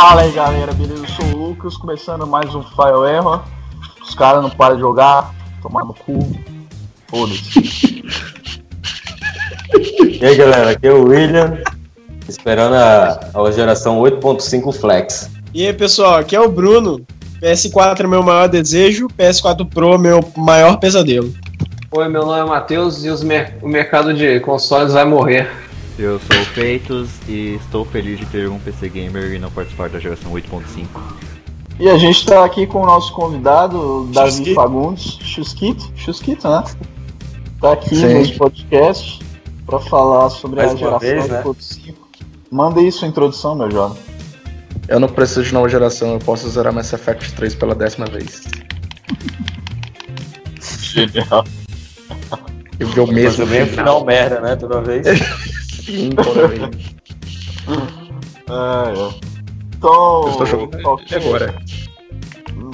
Fala 0.00 0.20
aí 0.20 0.30
galera, 0.30 0.72
beleza? 0.72 1.02
Eu 1.02 1.08
sou 1.08 1.24
o 1.24 1.48
Lucas, 1.48 1.76
começando 1.76 2.24
mais 2.24 2.54
um 2.54 2.62
File 2.62 3.16
Error. 3.16 3.42
Os 4.00 4.14
caras 4.14 4.40
não 4.40 4.48
param 4.48 4.76
de 4.76 4.80
jogar, 4.80 5.34
tomar 5.60 5.84
no 5.84 5.92
cu. 5.92 6.20
Foda-se. 7.08 8.04
E 9.98 10.24
aí 10.24 10.36
galera, 10.36 10.70
aqui 10.70 10.86
é 10.86 10.92
o 10.92 11.08
William, 11.08 11.58
esperando 12.28 12.76
a, 12.76 13.18
a 13.34 13.50
geração 13.50 13.98
8.5 14.00 14.72
Flex. 14.72 15.32
E 15.52 15.66
aí 15.66 15.72
pessoal, 15.72 16.14
aqui 16.14 16.36
é 16.36 16.40
o 16.40 16.48
Bruno. 16.48 17.04
PS4 17.42 18.04
é 18.04 18.06
meu 18.06 18.22
maior 18.22 18.48
desejo, 18.48 19.08
PS4 19.18 19.68
Pro 19.68 19.94
é 19.94 19.98
meu 19.98 20.20
maior 20.36 20.76
pesadelo. 20.76 21.34
Oi, 21.90 22.08
meu 22.08 22.24
nome 22.24 22.38
é 22.38 22.44
Matheus 22.44 23.04
e 23.04 23.08
os 23.08 23.24
mer 23.24 23.58
o 23.60 23.66
mercado 23.66 24.14
de 24.14 24.38
consoles 24.38 24.92
vai 24.92 25.04
morrer. 25.04 25.50
Eu 25.98 26.20
sou 26.20 26.40
o 26.40 26.44
Feitos 26.44 27.10
e 27.26 27.56
estou 27.56 27.84
feliz 27.84 28.20
de 28.20 28.26
ter 28.26 28.48
um 28.48 28.60
PC 28.60 28.88
Gamer 28.88 29.32
e 29.32 29.38
não 29.40 29.50
participar 29.50 29.88
da 29.88 29.98
geração 29.98 30.30
8.5. 30.30 30.86
E 31.80 31.88
a 31.88 31.98
gente 31.98 32.24
tá 32.24 32.44
aqui 32.44 32.68
com 32.68 32.82
o 32.82 32.86
nosso 32.86 33.12
convidado, 33.12 34.08
Davi 34.12 34.30
Chusquito. 34.30 34.54
Fagundes. 34.54 35.18
Chusquito? 35.20 35.92
Chusquito, 35.96 36.48
né? 36.48 36.62
Tá 37.60 37.72
aqui 37.72 37.96
Sim. 37.96 38.14
no 38.14 38.38
podcast 38.38 39.18
pra 39.66 39.80
falar 39.80 40.30
sobre 40.30 40.60
Mais 40.60 40.72
a 40.72 40.76
geração 40.76 41.00
vez, 41.00 41.28
né? 41.28 41.42
8.5. 41.42 41.94
Manda 42.48 42.78
aí 42.78 42.92
sua 42.92 43.08
introdução, 43.08 43.56
meu 43.56 43.68
jovem. 43.68 44.00
Eu 44.86 45.00
não 45.00 45.08
preciso 45.08 45.42
de 45.42 45.52
nova 45.52 45.68
geração, 45.68 46.12
eu 46.12 46.18
posso 46.20 46.48
zerar 46.48 46.72
Mass 46.72 46.92
Effect 46.92 47.32
3 47.32 47.56
pela 47.56 47.74
décima 47.74 48.06
vez. 48.06 48.42
Genial. 50.80 51.44
Eu 52.78 52.86
vi 52.86 53.00
o 53.00 53.06
Mas 53.06 53.14
mesmo 53.14 53.44
também 53.44 53.66
final. 53.66 53.84
final 53.84 54.04
merda, 54.04 54.40
né? 54.40 54.54
Toda 54.54 54.80
vez. 54.80 55.04
Vez. 55.88 56.94
É, 58.48 58.50
é. 58.50 59.08
Então, 59.76 60.22
Eu 60.24 60.30
estou 60.30 60.46
jogando 60.46 60.82
qualquer- 60.82 61.20
agora. 61.24 61.54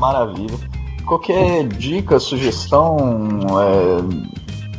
Maravilha. 0.00 0.56
Qualquer 1.06 1.66
dica, 1.68 2.18
sugestão, 2.18 2.96
é, 3.60 3.98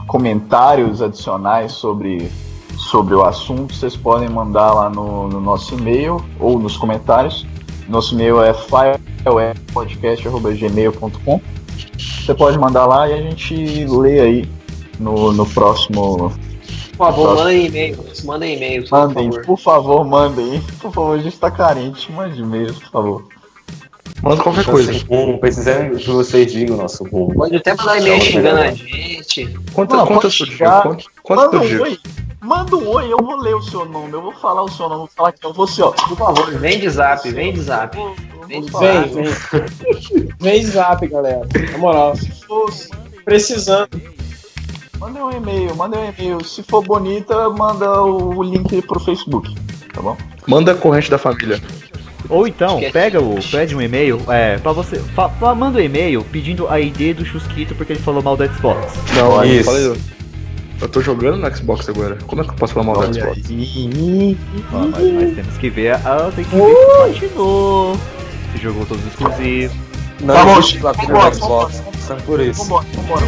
comentários 0.08 1.00
adicionais 1.02 1.72
sobre, 1.74 2.32
sobre 2.78 3.14
o 3.14 3.24
assunto, 3.24 3.76
vocês 3.76 3.96
podem 3.96 4.28
mandar 4.30 4.74
lá 4.74 4.90
no, 4.90 5.28
no 5.28 5.40
nosso 5.40 5.76
e-mail 5.76 6.20
ou 6.40 6.58
nos 6.58 6.76
comentários. 6.78 7.46
Nosso 7.88 8.16
e-mail 8.16 8.42
é 8.42 8.52
filepodcast.gmail.com 8.54 11.42
Você 11.98 12.34
pode 12.34 12.58
mandar 12.58 12.88
lá 12.88 13.08
e 13.08 13.14
a 13.14 13.22
gente 13.22 13.86
lê 13.86 14.20
aí 14.20 14.50
no, 15.00 15.32
no 15.32 15.46
próximo. 15.46 16.34
Por 16.98 17.08
favor, 17.08 17.28
Nossa. 17.32 17.44
mandem 17.44 17.66
e-mails. 17.66 18.24
Mandem 18.24 18.56
e-mails, 18.56 18.90
por 18.90 19.00
Mandem, 19.00 19.30
favor. 19.32 19.46
por 19.46 19.60
favor, 19.60 20.06
mandem. 20.06 20.62
Por 20.80 20.94
favor, 20.94 21.20
a 21.20 21.22
gente 21.22 21.38
tá 21.38 21.52
carente. 21.52 22.12
Mande 22.12 22.42
e-mails, 22.42 22.78
por 22.80 22.90
favor. 22.92 23.28
Manda 24.22 24.42
qualquer 24.42 24.66
coisa. 24.66 24.92
Um, 25.10 25.38
precisando 25.38 25.98
que 25.98 26.10
vocês 26.10 26.52
digam 26.52 26.78
o 26.78 26.82
nosso 26.82 27.04
rumo. 27.04 27.34
Pode 27.36 27.56
até 27.58 27.76
mandar 27.76 28.00
e-mail 28.00 28.22
xingando 28.22 28.60
a 28.62 28.72
gente. 28.72 29.46
Quanto, 29.74 29.94
Não, 29.96 30.08
quanto 30.08 30.14
pode 30.22 30.26
eu 30.26 30.32
sou 30.32 30.48
chegar. 30.48 30.84
Quanto, 30.84 31.06
quanto 31.22 31.42
Manda 31.58 31.66
eu 31.66 31.80
um 31.80 31.84
oi. 31.84 32.00
Manda 32.42 32.76
um 32.78 32.88
oi, 32.90 33.12
eu 33.12 33.18
vou 33.18 33.38
ler 33.42 33.56
o 33.56 33.62
seu 33.62 33.86
nome. 33.86 34.14
Eu 34.14 34.22
vou 34.22 34.32
falar 34.34 34.64
o 34.64 34.72
seu 34.72 34.88
nome, 34.88 35.00
vou 35.00 35.10
falar 35.16 35.32
que 35.34 35.46
eu 35.46 35.52
vou 35.54 35.68
ser, 35.68 35.82
ó. 35.84 35.92
Por 35.92 36.18
favor, 36.18 36.52
vem 36.60 36.80
de 36.80 36.90
zap, 36.90 37.30
vem 37.30 37.52
de 37.54 37.62
zap. 37.62 37.98
Vem 38.48 38.62
de 38.62 38.72
Vem, 38.72 38.92
zap. 39.02 39.10
vem. 39.10 40.30
Vem 40.40 40.64
zap, 40.66 41.08
galera. 41.08 41.42
Na 41.72 41.78
moral, 41.78 42.14
precisando. 43.26 43.90
Manda 45.00 45.26
um 45.26 45.32
e-mail, 45.32 45.76
manda 45.76 45.98
um 45.98 46.10
e-mail. 46.10 46.44
Se 46.44 46.64
for 46.64 46.84
bonita, 46.84 47.50
manda 47.50 48.02
o 48.02 48.42
link 48.44 48.82
pro 48.84 49.00
Facebook, 49.00 49.54
tá 49.94 50.02
bom? 50.02 50.18
Manda 50.48 50.72
a 50.72 50.76
corrente 50.76 51.10
da 51.10 51.18
família. 51.18 51.62
Ou 52.28 52.48
então, 52.48 52.80
pega 52.92 53.22
o, 53.22 53.36
pede 53.52 53.76
um 53.76 53.82
e-mail, 53.82 54.20
é, 54.30 54.58
pra 54.58 54.72
você, 54.72 54.98
fa- 55.00 55.30
fa- 55.30 55.54
manda 55.54 55.78
um 55.78 55.82
e-mail 55.82 56.24
pedindo 56.32 56.68
a 56.68 56.80
ID 56.80 57.16
do 57.16 57.24
Chusquito 57.26 57.76
porque 57.76 57.94
ele 57.94 58.00
falou 58.00 58.24
mal 58.24 58.36
do 58.36 58.44
Xbox. 58.52 58.94
Não, 59.16 59.44
eu 59.44 59.60
isso. 59.60 59.66
falei. 59.66 59.96
Eu 60.82 60.90
tô 60.90 61.02
jogando 61.02 61.38
no 61.38 61.56
Xbox 61.56 61.88
agora. 61.88 62.18
Como 62.26 62.42
é 62.42 62.46
que 62.46 62.50
eu 62.52 62.56
posso 62.56 62.74
falar 62.74 62.86
mal 62.88 62.96
do 62.98 63.14
Xbox? 63.14 63.38
Ah, 64.74 64.88
mas, 64.92 65.14
mas 65.14 65.36
temos 65.36 65.58
que 65.58 65.70
ver, 65.70 65.94
ah, 66.04 66.32
tem 66.36 66.44
que 66.46 66.56
ver 66.56 66.66
se 67.14 67.20
platinou, 67.20 67.98
se 68.54 68.58
jogou 68.62 68.86
todos 68.88 69.04
os 69.06 69.12
exclusivos. 69.12 69.78
Não 70.22 70.52
existe 70.54 70.72
Chico, 70.72 70.82
platina 70.82 71.08
vambora, 71.14 71.30
no 71.30 71.36
Xbox, 71.36 71.84
são 72.08 72.18
por 72.22 72.40
isso. 72.42 72.64
Vambora, 72.64 72.86
vambora. 72.96 73.26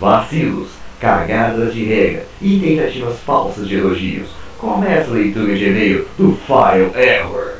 Vacilos, 0.00 0.70
cagadas 0.98 1.74
de 1.74 1.84
regra 1.84 2.24
e 2.40 2.58
tentativas 2.58 3.20
falsas 3.20 3.68
de 3.68 3.76
elogios. 3.76 4.30
Começa 4.56 5.10
a 5.10 5.12
leitura 5.12 5.54
de 5.54 5.66
e-mail 5.66 6.08
do 6.16 6.34
File 6.36 6.90
Error. 6.98 7.56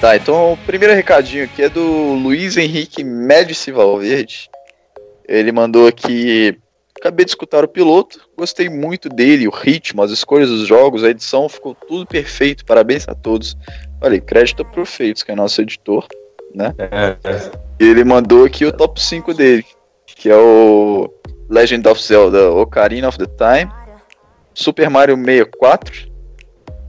Tá, 0.00 0.16
então 0.16 0.54
o 0.54 0.56
primeiro 0.56 0.92
recadinho 0.92 1.44
aqui 1.44 1.62
é 1.62 1.68
do 1.68 2.14
Luiz 2.14 2.56
Henrique 2.56 3.04
Médici 3.04 3.70
Valverde. 3.70 4.50
Ele 5.28 5.52
mandou 5.52 5.86
aqui. 5.86 6.58
Acabei 6.98 7.24
de 7.24 7.30
escutar 7.30 7.64
o 7.64 7.68
piloto, 7.68 8.20
gostei 8.36 8.68
muito 8.68 9.08
dele, 9.08 9.46
o 9.46 9.52
ritmo, 9.52 10.02
as 10.02 10.10
escolhas 10.10 10.50
dos 10.50 10.66
jogos, 10.66 11.04
a 11.04 11.10
edição, 11.10 11.48
ficou 11.48 11.76
tudo 11.86 12.04
perfeito. 12.04 12.64
Parabéns 12.64 13.08
a 13.08 13.14
todos. 13.14 13.56
Olha, 14.02 14.20
crédito 14.20 14.64
pro 14.64 14.84
Feitos, 14.84 15.22
que 15.22 15.30
é 15.30 15.36
nosso 15.36 15.62
editor. 15.62 16.06
É, 16.58 17.16
é. 17.24 17.50
E 17.78 17.88
ele 17.88 18.04
mandou 18.04 18.44
aqui 18.44 18.64
o 18.64 18.72
top 18.72 19.00
5 19.00 19.32
dele, 19.34 19.64
que 20.06 20.28
é 20.28 20.36
o 20.36 21.08
Legend 21.48 21.88
of 21.88 22.02
Zelda 22.02 22.50
Ocarina 22.52 23.08
of 23.08 23.16
the 23.18 23.26
Time, 23.26 23.70
Super 24.54 24.90
Mario 24.90 25.16
64, 25.16 26.10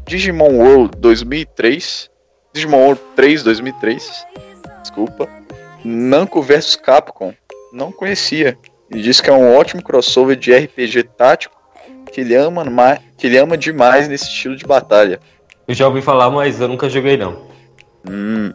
Digimon 0.06 0.58
World 0.58 0.98
2003, 0.98 2.10
Digimon 2.54 2.78
World 2.86 3.02
3 3.16 3.44
2003, 3.44 4.26
desculpa, 4.82 5.28
Namco 5.86 6.42
vs 6.42 6.76
Capcom, 6.76 7.34
não 7.72 7.92
conhecia, 7.92 8.58
e 8.90 9.02
diz 9.02 9.22
que 9.22 9.30
é 9.30 9.34
um 9.34 9.56
ótimo 9.56 9.82
crossover 9.82 10.36
de 10.36 10.54
RPG 10.54 11.04
tático 11.18 11.56
que 12.12 12.22
ele 12.22 12.36
ama, 12.36 12.66
ma- 12.66 12.98
que 13.18 13.28
ele 13.28 13.38
ama 13.38 13.56
demais 13.58 14.08
nesse 14.10 14.26
estilo 14.26 14.56
de 14.58 14.66
batalha. 14.66 15.20
Eu 15.66 15.74
já 15.74 15.88
ouvi 15.88 16.02
falar, 16.02 16.30
mas 16.30 16.60
eu 16.60 16.68
nunca 16.68 16.90
joguei 16.90 17.16
não. 17.16 17.44
Hum. 18.10 18.52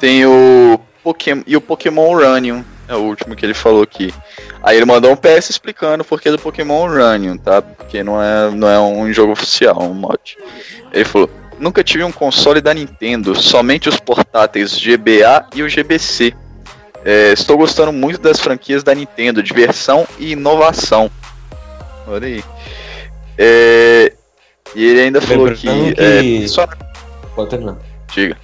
Tem 0.00 0.24
o 0.26 0.80
Pokémon 1.04 1.42
e 1.46 1.56
o 1.56 1.60
Pokémon 1.60 2.10
Uranium, 2.10 2.64
é 2.88 2.94
o 2.96 3.00
último 3.00 3.36
que 3.36 3.44
ele 3.46 3.54
falou 3.54 3.82
aqui. 3.82 4.12
Aí 4.62 4.76
ele 4.76 4.86
mandou 4.86 5.12
um 5.12 5.16
PS 5.16 5.50
explicando 5.50 6.02
o 6.02 6.06
porquê 6.06 6.30
do 6.30 6.38
Pokémon 6.38 6.84
Uranium, 6.88 7.36
tá? 7.36 7.62
Porque 7.62 8.02
não 8.02 8.20
é, 8.20 8.50
não 8.50 8.68
é 8.68 8.80
um 8.80 9.12
jogo 9.12 9.32
oficial, 9.32 9.80
um 9.82 9.94
mod. 9.94 10.36
Ele 10.92 11.04
falou: 11.04 11.30
Nunca 11.58 11.84
tive 11.84 12.02
um 12.02 12.10
console 12.10 12.60
da 12.62 12.72
Nintendo, 12.72 13.34
somente 13.34 13.88
os 13.88 14.00
portáteis 14.00 14.76
GBA 14.78 15.46
e 15.54 15.62
o 15.62 15.68
GBC. 15.68 16.34
É, 17.04 17.32
estou 17.32 17.56
gostando 17.56 17.92
muito 17.92 18.20
das 18.20 18.40
franquias 18.40 18.82
da 18.82 18.94
Nintendo, 18.94 19.42
diversão 19.42 20.06
e 20.18 20.32
inovação. 20.32 21.10
Olha 22.06 22.26
aí. 22.26 22.44
É, 23.38 24.12
e 24.74 24.84
ele 24.86 25.00
ainda 25.00 25.20
falou 25.20 25.50
que. 25.52 25.66
Que- 25.94 26.42
é, 26.44 26.48
só, 26.48 26.66
Pode 27.34 27.50
terminar. 27.50 27.76
diga, 28.12 28.36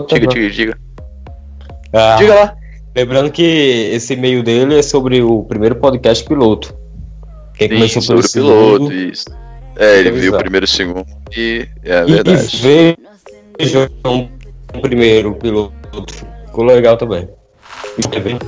Diga, 0.00 0.26
diga, 0.26 0.50
diga. 0.50 0.78
Ah, 1.92 2.16
Diga 2.18 2.34
lá. 2.34 2.56
Lembrando 2.94 3.30
que 3.30 3.42
esse 3.92 4.12
e-mail 4.14 4.42
dele 4.42 4.78
é 4.78 4.82
sobre 4.82 5.22
o 5.22 5.42
primeiro 5.44 5.76
podcast 5.76 6.24
piloto. 6.24 6.74
Quem 7.54 7.68
Sim, 7.68 7.74
começou 7.74 8.02
sobre 8.02 8.26
o 8.26 8.30
piloto, 8.30 8.86
segundo, 8.86 8.92
isso. 8.94 9.24
É, 9.76 9.98
ele 10.00 10.08
Então, 10.10 10.20
viu 10.20 10.34
o 10.34 10.38
primeiro 10.38 10.64
e 10.66 10.68
segundo 10.68 11.06
e 11.34 11.66
é 11.84 12.02
e, 12.02 12.12
verdade. 12.12 12.56
e 12.56 12.96
vejam 13.58 13.88
o 14.74 14.80
primeiro 14.80 15.34
piloto. 15.36 15.72
Ficou 16.46 16.64
legal 16.64 16.96
também. 16.98 17.28
Bem- 18.22 18.38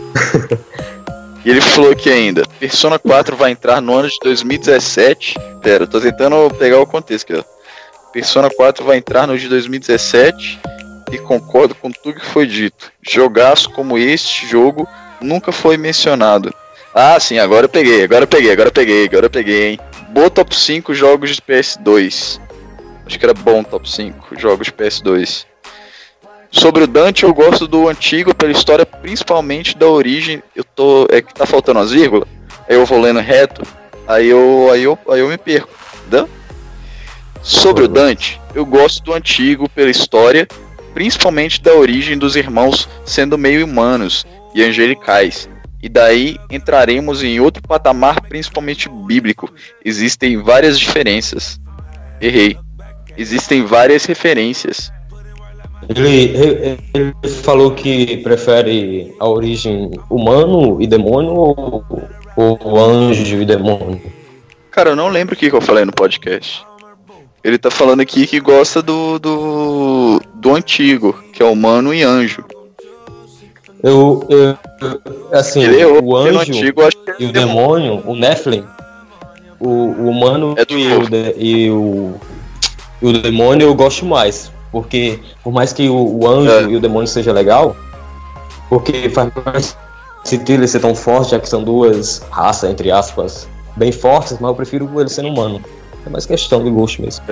E 1.45 1.51
ele 1.51 1.61
falou 1.61 1.91
aqui 1.91 2.09
ainda, 2.11 2.43
Persona 2.59 2.99
4 2.99 3.37
vai 3.37 3.51
entrar 3.53 3.81
no 3.81 3.95
ano 3.95 4.09
de 4.09 4.19
2017. 4.23 5.35
Pera, 5.63 5.85
eu 5.85 5.87
tô 5.89 6.01
tentando 6.01 6.49
pegar 6.55 6.81
o 6.81 6.87
contexto 6.87 7.31
aqui, 7.33 7.41
ó. 7.41 8.11
Persona 8.13 8.49
4 8.51 8.85
vai 8.85 8.97
entrar 8.99 9.27
no 9.27 9.33
ano 9.33 9.41
de 9.41 9.49
2017 9.49 10.59
e 11.11 11.19
concordo 11.19 11.75
com 11.75 11.91
tudo 11.91 12.21
que 12.21 12.27
foi 12.27 12.47
dito. 12.47 12.93
Jogaço 13.03 13.71
como 13.71 13.99
este 13.99 14.47
jogo 14.47 14.89
nunca 15.21 15.53
foi 15.53 15.77
mencionado. 15.77 16.55
Ah, 16.95 17.19
sim, 17.19 17.39
agora 17.39 17.65
eu 17.67 17.69
peguei, 17.69 18.05
agora 18.05 18.25
eu 18.25 18.29
peguei, 18.29 18.53
agora 18.53 18.69
eu 18.69 18.73
peguei, 18.73 19.05
agora 19.07 19.27
eu 19.27 19.31
peguei, 19.31 19.71
hein. 19.71 19.81
Boa 20.11 20.31
top 20.31 20.55
5 20.55 20.95
jogos 20.95 21.35
de 21.35 21.43
PS2. 21.43 22.41
Acho 23.07 23.19
que 23.19 23.25
era 23.25 23.35
bom 23.35 23.63
top 23.63 23.91
5 23.91 24.39
jogos 24.39 24.67
de 24.67 24.73
PS2. 24.73 25.45
Sobre 26.51 26.85
o 26.85 26.87
Dante, 26.87 27.25
eu 27.25 27.35
gosto 27.35 27.67
do 27.67 27.89
antigo 27.89 28.33
pela 28.33 28.53
história, 28.53 28.87
principalmente 28.87 29.77
da 29.77 29.89
origem. 29.89 30.41
Eu 30.55 30.63
tô. 30.63 31.07
É 31.11 31.21
que 31.21 31.35
tá 31.35 31.45
faltando 31.45 31.81
as 31.81 31.91
vírgulas. 31.91 32.29
Aí 32.69 32.77
eu 32.77 32.87
vou 32.87 33.01
lendo 33.01 33.19
reto. 33.19 33.63
Aí 34.07 34.29
eu. 34.29 34.69
Aí 34.73 34.85
eu, 34.85 34.97
aí 35.11 35.21
eu 35.21 35.29
me 35.29 35.37
perco. 35.37 35.69
Entendeu? 36.07 36.29
Sobre 37.43 37.85
o 37.85 37.89
Dante, 37.89 38.41
eu 38.55 38.65
gosto 38.65 39.03
do 39.03 39.13
antigo 39.13 39.69
pela 39.69 39.91
história, 39.91 40.47
principalmente 40.95 41.61
da 41.61 41.75
origem 41.75 42.17
dos 42.17 42.37
irmãos 42.37 42.89
sendo 43.05 43.37
meio 43.37 43.67
humanos 43.67 44.25
e 44.55 44.63
angelicais. 44.63 45.49
E 45.83 45.89
daí 45.89 46.39
entraremos 46.51 47.23
em 47.23 47.41
outro 47.41 47.63
patamar, 47.63 48.23
principalmente 48.23 48.89
bíblico. 48.89 49.53
Existem 49.85 50.41
várias 50.41 50.79
diferenças. 50.79 51.61
Errei. 52.21 52.57
Existem 53.19 53.65
várias 53.67 54.07
referências. 54.07 54.91
Ele, 55.89 56.83
ele, 56.95 57.15
falou 57.43 57.73
que 57.73 58.17
prefere 58.19 59.15
a 59.21 59.29
origem 59.29 59.91
humano 60.09 60.81
e 60.81 60.87
demônio 60.87 61.33
ou, 61.35 61.85
ou 62.37 62.79
anjo 62.83 63.43
e 63.43 63.45
demônio? 63.45 64.01
Cara, 64.71 64.91
eu 64.91 64.97
não 64.97 65.09
lembro 65.09 65.35
o 65.35 65.37
que, 65.39 65.51
que 65.51 65.57
eu 65.57 65.61
falei 65.61 65.85
no 65.85 65.93
podcast. 65.93 66.65
Ele 67.45 67.59
tá 67.59 67.71
falando 67.71 68.01
aqui 68.01 68.27
que 68.27 68.41
gosta 68.41 68.81
do, 68.81 69.19
do, 69.19 70.23
do 70.45 70.55
antigo, 70.55 71.19
que 71.33 71.43
é 71.43 71.47
humano 71.47 71.93
e 71.95 72.03
anjo. 72.03 72.45
Eu, 73.83 74.25
eu 74.29 74.57
assim, 75.33 75.67
o 75.67 76.01
no 76.03 76.17
anjo 76.17 76.39
antigo 76.39 76.83
e 77.19 77.25
o 77.27 77.33
demônio, 77.33 78.03
o 78.07 78.15
Nephilim, 78.15 78.65
o, 79.59 79.69
o 79.69 80.09
humano 80.11 80.55
É 80.59 80.65
do 80.65 80.79
e, 80.79 80.93
o, 80.95 81.09
de- 81.09 81.35
e, 81.39 81.71
o, 81.71 82.15
e 83.03 83.07
o 83.09 83.13
demônio 83.23 83.67
eu 83.69 83.75
gosto 83.75 84.05
mais. 84.05 84.53
Porque 84.71 85.19
por 85.43 85.53
mais 85.53 85.73
que 85.73 85.89
o, 85.89 86.19
o 86.21 86.29
anjo 86.29 86.51
É. 86.51 86.63
e 86.65 86.77
o 86.77 86.81
demônio 86.81 87.07
seja 87.09 87.33
legal, 87.33 87.75
porque 88.69 89.09
faz 89.09 89.31
mais 89.45 89.77
sentido 90.25 90.51
ele 90.61 90.69
ser 90.69 90.81
tão 90.81 90.95
forte, 90.95 91.31
já 91.31 91.41
que 91.41 91.49
são 91.49 91.63
duas 91.63 92.19
raças, 92.31 92.71
entre 92.71 92.91
aspas, 92.91 93.49
bem 93.77 93.93
fortes, 93.93 94.33
mas 94.41 94.49
eu 94.51 94.55
prefiro 94.55 94.91
ele 95.01 95.09
sendo 95.09 95.29
humano. 95.29 95.61
É 96.07 96.11
mais 96.11 96.27
questão 96.27 96.63
de 96.63 96.71
gosto 96.71 97.01
mesmo. 97.01 97.25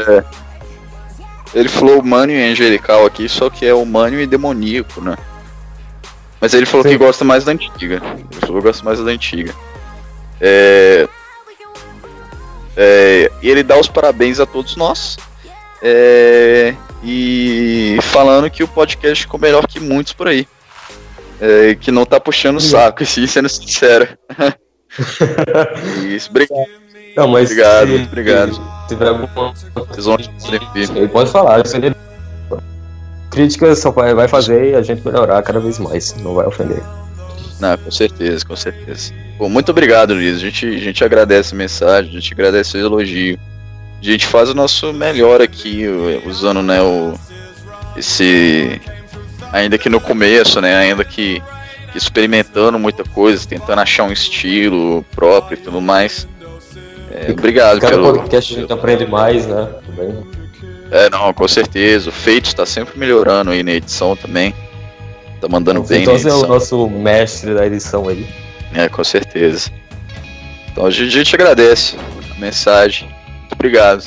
Ele 1.54 1.68
falou 1.68 2.00
humano 2.00 2.32
e 2.32 2.50
angelical 2.50 3.04
aqui, 3.04 3.28
só 3.28 3.50
que 3.50 3.66
é 3.66 3.74
humano 3.74 4.18
e 4.18 4.26
demoníaco, 4.26 5.00
né? 5.00 5.16
Mas 6.40 6.54
ele 6.54 6.66
falou 6.66 6.82
Sim. 6.82 6.90
que 6.90 6.98
gosta 6.98 7.24
mais 7.24 7.44
da 7.44 7.52
antiga. 7.52 8.02
Ele 8.04 8.40
falou 8.40 8.60
que 8.60 8.66
gosta 8.66 8.84
mais 8.84 8.98
da 8.98 9.10
antiga. 9.10 9.54
É... 10.40 11.06
É... 12.76 13.30
E 13.42 13.48
ele 13.48 13.62
dá 13.62 13.78
os 13.78 13.88
parabéns 13.88 14.40
a 14.40 14.46
todos 14.46 14.76
nós. 14.76 15.16
É... 15.82 16.74
E 17.04 17.98
falando 18.02 18.50
que 18.50 18.62
o 18.62 18.68
podcast 18.68 19.24
ficou 19.24 19.38
melhor 19.38 19.66
que 19.66 19.78
muitos 19.78 20.12
por 20.12 20.28
aí. 20.28 20.46
É, 21.40 21.74
que 21.74 21.90
não 21.90 22.06
tá 22.06 22.20
puxando 22.20 22.58
o 22.58 22.60
saco, 22.60 23.02
assim, 23.04 23.26
sendo 23.26 23.48
sincero. 23.48 24.06
Isso, 26.08 26.30
obrigado. 26.30 26.66
Não, 27.16 27.26
mas 27.26 27.50
Obrigado, 27.50 27.94
obrigado. 27.94 28.81
Tiver 28.92 29.08
alguma. 29.08 29.54
Ele 30.94 31.08
pode 31.08 31.30
falar, 31.30 31.66
se 31.66 31.76
ele... 31.76 31.94
Crítica 33.30 33.74
só 33.74 33.90
vai 33.90 34.28
fazer 34.28 34.72
e 34.72 34.74
a 34.74 34.82
gente 34.82 35.04
melhorar 35.06 35.42
cada 35.42 35.58
vez 35.58 35.78
mais, 35.78 36.14
não 36.22 36.34
vai 36.34 36.46
ofender. 36.46 36.82
Não, 37.58 37.78
com 37.78 37.90
certeza, 37.90 38.44
com 38.44 38.54
certeza. 38.54 39.12
Pô, 39.38 39.48
muito 39.48 39.70
obrigado, 39.70 40.12
Luiz. 40.12 40.36
A 40.36 40.40
gente, 40.40 40.66
a 40.66 40.78
gente 40.78 41.02
agradece 41.02 41.54
a 41.54 41.56
mensagem, 41.56 42.10
a 42.10 42.14
gente 42.14 42.34
agradece 42.34 42.76
o 42.76 42.80
elogio. 42.80 43.38
A 44.00 44.04
gente 44.04 44.26
faz 44.26 44.50
o 44.50 44.54
nosso 44.54 44.92
melhor 44.92 45.40
aqui, 45.40 45.86
usando, 46.26 46.60
né, 46.60 46.82
o, 46.82 47.14
esse. 47.96 48.80
Ainda 49.52 49.78
que 49.78 49.88
no 49.88 50.00
começo, 50.00 50.60
né, 50.60 50.76
ainda 50.76 51.04
que 51.04 51.42
experimentando 51.94 52.78
muita 52.78 53.04
coisa, 53.04 53.46
tentando 53.46 53.80
achar 53.80 54.04
um 54.04 54.12
estilo 54.12 55.04
próprio 55.14 55.54
e 55.54 55.60
tudo 55.62 55.80
mais. 55.80 56.26
É, 57.28 57.32
obrigado 57.32 57.80
Cada 57.80 57.92
pelo. 57.94 58.12
podcast 58.14 58.54
a 58.56 58.60
gente 58.60 58.72
aprende 58.72 59.06
mais, 59.06 59.46
né? 59.46 59.68
Também. 59.86 60.26
É, 60.90 61.08
não, 61.10 61.32
com 61.32 61.48
certeza. 61.48 62.10
O 62.10 62.12
Feito 62.12 62.46
está 62.46 62.66
sempre 62.66 62.98
melhorando 62.98 63.50
aí 63.50 63.62
na 63.62 63.72
edição 63.72 64.14
também. 64.16 64.54
Tá 65.40 65.48
mandando 65.48 65.82
bem 65.82 66.02
Então 66.02 66.12
na 66.14 66.18
você 66.18 66.28
é 66.28 66.32
o 66.32 66.36
edição. 66.36 66.48
nosso 66.48 66.88
mestre 66.90 67.54
da 67.54 67.66
edição 67.66 68.08
aí. 68.08 68.26
É, 68.74 68.88
com 68.88 69.02
certeza. 69.02 69.70
Então 70.70 70.86
a 70.86 70.90
gente, 70.90 71.08
a 71.08 71.18
gente 71.18 71.34
agradece 71.34 71.96
a 72.34 72.40
mensagem. 72.40 73.08
Muito 73.40 73.52
obrigado. 73.52 74.04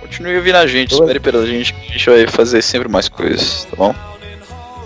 Continue 0.00 0.36
ouvindo 0.36 0.56
a 0.56 0.66
gente, 0.66 0.92
espere 0.92 1.18
pela 1.20 1.46
gente 1.46 1.72
que 1.72 1.88
a 1.88 1.92
gente 1.92 2.10
vai 2.10 2.26
fazer 2.26 2.60
sempre 2.62 2.88
mais 2.88 3.08
coisas, 3.08 3.64
tá 3.70 3.76
bom? 3.76 3.94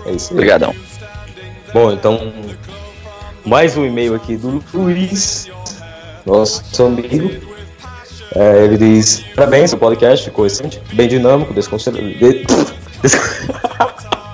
É 0.05 0.11
isso 0.11 0.29
aí. 0.29 0.33
Obrigadão. 0.37 0.73
Bom, 1.73 1.91
então, 1.91 2.31
mais 3.45 3.75
um 3.75 3.85
e-mail 3.85 4.15
aqui 4.15 4.37
do 4.37 4.63
Luiz, 4.73 5.49
nosso 6.27 6.83
amigo. 6.83 7.31
É, 8.35 8.65
ele 8.65 8.77
diz: 8.77 9.23
Parabéns, 9.35 9.73
o 9.73 9.77
podcast 9.77 10.25
ficou 10.25 10.45
excelente, 10.45 10.81
bem 10.93 11.07
dinâmico, 11.07 11.53
desconcertado. 11.53 12.05
De... 12.05 12.45
des- 13.01 13.17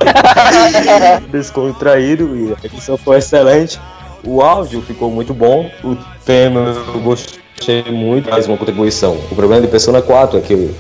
descontraído 1.32 2.36
e 2.36 2.54
a 2.54 2.66
edição 2.66 2.98
foi 2.98 3.18
excelente. 3.18 3.80
O 4.26 4.42
áudio 4.42 4.82
ficou 4.82 5.12
muito 5.12 5.34
bom, 5.34 5.70
o 5.84 5.96
tema 6.26 6.76
eu 6.94 7.00
gostei 7.02 7.84
muito, 7.92 8.30
mais 8.30 8.48
uma 8.48 8.58
contribuição. 8.58 9.18
O 9.32 9.36
problema 9.36 9.62
de 9.62 9.68
Persona 9.68 10.02
4 10.02 10.38
é 10.38 10.42
que, 10.42 10.72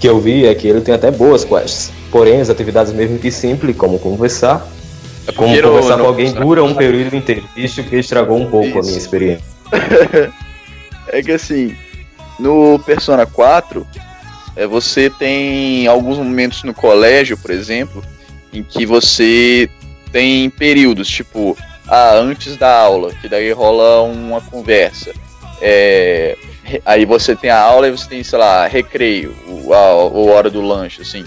que 0.00 0.06
eu 0.08 0.20
vi 0.20 0.46
é 0.46 0.54
que 0.54 0.68
ele 0.68 0.80
tem 0.82 0.94
até 0.94 1.10
boas 1.10 1.44
quests, 1.44 1.90
porém 2.10 2.40
as 2.40 2.50
atividades 2.50 2.92
mesmo 2.92 3.18
que 3.18 3.30
simples, 3.30 3.74
como 3.76 3.98
conversar, 3.98 4.66
É 5.26 5.32
como 5.32 5.54
conversar 5.60 5.98
com 5.98 6.06
alguém 6.06 6.30
dura 6.32 6.62
um 6.62 6.74
período 6.74 7.16
inteiro. 7.16 7.44
Isso 7.56 7.82
que 7.82 7.96
estragou 7.96 8.36
um 8.38 8.50
pouco 8.50 8.78
a 8.78 8.82
minha 8.82 8.90
Isso. 8.90 8.98
experiência. 8.98 9.44
É 11.14 11.22
que 11.22 11.32
assim, 11.32 11.76
no 12.38 12.78
Persona 12.80 13.24
4, 13.26 13.86
é, 14.56 14.66
você 14.66 15.08
tem 15.10 15.86
alguns 15.86 16.18
momentos 16.18 16.62
no 16.64 16.74
colégio, 16.74 17.36
por 17.36 17.50
exemplo, 17.50 18.02
em 18.52 18.62
que 18.62 18.84
você 18.86 19.68
tem 20.12 20.48
períodos, 20.50 21.08
tipo, 21.08 21.56
ah, 21.88 22.14
antes 22.14 22.56
da 22.56 22.72
aula, 22.76 23.12
que 23.20 23.28
daí 23.28 23.50
rola 23.52 24.02
uma 24.02 24.40
conversa. 24.40 25.12
É, 25.60 26.36
aí 26.84 27.04
você 27.04 27.34
tem 27.36 27.50
a 27.50 27.60
aula 27.60 27.88
e 27.88 27.90
você 27.90 28.08
tem, 28.08 28.22
sei 28.24 28.38
lá, 28.38 28.66
recreio, 28.66 29.34
o- 29.46 29.72
a, 29.74 29.92
ou 29.94 30.28
hora 30.30 30.50
do 30.50 30.60
lanche, 30.60 31.02
assim. 31.02 31.24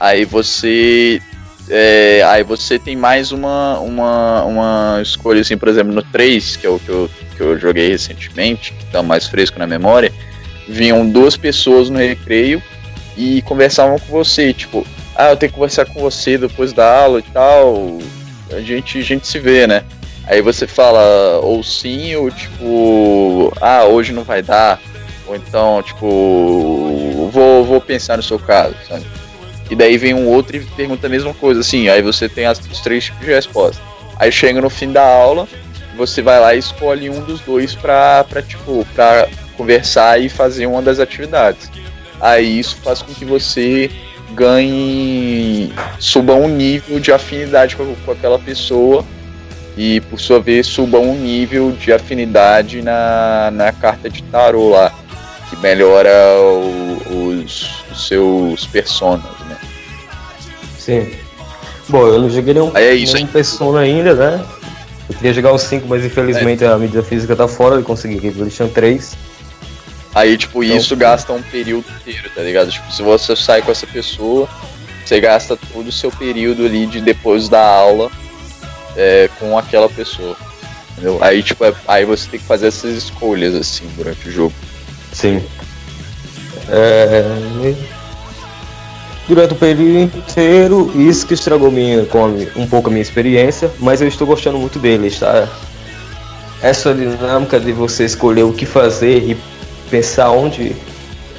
Aí 0.00 0.24
você. 0.24 1.20
é, 1.68 2.22
aí 2.26 2.42
você 2.42 2.78
tem 2.78 2.96
mais 2.96 3.30
uma, 3.32 3.78
uma, 3.80 4.44
uma 4.44 4.98
escolha, 5.02 5.40
assim, 5.40 5.56
por 5.56 5.68
exemplo, 5.68 5.92
no 5.92 6.02
3, 6.02 6.56
que 6.56 6.66
é 6.66 6.70
o 6.70 6.78
que 6.78 6.88
eu, 6.88 7.10
que 7.38 7.44
eu 7.44 7.58
joguei 7.58 7.88
recentemente, 7.88 8.72
que 8.72 8.84
tá 8.86 9.02
mais 9.02 9.28
fresco 9.28 9.58
na 9.58 9.66
memória, 9.66 10.12
vinham 10.68 11.08
duas 11.08 11.36
pessoas 11.36 11.88
no 11.88 11.98
recreio 11.98 12.60
e 13.16 13.40
conversavam 13.42 13.98
com 13.98 14.06
você, 14.06 14.52
tipo, 14.52 14.84
ah, 15.14 15.30
eu 15.30 15.36
tenho 15.36 15.50
que 15.50 15.54
conversar 15.54 15.86
com 15.86 16.00
você 16.00 16.36
depois 16.36 16.72
da 16.72 17.00
aula 17.00 17.20
e 17.20 17.22
tal, 17.22 17.98
a 18.50 18.60
gente, 18.60 18.98
a 18.98 19.02
gente 19.02 19.26
se 19.26 19.38
vê, 19.38 19.66
né? 19.66 19.84
Aí 20.26 20.42
você 20.42 20.66
fala 20.66 21.38
ou 21.40 21.62
sim, 21.62 22.14
ou 22.16 22.30
tipo, 22.30 23.52
ah, 23.60 23.84
hoje 23.84 24.12
não 24.12 24.24
vai 24.24 24.42
dar, 24.42 24.80
ou 25.26 25.34
então, 25.34 25.82
tipo, 25.82 27.30
vou, 27.32 27.64
vou 27.64 27.80
pensar 27.80 28.16
no 28.16 28.22
seu 28.22 28.38
caso, 28.38 28.74
sabe? 28.86 29.06
E 29.70 29.76
daí 29.76 29.96
vem 29.96 30.14
um 30.14 30.26
outro 30.26 30.56
e 30.56 30.60
pergunta 30.60 31.06
a 31.06 31.10
mesma 31.10 31.32
coisa, 31.34 31.60
assim, 31.60 31.88
aí 31.88 32.02
você 32.02 32.28
tem 32.28 32.46
as, 32.46 32.58
os 32.58 32.80
três 32.80 33.04
tipos 33.04 33.20
de 33.20 33.32
resposta. 33.32 33.82
Aí 34.16 34.32
chega 34.32 34.60
no 34.60 34.68
fim 34.70 34.92
da 34.92 35.02
aula, 35.02 35.46
você 35.98 36.22
vai 36.22 36.40
lá 36.40 36.54
e 36.54 36.58
escolhe 36.58 37.10
um 37.10 37.20
dos 37.20 37.40
dois 37.40 37.74
pra, 37.74 38.24
pra 38.24 38.40
tipo, 38.40 38.86
pra 38.94 39.28
conversar 39.56 40.18
e 40.20 40.28
fazer 40.28 40.66
uma 40.66 40.80
das 40.80 40.98
atividades. 41.00 41.70
Aí 42.20 42.58
isso 42.60 42.76
faz 42.82 43.02
com 43.02 43.12
que 43.12 43.24
você 43.24 43.90
ganhe, 44.34 45.72
suba 45.98 46.34
um 46.34 46.48
nível 46.48 47.00
de 47.00 47.12
afinidade 47.12 47.76
com, 47.76 47.94
com 48.04 48.12
aquela 48.12 48.38
pessoa 48.38 49.04
e 49.76 50.00
por 50.02 50.18
sua 50.20 50.40
vez 50.40 50.66
suba 50.66 50.98
um 50.98 51.14
nível 51.14 51.72
de 51.72 51.92
afinidade 51.92 52.82
na, 52.82 53.50
na 53.52 53.72
carta 53.72 54.08
de 54.10 54.22
tarô 54.24 54.70
lá, 54.70 54.92
que 55.50 55.56
melhora 55.56 56.10
o- 56.40 57.32
os, 57.42 57.68
os 57.90 58.06
seus 58.08 58.66
personas, 58.66 59.24
né? 59.48 59.56
Sim. 60.78 61.12
Bom, 61.88 62.06
eu 62.06 62.20
não 62.20 62.28
joguei 62.30 62.54
nenhum, 62.54 62.70
Aí 62.74 62.84
é 62.84 62.94
isso, 62.94 63.14
nenhum 63.14 63.26
Persona 63.28 63.80
ainda, 63.80 64.14
né? 64.14 64.44
Eu 65.08 65.14
queria 65.16 65.32
jogar 65.32 65.52
o 65.52 65.58
5, 65.58 65.86
mas 65.88 66.04
infelizmente 66.04 66.64
a 66.64 66.76
mídia 66.76 67.02
física 67.02 67.34
tá 67.34 67.48
fora 67.48 67.78
de 67.78 67.82
conseguir 67.82 68.18
Revolution 68.18 68.68
3. 68.68 69.16
Aí, 70.14 70.36
tipo, 70.36 70.62
Então- 70.62 70.76
isso 70.76 70.96
gasta 70.96 71.32
um 71.32 71.42
período 71.42 71.84
inteiro, 72.00 72.28
tá 72.34 72.42
ligado? 72.42 72.70
Tipo, 72.70 72.92
se 72.92 73.02
você 73.02 73.34
sai 73.36 73.62
com 73.62 73.70
essa 73.70 73.86
pessoa, 73.86 74.48
você 75.04 75.20
gasta 75.20 75.56
todo 75.72 75.88
o 75.88 75.92
seu 75.92 76.10
período 76.10 76.64
ali 76.66 76.86
de 76.86 77.00
depois 77.00 77.48
da 77.48 77.60
aula 77.64 78.10
é, 78.96 79.30
com 79.38 79.56
aquela 79.56 79.88
pessoa. 79.88 80.36
Entendeu? 80.92 81.18
Aí, 81.22 81.42
tipo, 81.42 81.64
é- 81.64 81.72
aí 81.86 82.04
você 82.04 82.28
tem 82.28 82.40
que 82.40 82.46
fazer 82.46 82.66
essas 82.66 82.96
escolhas, 82.96 83.54
assim, 83.54 83.88
durante 83.96 84.28
o 84.28 84.32
jogo. 84.32 84.54
Sim. 85.12 85.42
É... 86.68 87.74
Durante 89.28 89.52
o 89.52 89.56
período 89.56 90.16
inteiro, 90.16 90.90
isso 90.96 91.26
que 91.26 91.34
estragou 91.34 91.70
minha, 91.70 92.06
um 92.56 92.66
pouco 92.66 92.88
a 92.88 92.90
minha 92.90 93.02
experiência, 93.02 93.70
mas 93.78 94.00
eu 94.00 94.08
estou 94.08 94.26
gostando 94.26 94.58
muito 94.58 94.78
deles, 94.78 95.18
tá? 95.18 95.46
Essa 96.62 96.94
dinâmica 96.94 97.60
de 97.60 97.70
você 97.72 98.06
escolher 98.06 98.44
o 98.44 98.54
que 98.54 98.64
fazer 98.64 99.18
e 99.18 99.36
pensar 99.90 100.30
onde 100.30 100.74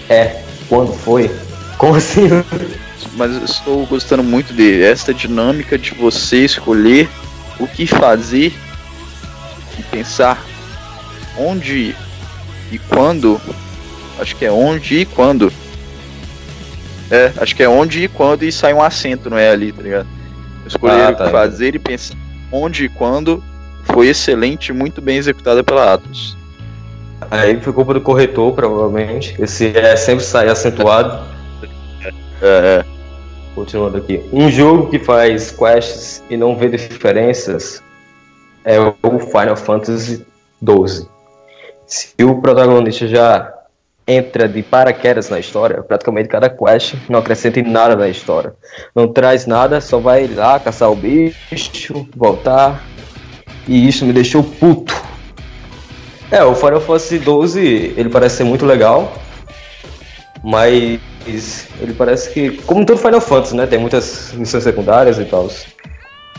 é, 0.07 0.43
quando 0.67 0.93
foi. 0.93 1.31
Como 1.79 1.95
assim? 1.95 2.27
Mas 3.15 3.35
eu 3.35 3.43
estou 3.43 3.85
gostando 3.87 4.23
muito 4.23 4.53
de 4.53 4.83
essa 4.83 5.11
dinâmica 5.11 5.75
de 5.75 5.95
você 5.95 6.45
escolher 6.45 7.09
o 7.59 7.67
que 7.67 7.87
fazer 7.87 8.53
e 9.79 9.83
pensar 9.83 10.45
onde 11.37 11.95
e 12.71 12.77
quando. 12.77 13.41
Acho 14.19 14.35
que 14.35 14.45
é 14.45 14.51
onde 14.51 14.99
e 14.99 15.05
quando. 15.05 15.51
É, 17.11 17.31
acho 17.37 17.55
que 17.55 17.63
é 17.63 17.69
onde 17.69 18.03
e 18.03 18.07
quando 18.07 18.43
e 18.43 18.51
sai 18.51 18.73
um 18.73 18.81
acento, 18.81 19.29
não 19.29 19.37
é 19.37 19.49
ali, 19.49 19.71
tá 19.71 19.81
ligado? 19.81 20.07
Escolher 20.65 21.07
Ah, 21.07 21.13
tá. 21.13 21.29
fazer 21.29 21.75
e 21.75 21.79
pensar 21.79 22.15
onde 22.51 22.85
e 22.85 22.89
quando 22.89 23.43
foi 23.85 24.07
excelente 24.07 24.71
muito 24.71 25.01
bem 25.01 25.17
executada 25.17 25.63
pela 25.63 25.93
Atos. 25.93 26.37
Aí 27.31 27.59
foi 27.59 27.73
culpa 27.73 27.93
do 27.93 28.01
corretor, 28.01 28.53
provavelmente. 28.53 29.35
Esse 29.39 29.75
é 29.77 29.95
sempre 29.95 30.23
sai 30.23 30.47
acentuado. 30.47 31.25
É, 32.41 32.79
é. 32.81 32.85
Continuando 33.53 33.97
aqui. 33.97 34.23
Um 34.31 34.49
jogo 34.49 34.89
que 34.89 34.99
faz 34.99 35.51
quests 35.51 36.23
e 36.29 36.37
não 36.37 36.55
vê 36.55 36.69
diferenças 36.69 37.83
é 38.63 38.79
o 38.79 38.93
Final 39.19 39.55
Fantasy 39.55 40.25
XII. 40.63 41.07
Se 41.85 42.13
o 42.23 42.41
protagonista 42.41 43.07
já 43.07 43.53
entra 44.09 44.49
de 44.49 44.63
paraquedas 44.63 45.29
na 45.29 45.39
história, 45.39 45.83
praticamente 45.83 46.27
cada 46.27 46.49
quest 46.49 46.95
não 47.07 47.19
acrescenta 47.19 47.61
nada 47.61 47.95
na 47.95 48.09
história. 48.09 48.53
Não 48.95 49.07
traz 49.07 49.45
nada, 49.45 49.79
só 49.79 49.99
vai 49.99 50.25
lá 50.27 50.59
caçar 50.59 50.91
o 50.91 50.95
bicho, 50.95 52.07
voltar. 52.15 52.83
E 53.67 53.87
isso 53.87 54.03
me 54.05 54.11
deixou 54.11 54.43
puto. 54.43 54.99
É, 56.31 56.43
o 56.43 56.55
Final 56.55 56.81
Fantasy 56.81 57.19
XII, 57.19 57.93
ele 57.95 58.09
parece 58.09 58.37
ser 58.37 58.43
muito 58.43 58.65
legal, 58.65 59.13
mas 60.43 60.99
ele 61.79 61.93
parece 61.95 62.31
que, 62.31 62.57
como 62.63 62.85
todo 62.85 62.97
Final 62.97 63.21
Fantasy, 63.21 63.55
né, 63.55 63.67
tem 63.67 63.77
muitas 63.77 64.31
missões 64.33 64.63
secundárias 64.63 65.19
e 65.19 65.25
tal. 65.25 65.47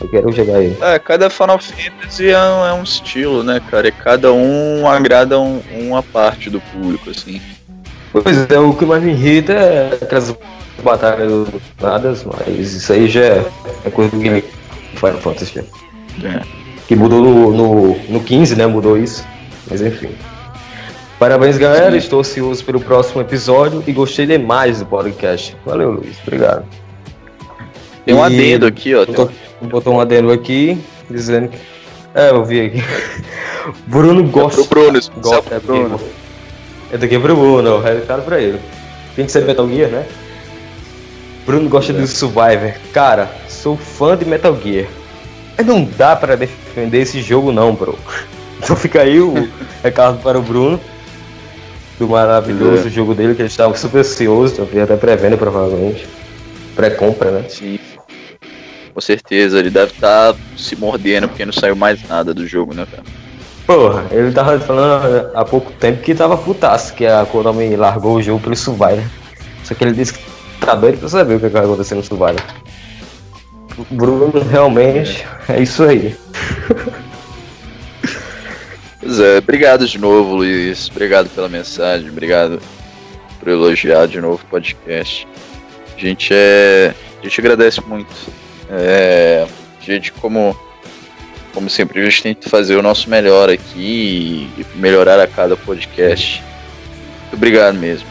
Eu 0.01 0.09
quero 0.09 0.31
jogar 0.31 0.61
ele. 0.61 0.77
É, 0.81 0.97
cada 0.97 1.29
Final 1.29 1.59
Fantasy 1.59 2.29
é 2.29 2.39
um, 2.39 2.65
é 2.65 2.73
um 2.73 2.83
estilo, 2.83 3.43
né, 3.43 3.61
cara? 3.69 3.87
E 3.87 3.91
cada 3.91 4.33
um 4.33 4.89
agrada 4.89 5.39
um, 5.39 5.61
uma 5.73 6.01
parte 6.01 6.49
do 6.49 6.59
público, 6.59 7.09
assim. 7.11 7.39
Pois 8.11 8.49
é, 8.49 8.59
o 8.59 8.73
que 8.73 8.85
mais 8.85 9.01
me 9.03 9.11
irrita 9.11 9.53
é 9.53 9.97
aquelas 10.01 10.35
batalhas 10.83 11.29
do 11.29 11.61
nada, 11.81 12.13
mas 12.25 12.73
isso 12.73 12.91
aí 12.91 13.07
já 13.07 13.21
é, 13.21 13.45
é 13.85 13.89
coisa 13.89 14.11
do 14.11 14.17
game 14.17 14.43
Final 14.95 15.17
Fantasy. 15.19 15.63
já. 16.21 16.29
É. 16.29 16.41
Que 16.87 16.95
mudou 16.95 17.21
no, 17.21 17.53
no, 17.53 17.95
no 18.09 18.19
15, 18.19 18.55
né? 18.55 18.67
Mudou 18.67 18.97
isso. 18.97 19.25
Mas 19.69 19.81
enfim. 19.81 20.09
Parabéns, 21.17 21.57
galera. 21.57 21.95
Estou 21.95 22.19
ansioso 22.19 22.65
pelo 22.65 22.81
próximo 22.81 23.21
episódio 23.21 23.81
e 23.87 23.93
gostei 23.93 24.25
demais 24.25 24.79
do 24.79 24.85
podcast. 24.85 25.55
Valeu, 25.65 25.91
Luiz. 25.91 26.17
Obrigado. 26.23 26.65
Tem 28.05 28.13
um 28.13 28.17
E- 28.19 28.21
adendo 28.23 28.65
aqui, 28.65 28.93
ó. 28.95 29.05
Botou, 29.05 29.31
botou 29.61 29.93
um 29.93 29.99
adendo 30.01 30.31
aqui 30.31 30.77
dizendo 31.09 31.47
que. 31.49 31.57
É, 32.13 32.31
eu 32.31 32.43
vi 32.43 32.59
aqui. 32.65 32.83
Bruno 33.87 34.21
um- 34.23 34.27
gosta. 34.29 34.63
pro 34.65 34.81
Bruno, 34.81 34.97
especial 34.97 35.35
gosta 35.41 35.55
é, 35.55 35.59
Bruno. 35.59 35.99
É 36.91 36.97
daqui 36.97 37.17
pro 37.19 37.35
Bruno, 37.35 37.75
o 37.77 37.81
recado 37.81 38.23
pra 38.23 38.39
ele. 38.39 38.59
Tem 39.15 39.25
que 39.25 39.31
ser 39.31 39.43
Metal 39.45 39.67
Gear, 39.69 39.89
né? 39.89 40.05
Bruno 41.45 41.67
gosta 41.69 41.91
do 41.91 42.05
Survivor. 42.07 42.73
Cara, 42.93 43.29
sou 43.49 43.75
fã 43.75 44.15
de 44.17 44.25
Metal 44.25 44.57
Gear. 44.61 44.87
Mas 45.57 45.65
não 45.67 45.83
dá 45.83 46.15
pra 46.15 46.35
defender 46.35 46.99
esse 47.01 47.21
jogo 47.21 47.51
não, 47.51 47.73
bro. 47.73 47.97
Então 48.63 48.75
fica 48.75 49.01
aí 49.01 49.19
o 49.19 49.49
recado 49.83 50.21
para 50.21 50.37
o 50.37 50.41
Bruno. 50.41 50.79
Do 51.97 52.07
maravilhoso 52.07 52.87
É. 52.87 52.91
jogo 52.91 53.15
dele, 53.15 53.33
que 53.33 53.41
ele 53.41 53.47
estava 53.49 53.75
super 53.75 53.99
ansioso, 53.99 54.55
talvez 54.57 54.83
até 54.83 54.95
pré-venda 54.95 55.35
provavelmente. 55.35 56.07
Pré-compra, 56.75 57.31
né? 57.31 57.45
Sim. 57.49 57.79
Com 58.93 59.01
certeza, 59.01 59.57
ele 59.57 59.71
deve 59.71 59.93
estar 59.93 60.35
se 60.55 60.75
mordendo 60.75 61.27
porque 61.27 61.43
não 61.43 61.51
saiu 61.53 61.75
mais 61.75 62.07
nada 62.07 62.35
do 62.35 62.45
jogo, 62.45 62.71
né, 62.75 62.85
cara? 62.89 63.03
Porra, 63.65 64.05
ele 64.11 64.31
tava 64.31 64.59
falando 64.59 65.31
há 65.33 65.45
pouco 65.45 65.71
tempo 65.73 66.01
que 66.01 66.15
tava 66.15 66.37
putaço, 66.37 66.93
que 66.93 67.05
a 67.05 67.25
Konami 67.25 67.75
largou 67.75 68.15
o 68.15 68.21
jogo 68.21 68.41
pelo 68.41 68.55
Survivor. 68.55 69.03
Só 69.63 69.73
que 69.73 69.83
ele 69.83 69.93
disse 69.93 70.13
que 70.13 70.23
tá 70.59 70.75
doido 70.75 70.99
pra 70.99 71.09
saber 71.09 71.35
o 71.35 71.39
que 71.39 71.47
vai 71.47 71.63
acontecer 71.63 71.95
no 71.95 72.03
Survivor. 72.03 72.41
Bruno, 73.89 74.31
realmente, 74.49 75.25
é 75.47 75.61
isso 75.61 75.83
aí. 75.83 76.15
Pois 78.99 79.19
é, 79.19 79.39
obrigado 79.39 79.87
de 79.87 79.97
novo, 79.97 80.35
Luiz. 80.35 80.89
Obrigado 80.89 81.29
pela 81.29 81.49
mensagem, 81.49 82.09
obrigado 82.09 82.61
por 83.39 83.49
elogiar 83.49 84.05
de 84.07 84.21
novo 84.21 84.41
o 84.43 84.47
podcast. 84.47 85.27
A 85.95 85.99
gente 85.99 86.29
é. 86.31 86.93
A 87.19 87.23
gente 87.23 87.41
agradece 87.41 87.81
muito. 87.81 88.13
É, 88.69 89.47
a 89.79 89.83
gente, 89.83 90.11
como, 90.13 90.55
como 91.53 91.69
sempre, 91.69 91.99
a 92.01 92.05
gente 92.05 92.23
tenta 92.23 92.49
fazer 92.49 92.75
o 92.75 92.81
nosso 92.81 93.09
melhor 93.09 93.49
aqui 93.49 94.49
e 94.57 94.65
melhorar 94.75 95.19
a 95.19 95.27
cada 95.27 95.55
podcast. 95.57 96.41
Muito 97.21 97.33
obrigado 97.35 97.77
mesmo. 97.77 98.07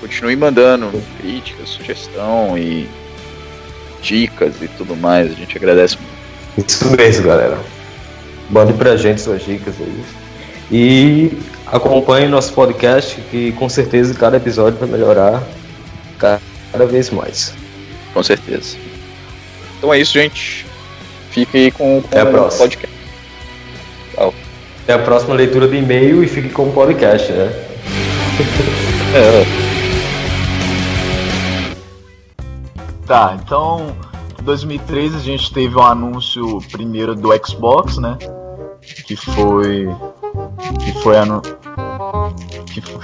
Continue 0.00 0.36
mandando 0.36 1.02
críticas, 1.18 1.68
sugestão 1.70 2.56
e 2.56 2.88
dicas 4.02 4.54
e 4.60 4.68
tudo 4.68 4.94
mais. 4.96 5.30
A 5.30 5.34
gente 5.34 5.56
agradece 5.56 5.96
muito. 6.56 6.68
Isso 6.70 6.90
mesmo, 6.96 7.26
galera. 7.26 7.58
Mande 8.50 8.72
pra 8.74 8.96
gente 8.96 9.20
suas 9.20 9.42
dicas 9.44 9.74
aí. 9.80 10.04
E 10.70 11.32
acompanhe 11.66 12.28
nosso 12.28 12.52
podcast, 12.52 13.20
que 13.30 13.52
com 13.52 13.68
certeza 13.68 14.14
cada 14.14 14.36
episódio 14.36 14.78
vai 14.78 14.88
melhorar 14.88 15.42
ca- 16.18 16.40
cada 16.72 16.86
vez 16.86 17.10
mais. 17.10 17.54
Com 18.12 18.22
certeza. 18.22 18.76
Então 19.78 19.92
é 19.92 19.98
isso, 20.00 20.12
gente. 20.12 20.65
Fique 21.36 21.56
aí 21.58 21.70
com, 21.70 22.00
com 22.00 22.08
Até 22.08 22.20
a 22.20 22.24
o 22.24 22.30
próxima. 22.30 22.64
podcast. 22.64 22.96
Até 24.82 24.92
a 24.94 24.98
próxima 25.00 25.34
leitura 25.34 25.68
de 25.68 25.76
e-mail 25.76 26.24
e 26.24 26.26
fique 26.26 26.48
com 26.48 26.70
o 26.70 26.72
podcast, 26.72 27.30
né? 27.30 27.52
Tá, 33.06 33.38
então, 33.40 33.94
em 34.40 34.42
2013 34.42 35.16
a 35.16 35.20
gente 35.20 35.52
teve 35.52 35.76
um 35.76 35.82
anúncio 35.82 36.58
primeiro 36.72 37.14
do 37.14 37.28
Xbox, 37.46 37.98
né? 37.98 38.18
Que 39.06 39.14
foi. 39.14 39.86
Que 40.82 40.92
foi 41.02 41.16
anu... 41.16 41.40
Que 42.66 42.80
foi... 42.80 43.00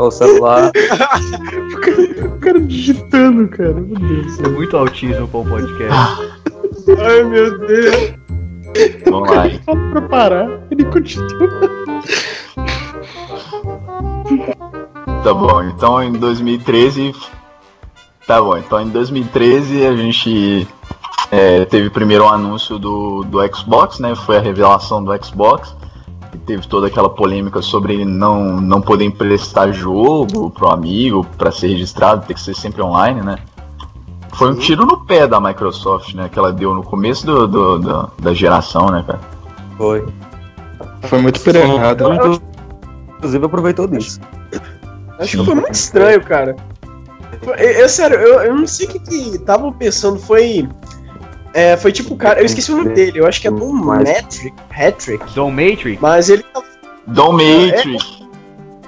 O 0.00 0.10
celular. 0.10 0.70
O 2.20 2.38
cara 2.40 2.58
digitando, 2.60 3.48
cara. 3.48 3.74
Meu 3.74 3.98
Deus. 3.98 4.40
É 4.40 4.48
muito 4.48 4.74
autismo 4.76 5.28
pra 5.28 5.40
um 5.40 5.44
podcast. 5.44 6.32
Ai, 6.98 7.22
meu 7.24 7.58
Deus. 7.58 8.14
Vamos 9.04 9.30
lá. 9.30 9.46
hein? 9.46 9.60
Fala 9.66 9.90
pra 9.90 10.02
parar. 10.02 10.48
Ele 10.70 10.84
continua. 10.86 11.48
Tá 15.22 15.34
bom, 15.34 15.62
então 15.64 16.02
em 16.02 16.12
2013. 16.12 17.14
Tá 18.26 18.40
bom, 18.40 18.56
então 18.56 18.80
em 18.80 18.88
2013 18.88 19.86
a 19.86 19.94
gente 19.96 20.66
é, 21.30 21.64
teve 21.66 21.90
primeiro 21.90 22.24
o 22.24 22.28
anúncio 22.28 22.78
do, 22.78 23.22
do 23.24 23.38
Xbox, 23.54 23.98
né? 23.98 24.14
Foi 24.14 24.38
a 24.38 24.40
revelação 24.40 25.02
do 25.04 25.12
Xbox. 25.24 25.74
E 26.32 26.38
teve 26.38 26.66
toda 26.68 26.86
aquela 26.86 27.10
polêmica 27.10 27.60
sobre 27.60 28.04
não, 28.04 28.60
não 28.60 28.80
poder 28.80 29.04
emprestar 29.04 29.72
jogo 29.72 30.50
pro 30.50 30.68
amigo 30.68 31.26
para 31.36 31.50
ser 31.50 31.68
registrado, 31.68 32.24
ter 32.26 32.34
que 32.34 32.40
ser 32.40 32.54
sempre 32.54 32.80
online, 32.82 33.20
né? 33.20 33.36
Foi 34.34 34.50
um 34.50 34.54
tiro 34.54 34.86
no 34.86 35.04
pé 35.04 35.26
da 35.26 35.40
Microsoft, 35.40 36.14
né? 36.14 36.28
Que 36.28 36.38
ela 36.38 36.52
deu 36.52 36.72
no 36.72 36.82
começo 36.84 37.26
do, 37.26 37.48
do- 37.48 37.78
do- 37.80 38.10
da 38.20 38.32
geração, 38.32 38.86
né, 38.90 39.02
cara? 39.04 39.20
Foi. 39.76 40.06
Foi 41.02 41.20
muito 41.20 41.40
per 41.40 41.56
errado. 41.56 42.04
Inclusive 43.18 43.44
aproveitou 43.46 43.86
disso. 43.88 44.20
Acho 45.18 45.38
que 45.38 45.44
foi 45.44 45.54
muito 45.54 45.72
estranho, 45.74 46.22
cara. 46.24 46.54
Eu, 47.42 47.54
eu, 47.54 47.88
sério, 47.88 48.16
eu, 48.18 48.40
eu 48.40 48.54
não 48.56 48.66
sei 48.66 48.86
o 48.86 48.90
que 48.90 48.98
que 49.00 49.14
estavam 49.36 49.72
pensando. 49.72 50.18
Foi. 50.18 50.68
É, 51.52 51.76
foi 51.76 51.90
tipo 51.92 52.14
o 52.14 52.16
cara. 52.16 52.40
Eu 52.40 52.46
esqueci 52.46 52.70
o 52.72 52.76
nome 52.76 52.90
dele. 52.94 53.18
Eu 53.18 53.26
acho 53.26 53.40
que 53.40 53.48
é 53.48 53.50
Dom 53.50 53.72
Metric. 53.72 54.52
Patrick. 54.68 55.34
Dom 55.34 55.50
Matrix? 55.50 56.00
Mas 56.00 56.28
ele. 56.30 56.44
Dom 57.06 57.32
Matrix, 57.32 58.22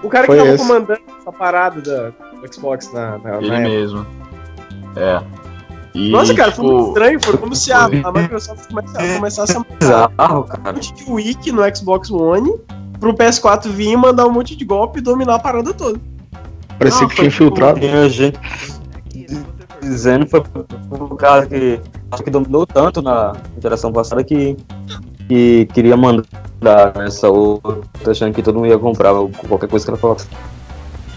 O 0.03 0.09
cara 0.09 0.27
que 0.27 0.33
Foi 0.33 0.37
tava 0.39 0.49
esse. 0.51 0.59
comandando 0.67 1.01
essa 1.21 1.33
parada 1.33 1.81
da, 1.81 2.11
do 2.11 2.55
Xbox 2.55 2.93
na, 2.93 3.19
na, 3.19 3.37
ele 3.39 3.51
na 3.51 3.59
mesmo. 3.61 4.07
É. 4.97 5.21
E, 5.95 6.11
Nossa, 6.11 6.35
cara, 6.35 6.53
foi 6.53 6.65
tipo, 6.65 6.77
muito 6.77 6.89
estranho. 6.89 7.21
Foi 7.25 7.37
como 7.37 7.55
se 7.57 7.73
a, 7.73 7.85
a 7.85 7.89
Microsoft 8.13 8.69
começasse, 8.69 9.17
começasse 9.17 9.57
a 9.57 9.61
mandar 10.09 10.33
um 10.35 10.73
monte 10.73 10.95
de 10.95 11.11
wiki 11.11 11.53
no 11.53 11.77
Xbox 11.77 12.11
One 12.11 12.53
pro 13.01 13.13
PS4 13.13 13.69
vir 13.69 13.91
e 13.91 13.97
mandar 13.97 14.27
um 14.27 14.31
monte 14.33 14.55
de 14.55 14.65
golpe 14.65 15.01
e 15.01 15.03
dominar 15.03 15.35
a 15.35 15.39
parada 15.41 15.75
toda. 15.75 16.01
Parecia 16.79 17.03
Não, 17.03 17.09
que 17.09 17.17
foi 17.17 17.25
tinha 17.29 17.31
tipo- 17.31 17.45
infiltrado. 17.45 17.81
Tinha 17.81 18.09
gente 18.09 18.39
dizendo 19.81 20.27
foi 20.29 20.43
o 20.91 21.17
cara 21.17 21.47
que 21.47 21.81
acho 22.13 22.23
que 22.23 22.31
dominou 22.31 22.67
tanto 22.67 23.01
na 23.01 23.33
geração 23.61 23.91
passada 23.91 24.23
que, 24.23 24.57
que 25.29 25.67
queria 25.73 25.97
mandar 25.97 26.93
essa 27.05 27.29
outra 27.29 27.81
achando 28.13 28.35
que 28.35 28.43
todo 28.43 28.57
mundo 28.57 28.69
ia 28.69 28.79
comprar 28.79 29.15
qualquer 29.49 29.69
coisa 29.69 29.85
que 29.85 29.91
ela 29.91 29.99
falasse. 29.99 30.29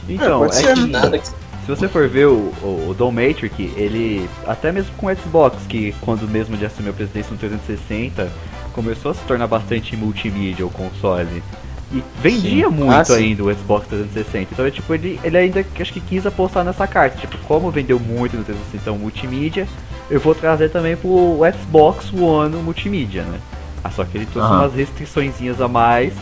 Então, 0.08 0.46
é 0.46 0.52
ser. 0.52 0.74
que 0.74 0.86
Nada 0.86 1.18
que 1.20 1.28
Se 1.28 1.34
você 1.68 1.88
for 1.88 2.08
ver 2.08 2.28
o, 2.28 2.54
o, 2.64 2.90
o 2.90 2.96
Don 2.98 3.12
Matrix, 3.12 3.60
ele, 3.76 4.30
até 4.48 4.72
mesmo 4.72 4.92
com 4.96 5.08
o 5.08 5.16
Xbox, 5.16 5.58
que 5.68 5.94
quando 6.02 6.28
mesmo 6.28 6.56
ele 6.56 6.66
assumiu 6.66 6.92
a 6.92 6.96
presidência 6.96 7.32
no 7.32 7.38
360, 7.38 8.32
começou 8.72 9.12
a 9.12 9.14
se 9.14 9.22
tornar 9.22 9.48
bastante 9.48 9.98
multimídia 9.98 10.66
o 10.66 10.70
console. 10.70 11.44
E 11.92 12.04
vendia 12.22 12.70
muito 12.70 12.92
Ah, 12.92 13.06
sim. 13.06 13.14
ainda 13.14 13.44
o 13.44 13.54
Xbox 13.54 13.88
360. 13.88 14.54
Então, 14.54 14.66
é, 14.66 14.72
tipo, 14.72 14.94
ele, 14.94 15.20
ele 15.24 15.38
ainda 15.38 15.66
acho 15.80 15.94
que 15.94 16.00
quis 16.00 16.26
apostar 16.26 16.64
nessa 16.64 16.88
carta. 16.88 17.18
Tipo, 17.18 17.38
como 17.40 17.70
vendeu 17.70 18.00
muito 18.00 18.36
no 18.38 18.44
360 18.44 18.78
então, 18.78 18.98
multimídia, 18.98 19.68
eu 20.10 20.20
vou 20.20 20.36
trazer 20.36 20.70
também 20.70 20.96
pro 20.96 21.40
Xbox 21.62 22.12
One 22.14 22.56
multimídia, 22.58 23.24
né? 23.24 23.40
Ah, 23.84 23.92
só 23.92 24.04
que 24.04 24.18
ele 24.18 24.26
trouxe 24.26 24.50
Aham. 24.50 24.62
umas 24.62 24.74
restrições 24.74 25.36
a 25.60 25.68
mais 25.68 26.14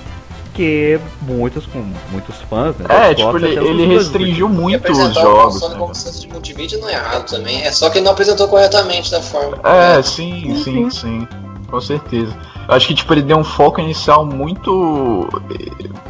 que 0.54 1.00
muitos 1.22 1.66
com 1.66 1.84
muitos 2.12 2.36
fãs, 2.50 2.76
né? 2.78 2.86
É, 2.88 3.14
tipo, 3.14 3.36
ele, 3.38 3.58
ele 3.58 3.86
restringiu 3.88 4.48
muito 4.48 4.92
os 4.92 5.14
jogos. 5.16 5.54
console 5.56 5.74
né, 5.74 5.80
como 5.80 5.96
centro 5.96 6.20
de 6.22 6.28
multimídia 6.28 6.78
não 6.78 6.90
é 6.90 6.94
errado 6.94 7.26
também. 7.30 7.62
É 7.64 7.72
só 7.72 7.90
que 7.90 7.98
ele 7.98 8.06
não 8.06 8.12
apresentou 8.12 8.48
corretamente 8.48 9.10
da 9.10 9.22
forma. 9.22 9.58
É, 9.58 9.60
correta. 9.60 10.04
sim, 10.04 10.64
sim, 10.64 10.90
sim. 10.90 11.28
Com 11.70 11.82
certeza. 11.82 12.38
Eu 12.68 12.76
acho 12.76 12.88
que 12.88 12.94
tipo, 12.94 13.12
ele 13.14 13.24
deu 13.24 13.38
um 13.38 13.44
foco 13.44 13.82
inicial 13.82 14.26
muito. 14.26 15.28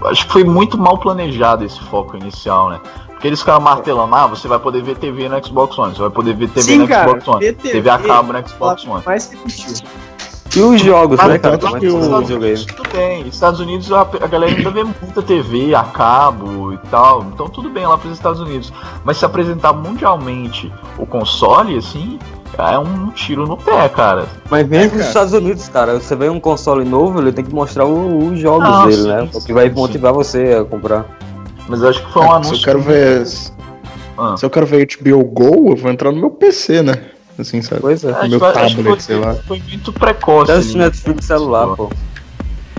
Acho 0.06 0.26
que 0.28 0.34
foi 0.34 0.44
muito 0.44 0.78
mal 0.78 0.98
planejado 0.98 1.64
esse 1.64 1.80
foco 1.80 2.18
inicial, 2.18 2.70
né? 2.70 2.82
Porque 3.24 3.30
eles 3.30 3.40
ficaram 3.40 3.62
martelando, 3.62 4.14
ah, 4.14 4.28
você 4.28 4.50
vai 4.50 4.60
poder 4.60 4.84
ver 4.84 4.98
TV 4.98 5.30
no 5.30 5.42
Xbox 5.46 5.80
One, 5.80 5.96
você 5.96 6.02
vai 6.02 6.10
poder 6.10 6.36
ver 6.36 6.50
TV 6.50 6.62
Sim, 6.74 6.78
no 6.80 6.88
cara, 6.90 7.08
Xbox 7.08 7.26
One. 7.30 7.40
TV, 7.40 7.72
TV 7.72 7.90
a 7.90 7.98
cabo 7.98 8.34
no 8.34 8.46
Xbox 8.50 8.86
One. 8.86 9.02
E 10.54 10.60
os 10.60 10.82
jogos, 10.82 11.18
Ah, 11.22 11.30
né, 11.30 11.40
cara? 11.40 11.58
tanto 11.58 11.66
Como 11.68 11.78
é 11.78 11.80
que 11.80 11.86
que 11.88 11.92
o- 11.94 11.96
o 11.96 12.02
Estados 12.04 12.28
videogame? 12.28 12.54
Unidos 12.58 12.66
tudo 12.76 12.90
bem. 12.92 13.28
Estados 13.30 13.60
Unidos 13.62 13.92
a, 13.94 14.02
a 14.02 14.28
galera 14.28 14.54
ainda 14.54 14.70
vê 14.72 14.84
muita 14.84 15.22
TV 15.22 15.74
a 15.74 15.84
cabo 15.84 16.74
e 16.74 16.78
tal. 16.92 17.24
Então 17.34 17.48
tudo 17.48 17.70
bem 17.70 17.88
lá 17.88 17.98
pros 17.98 18.12
Estados 18.12 18.42
Unidos. 18.42 18.74
Mas 19.06 19.16
se 19.16 19.24
apresentar 19.24 19.72
mundialmente 19.72 20.70
o 20.98 21.06
console, 21.06 21.78
assim, 21.78 22.20
é 22.58 22.78
um 22.78 23.10
tiro 23.12 23.48
no 23.48 23.56
pé, 23.56 23.88
cara. 23.88 24.26
Mas 24.50 24.68
mesmo 24.68 24.90
cara. 24.90 24.98
nos 25.00 25.08
Estados 25.08 25.32
Unidos, 25.32 25.70
cara, 25.70 25.98
você 25.98 26.14
vê 26.14 26.28
um 26.28 26.42
console 26.42 26.84
novo, 26.84 27.22
ele 27.22 27.32
tem 27.32 27.46
que 27.46 27.56
mostrar 27.56 27.86
o- 27.86 28.28
os 28.34 28.38
jogos 28.38 28.68
Ah, 28.68 28.86
dele, 28.86 29.02
sim, 29.02 29.08
né? 29.08 29.30
O 29.34 29.40
sim, 29.40 29.46
que 29.48 29.54
vai 29.54 29.70
sim. 29.70 29.76
motivar 29.76 30.12
você 30.12 30.58
a 30.62 30.66
comprar. 30.66 31.06
Mas 31.68 31.82
eu 31.82 31.90
acho 31.90 32.06
que 32.06 32.12
foi 32.14 32.22
um 32.22 32.26
É, 32.26 32.30
anúncio. 32.32 32.56
se 32.56 32.62
eu 32.62 32.66
quero 32.66 32.82
ver. 32.82 33.24
Ah. 34.18 34.36
Se 34.38 34.46
eu 34.46 34.50
quero 34.50 34.66
ver 34.66 34.86
HBO 34.86 35.24
Go, 35.24 35.70
eu 35.72 35.76
vou 35.76 35.92
entrar 35.92 36.12
no 36.12 36.20
meu 36.20 36.30
PC, 36.30 36.82
né? 36.84 36.94
Assim, 37.38 37.62
sabe? 37.62 37.82
Pois 37.82 38.04
é. 38.04 38.12
Acho 38.12 38.30
meu 38.30 38.40
que- 38.40 38.46
acho 38.46 38.54
que 38.76 38.84
tablet, 38.84 38.86
foi, 38.86 39.00
sei 39.00 39.16
lá. 39.18 39.34
foi 39.48 39.62
muito 39.68 39.92
precoce. 39.94 40.52
Até 40.52 40.60
assistir 40.60 40.78
ali. 40.78 40.86
Netflix 40.86 41.26
celular, 41.26 41.76
pô. 41.76 41.90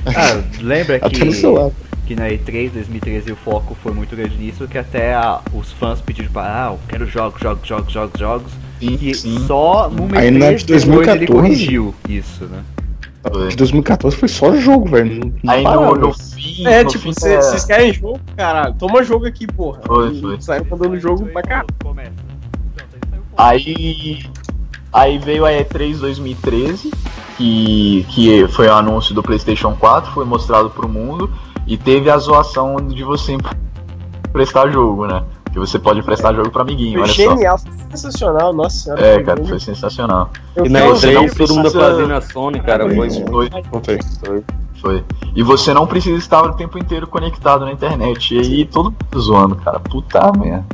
Ah, 0.07 0.43
lembra 0.61 1.01
que, 1.01 1.07
Até 1.07 1.25
no 1.25 1.33
celular. 1.33 1.71
que 2.07 2.15
na 2.15 2.29
E3 2.29 2.71
2013 2.73 3.33
o 3.33 3.37
foco 3.37 3.75
foi 3.83 3.93
muito 3.93 4.15
grande 4.15 4.37
nisso, 4.37 4.69
que 4.69 4.79
até 4.79 5.15
a- 5.15 5.41
os 5.53 5.73
fãs 5.73 6.01
pediram 6.01 6.31
para, 6.31 6.69
ah, 6.69 6.73
eu 6.73 6.79
quero 6.89 7.07
jogos, 7.07 7.41
jogos, 7.41 7.67
jogos, 7.67 7.93
jogos, 7.93 8.21
jogos. 8.21 8.53
Sim, 8.79 8.99
E 9.01 9.15
sim. 9.15 9.45
só 9.47 9.89
no 9.91 10.07
E3 10.09 10.65
de 10.65 10.67
depois 10.67 10.85
ele 11.09 11.27
2014. 11.27 11.27
corrigiu 11.33 11.95
isso, 12.09 12.45
né? 12.45 12.63
Foi. 13.33 13.49
De 13.49 13.57
2014 13.57 14.17
foi 14.17 14.29
só 14.29 14.55
jogo, 14.57 14.89
velho. 14.91 15.21
Não- 15.21 15.33
não 15.43 15.53
Aí 15.53 15.65
no, 15.65 15.95
no 15.95 16.13
fim. 16.13 16.67
É, 16.67 16.85
no 16.85 16.91
tipo, 16.91 17.13
cê- 17.19 17.35
é, 17.35 17.41
vocês 17.41 17.65
querem 17.65 17.93
jogo? 17.93 18.21
Caralho, 18.37 18.75
toma 18.79 19.03
jogo 19.03 19.27
aqui, 19.27 19.47
porra. 19.47 19.81
Foi, 19.87 20.21
foi. 20.21 20.41
Saiu 20.41 20.67
mandando 20.71 20.99
jogo 21.01 21.27
pra 21.27 21.43
cá. 21.43 21.65
Aí. 23.37 24.25
Aí 24.93 25.19
veio 25.19 25.45
a 25.45 25.51
E3 25.51 25.99
2013, 25.99 26.93
que, 27.37 28.07
que 28.11 28.47
foi 28.49 28.69
o 28.69 28.73
anúncio 28.73 29.13
do 29.13 29.25
PlayStation 29.25 29.75
4, 29.75 30.13
foi 30.13 30.25
mostrado 30.25 30.71
pro 30.71 30.89
mundo, 30.89 31.29
e 31.67 31.77
teve 31.77 32.09
a 32.09 32.17
zoação 32.17 32.77
de 32.77 33.03
você 33.03 33.37
prestar 34.33 34.71
jogo, 34.71 35.07
né? 35.09 35.25
Que 35.55 35.59
você 35.61 35.79
pode 35.79 36.03
prestar 36.03 36.35
jogo 36.35 36.51
pra 36.51 36.63
amiguinho, 36.63 36.95
Foi 36.99 37.03
olha 37.03 37.13
só. 37.13 37.37
genial, 37.37 37.59
foi 37.59 37.73
sensacional, 37.97 38.53
nossa 38.53 38.77
senhora. 38.77 39.07
É, 39.07 39.15
foi 39.15 39.23
cara, 39.23 39.45
foi 39.45 39.61
sensacional. 39.61 40.31
Eu 40.57 40.67
E 40.67 40.69
na 40.69 40.81
fiquei- 40.81 40.93
você 40.95 41.13
não 41.13 41.25
E3 41.27 41.37
todo 41.39 41.55
mundo 41.55 41.71
fazendo 41.71 42.13
a 42.13 42.21
Sony, 42.21 42.61
cara. 42.61 42.93
Foi 42.93 43.09
Foi, 43.11 43.51
Contei. 43.71 43.99
foi. 44.83 45.05
E 45.37 45.43
você 45.45 45.73
não 45.73 45.87
precisa 45.87 46.19
estar 46.19 46.43
o 46.43 46.55
tempo 46.55 46.77
inteiro 46.77 47.07
conectado 47.07 47.65
na 47.65 47.71
internet. 47.71 48.35
E 48.35 48.41
aí 48.41 48.65
todo 48.65 48.87
mundo 48.91 49.21
zoando, 49.21 49.55
cara. 49.55 49.79
Puta 49.79 50.33
merda. 50.33 50.65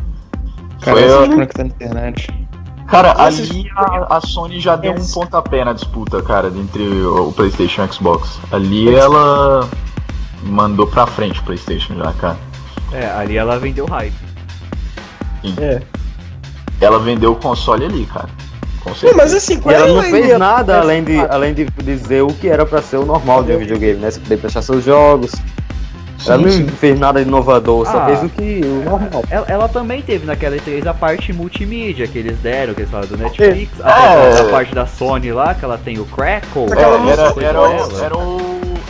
Cara, 0.80 0.96
Foi 0.96 1.28
de 1.28 1.34
conectar 1.34 1.62
na 1.64 1.68
internet. 1.68 2.48
Cara, 2.88 3.22
ali 3.22 3.70
a, 3.76 4.16
a 4.16 4.20
Sony 4.22 4.58
já 4.60 4.76
deu 4.76 4.92
um 4.94 5.06
pontapé 5.12 5.62
na 5.62 5.74
disputa, 5.74 6.22
cara, 6.22 6.48
entre 6.48 6.82
o 7.02 7.28
o 7.28 7.32
PlayStation 7.32 7.82
e 7.82 7.84
o 7.86 7.92
Xbox. 7.92 8.40
Ali 8.50 8.92
ela 8.94 9.68
mandou 10.42 10.86
pra 10.86 11.06
frente 11.06 11.38
o 11.38 11.44
PlayStation 11.44 11.94
já, 11.96 12.12
cara. 12.14 12.38
É, 12.92 13.10
ali 13.10 13.36
ela 13.36 13.58
vendeu 13.58 13.84
hype. 13.84 14.30
É. 15.58 15.80
Ela 16.80 16.98
vendeu 16.98 17.32
o 17.32 17.36
console 17.36 17.84
ali, 17.84 18.06
cara. 18.06 18.28
Com 18.82 18.90
Não, 18.90 18.96
certeza. 18.96 19.16
mas 19.22 19.34
assim, 19.34 19.60
E 19.64 19.74
ela 19.74 19.86
é 19.88 19.92
não 19.92 20.02
fez 20.02 20.38
nada 20.38 20.80
além 20.80 21.04
de, 21.04 21.18
além 21.18 21.52
de 21.52 21.66
dizer 21.82 22.22
o 22.22 22.28
que 22.28 22.48
era 22.48 22.64
pra 22.64 22.80
ser 22.80 22.96
o 22.96 23.04
normal 23.04 23.44
de 23.44 23.52
um 23.52 23.58
videogame, 23.58 23.98
né? 24.00 24.10
Você 24.10 24.20
poder 24.20 24.38
prestar 24.38 24.62
seus 24.62 24.82
jogos. 24.84 25.32
Ela 26.26 26.36
não 26.38 26.50
sim. 26.50 26.66
fez 26.66 26.98
nada 27.00 27.22
de 27.22 27.26
inovador, 27.28 27.86
só 27.86 27.98
Ah. 28.02 28.06
fez 28.06 28.22
o 28.22 28.28
que 28.28 28.60
o 28.62 28.84
normal. 28.90 29.24
Ela, 29.30 29.46
ela 29.48 29.68
também 29.68 30.02
teve 30.02 30.26
naquela 30.26 30.56
E3 30.56 30.86
a 30.86 30.92
parte 30.94 31.32
multimídia 31.32 32.06
que 32.06 32.18
eles 32.18 32.36
deram, 32.38 32.74
que 32.74 32.80
eles 32.80 32.90
falaram 32.90 33.08
do 33.10 33.16
Netflix, 33.18 33.72
a, 33.82 33.90
É. 33.90 34.40
a 34.40 34.44
parte 34.50 34.74
da 34.74 34.86
Sony 34.86 35.32
lá, 35.32 35.54
que 35.54 35.64
ela 35.64 35.78
tem 35.78 35.98
o 35.98 36.04
Crackle. 36.06 36.68
Só 36.68 36.74
É, 36.74 36.82
era, 36.82 37.22
era, 37.42 37.60
o, 37.62 38.00
era, 38.02 38.18
o, 38.18 38.40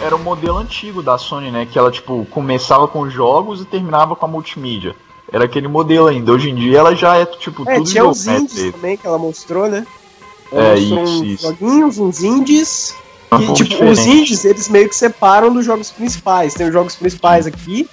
era 0.04 0.16
o 0.16 0.18
modelo 0.18 0.58
antigo 0.58 1.02
da 1.04 1.18
Sony, 1.18 1.50
né? 1.52 1.66
Que 1.70 1.78
ela, 1.78 1.90
tipo, 1.92 2.26
começava 2.30 2.88
com 2.88 3.08
jogos 3.08 3.60
e 3.60 3.64
terminava 3.64 4.16
com 4.16 4.26
a 4.26 4.28
multimídia. 4.28 4.94
Era 5.32 5.44
aquele 5.44 5.68
modelo 5.68 6.08
ainda. 6.08 6.32
Hoje 6.32 6.50
em 6.50 6.54
dia 6.54 6.78
ela 6.78 6.94
já 6.94 7.16
é, 7.16 7.24
tipo, 7.24 7.68
É, 7.68 7.76
tudo 7.76 7.88
tinha 7.90 8.04
os 8.04 8.26
indies 8.26 8.72
também 8.72 8.96
que 8.96 9.06
ela 9.06 9.18
mostrou, 9.18 9.68
né? 9.68 9.86
Ela 10.52 10.62
É, 10.62 10.80
mostrou 10.80 11.02
isso, 11.04 11.12
uns 11.22 11.22
isso. 11.28 11.42
joguinhos, 11.46 11.98
uns 11.98 12.22
indies. 12.22 12.94
Um 13.32 13.38
Que, 13.38 13.46
pouco 13.46 13.54
tipo, 13.62 13.70
diferente. 13.70 13.92
os 14.00 14.06
indies, 14.06 14.44
eles 14.44 14.68
meio 14.68 14.88
que 14.88 14.96
separam 14.96 15.52
dos 15.52 15.64
jogos 15.64 15.90
principais. 15.92 16.52
Tem 16.54 16.66
os 16.66 16.72
jogos 16.72 16.96
principais 16.96 17.46
aqui, 17.46 17.88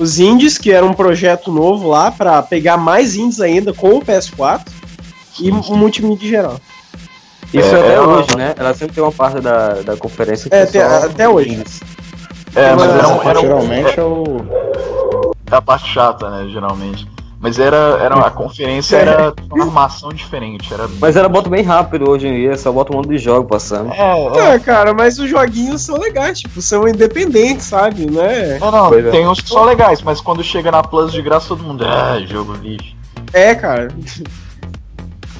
os 0.00 0.18
indies, 0.18 0.58
que 0.58 0.72
era 0.72 0.84
um 0.84 0.92
projeto 0.92 1.52
novo 1.52 1.88
lá 1.88 2.10
pra 2.10 2.42
pegar 2.42 2.76
mais 2.76 3.14
indies 3.14 3.40
ainda 3.40 3.72
com 3.72 3.90
o 3.98 4.02
PS4 4.04 4.62
e 5.38 5.44
Sim, 5.44 5.52
o 5.52 5.62
sim. 5.62 5.74
multimídia 5.74 6.28
geral. 6.28 6.60
Isso 7.54 7.68
É, 7.68 7.80
até 7.80 7.94
ela- 7.94 8.06
hoje, 8.18 8.36
né? 8.36 8.54
Ela 8.56 8.74
sempre 8.74 8.94
tem 8.96 9.04
uma 9.04 9.12
parte 9.12 9.40
da, 9.40 9.74
da 9.74 9.96
conferência 9.96 10.50
que 10.50 10.56
É, 10.56 10.60
é 10.60 10.62
até- 10.64 10.88
só 11.00 11.06
até 11.06 11.28
hoje. 11.28 11.62
É, 12.56 12.70
mas 12.74 12.80
Mas 12.80 12.90
era, 12.90 12.98
essa 12.98 13.08
um- 13.14 13.22
era, 13.28 13.38
um- 13.38 13.42
Geralmente 13.42 14.00
é 14.00 14.02
o. 14.02 14.24
É 15.50 15.56
a 15.56 15.62
parte 15.62 15.88
chata, 15.88 16.30
né, 16.30 16.48
geralmente. 16.48 17.08
Mas 17.40 17.58
era, 17.58 17.98
era 18.02 18.14
a 18.16 18.30
conferência 18.30 18.98
era 18.98 19.32
uma 19.50 19.64
armação 19.64 20.10
diferente. 20.10 20.72
Era 20.74 20.86
Mas 21.00 21.16
ela 21.16 21.28
bota 21.28 21.48
bem 21.48 21.62
rápido 21.62 22.10
hoje 22.10 22.28
em 22.28 22.34
dia, 22.34 22.56
só 22.58 22.70
bota 22.70 22.92
um 22.92 22.96
monte 22.96 23.08
de 23.08 23.18
jogo 23.18 23.48
passando. 23.48 23.90
É, 23.92 24.50
é. 24.50 24.54
É, 24.54 24.58
cara, 24.58 24.92
mas 24.92 25.18
os 25.18 25.28
joguinhos 25.30 25.80
são 25.80 25.96
legais, 25.96 26.40
tipo, 26.40 26.60
são 26.60 26.86
independentes, 26.86 27.64
sabe? 27.64 28.10
Né? 28.10 28.58
Não, 28.58 28.70
não, 28.70 28.88
Pois 28.90 29.06
é. 29.06 29.10
tem 29.10 29.26
uns 29.26 29.40
que 29.40 29.48
são 29.48 29.64
legais, 29.64 30.02
mas 30.02 30.20
quando 30.20 30.44
chega 30.44 30.70
na 30.70 30.82
Plus 30.82 31.12
de 31.12 31.22
graça, 31.22 31.48
todo 31.48 31.64
mundo. 31.64 31.82
Ah, 31.86 32.20
jogo 32.26 32.52
lixo. 32.54 32.94
É, 33.32 33.54
cara. 33.54 33.88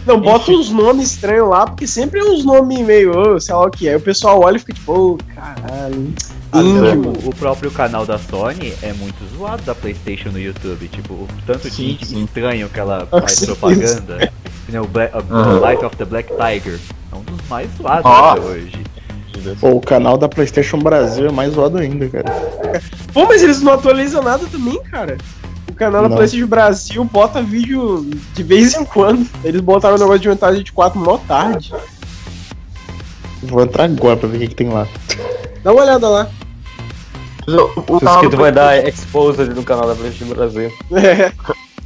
Não, 0.07 0.19
bota 0.21 0.51
uns 0.51 0.71
nomes 0.71 1.13
estranhos 1.13 1.49
lá, 1.49 1.67
porque 1.67 1.87
sempre 1.87 2.21
é 2.21 2.25
uns 2.25 2.45
nomes 2.45 2.79
meio, 2.81 3.17
ô, 3.17 3.41
sei 3.41 3.55
lá 3.55 3.67
o 3.67 3.71
que 3.71 3.89
é. 3.89 3.97
O 3.97 4.01
pessoal 4.01 4.41
olha 4.41 4.57
e 4.57 4.59
fica 4.59 4.73
tipo, 4.73 4.93
ô, 4.93 5.19
caralho. 5.35 6.13
Indie, 6.53 7.29
o- 7.29 7.35
próprio 7.35 7.71
canal 7.71 8.05
da 8.05 8.19
Sony 8.19 8.73
é 8.83 8.93
muito 8.95 9.25
zoado 9.37 9.63
da 9.63 9.75
PlayStation 9.75 10.31
no 10.31 10.39
YouTube. 10.41 10.89
Tipo, 10.89 11.15
o 11.15 11.29
tanto 11.47 11.71
de 11.71 11.77
Sim, 11.77 11.91
indie 11.93 12.07
sim. 12.07 12.25
estranho 12.25 12.69
que 12.69 12.81
ela 12.81 13.07
faz 13.11 13.33
certeza. 13.33 13.57
propaganda. 13.57 14.33
O 14.83 14.87
Black, 14.89 15.15
a- 15.17 15.19
Aham. 15.35 15.61
Light 15.61 15.85
of 15.85 15.97
the 15.97 16.05
Black 16.05 16.29
Tiger. 16.33 16.79
É 17.13 17.17
um 17.17 17.23
dos 17.23 17.49
mais 17.49 17.69
zoados 17.77 18.07
até 18.11 18.41
hoje. 18.41 18.83
Pô, 19.61 19.71
o 19.71 19.81
canal 19.81 20.19
da 20.19 20.29
PlayStation 20.29 20.79
Brasil 20.79 21.27
é 21.27 21.33
mais 21.33 21.53
zoado 21.55 21.79
ainda, 21.79 22.09
cara. 22.09 22.31
Pô, 23.15 23.27
mas 23.27 23.43
eles 23.43 23.63
não 23.63 23.73
atualizam 23.75 24.23
nada 24.23 24.45
também, 24.51 24.81
cara. 24.85 25.17
O 25.81 25.85
canal 25.85 26.11
da. 26.11 26.15
PlayStation 26.15 26.47
Brasil 26.47 27.05
bota 27.05 27.41
vídeo 27.41 28.05
de 28.35 28.43
vez 28.43 28.75
em 28.75 28.85
quando. 28.85 29.27
Eles 29.43 29.63
botaram 29.63 29.97
o 29.97 29.99
negócio 29.99 30.21
de 30.21 30.29
vantagem 30.29 30.63
de 30.63 30.73
4 30.73 31.01
mó 31.01 31.17
tarde. 31.17 31.73
Vou 33.43 33.63
entrar 33.63 33.85
agora 33.85 34.15
pra 34.15 34.29
ver 34.29 34.37
o 34.37 34.41
que, 34.41 34.49
que 34.49 34.55
tem 34.55 34.69
lá. 34.69 34.87
Dá 35.65 35.73
uma 35.73 35.81
olhada 35.81 36.07
lá. 36.07 36.31
O, 37.49 37.53
o 37.93 37.97
Isso 37.97 38.01
canal 38.01 38.21
que 38.21 38.27
do 38.27 38.37
tu 38.37 38.41
vai 38.43 38.53
dar 38.53 38.87
exposed 38.87 39.55
no 39.55 39.63
canal 39.63 39.87
da 39.87 39.95
PlayStation 39.95 40.35
Brasil. 40.35 40.71
É. 40.93 41.33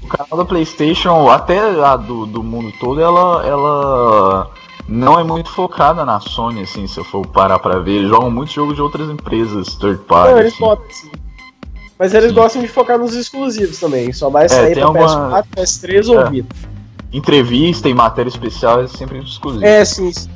O 0.03 0.09
canal 0.09 0.39
da 0.39 0.45
PlayStation, 0.45 1.31
até 1.31 1.59
a 1.59 1.97
do, 1.97 2.27
do 2.27 2.43
mundo 2.43 2.73
todo, 2.81 3.01
ela, 3.01 3.47
ela 3.47 4.51
não 4.89 5.21
é 5.21 5.23
muito 5.23 5.51
focada 5.51 6.05
na 6.05 6.19
Sony, 6.19 6.63
assim, 6.63 6.89
se 6.89 6.99
eu 6.99 7.05
for 7.05 7.25
parar 7.29 7.61
pra 7.61 7.79
ver. 7.79 7.93
Eles 7.93 8.09
jogam 8.09 8.29
muitos 8.29 8.53
jogos 8.55 8.75
de 8.75 8.83
outras 8.83 9.09
empresas, 9.09 9.77
third 9.77 10.01
party. 10.01 10.33
Não, 10.33 10.41
eles 10.41 10.53
assim. 10.53 10.61
botam 10.61 10.87
sim. 10.91 11.24
Mas 11.99 12.13
eles 12.13 12.31
Sim. 12.31 12.35
gostam 12.35 12.63
de 12.63 12.69
focar 12.69 12.99
nos 12.99 13.15
exclusivos 13.15 13.79
também. 13.79 14.13
Só 14.13 14.29
vai 14.29 14.49
sair 14.49 14.75
tem 14.75 14.75
pra 14.77 14.87
alguma- 14.87 15.43
PS4, 15.43 15.45
PS3 15.57 16.09
ou 16.09 16.21
É. 16.21 16.31
Vita. 16.31 16.57
Entrevista 17.13 17.89
e 17.89 17.95
matéria 17.95 18.29
especial 18.29 18.81
é 18.83 18.89
sempre 18.89 19.19
exclusivo. 19.21 19.65
É, 19.65 19.85
sim. 19.85 20.13
sim. 20.13 20.29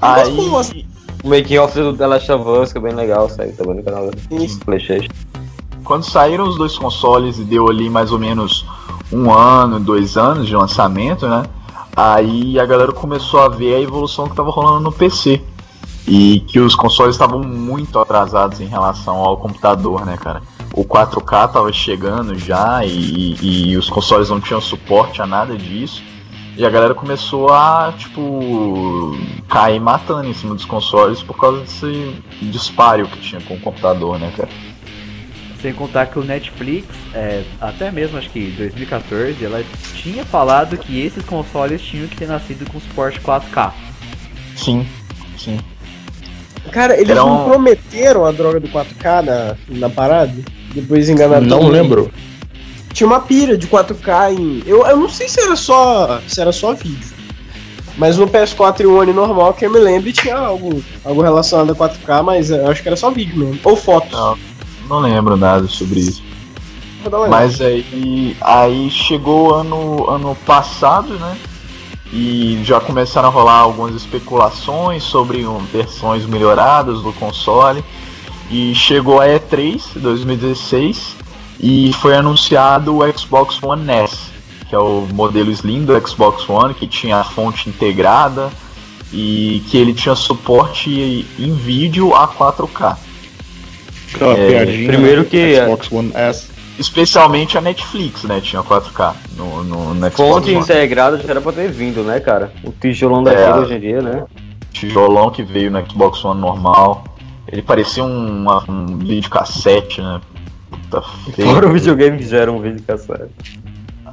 Aí, 0.00 0.54
assim, 0.56 0.86
O 1.24 1.28
making 1.30 1.58
off 1.58 1.74
do 1.76 1.92
The 1.96 2.06
Last 2.06 2.30
of 2.30 2.48
Us, 2.48 2.70
que 2.72 2.78
é 2.78 2.80
bem 2.80 2.92
legal, 2.94 3.28
saiu 3.28 3.52
também 3.56 3.74
no 3.74 3.82
canal 3.82 4.08
Sim. 4.30 4.58
PlayStation. 4.64 5.08
quando 5.82 6.04
saíram 6.04 6.46
os 6.46 6.56
dois 6.56 6.76
consoles 6.78 7.38
e 7.38 7.44
deu 7.44 7.68
ali 7.68 7.88
mais 7.90 8.12
ou 8.12 8.18
menos 8.20 8.64
um 9.10 9.32
ano, 9.32 9.80
dois 9.80 10.16
anos 10.16 10.46
de 10.46 10.54
lançamento, 10.54 11.26
né? 11.26 11.42
Aí 11.96 12.60
a 12.60 12.64
galera 12.66 12.92
começou 12.92 13.40
a 13.40 13.48
ver 13.48 13.74
a 13.74 13.80
evolução 13.80 14.26
que 14.26 14.32
estava 14.32 14.50
rolando 14.50 14.80
no 14.80 14.92
PC. 14.92 15.40
E 16.06 16.40
que 16.46 16.58
os 16.60 16.74
consoles 16.76 17.16
estavam 17.16 17.40
muito 17.42 17.98
atrasados 17.98 18.60
em 18.60 18.66
relação 18.66 19.16
ao 19.16 19.36
computador, 19.38 20.06
né, 20.06 20.16
cara? 20.16 20.40
O 20.78 20.84
4K 20.84 21.52
tava 21.52 21.72
chegando 21.72 22.38
já 22.38 22.84
e, 22.84 23.34
e, 23.42 23.70
e 23.72 23.76
os 23.76 23.90
consoles 23.90 24.30
não 24.30 24.40
tinham 24.40 24.60
suporte 24.60 25.20
a 25.20 25.26
nada 25.26 25.56
disso. 25.56 26.00
E 26.56 26.64
a 26.64 26.70
galera 26.70 26.94
começou 26.94 27.52
a, 27.52 27.92
tipo, 27.98 29.16
cair 29.48 29.80
matando 29.80 30.28
em 30.28 30.32
cima 30.34 30.54
dos 30.54 30.64
consoles 30.64 31.20
por 31.20 31.36
causa 31.36 31.62
desse 31.62 32.14
disparo 32.42 33.08
que 33.08 33.18
tinha 33.18 33.40
com 33.40 33.54
o 33.54 33.60
computador, 33.60 34.20
né, 34.20 34.32
cara? 34.36 34.48
Sem 35.60 35.72
contar 35.72 36.06
que 36.06 36.16
o 36.20 36.22
Netflix, 36.24 36.86
é, 37.12 37.42
até 37.60 37.90
mesmo 37.90 38.16
acho 38.16 38.30
que 38.30 38.38
em 38.38 38.50
2014, 38.52 39.44
ela 39.44 39.64
tinha 39.94 40.24
falado 40.24 40.78
que 40.78 41.00
esses 41.00 41.24
consoles 41.24 41.82
tinham 41.82 42.06
que 42.06 42.14
ter 42.16 42.28
nascido 42.28 42.70
com 42.70 42.78
suporte 42.78 43.20
4K. 43.20 43.72
Sim, 44.54 44.86
sim. 45.36 45.58
Cara, 46.70 46.94
eles 46.94 47.10
Era 47.10 47.20
não 47.20 47.42
um- 47.46 47.48
prometeram 47.50 48.24
a 48.24 48.30
droga 48.30 48.60
do 48.60 48.68
4K 48.68 49.22
na, 49.22 49.56
na 49.68 49.90
parada? 49.90 50.34
Depois 50.74 51.08
enganaram 51.08 51.46
Não 51.46 51.58
todo 51.58 51.66
mundo. 51.66 51.72
lembro. 51.72 52.10
Tinha 52.92 53.06
uma 53.06 53.20
pira 53.20 53.56
de 53.56 53.66
4K 53.66 54.32
em. 54.32 54.62
Eu, 54.66 54.86
eu 54.86 54.96
não 54.96 55.08
sei 55.08 55.28
se 55.28 55.40
era 55.40 55.56
só. 55.56 56.20
se 56.26 56.40
era 56.40 56.52
só 56.52 56.74
vídeo. 56.74 57.16
Mas 57.96 58.16
no 58.16 58.28
PS4 58.28 58.80
e 58.80 58.86
One 58.86 59.12
normal, 59.12 59.52
que 59.54 59.66
eu 59.66 59.72
me 59.72 59.78
lembro, 59.80 60.12
tinha 60.12 60.36
algo, 60.36 60.82
algo 61.04 61.20
relacionado 61.20 61.72
a 61.72 61.74
4K, 61.74 62.22
mas 62.22 62.50
eu 62.50 62.68
acho 62.70 62.80
que 62.80 62.88
era 62.88 62.96
só 62.96 63.10
vídeo 63.10 63.36
mesmo. 63.36 63.58
Ou 63.64 63.74
fotos. 63.74 64.12
Não, 64.12 64.38
não 64.88 65.00
lembro 65.00 65.36
nada 65.36 65.66
sobre 65.66 66.00
isso. 66.00 66.22
Mas 67.28 67.60
aí, 67.60 68.36
aí 68.40 68.90
chegou 68.90 69.54
ano, 69.54 70.08
ano 70.08 70.36
passado, 70.46 71.14
né? 71.18 71.36
E 72.12 72.60
já 72.64 72.80
começaram 72.80 73.28
a 73.28 73.32
rolar 73.32 73.58
algumas 73.58 73.94
especulações 73.94 75.02
sobre 75.02 75.46
um, 75.46 75.58
versões 75.58 76.24
melhoradas 76.24 77.02
do 77.02 77.12
console. 77.14 77.84
E 78.50 78.74
chegou 78.74 79.20
a 79.20 79.26
E3 79.26 79.80
2016 79.96 81.16
e 81.60 81.92
foi 81.94 82.14
anunciado 82.16 82.96
o 82.98 83.18
Xbox 83.18 83.62
One 83.62 83.90
S, 83.90 84.16
que 84.68 84.74
é 84.74 84.78
o 84.78 85.06
modelo 85.12 85.50
Slim 85.50 85.84
do 85.84 86.08
Xbox 86.08 86.48
One, 86.48 86.72
que 86.72 86.86
tinha 86.86 87.18
a 87.18 87.24
fonte 87.24 87.68
integrada 87.68 88.50
e 89.12 89.62
que 89.68 89.76
ele 89.76 89.92
tinha 89.92 90.14
suporte 90.14 91.26
em 91.38 91.52
vídeo 91.54 92.14
a 92.14 92.26
4K. 92.26 92.96
Aquela 94.14 94.32
É, 94.38 94.48
piadinha. 94.48 94.88
primeiro 94.88 95.24
que- 95.24 95.56
Xbox 95.56 95.92
One 95.92 96.10
S. 96.14 96.48
Especialmente 96.78 97.58
a 97.58 97.60
Netflix, 97.60 98.22
né? 98.22 98.40
Tinha 98.40 98.62
4K 98.62 99.12
no, 99.36 99.64
no, 99.64 99.94
no 99.94 100.06
Xbox 100.10 100.16
Fonte 100.16 100.50
One. 100.52 100.60
integrada 100.60 101.18
já 101.18 101.28
era 101.28 101.40
pra 101.40 101.50
ter 101.52 101.70
vindo, 101.72 102.02
né, 102.04 102.20
cara? 102.20 102.52
O 102.62 102.70
tijolão 102.70 103.22
daquele 103.22 103.42
É. 103.46 103.54
hoje 103.56 103.74
em 103.74 103.80
dia, 103.80 104.00
né? 104.00 104.24
tijolão 104.72 105.28
que 105.30 105.42
veio 105.42 105.72
no 105.72 105.84
Xbox 105.90 106.24
One 106.24 106.40
normal. 106.40 107.04
Ele 107.50 107.62
parecia 107.62 108.04
um, 108.04 108.46
um 108.68 108.98
videocassete, 108.98 110.02
né? 110.02 110.20
Puta 110.70 111.02
feio. 111.02 111.48
Fora 111.48 111.66
o 111.66 111.72
videogame 111.72 112.18
que 112.18 112.26
já 112.26 112.38
era 112.38 112.52
um 112.52 112.60
vídeo 112.60 112.82
cassete. 112.86 113.58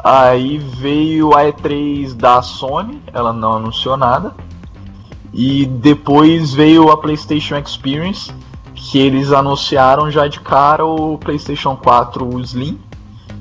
Aí 0.04 0.58
veio 0.58 1.34
a 1.34 1.44
E3 1.44 2.14
da 2.14 2.42
Sony, 2.42 3.02
ela 3.14 3.34
não 3.34 3.54
anunciou 3.54 3.98
nada. 3.98 4.34
E 5.34 5.66
depois 5.66 6.54
veio 6.54 6.90
a 6.90 6.98
PlayStation 6.98 7.58
Experience, 7.58 8.32
que 8.74 9.00
eles 9.00 9.34
anunciaram 9.34 10.10
já 10.10 10.28
de 10.28 10.40
cara 10.40 10.86
o 10.86 11.18
PlayStation 11.18 11.76
4 11.76 12.40
Slim 12.40 12.80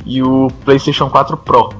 e 0.04 0.22
o 0.22 0.48
PlayStation 0.64 1.08
4 1.08 1.36
Pro, 1.36 1.70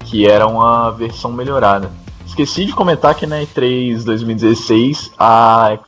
que 0.00 0.28
era 0.28 0.46
uma 0.48 0.90
versão 0.90 1.30
melhorada. 1.30 1.92
Esqueci 2.26 2.64
de 2.64 2.72
comentar 2.72 3.14
que 3.14 3.26
na 3.26 3.36
E3 3.36 4.02
2016 4.04 5.12
a, 5.18 5.78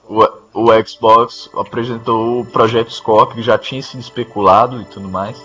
o, 0.54 0.86
Xbox 0.86 1.50
apresentou 1.56 2.40
o 2.40 2.44
Projeto 2.44 2.92
Scorpio, 2.92 3.36
que 3.36 3.42
já 3.42 3.58
tinha 3.58 3.82
sido 3.82 4.00
especulado 4.00 4.80
e 4.80 4.84
tudo 4.84 5.08
mais 5.08 5.36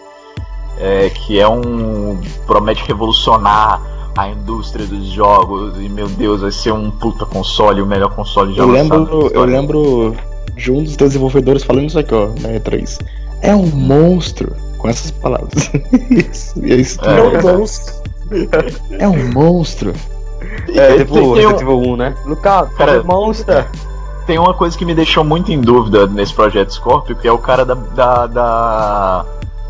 é, 0.79 1.09
que 1.09 1.39
é 1.39 1.47
um. 1.47 2.19
promete 2.47 2.83
revolucionar 2.87 3.81
a 4.17 4.29
indústria 4.29 4.85
dos 4.85 5.07
jogos 5.07 5.77
e 5.77 5.87
meu 5.87 6.07
Deus, 6.07 6.41
vai 6.41 6.51
ser 6.51 6.71
um 6.71 6.89
puta 6.89 7.25
console, 7.25 7.81
o 7.81 7.85
melhor 7.85 8.13
console 8.15 8.53
já 8.55 8.63
Eu 8.63 8.69
lembro, 8.69 9.29
eu 9.33 9.45
lembro 9.45 10.15
de 10.55 10.71
um 10.71 10.83
dos 10.83 10.95
desenvolvedores 10.95 11.63
falando 11.63 11.87
isso 11.87 11.99
aqui, 11.99 12.13
ó, 12.13 12.27
na 12.27 12.49
E3. 12.49 12.99
É 13.41 13.55
um 13.55 13.67
monstro. 13.67 14.55
Com 14.77 14.87
essas 14.87 15.11
palavras. 15.11 15.69
isso, 16.09 16.53
e 16.65 16.71
é 16.71 16.75
isso 16.77 16.99
tudo. 16.99 17.11
É. 17.11 17.41
Não, 17.41 17.51
não. 17.51 18.97
É 18.97 19.07
um 19.09 19.33
monstro. 19.33 19.93
É, 20.69 20.95
E 20.95 20.97
tipo 20.99 21.13
tem, 21.13 21.21
tem, 21.21 21.31
um- 21.31 21.33
Resident 21.33 21.61
Evil 21.61 21.79
1, 21.79 21.95
né? 21.97 22.15
Lucas, 22.25 22.43
Cara, 22.43 22.69
cara, 22.77 23.03
monster. 23.03 23.69
Tem 24.29 24.37
uma 24.37 24.53
coisa 24.53 24.77
que 24.77 24.85
me 24.85 24.93
deixou 24.93 25.23
muito 25.23 25.51
em 25.51 25.59
dúvida 25.59 26.05
nesse 26.05 26.31
projeto 26.35 26.71
Scorpio, 26.71 27.15
que 27.15 27.27
é 27.27 27.31
o 27.31 27.39
cara 27.39 27.65
da. 27.65 27.73
da. 27.73 28.27
da, 28.27 29.25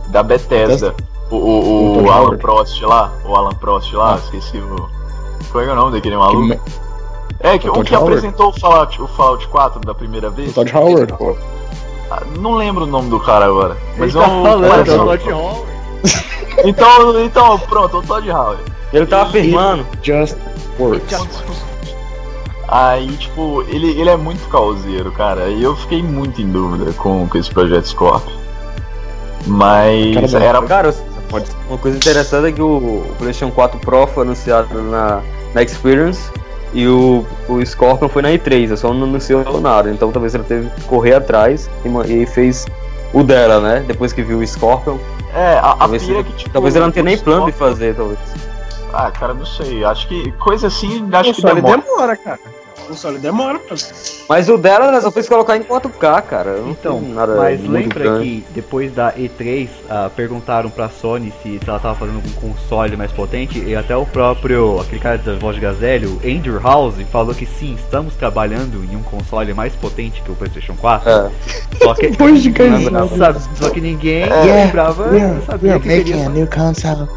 da 0.09 0.21
Bethesda. 0.23 0.93
O, 1.31 1.35
o, 1.37 2.03
O 2.03 2.11
Alan. 2.11 2.37
Prost 2.37 2.81
lá, 2.81 3.09
o 3.23 3.33
Alan 3.35 3.53
Prost 3.53 3.93
lá, 3.93 4.15
esqueci 4.21 4.57
o. 4.57 4.89
Qual 5.49 5.63
é 5.63 5.71
o 5.71 5.75
nome 5.75 5.93
daquele 5.93 6.15
Que 6.15 6.19
maluco? 6.21 6.41
me- 6.41 6.59
É, 7.39 7.57
que, 7.57 7.69
o 7.69 7.79
o 7.79 7.83
que 7.85 7.95
Howard. 7.95 8.15
apresentou 8.17 8.49
o 8.49 8.59
Fallout, 8.59 9.01
o 9.01 9.07
Fallout 9.07 9.47
4 9.47 9.79
da 9.79 9.95
primeira 9.95 10.29
vez. 10.29 10.49
O 10.51 10.53
Todd 10.55 10.75
Howard, 10.75 11.13
pô. 11.13 11.37
Ah, 12.11 12.21
Não 12.37 12.55
lembro 12.55 12.83
o 12.83 12.87
nome 12.87 13.09
do 13.09 13.19
cara 13.21 13.45
agora. 13.45 13.77
Mas 13.97 14.13
Ele 14.13 14.23
tá 14.25 14.29
é 14.29 14.33
um- 14.35 14.43
falando, 14.43 14.65
é 14.65 14.81
o 14.81 15.05
Todd 15.05 15.31
Howard. 15.31 15.63
Então, 16.65 17.23
então, 17.23 17.59
pronto, 17.59 17.97
o 17.99 18.01
Todd 18.01 18.29
Howard. 18.29 18.61
Ele 18.91 19.05
tava 19.05 19.29
afirmando. 19.29 19.85
Just 20.03 20.35
works. 20.77 21.15
Aí, 22.71 23.07
tipo, 23.17 23.63
ele, 23.63 23.99
ele 23.99 24.09
é 24.09 24.17
muito 24.17 24.47
causeiro, 24.49 25.11
cara. 25.11 25.49
E 25.49 25.63
eu 25.63 25.75
fiquei 25.75 26.03
muito 26.03 26.41
em 26.41 26.47
dúvida 26.47 26.91
com, 26.93 27.27
com 27.27 27.37
esse 27.37 27.49
projeto 27.49 27.87
Scorpio. 27.87 28.31
Mas 29.47 30.31
Cara, 30.31 30.43
era. 30.43 30.61
Cara, 30.63 30.95
uma 31.67 31.77
coisa 31.77 31.97
interessante 31.97 32.47
é 32.47 32.51
que 32.51 32.61
o 32.61 33.03
PlayStation 33.17 33.51
4 33.51 33.79
Pro 33.79 34.07
foi 34.07 34.23
anunciado 34.23 34.81
na, 34.81 35.21
na 35.53 35.63
Experience 35.63 36.31
e 36.73 36.87
o, 36.87 37.25
o 37.47 37.65
Scorpion 37.65 38.09
foi 38.09 38.21
na 38.21 38.29
E3, 38.29 38.75
só 38.75 38.93
não 38.93 39.03
anunciou 39.05 39.59
nada. 39.59 39.89
Então 39.89 40.11
talvez 40.11 40.35
ele 40.35 40.43
teve 40.43 40.69
que 40.69 40.81
correr 40.83 41.15
atrás 41.15 41.69
e, 41.83 42.13
e 42.13 42.25
fez 42.25 42.65
o 43.13 43.23
dela, 43.23 43.59
né? 43.59 43.83
Depois 43.87 44.13
que 44.13 44.21
viu 44.21 44.39
o 44.39 44.45
Scorpion. 44.47 44.97
É, 45.33 45.57
a, 45.57 45.71
a 45.71 45.75
Talvez, 45.77 46.03
pira 46.03 46.23
que, 46.23 46.33
tipo. 46.33 46.49
talvez 46.51 46.75
ele 46.75 46.85
não 46.85 46.91
tenha 46.91 47.03
nem 47.03 47.17
plano 47.17 47.45
de 47.45 47.51
fazer, 47.51 47.95
talvez. 47.95 48.19
Ah, 48.93 49.11
cara, 49.11 49.33
não 49.33 49.45
sei. 49.45 49.83
Acho 49.83 50.07
que 50.07 50.31
coisa 50.33 50.67
assim, 50.67 51.07
acho 51.13 51.33
que 51.33 51.41
demora. 51.41 51.81
demora, 51.81 52.15
cara. 52.17 52.39
O 52.83 52.91
console 52.93 53.19
demora 53.19 53.59
pra. 53.59 53.75
Mas 54.27 54.49
o 54.49 54.57
dela 54.57 54.85
ela 54.87 54.99
só 54.99 55.11
fez 55.11 55.27
colocar 55.29 55.55
em 55.55 55.61
4K, 55.61 56.21
cara. 56.23 56.57
Não 56.57 56.71
Então, 56.71 56.99
nada 56.99 57.35
mas 57.35 57.61
lembra 57.67 58.03
grande. 58.03 58.23
que 58.23 58.45
depois 58.51 58.91
da 58.91 59.13
E3 59.13 59.69
ah, 59.87 60.09
perguntaram 60.15 60.71
pra 60.71 60.89
Sony 60.89 61.31
se, 61.43 61.59
se 61.63 61.69
ela 61.69 61.79
tava 61.79 61.93
fazendo 61.95 62.15
algum 62.15 62.31
console 62.53 62.97
mais 62.97 63.11
potente 63.11 63.59
e 63.59 63.75
até 63.75 63.95
o 63.95 64.07
próprio, 64.07 64.79
aquele 64.79 64.99
cara 65.01 65.17
da 65.19 65.35
voz 65.35 65.55
de 65.55 65.61
Gazelle, 65.61 66.07
o 66.07 66.19
Andrew 66.25 66.59
House, 66.59 66.95
falou 67.11 67.35
que 67.35 67.45
sim, 67.45 67.75
estamos 67.75 68.15
trabalhando 68.15 68.83
em 68.91 68.95
um 68.95 69.03
console 69.03 69.53
mais 69.53 69.75
potente 69.75 70.21
que 70.23 70.31
o 70.31 70.35
PlayStation 70.35 70.73
4. 70.75 71.07
É. 71.09 71.29
Só 71.83 71.93
que, 71.93 72.07
Voz 72.09 72.41
de 72.41 72.51
sabe- 73.19 73.39
só 73.53 73.69
que 73.69 73.81
ninguém 73.81 74.23
É. 74.23 74.63
lembrava, 74.65 75.11
não 75.11 75.41
sabia 75.43 75.79
que 75.79 75.87
seria. 75.87 76.29
new 76.29 76.47
console. 76.47 77.07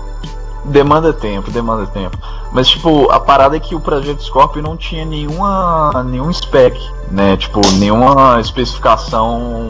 Demanda 0.65 1.13
tempo, 1.13 1.51
demanda 1.51 1.87
tempo. 1.87 2.17
Mas, 2.53 2.69
tipo, 2.69 3.11
a 3.11 3.19
parada 3.19 3.57
é 3.57 3.61
que 3.61 3.75
o 3.75 3.81
projeto 3.81 4.23
Scorpio 4.23 4.63
não 4.63 4.77
tinha 4.77 5.05
nenhuma. 5.05 6.05
nenhum 6.07 6.33
spec, 6.33 6.79
né? 7.11 7.37
Tipo, 7.37 7.61
nenhuma 7.79 8.39
especificação 8.41 9.69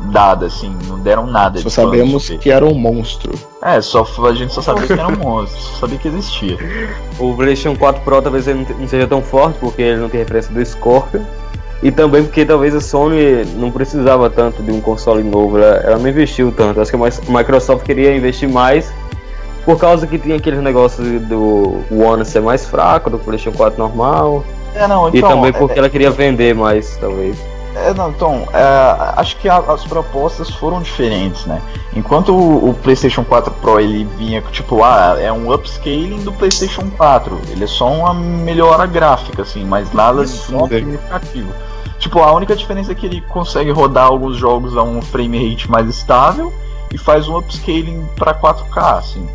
dada, 0.00 0.46
assim. 0.46 0.76
Não 0.86 0.98
deram 0.98 1.26
nada 1.26 1.58
Só 1.60 1.68
de 1.68 1.74
sabemos 1.74 2.28
que 2.28 2.50
era 2.50 2.64
um 2.64 2.74
monstro. 2.74 3.32
É, 3.60 3.80
só, 3.80 4.06
a 4.28 4.34
gente 4.34 4.52
só 4.52 4.60
sabia 4.62 4.86
que 4.86 4.92
era 4.92 5.08
um 5.08 5.16
monstro, 5.16 5.60
só 5.60 5.80
sabia 5.80 5.98
que 5.98 6.08
existia. 6.08 6.56
O 7.18 7.34
PlayStation 7.34 7.76
4 7.76 8.02
Pro 8.02 8.20
talvez 8.22 8.46
ele 8.48 8.66
não 8.78 8.88
seja 8.88 9.06
tão 9.06 9.22
forte 9.22 9.58
porque 9.60 9.82
ele 9.82 10.00
não 10.00 10.08
tem 10.08 10.20
referência 10.20 10.52
do 10.52 10.64
Scorpion. 10.64 11.22
E 11.82 11.90
também 11.90 12.22
porque 12.22 12.44
talvez 12.44 12.72
a 12.76 12.80
Sony 12.80 13.44
não 13.56 13.72
precisava 13.72 14.30
tanto 14.30 14.62
de 14.62 14.70
um 14.70 14.80
console 14.80 15.24
novo, 15.24 15.58
ela, 15.58 15.76
ela 15.78 15.98
não 15.98 16.08
investiu 16.08 16.52
tanto. 16.52 16.80
Acho 16.80 16.90
que 16.92 16.96
a 16.96 17.00
Mi- 17.00 17.38
Microsoft 17.38 17.84
queria 17.84 18.16
investir 18.16 18.48
mais 18.48 18.92
por 19.64 19.78
causa 19.78 20.06
que 20.06 20.18
tinha 20.18 20.36
aqueles 20.36 20.60
negócios 20.60 21.20
do 21.22 21.82
One 21.90 22.24
ser 22.24 22.40
mais 22.40 22.66
fraco, 22.66 23.08
do 23.10 23.18
PlayStation 23.18 23.56
4 23.56 23.78
normal. 23.78 24.44
É, 24.74 24.86
não, 24.86 25.08
e 25.08 25.18
então. 25.18 25.28
também 25.30 25.52
porque 25.52 25.78
ela 25.78 25.88
queria 25.90 26.10
vender 26.10 26.54
mais, 26.54 26.96
talvez. 26.96 27.36
É, 27.74 27.94
não, 27.94 28.10
então, 28.10 28.46
é, 28.52 29.12
acho 29.16 29.36
que 29.38 29.48
a- 29.48 29.64
as 29.68 29.82
propostas 29.84 30.50
foram 30.50 30.82
diferentes, 30.82 31.46
né? 31.46 31.60
Enquanto 31.94 32.34
o, 32.34 32.68
o 32.70 32.74
PlayStation 32.74 33.24
4 33.24 33.50
Pro 33.54 33.80
ele 33.80 34.04
vinha 34.18 34.42
tipo, 34.52 34.82
ah, 34.84 35.16
é 35.18 35.32
um 35.32 35.50
upscaling 35.52 36.22
do 36.22 36.32
PlayStation 36.32 36.90
4, 36.96 37.40
ele 37.50 37.64
é 37.64 37.66
só 37.66 37.90
uma 37.90 38.12
melhora 38.12 38.84
gráfica, 38.86 39.42
assim, 39.42 39.64
mas 39.64 39.90
nada 39.92 40.24
de 40.24 40.30
Isso, 40.32 40.52
significativo. 40.68 41.52
Tipo, 41.98 42.18
a 42.18 42.32
única 42.32 42.54
diferença 42.54 42.92
é 42.92 42.94
que 42.94 43.06
ele 43.06 43.20
consegue 43.28 43.70
rodar 43.70 44.06
alguns 44.06 44.36
jogos 44.36 44.76
a 44.76 44.82
um 44.82 45.00
frame 45.00 45.50
rate 45.50 45.70
mais 45.70 45.88
estável 45.88 46.52
e 46.92 46.98
faz 46.98 47.26
um 47.28 47.38
upscaling 47.38 48.04
pra 48.16 48.34
4K, 48.34 48.98
assim. 48.98 49.26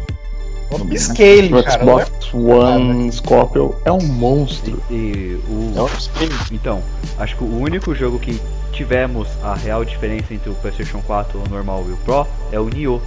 Scale, 0.97 1.53
O 1.53 1.63
cara. 1.63 1.75
é- 1.75 1.79
Xbox 1.79 2.33
One 2.33 3.11
Scorpio 3.11 3.75
é 3.85 3.91
um 3.91 4.01
monstro. 4.01 4.81
E 4.91 5.39
o. 5.49 5.73
É 5.77 5.81
um 5.81 5.85
upscale. 5.85 6.31
Então, 6.51 6.81
acho 7.17 7.35
que 7.37 7.43
o 7.43 7.59
único 7.59 7.93
jogo 7.95 8.19
que 8.19 8.39
tivemos 8.71 9.27
a 9.43 9.53
real 9.55 9.83
diferença 9.85 10.33
entre 10.33 10.49
o 10.49 10.53
PlayStation 10.55 11.01
4 11.07 11.39
o 11.45 11.49
normal 11.49 11.83
e 11.87 11.93
o 11.93 11.97
Pro 11.97 12.27
é 12.51 12.59
o 12.59 12.65
Nioh. 12.69 13.01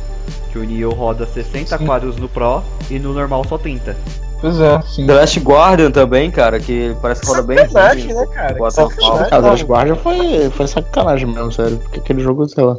Que 0.52 0.58
o 0.58 0.64
Nioh 0.64 0.92
roda 0.94 1.26
60 1.26 1.78
quadros 1.78 2.16
no 2.16 2.28
Pro 2.28 2.62
e 2.90 2.98
no 2.98 3.12
normal 3.12 3.44
só 3.48 3.56
30. 3.58 3.96
Pois 4.40 4.58
é, 4.58 4.80
sim. 4.82 5.06
The 5.06 5.12
Last 5.14 5.38
Guardian 5.40 5.90
também, 5.90 6.30
cara, 6.30 6.58
que 6.58 6.96
parece 7.02 7.20
que 7.20 7.26
roda 7.26 7.42
bem. 7.42 7.58
Sacanagem, 7.58 8.12
ruim, 8.12 8.14
né, 8.14 8.34
cara? 8.34 8.54
quatro 8.54 8.88
Que 8.88 8.96
pau. 8.96 9.18
sacanagem. 9.18 9.28
Cara, 9.30 9.42
o 9.42 9.46
Last 9.50 9.64
Guardian 9.66 9.96
foi, 9.96 10.50
foi 10.50 10.66
sacanagem 10.66 11.26
mesmo, 11.26 11.52
sério. 11.52 11.76
Porque 11.78 12.00
aquele 12.00 12.22
jogo, 12.22 12.48
sei 12.48 12.64
lá. 12.64 12.78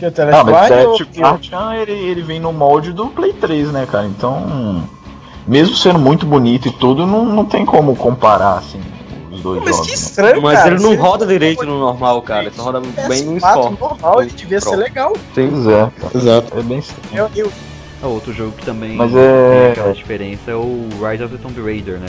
Que 0.00 0.06
o 0.06 0.08
Ah, 0.08 0.44
mas 0.44 0.68
Telesguardian 0.68 0.88
ou- 0.88 0.98
Death 0.98 1.16
Guardian, 1.18 1.74
ele, 1.74 1.92
ele 1.92 2.22
vem 2.22 2.40
no 2.40 2.52
molde 2.52 2.92
do 2.92 3.06
Play 3.08 3.32
3, 3.34 3.70
né, 3.70 3.86
cara? 3.90 4.06
Então, 4.06 4.82
mesmo 5.46 5.76
sendo 5.76 5.98
muito 5.98 6.24
bonito 6.26 6.68
e 6.68 6.72
tudo, 6.72 7.06
não, 7.06 7.24
não 7.24 7.44
tem 7.44 7.64
como 7.66 7.94
comparar, 7.94 8.54
assim, 8.58 8.80
os 9.30 9.40
dois 9.42 9.62
Mas 9.62 9.76
jogos. 9.76 9.86
que 9.90 9.92
né? 9.96 10.02
estranho, 10.02 10.42
Mas 10.42 10.58
cara. 10.58 10.74
ele 10.74 10.82
não 10.82 10.96
roda 10.96 11.26
direito 11.26 11.64
no 11.66 11.78
normal, 11.78 12.22
cara. 12.22 12.44
Ele 12.46 12.54
só 12.54 12.62
roda 12.62 12.80
bem 12.80 13.24
no 13.24 13.32
PS4 13.36 13.40
Scorpio. 13.52 13.78
normal, 13.78 14.22
ele 14.22 14.30
devia 14.30 14.60
ser 14.60 14.76
legal. 14.76 15.12
Pois 15.34 15.66
é. 15.66 15.90
Exato. 16.14 16.58
É 16.58 16.62
bem 16.62 16.78
estranho. 16.78 17.30
Eu, 17.36 17.44
eu, 17.44 17.52
É 18.02 18.06
outro 18.06 18.32
jogo 18.32 18.52
que 18.52 18.64
também 18.64 18.96
Mas 18.96 19.12
tem 19.12 19.20
é. 19.20 19.68
aquela 19.72 19.92
diferença 19.92 20.50
é 20.50 20.54
o 20.54 20.88
Rise 21.06 21.22
of 21.22 21.36
the 21.36 21.42
Tomb 21.42 21.60
Raider, 21.60 21.98
né? 21.98 22.08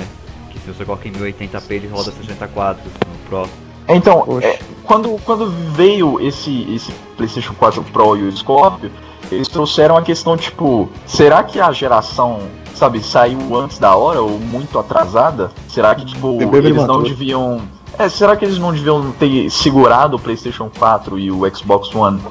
Que 0.50 0.58
se 0.60 0.68
você 0.72 0.86
coloca 0.86 1.06
em 1.06 1.12
1080p 1.12 1.72
ele 1.72 1.88
roda 1.90 2.10
60 2.12 2.48
quadros 2.48 2.86
no 2.86 3.30
Pro. 3.30 3.50
Então, 3.96 4.26
é, 4.42 4.60
quando, 4.84 5.20
quando 5.24 5.50
veio 5.74 6.20
esse, 6.20 6.68
esse 6.74 6.92
PlayStation 7.16 7.54
4 7.54 7.84
Pro 7.84 8.18
e 8.18 8.24
o 8.24 8.32
Scorpio, 8.36 8.92
eles 9.32 9.48
trouxeram 9.48 9.98
a 9.98 10.02
questão, 10.02 10.36
tipo, 10.36 10.90
será 11.06 11.44
que 11.44 11.60
a 11.60 11.72
geração, 11.72 12.40
sabe, 12.76 13.02
saiu 13.02 13.56
antes 13.56 13.78
da 13.78 13.96
hora 13.96 14.22
ou 14.22 14.38
muito 14.38 14.78
atrasada? 14.78 15.52
Será 15.68 15.96
que, 15.96 16.06
tipo, 16.06 16.38
eles 16.42 16.86
não 16.86 17.02
deviam. 17.02 17.62
É, 17.98 18.10
será 18.10 18.36
que 18.36 18.46
eles 18.46 18.58
não 18.58 18.72
deviam 18.72 19.12
ter 19.12 19.50
segurado 19.50 20.16
o 20.16 20.20
PlayStation 20.20 20.70
4 20.78 21.20
e 21.20 21.32
o 21.32 21.56
Xbox 21.56 21.94
One 21.94 22.22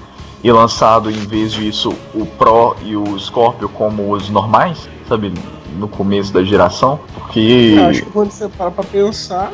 e 0.43 0.51
lançado, 0.51 1.11
em 1.11 1.27
vez 1.27 1.53
disso, 1.53 1.95
o 2.15 2.25
Pro 2.25 2.75
e 2.83 2.97
o 2.97 3.19
Scorpio 3.19 3.69
como 3.69 4.13
os 4.13 4.31
normais, 4.31 4.89
sabe, 5.07 5.33
no 5.79 5.87
começo 5.87 6.33
da 6.33 6.43
geração? 6.43 6.99
Porque. 7.15 7.75
eu 7.77 7.85
acho 7.87 8.03
que 8.03 8.11
quando 8.11 8.31
você 8.31 8.49
para 8.49 8.71
pra 8.71 8.85
pensar, 8.85 9.53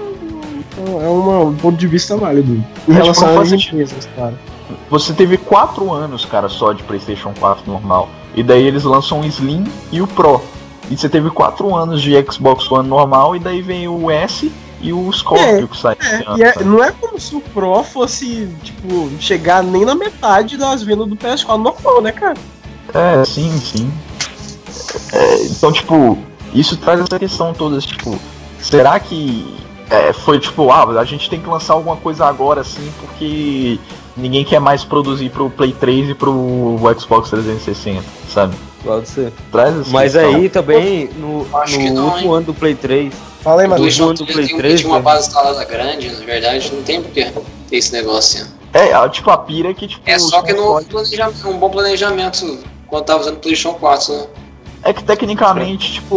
é 0.79 1.09
uma- 1.09 1.41
um 1.41 1.55
ponto 1.55 1.77
de 1.77 1.87
vista 1.87 2.17
válido. 2.17 2.62
Em 2.89 2.93
relação 2.93 3.29
tipo, 3.29 3.35
não 3.35 3.43
às 3.43 3.53
empresas, 3.53 4.09
claro. 4.15 4.39
Você 4.91 5.12
teve 5.12 5.37
4 5.37 5.93
anos, 5.93 6.25
cara, 6.25 6.49
só 6.49 6.73
de 6.73 6.83
PlayStation 6.83 7.33
4 7.39 7.71
normal. 7.71 8.09
E 8.35 8.43
daí 8.43 8.65
eles 8.67 8.85
lançam 8.85 9.21
o 9.21 9.25
Slim 9.27 9.65
e 9.93 10.03
o 10.03 10.07
Pro. 10.07 10.43
E 10.91 10.97
você 10.97 11.09
teve 11.09 11.31
4 11.31 11.75
anos 11.75 12.03
de 12.03 12.12
Xbox 12.31 12.71
One 12.71 12.89
normal, 12.89 13.35
e 13.35 13.39
daí 13.39 13.62
vem 13.62 13.89
o 13.89 14.11
S 14.11 14.53
e 14.81 14.93
o 14.93 15.11
Scorpio 15.12 15.45
É, 15.65 15.67
que 15.67 15.77
sai. 15.77 15.97
é- 16.41 16.53
sabe? 16.53 16.65
não 16.65 16.83
é 16.83 16.93
como 16.93 17.19
se 17.19 17.35
o 17.35 17.41
Pro 17.41 17.83
fosse, 17.83 18.49
tipo, 18.62 19.09
chegar 19.19 19.62
nem 19.62 19.85
na 19.85 19.95
metade 19.95 20.57
das 20.57 20.83
vendas 20.83 21.09
do 21.09 21.17
PS4 21.17 21.57
normal, 21.62 22.03
né, 22.03 22.12
cara? 22.12 22.37
É, 22.95 23.25
sim, 23.25 23.51
sim. 23.59 23.91
É, 25.12 25.45
então, 25.47 25.73
tipo, 25.73 26.19
isso 26.55 26.77
traz 26.77 27.01
essa 27.01 27.19
questão 27.19 27.53
toda, 27.53 27.79
tipo, 27.81 28.19
será 28.61 28.99
que 29.01 29.57
é, 29.90 30.12
foi 30.12 30.38
tipo, 30.38 30.70
ah, 30.70 30.85
a 31.01 31.05
gente 31.05 31.29
tem 31.31 31.40
que 31.40 31.49
lançar 31.49 31.75
alguma 31.75 31.96
coisa 31.96 32.27
agora, 32.27 32.61
assim, 32.61 32.92
porque 33.01 33.79
ninguém 34.16 34.44
quer 34.44 34.61
mais 34.61 34.85
produzir 34.85 35.31
pro 35.31 35.51
Play 35.51 35.72
3 35.72 36.11
e 36.11 36.14
pro 36.14 36.77
Xbox 36.99 37.31
360, 37.31 38.03
sabe? 38.29 38.55
Pode 38.83 39.09
ser. 39.09 39.33
Traz 39.51 39.81
essa 39.81 39.90
Mas 39.90 40.16
aí 40.16 40.49
também, 40.49 41.09
no, 41.16 41.44
no 41.44 41.94
não, 41.94 42.09
último 42.09 42.33
ano 42.33 42.46
do 42.46 42.55
Play 42.55 42.75
3, 42.75 43.12
Fala 43.46 43.62
aí, 43.62 43.66
O 43.66 43.70
mano. 43.70 43.83
PlayStation 43.83 44.11
ano 44.11 44.18
do 44.18 44.27
3 44.27 44.35
Play 44.35 44.49
tem, 44.49 44.57
3, 44.57 44.81
tinha 44.81 44.92
uma 44.92 45.01
base 45.01 45.29
instalada 45.29 45.64
grande, 45.64 46.11
na 46.11 46.25
verdade, 46.25 46.72
não 46.75 46.83
tem 46.83 47.01
porque 47.01 47.25
ter 47.70 47.77
esse 47.77 47.92
negócio 47.92 48.42
assim. 48.42 48.51
É, 48.72 49.09
tipo, 49.09 49.31
a 49.31 49.38
pira 49.38 49.72
que, 49.72 49.87
tipo. 49.87 50.03
É 50.05 50.18
só 50.18 50.42
que 50.42 50.53
no 50.53 50.85
planejamento, 50.85 51.49
um 51.49 51.57
bom 51.57 51.70
planejamento 51.70 52.59
quando 52.88 53.05
tava 53.05 53.20
usando 53.20 53.37
o 53.37 53.38
PlayStation 53.38 53.79
4, 53.79 54.14
né? 54.14 54.27
É 54.88 54.92
que 54.92 55.03
tecnicamente, 55.03 55.94
tipo, 55.94 56.16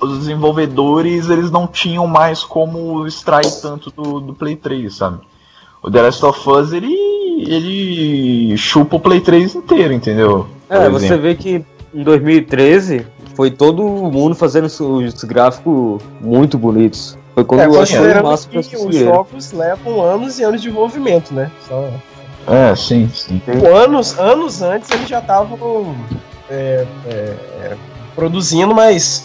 os 0.00 0.18
desenvolvedores, 0.18 1.28
eles 1.30 1.50
não 1.50 1.66
tinham 1.66 2.06
mais 2.06 2.42
como 2.44 3.06
extrair 3.06 3.50
tanto 3.62 3.90
do, 3.90 4.20
do 4.20 4.34
Play 4.34 4.56
3, 4.56 4.94
sabe? 4.94 5.18
O 5.82 5.90
The 5.90 6.02
Last 6.02 6.24
of 6.24 6.48
Us, 6.50 6.72
ele, 6.72 6.94
ele 7.38 8.56
chupa 8.56 8.96
o 8.96 9.00
Play 9.00 9.20
3 9.20 9.54
inteiro, 9.54 9.92
entendeu? 9.92 10.46
Por 10.68 10.76
É, 10.76 10.88
você 10.88 11.16
vê 11.16 11.34
que 11.34 11.64
em 11.94 12.02
2013 12.02 13.06
foi 13.34 13.50
todo 13.50 13.82
mundo 13.82 14.34
fazendo 14.34 14.66
os- 14.66 14.78
os 14.80 15.24
gráficos 15.24 16.02
muito 16.20 16.58
bonitos. 16.58 17.16
Foi 17.34 17.42
quando 17.44 17.60
É, 17.62 17.66
eu 17.66 17.80
achei 17.80 17.96
o 17.96 18.00
considerando 18.02 18.24
máximo 18.28 18.52
pra 18.52 18.62
que 18.62 18.76
os 18.76 18.94
jogos 18.96 19.52
levam 19.52 20.02
anos 20.02 20.38
e 20.38 20.44
anos 20.44 20.60
de 20.60 20.68
desenvolvimento, 20.68 21.32
né? 21.32 21.50
Só... 21.66 21.88
É, 22.46 22.74
sim, 22.76 23.08
sim. 23.14 23.40
Anos, 23.74 24.18
anos 24.18 24.60
antes 24.62 24.90
eles 24.90 25.08
já 25.08 25.20
estavam 25.20 25.94
é, 26.52 26.86
é, 27.06 27.10
é, 27.10 27.76
produzindo, 28.14 28.74
mas 28.74 29.24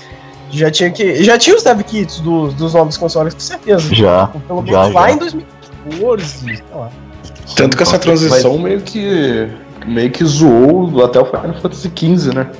já 0.49 0.71
tinha 0.71 0.89
que. 0.89 1.23
Já 1.23 1.37
tinha 1.37 1.55
os 1.55 1.63
dev 1.63 1.81
kits 1.81 2.19
dos, 2.21 2.53
dos 2.53 2.73
novos 2.73 2.95
consoles, 2.95 3.33
com 3.33 3.39
certeza. 3.39 3.93
Já. 3.93 4.27
Pelo 4.47 4.65
já, 4.65 4.79
menos 4.79 4.93
lá 4.93 5.09
já. 5.09 5.11
em 5.11 5.17
2014, 5.17 6.37
sei 6.37 6.63
lá. 6.73 6.89
Tanto 7.55 7.75
que 7.75 7.83
essa 7.83 7.99
transição 7.99 8.57
meio 8.57 8.81
que 8.81 9.49
meio 9.85 10.11
que 10.11 10.23
zoou 10.23 11.03
até 11.03 11.19
o 11.19 11.25
Final 11.25 11.53
Fantasy 11.61 11.91
XV, 11.95 12.33
né? 12.33 12.51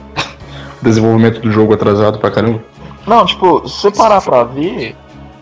O 0.82 0.84
desenvolvimento 0.84 1.42
do 1.42 1.52
jogo 1.52 1.74
atrasado 1.74 2.20
pra 2.20 2.30
caramba. 2.30 2.62
Não, 3.06 3.26
tipo, 3.26 3.68
se 3.68 3.82
você 3.82 3.92
parar 3.92 4.22
pra 4.22 4.44
ver, 4.44 4.96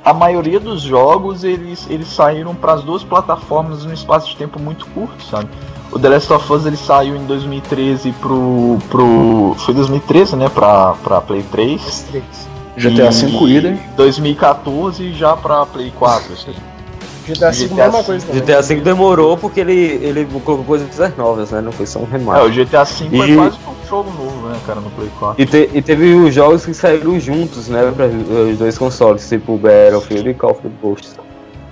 a 0.04 0.14
maioria 0.14 0.60
dos 0.60 0.82
jogos 0.82 1.44
eles, 1.44 1.88
eles 1.90 2.08
saíram 2.08 2.54
para 2.54 2.74
as 2.74 2.84
duas 2.84 3.04
plataformas 3.04 3.84
num 3.84 3.94
espaço 3.94 4.30
de 4.30 4.38
tempo 4.38 4.60
muito 4.60 4.86
curto, 4.88 5.24
sabe? 5.24 5.50
O 5.92 6.00
The 6.00 6.10
Last 6.10 6.34
of 6.34 6.52
Us 6.54 6.66
ele 6.66 6.78
saiu 6.78 7.16
em 7.16 7.26
2013 7.26 8.12
pro. 8.14 8.78
pro 8.90 9.56
foi 9.60 9.74
2013, 9.74 10.36
né? 10.36 10.50
Pra, 10.50 10.94
pra 11.04 11.22
Play 11.22 11.44
3. 11.52 12.06
GTA 12.78 12.90
E- 13.08 13.10
V 13.12 13.48
idem. 13.48 13.80
2014 13.96 15.14
já 15.14 15.36
pra 15.38 15.66
Play 15.66 15.92
4, 15.98 16.34
assim. 16.34 16.54
GTA 17.28 17.50
V, 17.52 17.68
GTA 17.68 17.76
mesma 17.86 18.04
coisa 18.04 18.26
também. 18.28 18.42
GTA 18.42 18.62
V 18.62 18.76
demorou 18.82 19.38
porque 19.38 19.60
ele, 19.62 19.74
ele 19.74 20.26
colocou 20.44 20.64
coisas 20.66 20.88
novas, 21.18 21.50
né? 21.52 21.62
Não 21.62 21.72
foi 21.72 21.86
só 21.88 22.00
um 22.00 22.04
É, 22.04 22.18
remaster. 22.18 22.46
o 22.46 22.52
GTA 22.52 22.84
V 22.84 23.06
é 23.06 23.28
E- 23.30 23.36
quase 23.36 23.58
um 23.68 23.88
jogo 23.88 24.12
novo, 24.12 24.48
né, 24.48 24.58
cara, 24.68 24.80
no 24.82 24.92
Play 24.92 25.10
4. 25.18 25.42
E, 25.42 25.46
te- 25.46 25.70
e 25.74 25.82
teve 25.82 26.14
os 26.14 26.34
jogos 26.36 26.66
que 26.66 26.74
saíram 26.74 27.20
juntos, 27.20 27.68
né? 27.70 27.92
Pra 27.96 28.06
os 28.08 28.58
dois 28.60 28.78
consoles, 28.78 29.28
tipo 29.28 29.58
Battlefield 29.58 30.30
e 30.30 30.34
Call 30.36 30.52
of 30.52 30.62
Duty 30.62 30.76
Ghosts. 30.82 31.16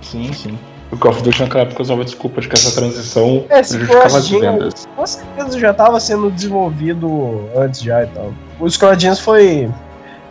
Sim, 0.02 0.32
sim. 0.34 0.58
O 0.94 0.98
Call 0.98 1.12
of 1.12 1.24
Duty 1.24 1.42
naquela 1.42 1.64
época 1.64 1.82
usava 1.82 2.04
desculpa 2.06 2.40
de 2.40 2.48
que 2.48 2.54
essa 2.56 2.72
transição 2.80 3.46
É, 3.50 3.62
prejudicava 3.62 4.06
as 4.06 4.12
cross-gen, 4.12 4.40
vendas. 4.40 4.88
com 4.96 5.06
certeza 5.08 5.60
já 5.60 5.72
estava 5.72 6.00
sendo 6.00 6.30
desenvolvido 6.30 7.50
antes 7.56 7.82
já 7.82 8.04
e 8.04 8.08
tal. 8.08 8.32
Os 8.60 8.78
Cross-gens 8.78 9.20
foi. 9.20 9.70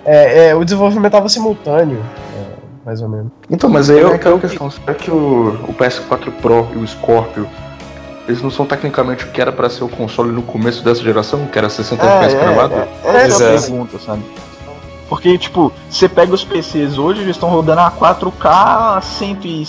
É, 0.04 0.48
é, 0.48 0.54
o 0.54 0.64
desenvolvimento 0.64 1.06
estava 1.06 1.28
simultâneo, 1.28 2.00
é, 2.36 2.44
mais 2.86 3.02
ou 3.02 3.08
menos. 3.08 3.26
Então, 3.50 3.68
mas 3.70 3.88
aí 3.90 3.98
Eu- 4.00 4.12
é 4.12 4.14
aquela 4.14 4.38
questão, 4.38 4.70
será 4.70 4.94
que 4.94 5.10
o, 5.10 5.48
o 5.68 5.74
PS4 5.74 6.30
Pro 6.40 6.68
e 6.74 6.78
o 6.78 6.86
Scorpio, 6.86 7.46
eles 8.28 8.40
não 8.42 8.50
são 8.50 8.64
tecnicamente 8.66 9.24
o 9.24 9.28
que 9.30 9.40
era 9.40 9.50
pra 9.52 9.68
ser 9.68 9.84
o 9.84 9.88
console 9.88 10.30
no 10.32 10.42
começo 10.42 10.84
dessa 10.84 11.02
geração, 11.02 11.46
que 11.46 11.58
era 11.58 11.68
60 11.68 12.04
FPS 12.04 12.34
gravado? 12.36 12.74
é, 12.74 12.78
essa 12.78 13.06
é 13.06 13.10
a 13.10 13.12
Pois 13.12 13.40
é. 13.40 13.60
pergunta, 13.60 13.98
sabe? 13.98 14.22
Porque, 15.12 15.36
tipo, 15.36 15.70
você 15.90 16.08
pega 16.08 16.32
os 16.32 16.42
PCs 16.42 16.96
hoje, 16.96 17.20
eles 17.20 17.36
estão 17.36 17.50
rodando 17.50 17.82
a 17.82 17.90
4K 17.90 19.02
100 19.02 19.38
e 19.44 19.66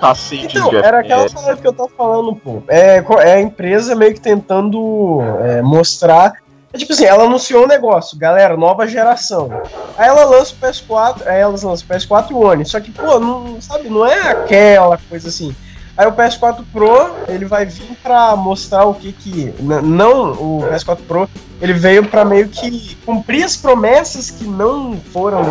cacete 0.00 0.56
Então, 0.56 0.70
de 0.70 0.76
era 0.76 1.00
aquela 1.00 1.28
parada 1.28 1.60
que 1.60 1.68
eu 1.68 1.72
tava 1.74 1.90
falando, 1.90 2.34
pô. 2.34 2.62
É, 2.66 3.04
é 3.18 3.34
a 3.34 3.40
empresa 3.42 3.94
meio 3.94 4.14
que 4.14 4.20
tentando 4.22 5.20
é, 5.42 5.60
mostrar. 5.60 6.32
É 6.72 6.78
tipo 6.78 6.94
assim, 6.94 7.04
ela 7.04 7.24
anunciou 7.24 7.64
um 7.64 7.66
negócio, 7.66 8.16
galera, 8.16 8.56
nova 8.56 8.86
geração. 8.86 9.50
Aí 9.98 10.08
ela 10.08 10.24
lança 10.24 10.54
o 10.54 10.66
PS4, 10.66 11.26
aí 11.26 11.40
elas 11.40 11.62
lançam 11.62 11.86
o 11.86 11.92
PS4 11.92 12.30
e 12.30 12.32
o 12.32 12.38
One. 12.38 12.64
Só 12.64 12.80
que, 12.80 12.90
pô, 12.90 13.20
não, 13.20 13.60
sabe, 13.60 13.90
não 13.90 14.06
é 14.06 14.30
aquela 14.30 14.98
coisa 15.10 15.28
assim. 15.28 15.54
Aí 15.96 16.06
o 16.06 16.12
PS4 16.12 16.64
Pro, 16.72 17.10
ele 17.28 17.44
vai 17.44 17.66
vir 17.66 17.96
pra 18.02 18.34
mostrar 18.36 18.84
o 18.86 18.94
que 18.94 19.12
que. 19.12 19.54
Não, 19.60 20.32
o 20.32 20.64
PS4 20.70 20.98
Pro, 21.06 21.28
ele 21.60 21.72
veio 21.72 22.06
pra 22.06 22.24
meio 22.24 22.48
que 22.48 22.96
cumprir 23.04 23.44
as 23.44 23.56
promessas 23.56 24.30
que 24.30 24.44
não 24.44 24.98
foram 25.12 25.42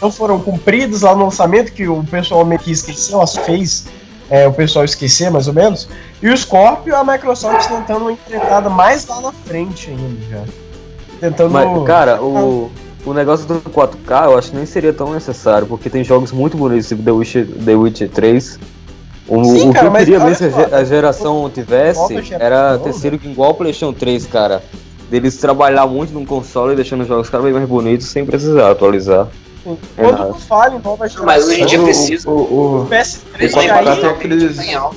não 0.00 0.10
foram 0.10 0.40
cumpridas 0.40 1.02
lá 1.02 1.14
no 1.14 1.24
lançamento, 1.24 1.72
que 1.72 1.86
o 1.88 2.02
pessoal 2.04 2.44
meio 2.44 2.60
que 2.60 2.70
esqueceu, 2.70 3.20
as 3.20 3.36
fez 3.36 3.86
é, 4.30 4.46
o 4.46 4.52
pessoal 4.52 4.84
esquecer, 4.84 5.30
mais 5.30 5.48
ou 5.48 5.54
menos. 5.54 5.88
E 6.22 6.28
o 6.28 6.36
Scorpio, 6.36 6.96
a 6.96 7.04
Microsoft 7.04 7.68
tentando 7.68 8.00
uma 8.00 8.12
empreitada 8.12 8.68
mais 8.70 9.06
lá 9.06 9.20
na 9.20 9.32
frente 9.32 9.90
ainda, 9.90 10.20
já. 10.30 10.44
Tentando. 11.20 11.50
Mas, 11.50 11.86
cara, 11.86 12.22
o, 12.22 12.70
o 13.04 13.12
negócio 13.12 13.46
do 13.46 13.60
4K 13.60 14.24
eu 14.24 14.38
acho 14.38 14.50
que 14.50 14.56
nem 14.56 14.66
seria 14.66 14.92
tão 14.92 15.12
necessário, 15.12 15.66
porque 15.66 15.90
tem 15.90 16.02
jogos 16.02 16.32
muito 16.32 16.56
bonitos, 16.56 16.88
tipo 16.88 17.02
The 17.02 17.12
Witcher, 17.12 17.46
The 17.64 17.74
Witcher 17.74 18.10
3. 18.10 18.58
O, 19.26 19.44
Sim, 19.44 19.70
o 19.70 19.72
cara, 19.72 19.90
que 19.90 19.96
eu 19.96 19.98
queria 20.00 20.18
olha 20.20 20.26
mesmo 20.26 20.52
que 20.52 20.74
a 20.74 20.84
geração 20.84 21.50
tivesse 21.50 22.00
era 22.38 22.72
né? 22.74 22.78
terceiro 22.84 23.18
que 23.18 23.26
igual 23.28 23.52
o 23.52 23.54
PlayStation 23.54 23.92
3, 23.92 24.26
cara. 24.26 24.62
deles 25.10 25.36
trabalhar 25.38 25.86
muito 25.86 26.12
num 26.12 26.26
console 26.26 26.72
e 26.74 26.76
deixando 26.76 27.02
os 27.02 27.08
jogos 27.08 27.30
cada 27.30 27.42
vez 27.42 27.54
mais 27.54 27.66
bonitos 27.68 28.06
sem 28.08 28.26
precisar 28.26 28.70
atualizar. 28.70 29.28
Quando 29.64 29.78
É. 29.96 30.26
não 30.26 30.34
falha 30.34 30.74
em 30.76 30.78
nova 30.80 31.08
geração, 31.08 31.24
Mas 31.24 31.46
hoje 31.46 31.62
em 31.62 31.66
dia 31.66 31.80
O- 31.80 31.84
precisa. 31.84 32.28
O, 32.28 32.32
o, 32.32 32.82
o 32.82 32.86
PS3 32.86 33.50
o 33.50 33.56
4K 33.56 33.84
já 33.84 33.94
tem 33.96 34.04
ia 34.04 34.10
aqueles. 34.10 34.56
Tá 34.56 34.64
em 34.64 34.74
alta. 34.74 34.96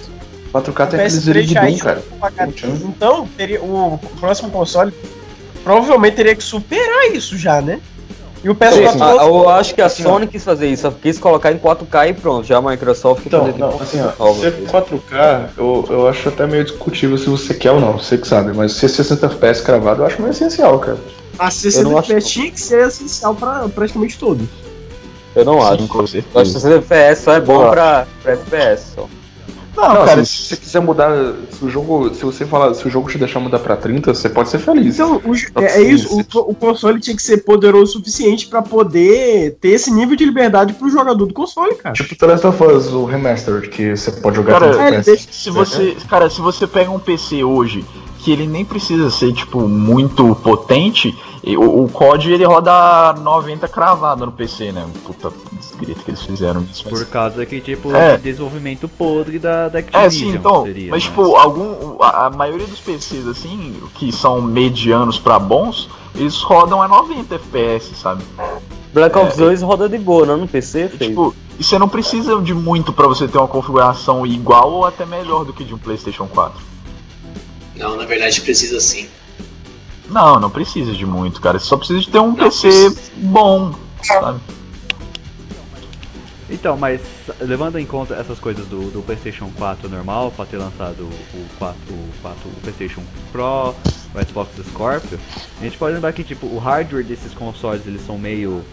4K 0.53 0.87
tem 0.87 0.99
aqueles 0.99 1.13
PS3 1.15 1.23
vídeos 1.33 1.47
de 1.47 1.53
Doom, 1.55 1.67
ia 1.69 1.77
cara. 1.79 2.03
cá. 2.35 2.47
Então, 2.83 3.27
teria, 3.37 3.61
o 3.61 3.99
próximo 4.19 4.49
console 4.51 4.91
provavelmente 5.63 6.15
teria 6.15 6.35
que 6.35 6.43
superar 6.43 7.11
isso 7.13 7.37
já, 7.37 7.61
né? 7.61 7.79
E 8.43 8.50
o 8.50 8.56
PS4 8.56 8.91
Sim, 8.93 9.00
ah, 9.02 9.15
eu 9.26 9.50
acho 9.50 9.73
que 9.76 9.82
a 9.82 9.88
Assim, 9.88 10.04
ó. 10.06 10.10
Sony 10.10 10.28
quis 10.28 10.43
fazer 10.43 10.67
isso, 10.67 10.84
só 10.84 10.91
quis 10.91 11.17
colocar 11.17 11.52
em 11.52 11.58
4K 11.58 12.10
e 12.10 12.13
pronto. 12.13 12.45
Já 12.45 12.58
a 12.58 12.62
Microsoft 12.62 13.26
Então, 13.26 13.45
fazer 13.45 13.58
não, 13.58 13.69
assim, 13.82 14.00
ó, 14.02 14.23
nova. 14.26 14.39
ser 14.39 14.54
4K, 14.67 15.50
eu, 15.58 15.86
eu 15.89 16.08
acho 16.08 16.30
até 16.30 16.45
meio 16.45 16.63
discutível 16.63 17.17
se 17.17 17.28
você 17.30 17.54
quer 17.54 17.71
ou 17.71 17.80
não, 17.80 17.93
você 17.97 18.17
que 18.17 18.28
sabe, 18.28 18.54
mas 18.56 18.73
ser 18.73 18.89
60 18.89 19.26
FPS 19.26 19.62
cravado 19.63 20.02
eu 20.04 20.06
acho 20.06 20.21
meio 20.21 20.32
essencial, 20.32 20.78
cara. 20.80 20.97
a 21.39 21.45
Eu 21.47 21.52
60 21.52 21.89
não 21.89 21.97
acho- 21.97 22.12
FPS 22.12 22.30
tinha 22.32 22.52
que 22.52 22.62
ser 22.62 22.88
essencial 22.88 23.34
pra 23.36 23.67
praticamente 23.73 24.17
todos. 24.19 24.47
Eu 25.36 25.45
não 25.45 25.62
acho. 25.62 25.82
Sim, 25.82 25.88
com 25.88 26.00
Eu 26.00 26.04
acho 26.04 26.13
que 26.13 26.23
certeza. 26.23 26.60
60 26.60 26.76
FPS 26.78 27.21
só 27.23 27.34
é 27.34 27.39
bom 27.41 27.69
pra, 27.69 28.08
pra 28.23 28.34
FPS 28.34 28.93
só. 28.95 29.08
Não, 29.77 29.89
Não, 29.89 30.05
cara, 30.05 30.21
assim, 30.21 30.25
se 30.25 30.43
você 30.49 30.55
quiser 30.57 30.79
mudar, 30.81 31.35
se 31.51 31.63
o 31.63 31.69
jogo, 31.69 32.13
se 32.13 32.25
você 32.25 32.45
falar, 32.47 32.73
se 32.73 32.87
o 32.87 32.89
jogo 32.89 33.07
te 33.09 33.19
deixar 33.19 33.39
mudar 33.39 33.59
pra 33.59 33.77
30, 33.77 34.11
você 34.11 34.27
pode 34.27 34.49
ser 34.49 34.57
feliz. 34.57 34.95
Então, 34.95 35.21
o, 35.23 35.61
é, 35.61 35.65
é 35.65 35.81
isso, 35.83 36.19
o, 36.33 36.51
o 36.51 36.55
console 36.55 36.99
tinha 36.99 37.15
que 37.15 37.21
ser 37.21 37.43
poderoso 37.43 37.77
o 37.77 37.87
suficiente 37.99 38.47
pra 38.47 38.63
poder 38.63 39.57
ter 39.61 39.69
esse 39.69 39.91
nível 39.91 40.15
de 40.15 40.25
liberdade 40.25 40.73
pro 40.73 40.89
jogador 40.89 41.25
do 41.27 41.33
console, 41.33 41.75
cara. 41.75 41.93
Tipo 41.93 42.15
The 42.15 42.25
Last 42.25 42.47
of 42.47 42.63
Us, 42.63 42.87
o 42.87 43.05
Remastered, 43.05 43.69
que 43.69 43.95
você 43.95 44.11
pode 44.11 44.35
jogar 44.35 44.59
Cara, 44.59 44.75
30 44.75 45.11
É, 45.11 45.15
se 45.15 45.49
você, 45.51 45.95
cara, 46.09 46.27
se 46.27 46.41
você 46.41 46.65
pega 46.65 46.89
um 46.89 46.99
PC 46.99 47.43
hoje 47.43 47.85
que 48.27 48.31
ele 48.33 48.45
nem 48.45 48.65
precisa 48.65 49.09
ser 49.09 49.31
tipo 49.31 49.61
muito 49.69 50.35
potente, 50.43 51.17
o, 51.57 51.85
o 51.85 51.89
COD 51.89 52.33
ele 52.33 52.43
roda 52.43 53.13
90 53.21 53.65
cravado 53.69 54.25
no 54.25 54.33
PC, 54.33 54.73
né? 54.73 54.85
Puta 55.05 55.31
desgrito 55.53 56.03
que 56.03 56.11
eles 56.11 56.21
fizeram 56.21 56.61
isso. 56.69 56.83
mas- 56.91 56.99
Por 56.99 57.07
causa 57.09 57.45
que, 57.45 57.61
tipo, 57.61 57.89
É. 57.95 58.17
de 58.17 58.23
desenvolvimento 58.23 58.89
podre 58.89 59.39
da, 59.39 59.69
da 59.69 59.79
É, 59.79 59.81
Activision. 59.81 60.31
sim, 60.31 60.37
então, 60.37 60.63
seria, 60.65 60.91
mas 60.91 61.05
né? 61.05 61.09
tipo, 61.09 61.37
algum, 61.37 62.03
a, 62.03 62.25
a 62.25 62.29
maioria 62.29 62.67
dos 62.67 62.81
PCs 62.81 63.25
assim, 63.27 63.75
que 63.95 64.11
são 64.11 64.41
medianos 64.41 65.17
pra 65.17 65.39
bons, 65.39 65.89
eles 66.13 66.41
rodam 66.41 66.81
a 66.81 66.87
90 66.89 67.33
FPS, 67.35 67.95
sabe? 67.95 68.23
Black 68.93 69.17
Ops 69.17 69.37
2 69.37 69.61
roda 69.61 69.87
de 69.87 69.97
boa, 69.97 70.25
não 70.25 70.35
no 70.35 70.49
PC, 70.49 70.89
feio. 70.89 71.09
tipo, 71.11 71.33
e 71.57 71.63
você 71.63 71.79
não 71.79 71.87
precisa 71.87 72.35
de 72.41 72.53
muito 72.53 72.91
pra 72.91 73.07
você 73.07 73.25
ter 73.25 73.37
uma 73.37 73.47
configuração 73.47 74.25
igual 74.27 74.69
ou 74.73 74.85
até 74.85 75.05
melhor 75.05 75.45
do 75.45 75.53
que 75.53 75.63
de 75.63 75.73
um 75.73 75.77
PlayStation 75.77 76.27
4. 76.27 76.59
Não, 77.77 77.95
na 77.95 78.05
verdade 78.05 78.41
precisa 78.41 78.79
sim. 78.79 79.07
Não, 80.09 80.39
não 80.39 80.49
precisa 80.49 80.93
de 80.93 81.05
muito, 81.05 81.41
cara. 81.41 81.59
Você 81.59 81.65
só 81.65 81.77
precisa 81.77 81.99
de 81.99 82.09
ter 82.09 82.19
um 82.19 82.27
Não 82.27 82.35
PC 82.35 82.69
precisa. 82.69 83.11
bom, 83.17 83.75
sabe? 84.03 84.39
Então, 86.49 86.77
mas 86.77 87.01
levando 87.41 87.77
em 87.77 87.85
conta 87.85 88.15
essas 88.15 88.39
coisas 88.39 88.65
do, 88.67 88.89
do 88.89 89.01
PlayStation 89.01 89.51
4 89.57 89.89
normal, 89.89 90.31
pra 90.31 90.45
ter 90.45 90.57
lançado 90.57 91.01
o 91.03 91.45
4, 91.59 91.77
o 91.89 92.09
4, 92.21 92.49
o 92.49 92.61
PlayStation 92.61 93.03
Pro, 93.33 93.75
o 94.15 94.25
Xbox 94.25 94.51
Scorpio, 94.69 95.19
a 95.59 95.63
gente 95.63 95.77
pode 95.77 95.95
lembrar 95.95 96.13
que 96.13 96.23
tipo 96.23 96.47
o 96.47 96.57
hardware 96.57 97.03
desses 97.03 97.33
consoles 97.33 97.85
eles 97.85 98.05
são 98.05 98.17
meio 98.17 98.63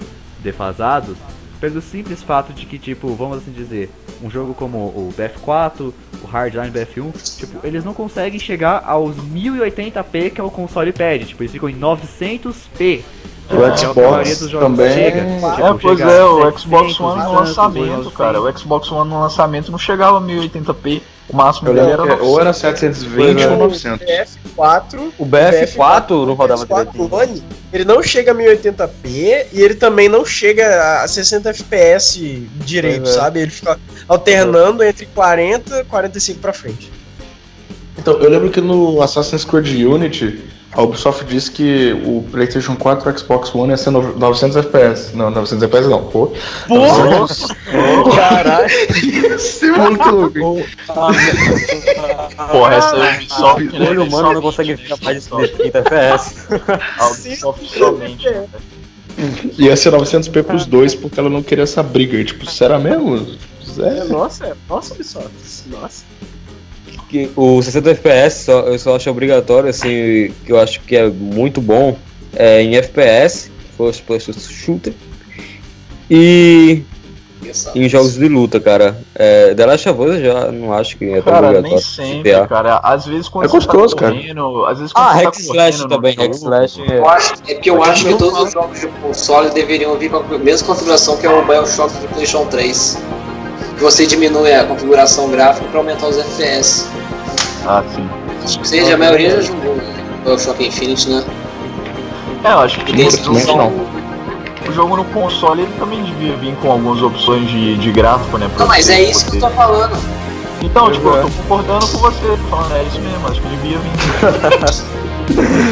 defasados 0.40 1.16
pelo 1.60 1.80
simples 1.80 2.22
fato 2.22 2.52
de 2.52 2.66
que 2.66 2.78
tipo, 2.78 3.14
vamos 3.14 3.38
assim 3.38 3.52
dizer, 3.52 3.90
um 4.22 4.30
jogo 4.30 4.54
como 4.54 4.78
o 4.78 5.12
BF4, 5.16 5.92
o 6.22 6.26
Hardline 6.26 6.70
BF1, 6.70 7.36
tipo, 7.38 7.66
eles 7.66 7.84
não 7.84 7.94
conseguem 7.94 8.38
chegar 8.38 8.82
aos 8.86 9.16
1080p 9.16 10.30
que 10.30 10.40
é 10.40 10.44
o 10.44 10.50
console 10.50 10.92
pede, 10.92 11.26
tipo, 11.26 11.42
eles 11.42 11.52
ficam 11.52 11.68
em 11.68 11.76
900p. 11.78 13.00
O 13.46 13.48
que 13.48 13.54
é 13.56 13.56
o 13.56 13.60
que 13.60 13.64
a 13.72 13.76
Xbox 13.76 13.96
maioria 13.96 14.36
dos 14.36 14.50
jogos 14.50 14.66
também- 14.68 14.94
chega. 14.94 15.18
É, 15.20 15.38
Tipo, 15.54 15.78
pois 15.78 15.98
chega 15.98 16.10
é, 16.10 16.24
o 16.24 16.58
Xbox 16.58 16.62
700 16.96 17.00
One 17.00 17.20
e 17.20 17.24
no 17.24 17.32
lançamento, 17.34 17.86
900. 17.88 18.14
cara. 18.16 18.40
O 18.40 18.58
Xbox 18.58 18.92
One 18.92 19.10
no 19.10 19.20
lançamento 19.20 19.70
não 19.70 19.78
chegava 19.78 20.16
a 20.16 20.20
1080p. 20.22 21.02
O 21.28 21.36
máximo 21.36 21.68
Eu 21.68 21.74
dele 21.74 21.86
lembro 21.86 22.04
era 22.04 22.16
que 22.16 22.22
ou 22.22 22.40
era 22.40 22.52
720 22.52 23.46
ou 23.46 23.54
O 23.54 23.58
900. 23.58 24.06
BF4, 24.06 25.12
O 25.18 25.26
BF4 25.26 26.26
não 26.26 26.34
rodava 26.34 26.66
BF4 26.66 26.92
direito. 26.92 27.14
One, 27.14 27.42
ele 27.72 27.84
não 27.84 28.02
chega 28.02 28.32
a 28.32 28.34
1080p 28.34 29.46
e 29.52 29.62
ele 29.62 29.74
também 29.74 30.08
não 30.08 30.24
chega 30.24 31.02
a 31.02 31.08
60 31.08 31.50
FPS 31.50 32.46
direito, 32.56 33.08
é. 33.08 33.12
sabe? 33.12 33.40
Ele 33.40 33.50
fica 33.50 33.78
alternando 34.06 34.82
entre 34.84 35.06
40 35.06 35.80
e 35.80 35.84
45 35.84 36.40
pra 36.40 36.52
frente. 36.52 36.92
Então, 37.98 38.14
eu 38.14 38.28
lembro 38.28 38.50
que 38.50 38.60
no 38.60 39.00
Assassin's 39.00 39.44
Creed 39.44 39.82
Unity, 39.86 40.44
a 40.76 40.82
Ubisoft 40.82 41.24
disse 41.26 41.50
que 41.50 41.92
o 42.04 42.22
PlayStation 42.30 42.74
4 42.76 43.08
e 43.08 43.12
o 43.12 43.18
Xbox 43.18 43.54
One 43.54 43.70
ia 43.70 43.76
ser 43.76 43.90
no- 43.90 44.16
900 44.18 44.56
FPS. 44.56 45.14
Não, 45.16 45.30
900 45.30 45.62
FPS 45.62 45.88
não, 45.88 46.04
pô. 46.04 46.32
Caralho. 48.14 48.66
Esse 48.66 49.66
é 49.70 49.78
muito 49.78 50.08
louco. 50.10 50.38
hein? 50.58 50.66
Porra, 52.50 52.74
essa 52.74 52.96
Ubisoft, 53.16 53.76
O 53.76 53.88
olho 53.88 54.04
humano 54.04 54.32
não 54.34 54.42
consegue 54.42 54.76
ficar 54.76 54.96
mais 55.02 55.24
de 55.24 55.48
30 55.48 55.78
FPS. 55.78 56.34
A 56.98 57.08
Ubisoft 57.10 57.78
somente. 57.78 58.28
né? 58.30 58.46
Ia 59.58 59.76
ser 59.76 59.92
900p 59.92 60.42
pros 60.42 60.66
dois, 60.66 60.94
porque 60.94 61.20
ela 61.20 61.30
não 61.30 61.42
queria 61.42 61.62
essa 61.64 61.82
briga. 61.82 62.16
E, 62.18 62.24
tipo, 62.24 62.44
será 62.50 62.78
mesmo? 62.78 63.24
É, 63.78 63.98
É. 64.00 64.04
nossa, 64.04 64.46
é, 64.46 64.54
nossa, 64.68 64.94
Ubisoft. 64.94 65.30
Nossa. 65.68 66.04
Que 67.14 67.30
o 67.36 67.62
60 67.62 67.90
FPS 67.92 68.44
só, 68.44 68.60
eu 68.62 68.76
só 68.76 68.96
acho 68.96 69.08
obrigatório, 69.08 69.70
assim, 69.70 70.32
que 70.44 70.50
eu 70.50 70.58
acho 70.58 70.80
que 70.80 70.96
é 70.96 71.08
muito 71.08 71.60
bom 71.60 71.96
é, 72.34 72.60
em 72.60 72.74
FPS, 72.74 73.52
First 73.76 74.02
Person 74.02 74.32
Shooter, 74.32 74.92
e 76.10 76.82
em 77.76 77.88
jogos 77.88 78.14
de 78.14 78.26
luta, 78.28 78.58
cara. 78.58 78.98
É, 79.14 79.54
The 79.54 79.64
Last 79.66 79.88
of 79.88 80.00
Us 80.00 80.14
eu 80.16 80.24
já 80.24 80.50
não 80.50 80.72
acho 80.72 80.96
que 80.96 81.04
é 81.04 81.22
tão 81.22 81.32
Cara, 81.32 81.46
obrigatório. 81.58 81.70
nem 81.76 81.78
sempre, 81.80 82.32
GTA. 82.32 82.48
cara. 82.48 82.80
Às 82.82 83.06
vezes 83.06 83.28
quando 83.28 83.44
É 83.44 83.48
você 83.48 83.56
gostoso, 83.58 83.94
tá 83.94 84.00
cara. 84.00 84.14
correndo, 84.16 84.64
às 84.66 84.78
vezes 84.78 84.92
quando 84.92 85.06
Ah, 85.06 85.12
você 85.12 85.24
Hack 85.24 85.34
tá 85.34 85.40
Slash 85.40 85.88
também, 85.88 86.14
Hack 86.16 86.34
Slash 86.34 86.82
é... 86.82 86.98
Eu 86.98 87.08
acho, 87.08 87.34
é 87.46 87.54
porque 87.54 87.70
eu 87.70 87.82
acho 87.84 88.04
que 88.06 88.14
todos 88.16 88.40
os 88.40 88.52
jogos 88.52 88.80
de 88.80 88.88
console 88.88 89.50
deveriam 89.50 89.96
vir 89.96 90.10
com 90.10 90.16
a 90.16 90.38
mesma 90.38 90.66
configuração 90.66 91.16
que 91.16 91.26
é 91.26 91.30
o 91.30 91.44
Bioshock 91.44 91.92
do 91.98 92.08
PlayStation 92.08 92.46
3. 92.46 92.98
Você 93.80 94.06
diminui 94.06 94.52
a 94.52 94.64
configuração 94.64 95.28
gráfica 95.30 95.66
para 95.68 95.78
aumentar 95.80 96.06
os 96.08 96.18
FPS. 96.18 96.86
Ah, 97.66 97.82
sim. 97.94 98.08
Acho 98.44 98.58
que 98.60 98.68
seja, 98.68 98.94
a 98.94 98.98
maioria 98.98 99.30
já 99.30 99.40
jogou 99.42 99.76
Bioshock 100.24 100.66
Infinite, 100.66 101.08
né? 101.08 101.24
É, 102.44 102.52
eu 102.52 102.58
acho 102.60 102.78
que 102.80 102.92
E 102.92 102.94
tem 102.96 103.04
o 103.06 103.08
esse 103.08 103.22
jogo, 103.22 103.56
não. 103.56 103.72
o 104.68 104.72
jogo 104.72 104.96
no 104.96 105.04
console 105.06 105.62
ele 105.62 105.72
também 105.78 106.02
devia 106.02 106.36
vir 106.36 106.54
com 106.56 106.70
algumas 106.70 107.02
opções 107.02 107.48
de, 107.48 107.76
de 107.78 107.90
gráfico, 107.90 108.36
né? 108.38 108.48
Não, 108.58 108.66
mas 108.66 108.88
é 108.88 109.02
isso 109.02 109.24
que 109.30 109.36
eu 109.36 109.40
poder- 109.40 109.54
tô 109.54 109.62
falando. 109.62 109.96
Então, 110.62 110.90
tipo, 110.92 111.08
é. 111.08 111.20
eu 111.20 111.22
tô 111.24 111.28
concordando 111.42 111.86
com 111.88 111.98
você, 111.98 112.26
tô 112.26 112.36
falando, 112.56 112.76
é 112.76 112.82
isso 112.84 113.00
mesmo, 113.00 113.28
acho 113.28 113.40
que 113.40 113.48
devia 113.48 113.78
vir. 113.78 114.84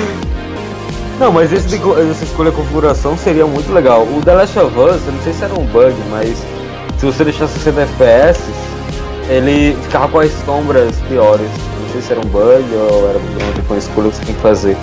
Não, 1.20 1.30
mas 1.30 1.52
esse 1.52 1.76
essa 2.10 2.24
escolha 2.24 2.50
de 2.50 2.56
configuração 2.56 3.16
seria 3.16 3.46
muito 3.46 3.72
legal. 3.72 4.02
O 4.02 4.20
The 4.24 4.34
Last 4.34 4.58
of 4.58 4.76
Us, 4.78 5.06
eu 5.06 5.12
não 5.12 5.22
sei 5.22 5.32
se 5.32 5.44
era 5.44 5.54
um 5.54 5.64
bug, 5.66 5.94
mas 6.10 6.42
se 7.02 7.06
você 7.06 7.24
deixasse 7.24 7.58
60 7.58 7.80
FPS, 7.80 8.40
ele 9.28 9.76
ficava 9.82 10.06
com 10.06 10.20
as 10.20 10.30
sombras 10.44 10.94
piores. 11.08 11.50
Não 11.80 11.88
sei 11.90 12.00
se 12.00 12.12
era 12.12 12.20
um 12.20 12.30
bug 12.30 12.64
ou 12.76 13.10
era 13.10 13.18
tipo 13.56 13.72
uma 13.72 13.78
escolha 13.80 14.08
que 14.08 14.16
você 14.18 14.24
tem 14.24 14.34
que 14.36 14.40
fazer. 14.40 14.76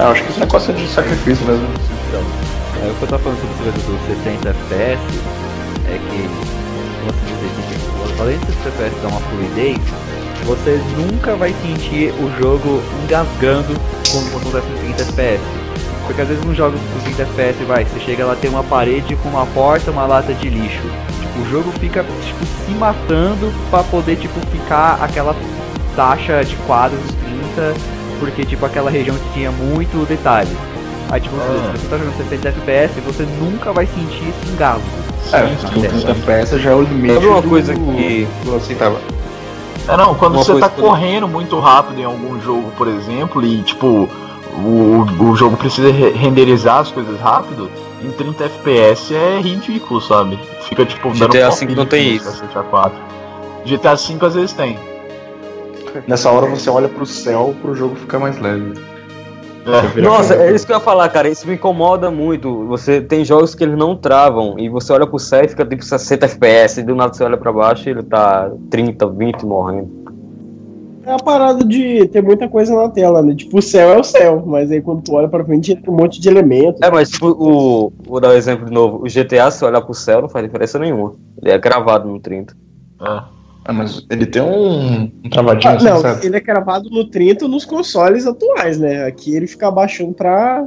Ah, 0.00 0.10
acho 0.10 0.24
que 0.24 0.30
esse 0.30 0.40
negócio 0.40 0.72
é 0.72 0.74
de 0.74 0.88
sacrifício 0.88 1.46
mesmo. 1.46 1.64
É, 2.82 2.90
o 2.90 2.94
que 2.94 3.02
eu 3.02 3.08
tava 3.08 3.22
falando 3.22 3.38
sobre 3.40 3.68
esse 3.68 3.86
coisa 3.86 3.98
dos 3.98 4.16
60 4.24 4.48
FPS 4.48 5.02
é 5.86 5.98
que, 6.10 6.28
como 6.98 7.12
se 7.12 7.24
dizer, 7.30 7.78
tipo, 7.78 8.20
além 8.20 8.38
de 8.38 8.46
60 8.46 8.68
FPS 8.68 9.02
dar 9.02 9.08
uma 9.08 9.20
fluidez, 9.20 9.78
você 10.44 10.80
nunca 10.96 11.36
vai 11.36 11.54
sentir 11.62 12.12
o 12.14 12.42
jogo 12.42 12.82
engasgando 13.04 13.76
como 14.10 14.28
quando 14.32 14.48
acontece 14.48 14.66
no 14.72 14.78
30 14.96 15.02
FPS. 15.02 15.61
Porque 16.06 16.22
às 16.22 16.28
vezes 16.28 16.44
nos 16.44 16.56
jogos 16.56 16.78
do 16.80 17.02
30 17.04 17.22
FPS, 17.22 17.64
vai, 17.64 17.84
você 17.84 18.00
chega 18.00 18.24
lá 18.24 18.34
tem 18.34 18.50
uma 18.50 18.62
parede 18.64 19.16
com 19.16 19.28
uma 19.28 19.46
porta, 19.46 19.90
uma 19.90 20.06
lata 20.06 20.32
de 20.34 20.48
lixo. 20.48 20.82
Tipo, 21.20 21.40
o 21.40 21.50
jogo 21.50 21.70
fica 21.78 22.04
tipo, 22.24 22.44
se 22.66 22.72
matando 22.72 23.52
pra 23.70 23.82
poder 23.84 24.16
tipo 24.16 24.38
ficar 24.50 24.98
aquela 25.00 25.34
taxa 25.96 26.44
de 26.44 26.56
quadros 26.66 27.00
30, 27.56 27.74
porque 28.18 28.44
tipo 28.44 28.64
aquela 28.66 28.90
região 28.90 29.14
que 29.16 29.32
tinha 29.34 29.50
muito 29.50 30.06
detalhe. 30.06 30.50
Aí 31.10 31.20
tipo, 31.20 31.36
Ah. 31.36 31.72
se 31.72 31.78
você 31.78 31.88
tá 31.88 31.98
jogando 31.98 32.16
60 32.16 32.48
FPS, 32.48 33.00
você 33.00 33.22
nunca 33.40 33.72
vai 33.72 33.86
sentir 33.86 34.24
esse 34.28 34.52
engasgo. 34.52 34.82
É, 35.32 35.44
o 35.44 35.80
30 35.90 36.10
FPS 36.10 36.58
já 36.58 36.70
é 36.70 36.74
o 36.74 36.82
limite. 36.82 37.14
Sabe 37.14 37.26
uma 37.26 37.42
do- 37.42 37.48
coisa 37.48 37.74
que- 37.74 38.28
do 38.44 38.56
aceitável. 38.56 38.98
É, 39.88 39.96
não, 39.96 40.14
quando 40.14 40.34
Uma 40.34 40.44
você 40.44 40.58
tá 40.58 40.68
que- 40.68 40.80
correndo 40.80 41.26
muito 41.28 41.58
rápido 41.58 42.00
em 42.00 42.04
algum 42.04 42.40
jogo, 42.40 42.70
por 42.76 42.86
exemplo, 42.88 43.44
e 43.44 43.62
tipo, 43.62 44.08
o, 44.54 45.24
o 45.30 45.36
jogo 45.36 45.56
precisa 45.56 45.90
re- 45.90 46.10
renderizar 46.10 46.80
as 46.80 46.90
coisas 46.90 47.18
rápido, 47.20 47.70
em 48.02 48.10
30 48.10 48.44
FPS 48.44 49.14
é 49.14 49.40
ridículo, 49.40 50.00
sabe? 50.00 50.38
Fica 50.68 50.84
tipo 50.84 51.10
dando 51.10 51.32
GTA 51.32 51.50
V 51.50 51.74
não 51.74 51.86
tem 51.86 52.16
isso. 52.16 52.24
cacete 52.24 52.54
A4. 52.56 52.92
GTA 53.64 53.94
V 53.94 54.26
às 54.26 54.34
vezes 54.34 54.52
tem. 54.52 54.78
Nessa 56.06 56.30
hora 56.30 56.46
você 56.46 56.68
olha 56.70 56.88
pro 56.88 57.06
céu 57.06 57.54
pro 57.60 57.74
jogo 57.74 57.94
ficar 57.96 58.18
mais 58.18 58.38
leve. 58.40 58.74
Nossa, 60.02 60.34
é 60.34 60.52
isso 60.52 60.66
que 60.66 60.72
eu 60.72 60.76
ia 60.76 60.80
falar, 60.80 61.08
cara. 61.10 61.28
Isso 61.28 61.46
me 61.46 61.54
incomoda 61.54 62.10
muito. 62.10 62.66
Você 62.66 63.00
tem 63.00 63.24
jogos 63.24 63.54
que 63.54 63.62
eles 63.62 63.76
não 63.78 63.94
travam 63.96 64.58
e 64.58 64.68
você 64.68 64.92
olha 64.92 65.06
pro 65.06 65.18
céu 65.20 65.44
e 65.44 65.48
fica 65.48 65.64
tipo 65.64 65.84
60 65.84 66.26
FPS, 66.26 66.80
e 66.80 66.82
do 66.82 66.96
nada 66.96 67.14
você 67.14 67.22
olha 67.22 67.36
pra 67.36 67.52
baixo 67.52 67.88
e 67.88 67.92
ele 67.92 68.02
tá 68.02 68.50
30, 68.70 69.06
20 69.06 69.46
morrendo. 69.46 70.01
É 71.04 71.12
a 71.12 71.18
parada 71.18 71.64
de 71.64 72.06
ter 72.08 72.22
muita 72.22 72.48
coisa 72.48 72.74
na 72.74 72.88
tela, 72.88 73.20
né? 73.22 73.34
Tipo, 73.34 73.58
o 73.58 73.62
céu 73.62 73.90
é 73.90 73.98
o 73.98 74.04
céu, 74.04 74.42
mas 74.46 74.70
aí 74.70 74.80
quando 74.80 75.02
tu 75.02 75.14
olha 75.14 75.28
pra 75.28 75.44
frente 75.44 75.74
tem 75.74 75.92
um 75.92 75.96
monte 75.96 76.20
de 76.20 76.28
elementos. 76.28 76.80
É, 76.80 76.90
mas 76.90 77.10
tipo, 77.10 77.26
o. 77.28 77.92
Vou 78.06 78.20
dar 78.20 78.28
um 78.28 78.32
exemplo 78.34 78.66
de 78.66 78.72
novo. 78.72 78.98
O 79.04 79.08
GTA, 79.08 79.50
se 79.50 79.64
olhar 79.64 79.80
pro 79.80 79.94
céu, 79.94 80.22
não 80.22 80.28
faz 80.28 80.44
diferença 80.44 80.78
nenhuma. 80.78 81.14
Ele 81.42 81.50
é 81.50 81.58
gravado 81.58 82.08
no 82.08 82.20
30. 82.20 82.54
Ah, 83.00 83.28
mas 83.72 84.04
ele 84.10 84.26
tem 84.26 84.42
um, 84.42 85.10
um 85.24 85.30
travadinho 85.30 85.72
Ah, 85.72 85.76
assim, 85.76 85.84
não, 85.86 86.00
sabe? 86.00 86.26
ele 86.26 86.36
é 86.36 86.40
gravado 86.40 86.88
no 86.88 87.04
30 87.10 87.48
nos 87.48 87.64
consoles 87.64 88.26
atuais, 88.26 88.78
né? 88.78 89.04
Aqui 89.04 89.34
ele 89.34 89.46
fica 89.48 89.68
abaixando 89.68 90.12
pra. 90.12 90.64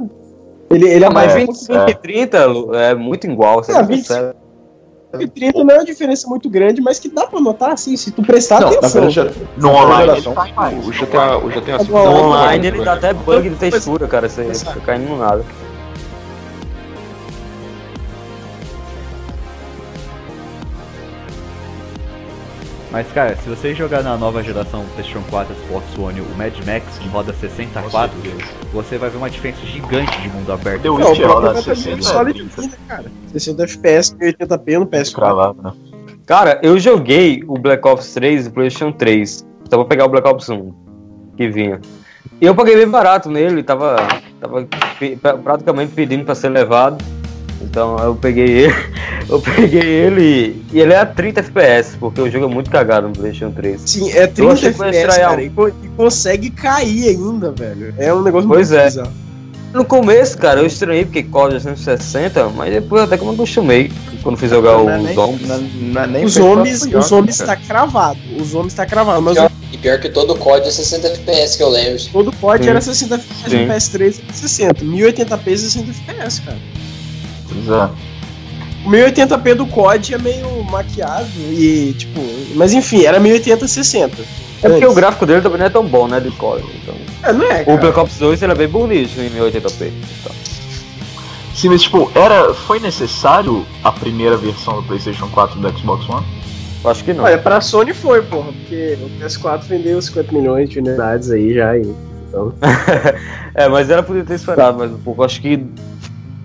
Ele, 0.70 0.86
ele 0.88 1.04
Ah, 1.04 1.10
mas 1.10 1.32
abaixa 1.32 1.46
25 1.46 1.90
e 1.90 1.94
30 1.94 2.44
Lu, 2.46 2.74
é 2.74 2.94
muito 2.94 3.26
igual. 3.26 3.62
Você 3.62 3.72
Ah, 3.72 3.78
não 3.80 3.86
25 3.86 4.14
percebe. 4.14 4.45
E 5.18 5.26
30 5.26 5.64
não 5.64 5.74
é 5.74 5.78
uma 5.78 5.84
diferença 5.84 6.28
muito 6.28 6.48
grande, 6.50 6.80
mas 6.80 6.98
que 6.98 7.08
dá 7.08 7.26
pra 7.26 7.40
notar, 7.40 7.72
assim, 7.72 7.96
se 7.96 8.10
tu 8.10 8.22
prestar 8.22 8.60
Não, 8.60 8.70
na 8.70 8.76
atenção. 8.78 9.02
verdade, 9.02 9.36
No 9.56 9.70
online 9.70 10.12
ele 10.12 10.22
tá 10.22 10.46
mais. 10.54 10.86
o 10.86 10.90
GTA, 10.90 11.36
o 11.38 11.48
GTA 11.48 11.78
V 11.78 11.84
No 11.84 11.98
No 11.98 12.04
tá 12.04 12.10
online 12.10 12.66
ele 12.66 12.84
dá 12.84 12.92
até 12.94 13.12
bug 13.14 13.48
de 13.50 13.56
textura, 13.56 14.06
cara. 14.06 14.28
Você 14.28 14.52
fica 14.52 14.80
caindo 14.80 15.08
no 15.08 15.18
nada. 15.18 15.44
Mas, 22.96 23.12
cara, 23.12 23.36
se 23.36 23.46
você 23.46 23.74
jogar 23.74 24.02
na 24.02 24.16
nova 24.16 24.42
geração 24.42 24.82
PlayStation 24.94 25.22
4 25.28 25.54
Xbox 25.54 25.98
One 25.98 26.18
o 26.22 26.34
Mad 26.34 26.54
Max 26.64 26.96
que 26.98 27.06
roda 27.10 27.30
60 27.34 27.82
quadros, 27.90 28.18
você 28.72 28.96
vai 28.96 29.10
ver 29.10 29.18
uma 29.18 29.28
diferença 29.28 29.60
gigante 29.66 30.18
de 30.22 30.30
mundo 30.30 30.50
aberto. 30.50 30.80
The 30.80 30.88
Não, 30.88 30.94
o 30.94 31.10
Witcher 31.10 31.28
roda 31.28 31.52
próprio 31.52 31.58
Metal 31.58 31.74
Gear 31.74 31.96
60. 31.98 32.02
Solid 32.02 32.42
né, 32.56 32.70
cara? 32.88 33.04
60 33.34 33.62
FPS, 33.64 34.16
80p 34.16 34.78
no 34.78 34.86
PS4. 34.86 35.14
Cravado, 35.14 35.62
né? 35.62 35.72
Cara, 36.24 36.58
eu 36.62 36.78
joguei 36.78 37.44
o 37.46 37.58
Black 37.58 37.86
Ops 37.86 38.14
3 38.14 38.46
no 38.46 38.52
PlayStation 38.52 38.90
3. 38.92 39.46
Só 39.68 39.76
vou 39.76 39.84
pegar 39.84 40.06
o 40.06 40.08
Black 40.08 40.26
Ops 40.26 40.48
1 40.48 40.72
que 41.36 41.50
vinha. 41.50 41.78
E 42.40 42.46
eu 42.46 42.54
paguei 42.54 42.76
bem 42.76 42.88
barato 42.88 43.28
nele, 43.28 43.62
tava, 43.62 43.96
tava 44.40 44.66
pra- 45.20 45.36
praticamente 45.36 45.92
pedindo 45.92 46.24
pra 46.24 46.34
ser 46.34 46.48
levado. 46.48 46.96
Então 47.60 47.98
eu 47.98 48.14
peguei 48.14 48.48
ele, 48.64 48.74
eu 49.28 49.40
peguei 49.40 49.82
ele 49.82 50.64
e 50.72 50.80
ele 50.80 50.92
é 50.92 50.98
a 50.98 51.06
30 51.06 51.40
FPS, 51.40 51.96
porque 51.98 52.20
o 52.20 52.30
jogo 52.30 52.44
é 52.44 52.48
muito 52.48 52.70
cagado 52.70 53.08
no 53.08 53.12
PlayStation 53.14 53.50
3. 53.52 53.80
Sim, 53.84 54.10
é 54.12 54.24
Eu 54.24 54.28
30 54.28 54.52
achei 54.52 54.72
que 54.72 54.82
ia 54.82 54.88
FPS, 54.88 55.16
cara, 55.18 55.42
e, 55.42 55.46
e 55.46 55.88
consegue 55.96 56.50
cair 56.50 57.08
ainda, 57.08 57.52
velho. 57.52 57.94
É 57.98 58.12
um 58.12 58.22
negócio 58.22 58.48
Pois 58.48 58.70
muito 58.70 58.80
é. 58.80 58.84
bizarro. 58.86 59.12
No 59.74 59.84
começo, 59.84 60.38
cara, 60.38 60.60
eu 60.60 60.66
estranhei 60.66 61.04
porque 61.04 61.22
COD 61.24 61.56
é 61.56 61.60
160, 61.60 62.48
mas 62.50 62.72
depois 62.72 63.02
até 63.02 63.16
que 63.18 63.22
eu 63.24 63.28
me 63.28 63.34
acostumei 63.34 63.90
quando 64.22 64.38
fui 64.38 64.48
jogar 64.48 64.72
Não 64.78 64.88
é 64.90 64.96
os 64.98 65.04
nem- 65.04 65.14
zombies. 65.14 65.50
É 65.50 66.06
nem 66.06 66.24
Os 66.24 66.36
homens, 66.38 66.82
os 66.82 67.12
homens 67.12 67.38
tá 67.38 67.56
cravado. 67.56 68.18
Os 68.40 68.54
homens 68.54 68.72
tá 68.74 68.86
cravado, 68.86 69.20
mas 69.20 69.34
Pior- 69.34 69.50
E 69.72 69.76
pior 69.76 70.00
que 70.00 70.08
todo 70.08 70.34
código 70.36 70.68
é 70.68 70.70
60 70.70 71.08
FPS 71.08 71.56
que 71.58 71.62
eu 71.62 71.68
lembro. 71.68 72.00
o 72.02 72.08
todo 72.10 72.32
pod 72.32 72.62
Sim. 72.64 72.70
era 72.70 72.80
60 72.80 73.14
FPS 73.16 73.50
no 73.66 73.72
PS3 73.74 74.20
e 74.30 74.36
60. 74.36 74.84
1080p 74.84 75.56
60 75.58 75.90
FPS, 75.90 76.40
cara. 76.40 76.58
É. 77.68 78.16
O 78.86 78.90
1080p 78.90 79.54
do 79.54 79.66
COD 79.66 80.14
é 80.14 80.18
meio 80.18 80.62
maquiado 80.64 81.28
e, 81.50 81.94
tipo. 81.98 82.20
Mas 82.54 82.72
enfim, 82.72 83.04
era 83.04 83.18
1080 83.18 83.66
60. 83.66 84.22
É 84.62 84.68
porque 84.68 84.86
o 84.86 84.94
gráfico 84.94 85.26
dele 85.26 85.40
também 85.42 85.58
não 85.58 85.66
é 85.66 85.70
tão 85.70 85.84
bom, 85.84 86.06
né, 86.06 86.20
de 86.20 86.30
COD. 86.30 86.64
Então. 86.82 86.94
É, 87.22 87.32
não 87.32 87.44
é, 87.44 87.62
O 87.62 87.66
cara. 87.66 87.78
Black 87.78 87.98
Ops 87.98 88.18
2 88.18 88.42
ele 88.42 88.52
é 88.52 88.54
bem 88.54 88.68
bonito 88.68 89.20
em 89.20 89.30
1080p. 89.30 89.92
Então. 90.20 90.32
Sim, 91.54 91.70
mas 91.70 91.82
tipo, 91.82 92.10
era, 92.14 92.52
foi 92.54 92.78
necessário 92.78 93.66
a 93.82 93.90
primeira 93.90 94.36
versão 94.36 94.76
do 94.76 94.82
PlayStation 94.82 95.28
4 95.28 95.58
e 95.58 95.62
do 95.62 95.78
Xbox 95.78 96.08
One? 96.08 96.24
Acho 96.84 97.02
que 97.02 97.12
não. 97.12 97.24
Olha, 97.24 97.38
pra 97.38 97.60
Sony 97.60 97.92
foi, 97.92 98.22
porra, 98.22 98.52
porque 98.52 98.98
o 99.02 99.24
PS4 99.24 99.62
vendeu 99.62 100.00
50 100.00 100.32
milhões 100.32 100.68
de 100.68 100.78
unidades 100.78 101.30
aí 101.30 101.54
já. 101.54 101.76
E, 101.76 101.94
então. 102.28 102.52
É, 103.58 103.70
mas 103.70 103.88
ela 103.88 104.02
podia 104.02 104.22
ter 104.22 104.34
esperado 104.34 104.76
mais 104.76 104.92
um 104.92 104.98
pouco. 104.98 105.24
Acho 105.24 105.40
que 105.40 105.64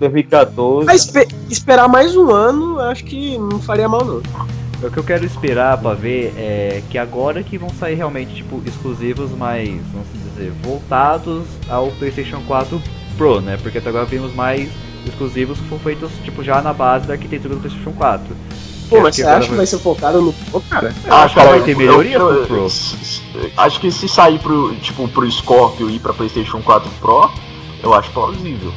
2014. 0.08 0.86
Mas 0.86 1.04
espe- 1.04 1.28
esperar 1.50 1.88
mais 1.88 2.16
um 2.16 2.30
ano, 2.30 2.78
acho 2.80 3.04
que 3.04 3.38
não 3.38 3.60
faria 3.60 3.88
mal, 3.88 4.04
não. 4.04 4.22
O 4.82 4.90
que 4.90 4.98
eu 4.98 5.04
quero 5.04 5.24
esperar 5.24 5.78
pra 5.78 5.94
ver 5.94 6.34
é 6.36 6.82
que 6.90 6.98
agora 6.98 7.42
que 7.42 7.56
vão 7.56 7.70
sair 7.70 7.94
realmente, 7.94 8.34
tipo, 8.34 8.60
exclusivos 8.66 9.30
mais, 9.30 9.68
vamos 9.92 10.08
dizer, 10.28 10.52
voltados 10.62 11.44
ao 11.68 11.88
PlayStation 11.92 12.40
4 12.48 12.82
Pro, 13.16 13.40
né? 13.40 13.56
Porque 13.62 13.78
até 13.78 13.88
agora 13.90 14.04
vimos 14.06 14.34
mais 14.34 14.68
exclusivos 15.06 15.58
que 15.58 15.68
foram 15.68 15.82
feitos, 15.82 16.10
tipo, 16.24 16.42
já 16.42 16.60
na 16.60 16.72
base 16.72 17.06
da 17.06 17.14
arquitetura 17.14 17.54
do 17.54 17.60
PlayStation 17.60 17.92
4. 17.92 18.34
Pô, 18.88 18.96
Acho 18.96 19.02
mas 19.04 19.14
que 19.16 19.22
você 19.22 19.28
acha 19.28 19.48
que 19.48 19.54
vai 19.54 19.66
ser 19.66 19.78
focado 19.78 20.20
no. 20.20 20.34
Ô, 20.52 20.60
cara. 20.62 20.92
Eu 21.06 21.14
acho 21.14 21.34
que 21.34 21.40
vai 21.44 21.60
ter 21.62 21.76
melhoria 21.76 22.16
eu- 22.18 22.44
pro 22.46 22.46
Pro. 22.46 22.66
Acho 23.56 23.80
que 23.80 23.90
se 23.90 24.08
sair 24.08 24.38
pro, 24.40 24.74
tipo, 24.76 25.06
pro 25.08 25.30
Scorpio 25.30 25.88
e 25.88 25.96
ir 25.96 25.98
pra 26.00 26.12
PlayStation 26.12 26.60
4 26.60 26.90
Pro, 27.00 27.30
eu 27.82 27.94
acho 27.94 28.10
plausível. 28.10 28.72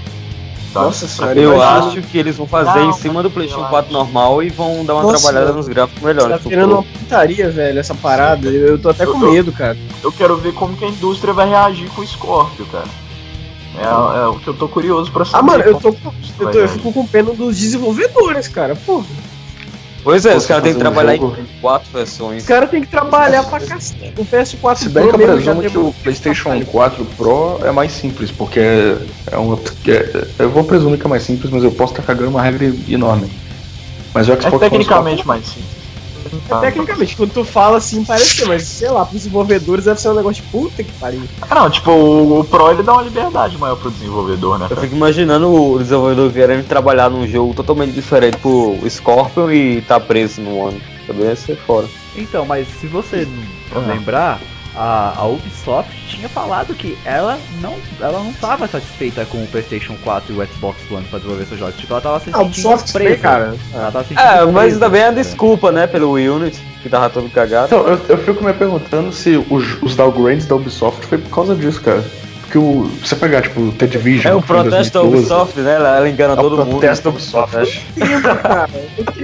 Sabe? 0.75 0.85
Nossa 0.85 1.07
senhora, 1.07 1.39
Eu 1.39 1.55
imagina. 1.55 1.87
acho 1.87 2.01
que 2.03 2.17
eles 2.17 2.35
vão 2.37 2.45
fazer 2.47 2.79
Não, 2.79 2.89
em 2.89 2.93
cima 2.93 3.23
do 3.23 3.31
PlayStation 3.31 3.63
eu 3.63 3.69
4 3.69 3.91
normal 3.93 4.43
e 4.43 4.49
vão 4.49 4.85
dar 4.85 4.93
uma 4.95 5.03
Nossa, 5.03 5.17
trabalhada 5.17 5.45
mano. 5.47 5.57
nos 5.57 5.67
gráficos 5.67 6.01
Tá 6.01 6.07
melhores. 6.07 6.37
pro 6.41 6.49
virando 6.49 6.73
uma 6.73 6.83
putaria, 6.83 7.49
velho, 7.49 7.79
essa 7.79 7.95
parada. 7.95 8.47
Eu 8.49 8.65
eu 8.67 8.79
tô 8.79 8.89
até 8.89 9.05
com 9.05 9.13
Eu 9.23 9.31
medo, 9.31 9.51
cara. 9.51 9.77
Eu 10.03 10.11
quero 10.11 10.35
ver 10.37 10.53
como 10.53 10.75
que 10.75 10.83
a 10.85 10.89
indústria 10.89 11.33
vai 11.33 11.47
reagir 11.49 11.89
com 11.91 12.01
o 12.01 12.07
Scorpio, 12.07 12.65
cara. 12.67 12.85
É, 13.77 13.83
é 14.23 14.27
o 14.27 14.39
que 14.39 14.47
eu 14.47 14.53
tô 14.53 14.67
curioso 14.69 15.11
pra 15.11 15.25
saber. 15.25 15.39
Ah, 15.39 15.43
mano, 15.43 15.63
eu 15.63 15.79
tô, 15.79 15.89
eu, 15.89 16.51
tô, 16.51 16.59
eu 16.59 16.67
fico 16.69 16.93
com 16.93 17.05
pena 17.05 17.33
dos 17.33 17.57
desenvolvedores, 17.57 18.47
cara. 18.47 18.75
Pô, 18.85 19.03
Pois 20.05 20.23
é, 20.23 20.35
os 20.37 20.45
caras 20.45 20.63
têm 20.63 20.71
que 20.73 20.77
um 20.77 20.81
trabalhar 20.81 21.15
jogo- 21.15 21.35
em 21.39 21.59
quatro 21.59 21.89
versões. 21.91 22.43
os 22.43 22.47
caras 22.47 22.69
têm 22.69 22.81
que 22.81 22.87
trabalhar 22.87 23.43
pra 23.43 23.59
cacete. 23.59 24.13
O 24.15 24.23
PS4 24.23 24.75
Se 24.77 24.89
bem 24.89 25.07
que 25.09 25.15
eu 25.15 25.17
presumo 25.17 25.61
que 25.63 25.77
o 25.79 25.91
PlayStation 26.03 26.61
4 26.63 27.03
Pro 27.17 27.59
é 27.65 27.71
mais 27.71 27.91
simples, 27.91 28.29
porque 28.29 28.59
é 28.59 29.37
um. 29.39 29.55
é- 29.55 30.27
eu 30.37 30.51
vou 30.51 30.63
presumir 30.63 30.99
que 30.99 31.07
é 31.07 31.09
mais 31.09 31.23
simples, 31.23 31.51
mas 31.51 31.63
eu 31.63 31.71
posso 31.71 31.93
estar 31.93 32.03
cagando 32.03 32.29
uma 32.29 32.41
regra 32.43 32.71
enorme. 32.87 33.31
Mas 34.13 34.29
o 34.29 34.33
Xbox 34.39 34.53
É 34.53 34.69
tecnicamente 34.69 35.25
mais 35.25 35.43
simples. 35.43 35.84
É, 36.49 36.59
Tecnicamente, 36.59 37.15
quando 37.15 37.31
tu 37.33 37.43
fala 37.43 37.77
assim, 37.77 38.03
parece 38.03 38.37
ser, 38.37 38.45
mas 38.47 38.63
sei 38.63 38.89
lá, 38.89 39.05
pros 39.05 39.21
desenvolvedores 39.23 39.85
deve 39.85 39.99
ser 40.01 40.09
um 40.09 40.13
negócio 40.15 40.43
de 40.43 40.49
puta 40.49 40.83
que 40.83 40.91
pariu. 40.93 41.21
Ah, 41.41 41.55
não, 41.55 41.69
tipo, 41.69 41.91
o, 41.91 42.39
o 42.39 42.43
Pro 42.43 42.71
ele 42.71 42.83
dá 42.83 42.93
uma 42.93 43.03
liberdade 43.03 43.57
maior 43.57 43.75
pro 43.75 43.91
desenvolvedor, 43.91 44.57
né? 44.59 44.67
Eu 44.69 44.77
fico 44.77 44.95
imaginando 44.95 45.47
o 45.53 45.77
desenvolvedor 45.77 46.31
querendo 46.31 46.65
trabalhar 46.67 47.09
num 47.09 47.27
jogo 47.27 47.53
totalmente 47.53 47.93
diferente 47.93 48.37
pro 48.37 48.77
Scorpion 48.89 49.49
e 49.51 49.81
tá 49.81 49.99
preso 49.99 50.41
no 50.41 50.67
ano. 50.67 50.81
Também 51.07 51.25
ia 51.25 51.35
ser 51.35 51.55
fora. 51.57 51.87
Então, 52.15 52.45
mas 52.45 52.67
se 52.79 52.87
você 52.87 53.27
não 53.73 53.81
Ah. 53.81 53.85
lembrar, 53.87 54.39
a, 54.75 55.13
a 55.17 55.25
Ubisoft 55.27 55.91
tinha 56.09 56.27
falado 56.29 56.73
que 56.73 56.97
ela 57.05 57.37
não 57.61 57.75
ela 57.99 58.19
não 58.19 58.29
estava 58.31 58.67
satisfeita 58.67 59.25
com 59.25 59.43
o 59.43 59.47
PlayStation 59.47 59.95
4 60.03 60.33
e 60.33 60.37
o 60.39 60.47
Xbox 60.47 60.79
One 60.91 61.05
pra 61.05 61.19
desenvolver 61.19 61.45
seus 61.45 61.59
jogos. 61.59 61.75
Tipo, 61.77 61.93
ela 61.93 62.01
tava 62.01 62.19
se 62.19 62.29
Ah, 62.33 62.41
o 62.41 62.45
sentindo 62.45 62.67
Ubisoft 62.67 62.93
presa. 62.93 63.09
bem, 63.11 63.19
cara. 63.19 63.55
Ela 63.73 63.91
tava 63.91 64.03
se 64.03 64.09
sentindo 64.09 64.27
É, 64.27 64.45
mas 64.45 64.63
presa, 64.65 64.79
também 64.79 65.01
é 65.01 65.07
a 65.07 65.11
né? 65.11 65.21
desculpa, 65.23 65.71
né, 65.71 65.87
pelo 65.87 66.11
Unity, 66.13 66.61
que 66.83 66.89
tava 66.89 67.09
todo 67.09 67.29
cagado. 67.29 67.67
Então, 67.67 67.87
eu, 67.87 67.99
eu 68.09 68.17
fico 68.17 68.43
me 68.43 68.53
perguntando 68.53 69.11
se 69.13 69.37
os, 69.49 69.81
os 69.81 69.95
downgrades 69.95 70.45
da 70.45 70.55
Ubisoft 70.55 71.05
foi 71.05 71.17
por 71.17 71.29
causa 71.29 71.55
disso, 71.55 71.81
cara. 71.81 72.03
Porque 72.41 72.59
o, 72.59 72.83
você 73.03 73.15
pegar, 73.15 73.41
tipo, 73.41 73.59
o 73.59 73.71
The 73.71 73.87
Division. 73.87 74.31
É 74.31 74.35
o 74.35 74.41
protesto 74.41 74.93
da 74.93 74.99
2012, 75.01 75.17
Ubisoft, 75.17 75.59
né? 75.61 75.75
Ela, 75.75 75.97
ela 75.97 76.07
engana 76.09 76.33
É 76.35 76.37
o 76.37 76.41
todo 76.41 76.57
mundo. 76.57 76.69
protesto 76.77 77.03
da 77.05 77.09
Ubisoft. 77.09 77.85
entendo, 77.97 78.21
cara. 78.41 78.69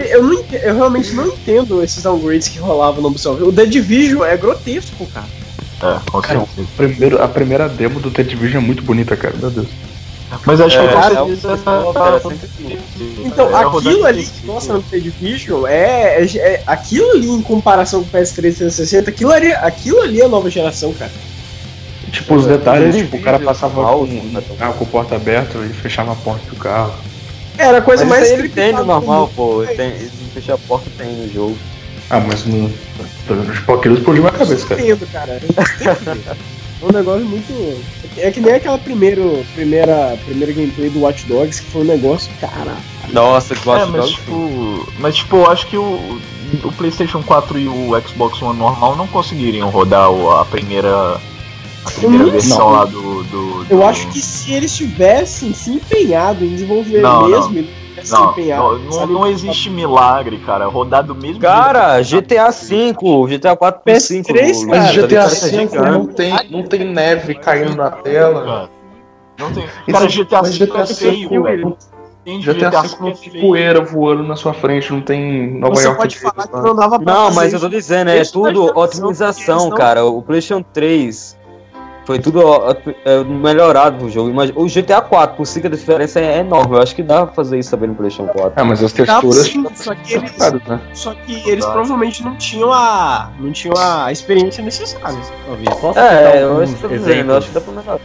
Eu, 0.09 0.23
não 0.23 0.43
eu 0.51 0.75
realmente 0.75 1.13
não 1.13 1.27
entendo 1.27 1.83
esses 1.83 2.01
downgrades 2.01 2.47
que 2.47 2.57
rolavam 2.57 2.99
no 3.01 3.09
Ubisoft. 3.09 3.43
O 3.43 3.53
The 3.53 3.65
Division 3.67 4.23
é 4.25 4.35
grotesco, 4.35 5.05
cara. 5.13 5.27
É, 5.83 5.99
com 6.11 6.21
Cara, 6.21 6.39
certeza. 6.39 6.67
Primeiro, 6.77 7.21
a 7.23 7.27
primeira 7.27 7.67
demo 7.67 7.99
do 7.99 8.11
The 8.11 8.23
Division 8.23 8.61
é 8.61 8.65
muito 8.65 8.83
bonita, 8.83 9.15
cara. 9.15 9.35
Meu 9.39 9.49
Deus. 9.49 9.67
Mas 10.45 10.61
acho 10.61 10.77
que 10.77 10.85
É, 10.85 10.87
é, 10.87 10.93
tá- 10.93 12.07
era 12.07 12.19
sempre 12.21 12.45
assim. 12.45 12.79
Então, 13.25 13.49
é, 13.49 13.63
aquilo 13.65 14.05
ali 14.05 14.25
que 14.25 14.45
mostra 14.45 14.75
no 14.75 14.81
The 14.81 14.99
Division 14.99 15.67
é, 15.67 16.23
é, 16.23 16.37
é- 16.37 16.63
Aquilo 16.65 17.11
ali 17.11 17.27
em 17.27 17.41
comparação 17.41 18.01
com 18.03 18.07
o 18.07 18.11
PS3 18.11 18.35
360, 18.57 19.09
aquilo 19.09 19.31
ali, 19.31 19.51
aquilo 19.51 20.01
ali 20.01 20.21
é 20.21 20.27
nova 20.27 20.49
geração, 20.49 20.93
cara. 20.93 21.11
Tipo, 22.11 22.35
os 22.35 22.45
detalhes, 22.45 22.95
The 22.95 23.01
tipo, 23.03 23.17
o 23.17 23.21
cara 23.21 23.39
passava 23.39 23.81
mouse, 23.81 24.09
com, 24.09 24.27
né? 24.27 24.41
o 24.49 24.55
carro 24.55 24.73
com 24.75 24.83
o 24.83 24.87
porta 24.87 25.15
aberto 25.15 25.57
e 25.65 25.73
fechava 25.73 26.11
a 26.13 26.15
porta 26.15 26.49
do 26.49 26.55
carro. 26.55 26.93
Era 27.57 27.77
a 27.79 27.81
coisa 27.81 28.05
Mas 28.05 28.19
mais 28.21 28.31
ele 28.31 28.49
tem 28.49 28.73
no 28.73 28.85
normal, 28.85 29.29
pô. 29.35 29.63
Ele 29.63 29.75
tem, 29.75 29.87
ele 29.89 30.11
fechar 30.33 30.53
a 30.53 30.57
porta 30.57 30.89
tem 30.97 31.07
no 31.07 31.31
jogo. 31.31 31.57
Ah, 32.11 32.19
mas 32.19 32.45
no. 32.45 32.69
Tipo, 33.53 33.73
aquilo 33.73 33.95
explodiu 33.95 34.23
minha 34.23 34.33
cabeça, 34.33 34.67
cara. 34.67 34.81
entendo, 34.81 35.07
cara. 35.11 35.39
É 36.81 36.85
um 36.85 36.91
negócio 36.91 37.25
muito. 37.25 37.81
É 38.17 38.29
que 38.31 38.41
nem 38.41 38.53
aquela 38.55 38.77
primeiro, 38.77 39.45
primeira, 39.55 40.17
primeira 40.25 40.51
gameplay 40.51 40.89
do 40.89 40.99
Watch 41.01 41.25
Dogs, 41.27 41.61
que 41.61 41.67
foi 41.71 41.81
um 41.81 41.85
negócio, 41.85 42.29
cara. 42.41 42.75
Nossa, 43.13 43.55
que 43.55 43.61
É, 43.61 43.63
gosto 43.65 43.91
mas 43.91 44.09
tipo, 44.09 44.87
mas 44.99 45.15
tipo, 45.15 45.35
eu 45.37 45.49
acho 45.51 45.67
que 45.67 45.77
o, 45.77 46.19
o 46.63 46.71
PlayStation 46.73 47.21
4 47.23 47.59
e 47.59 47.67
o 47.67 47.91
Xbox 48.07 48.41
One 48.41 48.57
normal 48.59 48.95
não 48.97 49.07
conseguiriam 49.07 49.69
rodar 49.69 50.09
a 50.39 50.45
primeira 50.45 51.19
a 51.85 51.91
primeira 51.91 52.25
Não. 52.25 52.31
versão 52.31 52.69
lá 52.71 52.85
do, 52.85 53.23
do. 53.23 53.63
do- 53.63 53.67
Eu 53.69 53.85
acho 53.85 54.07
que 54.09 54.19
se 54.19 54.51
eles 54.53 54.75
tivessem 54.75 55.53
se 55.53 55.69
empenhado 55.71 56.43
em 56.43 56.49
desenvolver 56.49 57.01
Não, 57.01 57.27
mesmo, 57.29 57.59
e 57.59 57.67
Não, 58.09 58.79
não, 58.79 59.07
não, 59.07 59.27
existe 59.27 59.69
milagre, 59.69 60.37
cara. 60.39 60.65
Rodar 60.67 61.03
do 61.03 61.13
mesmo 61.13 61.41
Cara, 61.41 62.01
jeito. 62.01 62.27
GTA 62.29 62.49
V, 62.49 63.37
GTA 63.37 63.55
4 63.55 63.81
por 63.83 63.99
5. 63.99 64.33
PS3, 64.33 64.65
Mas 64.67 64.91
GTA 64.91 65.27
V 65.27 65.91
não 65.91 66.05
tem, 66.05 66.33
não 66.49 66.63
tem 66.63 66.85
neve 66.85 67.35
caindo 67.35 67.75
na 67.75 67.91
tela. 67.91 68.43
Cara, 68.45 68.69
Não 69.39 69.51
tem. 69.51 69.65
Cara, 69.91 70.07
GTA 70.07 70.41
V 70.41 70.65
GTA 70.65 70.81
é 70.81 70.85
feio, 70.87 71.29
V 71.29 71.39
velho. 71.41 71.77
Tem 72.23 72.39
GTA 72.39 72.69
V 72.69 72.87
não 72.99 73.13
que 73.13 73.29
é 73.29 73.31
tem 73.31 73.41
poeira 73.41 73.81
voando 73.83 74.23
na 74.23 74.35
sua 74.35 74.53
frente, 74.53 74.91
não 74.93 75.01
tem 75.01 75.59
Nova 75.59 75.75
Você 75.75 75.85
York. 75.85 75.97
pode 75.99 76.19
falar 76.19 76.47
que 76.47 76.51
tá? 76.51 76.61
não 76.61 76.75
dava 76.75 76.99
pra 76.99 77.13
Não, 77.13 77.25
fazer 77.25 77.35
mas 77.35 77.53
eu 77.53 77.59
tô 77.59 77.67
dizendo, 77.69 78.09
é 78.09 78.23
tudo 78.23 78.77
otimização, 78.77 79.69
cara. 79.71 80.05
O 80.05 80.21
PlayStation 80.21 80.63
3 80.71 81.35
foi 82.05 82.19
tudo 82.19 82.41
é, 83.05 83.23
melhorado 83.23 84.05
o 84.05 84.09
jogo. 84.09 84.33
Mas 84.33 84.51
o 84.55 84.65
GTA 84.65 85.01
4, 85.01 85.37
por 85.37 85.45
5 85.45 85.67
a 85.67 85.69
diferença 85.69 86.19
é 86.19 86.39
enorme. 86.39 86.75
Eu 86.75 86.81
acho 86.81 86.95
que 86.95 87.03
dá 87.03 87.25
pra 87.25 87.35
fazer 87.35 87.59
isso 87.59 87.69
também 87.71 87.89
no 87.89 87.95
PlayStation 87.95 88.31
4. 88.31 88.53
Ah, 88.55 88.63
mas 88.63 88.83
as 88.83 88.91
texturas. 88.91 89.47
sim, 89.47 89.65
só 89.75 89.93
que 89.93 90.13
eles, 90.13 90.37
né? 90.37 90.81
só 90.93 91.13
que 91.13 91.49
eles 91.49 91.65
provavelmente 91.65 92.23
não 92.23 92.35
tinham 92.35 92.71
a, 92.73 93.29
não 93.39 93.51
tinham 93.51 93.75
a 93.77 94.11
experiência 94.11 94.63
necessária. 94.63 95.17
talvez. 95.45 95.69
Posso 95.79 95.99
É, 95.99 96.43
eu 96.43 96.61
acho 96.61 96.73
que 96.73 96.81
tô 96.81 96.87
dizendo, 96.87 97.31
eu 97.31 97.37
acho 97.37 97.47
que 97.47 97.53
dá 97.53 97.61
pra 97.61 97.73
melhorar. 97.73 97.99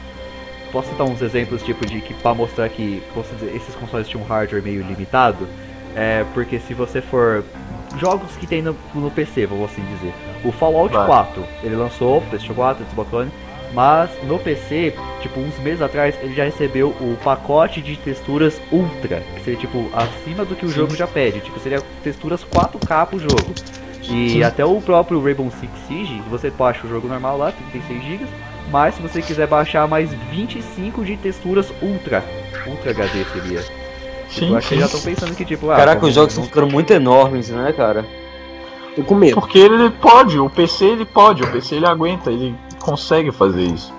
Posso 0.73 0.89
citar 0.89 1.07
uns 1.07 1.23
exemplos, 1.23 1.63
tipo, 1.63 1.87
de 1.87 2.01
que 2.01 2.13
pra 2.15 2.35
mostrar 2.35 2.69
que 2.69 3.03
dizer, 3.39 3.57
esses 3.57 3.75
consoles 3.77 4.09
tinham 4.09 4.23
um 4.23 4.27
hardware 4.27 4.63
meio 4.63 4.83
limitado? 4.83 5.49
É, 5.95 6.25
porque 6.35 6.59
se 6.59 6.75
você 6.75 7.01
for. 7.01 7.43
Jogos 7.99 8.31
que 8.37 8.47
tem 8.47 8.61
no, 8.61 8.77
no 8.95 9.11
PC, 9.11 9.47
vamos 9.47 9.71
assim 9.71 9.83
dizer. 9.97 10.13
O 10.45 10.53
Fallout 10.53 10.93
Vai. 10.93 11.07
4, 11.07 11.45
ele 11.63 11.77
lançou, 11.77 12.21
PlayStation 12.21 12.53
4, 12.53 12.85
Xbox 12.91 13.11
One, 13.11 13.31
mas 13.73 14.11
no 14.25 14.39
PC, 14.39 14.95
tipo, 15.21 15.41
uns 15.41 15.59
meses 15.59 15.83
atrás, 15.83 16.15
ele 16.23 16.35
já 16.35 16.45
recebeu 16.45 16.89
o 17.01 17.17
pacote 17.23 17.81
de 17.83 17.97
texturas 17.97 18.61
Ultra, 18.73 19.23
que 19.35 19.43
seria, 19.45 19.59
tipo, 19.61 19.89
acima 19.93 20.45
do 20.45 20.55
que 20.55 20.65
o 20.67 20.69
jogo 20.71 20.95
já 20.97 21.07
pede. 21.07 21.41
Tipo, 21.41 21.59
seria 21.61 21.81
texturas 22.03 22.45
4K 22.45 23.07
pro 23.07 23.19
jogo. 23.19 23.55
E 24.09 24.43
até 24.45 24.65
o 24.65 24.81
próprio 24.81 25.23
Rainbow 25.23 25.51
Six 25.51 25.73
Siege, 25.89 26.23
você 26.31 26.49
baixa 26.49 26.87
o 26.87 26.89
jogo 26.89 27.09
normal 27.09 27.37
lá, 27.37 27.51
36 27.73 28.05
GB, 28.05 28.27
mas 28.71 28.95
se 28.95 29.03
você 29.03 29.21
quiser 29.21 29.49
baixar 29.49 29.89
mais 29.89 30.11
25 30.31 31.05
de 31.05 31.17
texturas 31.17 31.73
Ultra, 31.83 32.25
Ultra 32.67 32.93
HD 32.93 33.25
seria. 33.33 33.65
Sim, 34.31 34.51
Eu 34.51 34.57
acho 34.59 34.69
que 34.69 34.79
já 34.79 34.87
estão 34.87 35.01
pensando 35.01 35.35
que 35.35 35.45
tipo, 35.45 35.71
ah, 35.71 35.77
Caraca, 35.77 36.07
os 36.07 36.15
jogos 36.15 36.37
não- 36.37 36.45
estão 36.45 36.45
ficando 36.45 36.73
muito 36.73 36.93
enormes, 36.93 37.49
né, 37.49 37.73
cara? 37.77 38.05
Tô 38.95 39.03
com 39.03 39.15
medo. 39.17 39.35
Porque 39.35 39.59
ele 39.59 39.91
pode, 39.91 40.39
o 40.39 40.49
PC 40.49 40.85
ele 40.85 41.05
pode, 41.05 41.43
o 41.43 41.51
PC 41.51 41.75
ele 41.77 41.87
aguenta, 41.87 42.31
ele 42.31 42.55
consegue 42.87 43.33
fazer 43.33 43.65
isso. 43.65 43.93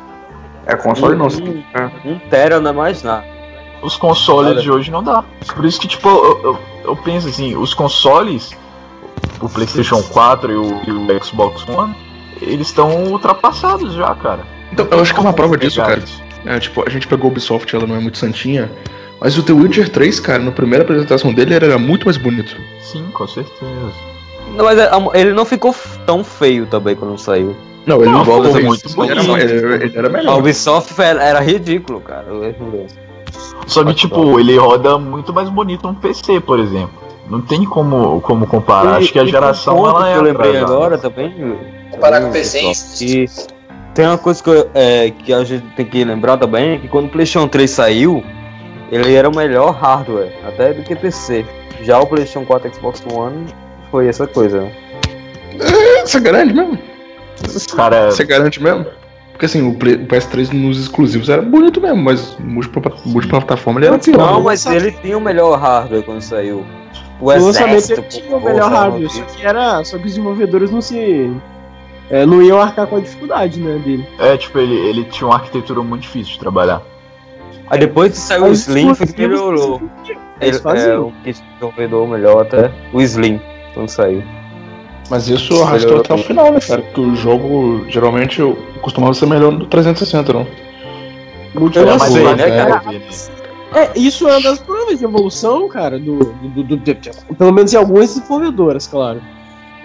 É 0.65 0.75
console 0.75 1.15
não. 1.15 1.27
Um, 1.27 2.11
um 2.13 2.19
tera 2.29 2.59
não 2.59 2.71
é 2.71 2.73
mais 2.73 3.03
nada. 3.03 3.25
Os 3.81 3.95
consoles 3.95 4.53
Olha. 4.53 4.61
de 4.61 4.71
hoje 4.71 4.89
não 4.89 5.03
dá. 5.03 5.23
Por 5.53 5.65
isso 5.65 5.79
que, 5.79 5.87
tipo, 5.87 6.07
eu, 6.09 6.41
eu, 6.43 6.59
eu 6.85 6.95
penso 6.95 7.27
assim, 7.27 7.55
os 7.55 7.73
consoles, 7.73 8.51
o 9.39 9.47
PlayStation 9.47 10.01
4 10.01 10.51
e 10.51 10.55
o, 10.55 10.81
e 10.87 10.91
o 10.91 11.23
Xbox 11.23 11.67
One, 11.69 11.95
eles 12.41 12.67
estão 12.67 13.03
ultrapassados 13.03 13.93
já, 13.93 14.15
cara. 14.15 14.43
Então, 14.71 14.87
eu 14.89 14.99
acho 14.99 15.13
que 15.13 15.19
é 15.19 15.23
uma 15.23 15.33
prova 15.33 15.57
disso, 15.57 15.79
cara. 15.79 16.03
É, 16.45 16.59
tipo, 16.59 16.83
a 16.85 16.89
gente 16.89 17.07
pegou 17.07 17.29
o 17.29 17.31
Ubisoft, 17.31 17.75
ela 17.75 17.85
não 17.85 17.95
é 17.95 17.99
muito 17.99 18.17
santinha. 18.17 18.71
Mas 19.19 19.37
o 19.37 19.43
The 19.43 19.53
Witcher 19.53 19.89
3, 19.89 20.19
cara, 20.19 20.43
na 20.43 20.51
primeira 20.51 20.83
apresentação 20.83 21.33
dele, 21.33 21.55
ele 21.55 21.65
era 21.65 21.77
muito 21.77 22.05
mais 22.05 22.17
bonito. 22.17 22.55
Sim, 22.81 23.05
com 23.13 23.27
certeza. 23.27 23.91
Não, 24.55 24.65
mas 24.65 24.77
é, 24.77 24.89
ele 25.13 25.33
não 25.33 25.45
ficou 25.45 25.75
tão 26.05 26.23
feio 26.23 26.65
também 26.65 26.95
quando 26.95 27.17
saiu. 27.17 27.55
Não, 27.87 27.95
ele 28.01 28.05
Não, 28.11 28.17
não 28.17 28.25
ficou 28.25 28.43
muito 28.43 28.53
ele 28.53 29.11
era, 29.11 29.23
bonito. 29.23 29.39
ele, 29.49 29.65
era- 29.65 29.85
ele 29.85 29.97
era 29.97 30.07
A 30.07 30.11
melhor. 30.11 30.37
Ubisoft 30.39 31.01
era, 31.01 31.23
era 31.23 31.39
ridículo, 31.39 32.01
cara. 32.01 32.25
Só 33.65 33.83
que, 33.83 33.93
tipo, 33.93 34.39
ele 34.39 34.57
roda 34.57 34.97
muito 34.97 35.33
mais 35.33 35.49
bonito 35.49 35.87
no 35.87 35.95
PC, 35.95 36.39
por 36.41 36.59
exemplo. 36.59 36.91
Não 37.29 37.41
tem 37.41 37.63
como, 37.65 38.19
como 38.21 38.45
comparar. 38.45 38.95
E- 39.01 39.03
Acho 39.03 39.13
que 39.13 39.19
a 39.19 39.23
e 39.23 39.27
geração 39.29 39.81
um 39.81 39.87
ela 39.87 40.09
é 40.09 40.13
que 40.13 40.19
eu 40.19 40.23
lembrei 40.23 40.49
atrasada. 40.51 40.73
agora 40.73 40.97
também. 40.97 41.57
Comparar 41.91 42.21
com 42.21 42.27
o 42.29 42.31
PC, 42.31 42.59
pessoal, 42.61 42.73
que 42.97 43.25
tem 43.93 44.05
uma 44.05 44.17
coisa 44.17 44.43
que, 44.43 44.49
eu- 44.49 44.69
é, 44.73 45.09
que 45.11 45.33
a 45.33 45.43
gente 45.43 45.65
tem 45.75 45.85
que 45.85 46.03
lembrar 46.03 46.37
também, 46.37 46.75
é 46.75 46.77
que 46.77 46.87
quando 46.87 47.05
o 47.05 47.09
PlayStation 47.09 47.47
3 47.47 47.69
saiu, 47.69 48.23
ele 48.91 49.13
era 49.13 49.29
o 49.29 49.35
melhor 49.35 49.71
hardware, 49.73 50.31
até 50.45 50.73
do 50.73 50.83
que 50.83 50.95
PC. 50.95 51.45
Já 51.83 51.99
o 51.99 52.05
PlayStation 52.07 52.45
4 52.45 52.69
e 52.69 52.73
Xbox 52.73 53.03
One 53.13 53.45
foi 53.91 54.07
essa 54.07 54.25
coisa. 54.27 54.61
né? 54.61 54.71
Você 56.05 56.19
garante 56.19 56.53
Cara, 57.75 58.11
Você 58.11 58.23
garante 58.23 58.61
mesmo? 58.61 58.85
Porque 59.31 59.45
assim, 59.45 59.67
o, 59.69 59.75
Play- 59.75 59.95
o 59.95 60.07
PS3 60.07 60.51
nos 60.51 60.79
exclusivos 60.79 61.29
era 61.29 61.41
bonito 61.43 61.79
mesmo, 61.79 62.01
mas 62.01 62.35
multipla- 62.39 62.91
multiplataforma 63.05 63.79
ele 63.79 63.87
era 63.87 63.99
pior. 63.99 64.17
Não, 64.17 64.41
mas 64.41 64.65
ele 64.65 64.91
tinha 64.91 65.15
o 65.17 65.21
melhor 65.21 65.57
hardware 65.59 66.01
quando 66.03 66.21
saiu. 66.21 66.65
O 67.21 67.31
No 67.33 67.45
lançamento 67.45 67.91
ele 67.91 68.01
tinha 68.03 68.35
o 68.35 68.43
melhor 68.43 68.69
hardware, 68.71 69.09
só 69.11 69.21
que 69.23 69.45
era. 69.45 69.83
Só 69.83 69.97
que 69.97 70.05
os 70.05 70.11
desenvolvedores 70.11 70.71
não 70.71 70.81
se. 70.81 71.31
é, 72.09 72.25
não 72.25 72.41
iam 72.41 72.59
arcar 72.59 72.87
com 72.87 72.95
a 72.95 72.99
dificuldade, 72.99 73.59
né, 73.59 73.77
dele. 73.85 74.07
é, 74.19 74.35
tipo, 74.37 74.57
ele, 74.57 74.73
ele 74.75 75.03
tinha 75.05 75.27
uma 75.27 75.35
arquitetura 75.35 75.83
muito 75.83 76.01
difícil 76.03 76.33
de 76.33 76.39
trabalhar. 76.39 76.81
Aí 77.69 77.79
depois 77.79 78.13
que 78.13 78.17
saiu 78.17 78.45
o 78.45 78.47
Mas 78.49 78.67
Slim, 78.67 78.95
foi 78.95 79.05
que 79.07 79.11
exclusivos, 79.11 79.39
melhorou. 79.51 79.81
Eles 80.07 80.17
Ele, 80.39 80.55
é, 80.57 80.59
faziam. 80.59 81.07
o 81.07 81.11
que 81.23 81.31
desenvolvedor 81.33 82.07
melhor 82.07 82.41
até 82.43 82.71
o 82.93 83.01
Slim, 83.01 83.39
quando 83.73 83.89
saiu. 83.89 84.23
Mas 85.09 85.27
isso 85.29 85.61
arrastou 85.63 85.99
até 85.99 86.13
o 86.13 86.17
final, 86.17 86.51
né, 86.51 86.59
cara? 86.59 86.81
Porque 86.81 86.99
o 87.01 87.15
jogo 87.15 87.85
geralmente 87.89 88.41
costumava 88.81 89.13
ser 89.13 89.25
melhor 89.25 89.51
no 89.51 89.65
360, 89.65 90.33
não? 90.33 90.47
Muito 91.55 91.79
Eu 91.79 91.99
sei, 91.99 92.23
né, 92.23 92.33
de 92.33 92.41
cara? 92.43 92.81
né? 92.91 93.01
É, 93.73 93.99
isso 93.99 94.27
é 94.27 94.31
uma 94.31 94.41
das 94.41 94.59
provas 94.59 94.97
de 94.99 95.05
evolução, 95.05 95.67
cara, 95.67 95.99
do, 95.99 96.17
do, 96.19 96.63
do- 96.63 96.77
do- 96.77 97.35
pelo 97.37 97.51
menos 97.53 97.73
em 97.73 97.77
algumas 97.77 98.13
desenvolvedoras, 98.15 98.87
claro. 98.87 99.21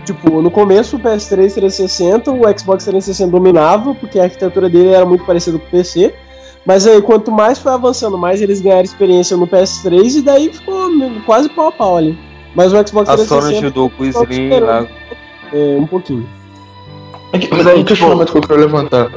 Tipo, 0.04 0.42
no 0.42 0.50
começo 0.50 0.96
o 0.96 0.98
PS3 1.00 1.54
360, 1.54 2.30
o 2.32 2.40
Xbox 2.58 2.84
360 2.84 3.30
dominava, 3.30 3.94
porque 3.94 4.18
a 4.18 4.24
arquitetura 4.24 4.68
dele 4.68 4.88
era 4.90 5.06
muito 5.06 5.24
parecida 5.24 5.58
com 5.58 5.64
o 5.66 5.70
PC. 5.70 6.12
Mas 6.64 6.86
aí, 6.86 7.00
quanto 7.02 7.30
mais 7.32 7.58
foi 7.58 7.72
avançando, 7.72 8.16
mais 8.16 8.40
eles 8.40 8.60
ganharam 8.60 8.82
experiência 8.82 9.36
no 9.36 9.46
PS3 9.48 10.16
e 10.18 10.22
daí 10.22 10.52
ficou 10.52 10.88
quase 11.26 11.48
pau 11.48 11.68
a 11.68 11.72
pau 11.72 11.96
ali. 11.96 12.16
Mas 12.54 12.72
o 12.72 12.86
Xbox 12.86 13.08
A 13.08 13.16
Sony 13.16 13.28
360 13.28 13.58
ajudou 13.58 13.90
com 13.90 14.02
o 14.02 14.06
Slim 14.06 14.50
lá. 14.60 14.86
É, 15.52 15.76
um 15.78 15.86
pouquinho. 15.86 16.26
Mas 17.32 17.48
Mas 17.50 17.66
aí, 17.66 17.80
um 17.80 17.84
questionamento 17.84 18.30
que 18.32 18.38
eu 18.38 18.42
quero 18.42 18.60
levantar. 18.60 19.10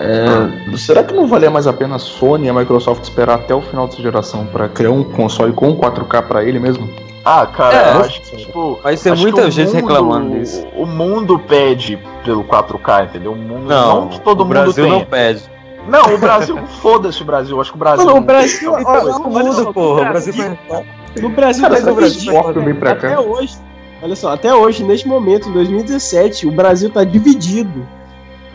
É, 0.00 0.76
será 0.76 1.02
que 1.02 1.12
não 1.14 1.26
valia 1.26 1.50
mais 1.50 1.66
a 1.66 1.72
pena 1.72 1.96
a 1.96 1.98
Sony 1.98 2.46
e 2.46 2.48
a 2.48 2.52
Microsoft 2.54 3.02
esperar 3.02 3.34
até 3.36 3.54
o 3.54 3.60
final 3.60 3.88
dessa 3.88 4.00
geração 4.00 4.46
pra 4.46 4.68
criar 4.68 4.90
um 4.90 5.02
console 5.02 5.52
com 5.52 5.74
4K 5.76 6.22
pra 6.22 6.44
ele 6.44 6.58
mesmo? 6.60 6.88
Ah, 7.24 7.46
cara, 7.46 7.74
É, 7.76 7.94
eu 7.96 8.00
acho 8.02 8.20
que, 8.22 8.36
tipo. 8.36 8.78
Vai 8.82 8.94
acho 8.94 9.16
muita 9.16 9.42
que 9.42 9.48
o 9.48 9.50
gente 9.50 9.66
mundo- 9.74 9.74
reclamando 9.76 10.38
disso. 10.38 10.64
O 10.76 10.86
mundo 10.86 11.38
pede 11.38 11.98
pelo 12.24 12.44
4K, 12.44 13.04
entendeu? 13.04 13.32
O 13.32 13.36
mundo 13.36 13.66
não, 13.68 14.00
Não, 14.02 14.08
que 14.08 14.20
todo 14.20 14.40
o 14.42 14.44
mundo 14.44 14.48
Brasil 14.54 14.84
tem. 14.84 14.92
não 14.92 15.04
pede. 15.04 15.42
Não, 15.88 16.14
o 16.14 16.18
Brasil, 16.18 16.58
foda-se 16.80 17.20
o 17.22 17.24
Brasil. 17.24 17.60
Acho 17.60 17.70
que 17.72 17.76
o 17.76 17.80
Brasil. 17.80 18.06
Mano, 18.06 18.18
o 18.18 18.20
Brasil. 18.20 18.78
Então, 18.78 18.92
olha- 18.92 19.00
Todo 19.14 19.34
olha 19.34 19.44
mundo, 19.44 19.54
só, 19.64 19.72
porra. 19.72 20.00
O 20.00 20.04
no 20.04 20.10
Brasil 20.10 20.32
Brasil- 20.34 20.58
foi. 20.68 21.22
No 21.22 21.28
Brasil, 21.30 21.62
Cara, 21.62 21.74
tá 21.74 21.80
esse 21.80 21.92
Brasil 21.92 22.08
dividido. 22.10 22.36
exporta 22.36 22.60
bem 22.60 22.74
pra 22.74 22.94
cá. 22.94 23.06
Até 23.08 23.18
hoje, 23.20 23.56
olha 24.02 24.16
só, 24.16 24.32
até 24.32 24.54
hoje, 24.54 24.82
neste 24.84 25.06
momento, 25.08 25.48
em 25.48 25.52
2017, 25.52 26.46
o 26.46 26.50
Brasil 26.52 26.90
tá 26.90 27.04
dividido. 27.04 27.86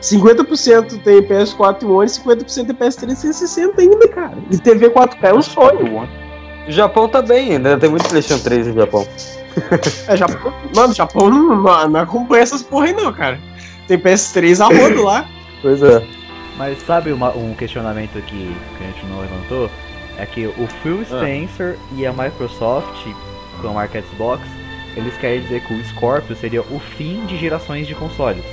50% 0.01 1.01
tem 1.01 1.21
PS4 1.21 1.83
e 1.83 1.85
One, 1.85 2.09
50% 2.09 2.65
tem 2.67 2.75
PS3 2.75 2.95
360 2.97 3.81
ainda, 3.81 4.07
cara. 4.09 4.33
E 4.51 4.57
TV 4.57 4.89
4K 4.89 5.17
é 5.23 5.33
um 5.33 5.41
sonho. 5.41 6.09
O 6.67 6.71
Japão 6.71 7.07
tá 7.07 7.21
bem, 7.21 7.53
ainda 7.53 7.77
tem 7.77 7.89
muito 7.89 8.07
PlayStation 8.09 8.43
3 8.43 8.67
no 8.67 8.73
Japão. 8.73 9.07
É, 10.07 10.17
Japão, 10.17 10.51
mano, 10.75 10.91
o 10.91 10.95
Japão 10.95 11.29
não, 11.29 11.55
não, 11.61 11.87
não 11.89 11.99
acompanha 11.99 12.41
essas 12.41 12.63
porra 12.63 12.87
aí 12.87 12.93
não, 12.93 13.13
cara. 13.13 13.39
Tem 13.87 13.99
PS3 13.99 14.59
a 14.59 14.65
rodo 14.65 15.03
lá. 15.03 15.27
Pois 15.61 15.81
é. 15.83 16.03
Mas 16.57 16.81
sabe 16.85 17.11
uma- 17.13 17.29
um 17.37 17.53
questionamento 17.53 18.13
que, 18.25 18.35
que 18.77 18.83
a 18.83 18.87
gente 18.87 19.05
não 19.05 19.21
levantou? 19.21 19.69
É 20.17 20.25
que 20.25 20.47
o 20.47 20.67
Phil 20.81 21.01
Ah. 21.03 21.17
Spencer 21.19 21.77
e 21.95 22.03
a 22.05 22.11
Microsoft, 22.11 23.05
com 23.61 23.67
a 23.69 23.71
marca 23.73 24.01
Xbox, 24.01 24.41
eles 24.95 25.15
querem 25.17 25.41
dizer 25.41 25.61
que 25.65 25.73
o 25.73 25.83
Scorpio 25.85 26.35
seria 26.35 26.61
o 26.61 26.79
fim 26.97 27.25
de 27.25 27.37
gerações 27.37 27.87
de 27.87 27.95
consoles. 27.95 28.43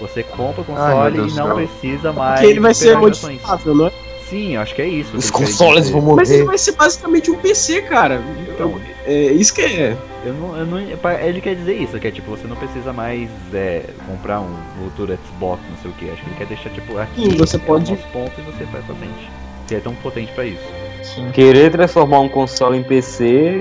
Você 0.00 0.22
compra 0.22 0.62
o 0.62 0.64
Ai, 0.76 0.92
console 0.92 1.16
Deus 1.16 1.32
e 1.32 1.36
não 1.36 1.46
céu. 1.46 1.54
precisa 1.56 2.12
mais. 2.12 2.34
Porque 2.40 2.52
ele 2.52 2.60
vai 2.60 2.74
ser 2.74 2.96
modificável, 2.96 3.74
não 3.74 3.86
é? 3.88 3.92
Sim, 4.28 4.56
acho 4.56 4.74
que 4.74 4.82
é 4.82 4.86
isso. 4.86 5.16
Os 5.16 5.30
consoles 5.30 5.88
vão 5.90 6.02
Mas 6.14 6.28
ele 6.30 6.40
morrer. 6.40 6.48
vai 6.50 6.58
ser 6.58 6.72
basicamente 6.72 7.30
um 7.30 7.36
PC, 7.38 7.80
cara. 7.82 8.20
Então, 8.48 8.78
É 9.06 9.32
isso 9.32 9.54
que 9.54 9.62
é. 9.62 9.96
eu 10.24 10.34
não, 10.34 10.54
eu 10.56 10.66
não, 10.66 10.78
ele 10.78 11.40
quer 11.40 11.54
dizer 11.56 11.74
isso, 11.80 11.98
que 11.98 12.06
é 12.06 12.10
tipo, 12.10 12.30
você 12.30 12.46
não 12.46 12.54
precisa 12.54 12.92
mais 12.92 13.30
é, 13.54 13.84
comprar 14.06 14.40
um 14.40 14.54
motor 14.84 15.08
Xbox, 15.26 15.62
não 15.70 15.78
sei 15.80 15.90
o 15.90 15.94
que. 15.94 16.10
Acho 16.10 16.22
que 16.22 16.28
ele 16.28 16.36
quer 16.36 16.46
deixar 16.46 16.68
tipo 16.70 16.98
aqui 16.98 17.22
Sim, 17.22 17.36
você 17.38 17.56
é 17.56 17.58
pode- 17.60 17.90
o 17.90 17.96
nosso 17.96 18.06
ponto 18.08 18.32
e 18.38 18.42
você 18.42 18.64
vai 18.64 18.82
pra 18.82 18.94
frente. 18.94 19.30
Que 19.66 19.74
é 19.76 19.80
tão 19.80 19.94
potente 19.94 20.30
pra 20.32 20.44
isso. 20.44 20.62
Sim. 21.02 21.30
Querer 21.32 21.70
transformar 21.70 22.20
um 22.20 22.28
console 22.28 22.76
em 22.78 22.82
PC, 22.82 23.60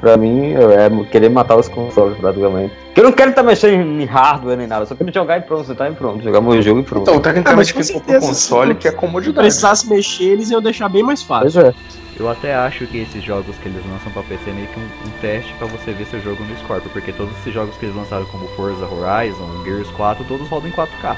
pra 0.00 0.16
mim, 0.16 0.54
é 0.54 1.04
querer 1.10 1.28
matar 1.28 1.56
os 1.56 1.68
consoles, 1.68 2.16
praticamente. 2.18 2.72
Porque 2.86 3.00
eu 3.00 3.04
não 3.04 3.12
quero 3.12 3.30
estar 3.30 3.42
mexendo 3.42 4.00
em 4.00 4.04
hardware 4.04 4.56
nem 4.56 4.66
nada, 4.66 4.84
só 4.86 4.94
quero 4.94 5.12
jogar 5.12 5.38
e 5.38 5.42
pronto, 5.42 5.66
você 5.66 5.74
tá 5.74 5.88
e 5.88 5.92
pronto. 5.92 6.22
Jogar 6.24 6.40
meu 6.40 6.60
jogo 6.62 6.80
e 6.80 6.82
pronto. 6.82 7.02
Então, 7.02 7.16
Ah, 7.16 7.20
tecnicamente, 7.20 7.72
com 7.74 7.80
quem 7.80 7.92
comprou 7.92 8.12
certeza, 8.20 8.26
console 8.32 8.72
se 8.74 8.78
que 8.80 8.88
é 8.88 8.90
Se 8.90 8.96
comodidade. 8.96 9.38
precisasse 9.46 9.88
mexer, 9.88 10.24
eles 10.32 10.50
iam 10.50 10.60
deixar 10.60 10.88
bem 10.88 11.02
mais 11.02 11.22
fácil. 11.22 11.52
Pois 11.62 11.66
é. 11.66 11.74
Eu 12.18 12.28
até 12.28 12.52
acho 12.52 12.84
que 12.88 12.98
esses 12.98 13.22
jogos 13.22 13.54
que 13.62 13.68
eles 13.68 13.80
lançam 13.88 14.10
pra 14.10 14.24
PC 14.24 14.50
é 14.50 14.52
meio 14.52 14.66
que 14.66 14.80
um, 14.80 14.82
um 14.82 15.10
teste 15.20 15.52
pra 15.56 15.68
você 15.68 15.92
ver 15.92 16.04
seu 16.06 16.20
jogo 16.20 16.42
no 16.42 16.56
Scorpio, 16.58 16.90
porque 16.90 17.12
todos 17.12 17.32
esses 17.38 17.54
jogos 17.54 17.76
que 17.76 17.86
eles 17.86 17.94
lançaram 17.94 18.24
como 18.26 18.48
Forza 18.56 18.84
Horizon, 18.86 19.62
Gears 19.64 19.88
4, 19.90 20.24
todos 20.24 20.48
rodam 20.48 20.68
em 20.68 20.72
4K. 20.72 21.16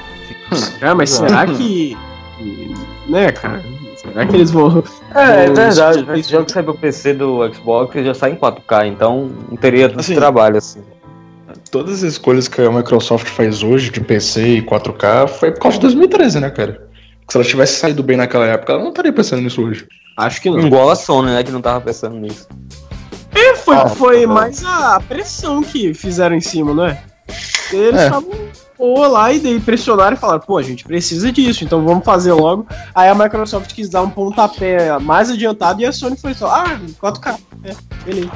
Ah, 0.81 0.93
mas 0.93 1.09
será 1.09 1.47
que. 1.47 1.97
Né, 3.07 3.31
cara? 3.31 3.63
Será 4.01 4.25
que 4.25 4.35
eles 4.35 4.49
vão. 4.51 4.83
É, 5.13 5.45
é 5.45 5.49
verdade, 5.51 5.99
os- 6.11 6.19
os 6.19 6.27
jogos 6.27 6.45
que 6.47 6.51
saem 6.53 6.65
pro 6.65 6.73
PC 6.77 7.13
do 7.13 7.53
Xbox 7.53 8.03
já 8.03 8.13
saem 8.13 8.33
em 8.33 8.37
4K, 8.37 8.87
então 8.87 9.29
não 9.49 9.55
teria 9.57 9.87
tanto 9.89 9.99
Assim, 9.99 10.15
trabalho 10.15 10.57
assim. 10.57 10.81
Todas 11.69 12.03
as 12.03 12.13
escolhas 12.13 12.47
que 12.47 12.61
a 12.61 12.71
Microsoft 12.71 13.27
faz 13.27 13.61
hoje 13.63 13.91
de 13.91 14.01
PC 14.01 14.57
e 14.57 14.61
4K 14.61 15.27
foi 15.27 15.51
por 15.51 15.59
causa 15.61 15.77
de 15.77 15.81
2013, 15.83 16.39
né, 16.39 16.49
cara? 16.49 16.87
Se 17.29 17.37
ela 17.37 17.45
tivesse 17.45 17.79
saído 17.79 18.01
bem 18.03 18.17
naquela 18.17 18.45
época, 18.45 18.73
ela 18.73 18.81
não 18.81 18.89
estaria 18.89 19.13
pensando 19.13 19.41
nisso 19.41 19.61
hoje. 19.61 19.87
Acho 20.17 20.41
que 20.41 20.49
não. 20.49 20.59
Igual 20.59 20.89
a 20.89 20.95
Sony, 20.95 21.31
né, 21.31 21.43
que 21.43 21.51
não 21.51 21.61
tava 21.61 21.79
pensando 21.79 22.15
nisso. 22.17 22.47
É, 23.33 23.55
foi, 23.55 23.75
Ah, 23.77 23.87
foi 23.87 24.21
tá 24.23 24.27
mais 24.27 24.65
a 24.65 24.99
pressão 25.07 25.61
que 25.63 25.93
fizeram 25.93 26.35
em 26.35 26.41
cima, 26.41 26.73
não 26.73 26.85
é? 26.85 27.01
Eles 27.71 27.99
É. 27.99 28.05
estavam 28.05 28.29
pô, 28.77 29.07
lá 29.07 29.31
e 29.31 29.39
daí 29.39 29.59
pressionaram 29.59 30.15
e 30.15 30.19
falaram, 30.19 30.39
pô, 30.41 30.57
a 30.57 30.63
gente 30.63 30.83
precisa 30.83 31.31
disso, 31.31 31.63
então 31.63 31.85
vamos 31.85 32.03
fazer 32.03 32.33
logo. 32.33 32.65
Aí 32.95 33.07
a 33.09 33.15
Microsoft 33.15 33.73
quis 33.73 33.89
dar 33.89 34.01
um 34.01 34.09
pontapé 34.09 34.97
mais 34.99 35.29
adiantado 35.29 35.81
e 35.81 35.85
a 35.85 35.91
Sony 35.93 36.17
foi 36.17 36.33
só, 36.33 36.47
ah, 36.49 36.79
4K. 36.99 37.37
É, 37.63 37.75
beleza. 38.03 38.31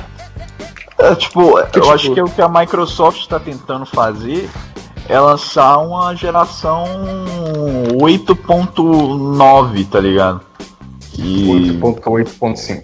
É, 0.98 1.16
tipo, 1.16 1.60
eu 1.60 1.68
tipo- 1.68 1.89
acho 1.91 2.14
que 2.14 2.22
o 2.22 2.30
que 2.30 2.41
a 2.41 2.48
Microsoft 2.48 3.20
está 3.20 3.39
tentando 3.39 3.86
fazer 3.86 4.50
é 5.10 5.20
lançar 5.20 5.80
uma 5.80 6.16
geração 6.16 6.86
8.9, 8.02 9.86
tá 9.86 10.00
ligado? 10.00 10.41
E 11.18 11.48
8.8.5. 11.82 12.84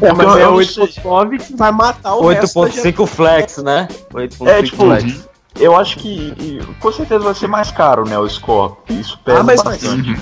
É, 0.00 0.12
mas 0.12 0.36
é 0.36 0.44
eu 0.44 0.54
8.9 0.54 1.38
que 1.38 1.56
vai 1.56 1.72
matar 1.72 2.14
o 2.16 2.28
resto 2.28 2.60
da 2.60 2.68
geração. 2.68 2.92
8.5 2.92 3.06
Flex, 3.06 3.56
né? 3.58 3.88
8.5 4.12 4.48
É, 4.48 4.62
tipo, 4.62 4.84
Flex. 4.84 5.28
Eu 5.58 5.76
acho 5.76 5.96
que 5.98 6.08
e, 6.38 6.60
com 6.80 6.92
certeza 6.92 7.24
vai 7.24 7.34
ser 7.34 7.46
mais 7.48 7.70
caro, 7.70 8.08
né, 8.08 8.18
o 8.18 8.28
Scorpio. 8.28 8.98
Isso 8.98 9.18
pesa 9.24 9.40
Ah, 9.40 9.42
mas- 9.42 9.62
bastante. 9.62 10.16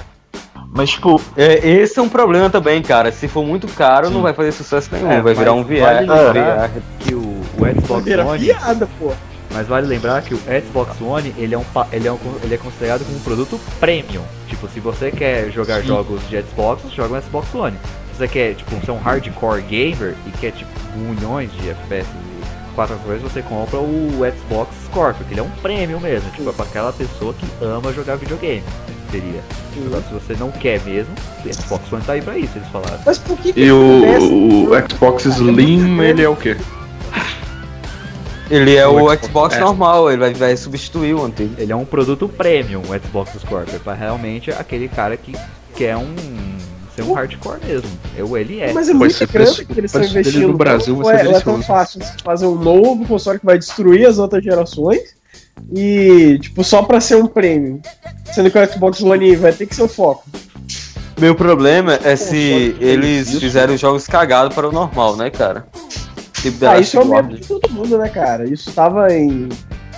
Mas, 0.72 0.90
tipo, 0.90 1.18
É, 1.36 1.66
esse 1.66 1.98
é 1.98 2.02
um 2.02 2.08
problema 2.08 2.50
também, 2.50 2.82
cara. 2.82 3.10
Se 3.10 3.26
for 3.28 3.42
muito 3.44 3.66
caro, 3.68 4.10
não 4.10 4.20
vai 4.20 4.34
fazer 4.34 4.52
sucesso 4.52 4.90
nenhum. 4.92 5.10
É, 5.10 5.22
vai 5.22 5.32
virar 5.32 5.54
um 5.54 5.58
mas 5.64 5.68
VR. 5.68 5.80
vale 5.80 6.00
lembrar 6.00 6.68
VR. 6.68 6.80
Que 7.00 7.14
o, 7.14 7.20
o 7.20 7.80
Xbox 7.80 8.06
One, 8.26 8.38
piada, 8.44 8.88
pô. 8.98 9.12
mas 9.54 9.66
vale 9.66 9.86
lembrar 9.86 10.20
que 10.20 10.34
o 10.34 10.38
Xbox 10.38 11.00
One 11.00 11.34
ele 11.38 11.54
é, 11.54 11.58
um, 11.58 11.64
pa- 11.64 11.86
ele, 11.92 12.06
é 12.06 12.12
um, 12.12 12.18
ele 12.42 12.54
é 12.54 12.58
considerado 12.58 13.06
como 13.06 13.16
um 13.16 13.20
produto 13.20 13.58
premium. 13.80 14.22
Tipo, 14.48 14.68
se 14.68 14.78
você 14.78 15.10
quer 15.10 15.50
jogar 15.50 15.80
jogos 15.80 16.20
de 16.28 16.42
Xbox, 16.42 16.82
joga 16.92 17.16
um 17.16 17.22
Xbox 17.22 17.54
One. 17.54 17.76
Se 18.12 18.18
você 18.18 18.28
quer, 18.28 18.54
tipo, 18.54 18.84
ser 18.84 18.90
um 18.90 18.98
hardcore 18.98 19.62
gamer 19.62 20.14
e 20.26 20.30
quer, 20.32 20.52
tipo, 20.52 20.70
milhões 20.94 21.50
de 21.52 21.70
FPS 21.70 22.06
e 22.10 22.35
quatro 22.76 22.94
coisas, 22.98 23.22
você 23.32 23.42
compra 23.42 23.80
o 23.80 24.20
Xbox 24.38 24.70
Scorpio, 24.84 25.24
que 25.26 25.32
ele 25.34 25.40
é 25.40 25.42
um 25.42 25.50
premium 25.62 25.98
mesmo. 25.98 26.30
Tipo, 26.30 26.50
é 26.50 26.52
pra 26.52 26.64
aquela 26.64 26.92
pessoa 26.92 27.34
que 27.34 27.44
ama 27.60 27.92
jogar 27.92 28.14
videogame. 28.16 28.62
Seria. 29.10 29.40
Agora, 29.86 30.02
se 30.02 30.12
você 30.14 30.34
não 30.38 30.50
quer 30.52 30.80
mesmo, 30.82 31.12
o 31.44 31.52
Xbox 31.52 31.92
One 31.92 32.02
tá 32.04 32.12
aí 32.12 32.22
pra 32.22 32.36
isso, 32.38 32.52
eles 32.56 32.68
falaram. 32.68 32.98
Mas 33.04 33.18
por 33.18 33.36
que 33.38 33.52
que 33.52 33.60
E 33.60 33.70
o, 33.72 34.68
o 34.70 34.88
Xbox 34.90 35.24
Slim, 35.24 36.00
ele 36.02 36.22
é 36.22 36.28
o 36.28 36.36
quê? 36.36 36.56
Ele 38.50 38.76
é 38.76 38.86
O 38.86 38.94
o 38.94 38.98
Xbox- 39.10 39.26
Xbox 39.26 39.56
é. 39.56 39.60
normal, 39.60 40.08
ele 40.10 40.20
vai, 40.20 40.34
vai 40.34 40.56
substituir 40.56 41.14
o 41.14 41.24
antigo. 41.24 41.54
Ele 41.58 41.72
é 41.72 41.76
um 41.76 41.84
produto 41.84 42.28
premium, 42.28 42.80
o 42.82 43.06
Xbox 43.06 43.32
Scorpio, 43.40 43.80
para 43.80 43.94
realmente 43.94 44.50
aquele 44.52 44.88
cara 44.88 45.16
que 45.16 45.32
quer 45.74 45.96
um 45.96 46.14
ser 46.96 47.02
um 47.02 47.12
hardcore 47.12 47.58
mesmo. 47.64 47.88
Eu, 48.16 48.36
ele 48.36 48.60
é. 48.60 48.72
Mas 48.72 48.88
é 48.88 48.94
muito 48.94 49.14
grande 49.18 49.32
preço- 49.32 49.64
que 49.66 49.72
eles 49.78 49.94
o 49.94 49.98
estão 50.00 50.20
investindo. 50.20 50.48
no 50.48 50.56
Brasil 50.56 50.96
vai 50.96 51.18
ser 51.18 51.26
é, 51.26 51.32
é 51.32 51.40
tão 51.40 51.62
fácil 51.62 52.00
fazer 52.24 52.46
um 52.46 52.54
novo 52.56 53.04
console 53.06 53.38
que 53.38 53.46
vai 53.46 53.58
destruir 53.58 54.06
as 54.06 54.18
outras 54.18 54.42
gerações 54.42 55.00
e, 55.74 56.38
tipo, 56.40 56.64
só 56.64 56.82
pra 56.82 57.00
ser 57.00 57.16
um 57.16 57.26
prêmio. 57.26 57.80
Sendo 58.34 58.50
que 58.50 58.58
o 58.58 58.72
Xbox 58.72 59.00
One 59.02 59.36
vai 59.36 59.52
ter 59.52 59.66
que 59.66 59.74
ser 59.76 59.82
o 59.82 59.88
foco. 59.88 60.24
Meu 61.18 61.34
problema 61.34 61.98
é 62.04 62.14
se 62.16 62.76
eles 62.80 63.28
isso. 63.28 63.40
fizeram 63.40 63.76
jogos 63.76 64.06
cagados 64.06 64.54
para 64.54 64.68
o 64.68 64.72
normal, 64.72 65.16
né, 65.16 65.30
cara? 65.30 65.66
Tipo 66.42 66.66
Ah, 66.66 66.78
isso 66.78 66.98
é 66.98 67.00
o 67.00 67.06
medo 67.06 67.34
de 67.36 67.46
todo 67.46 67.70
mundo, 67.70 67.96
né, 67.96 68.08
cara? 68.10 68.44
Isso 68.48 68.70
tava 68.72 69.10
em, 69.14 69.48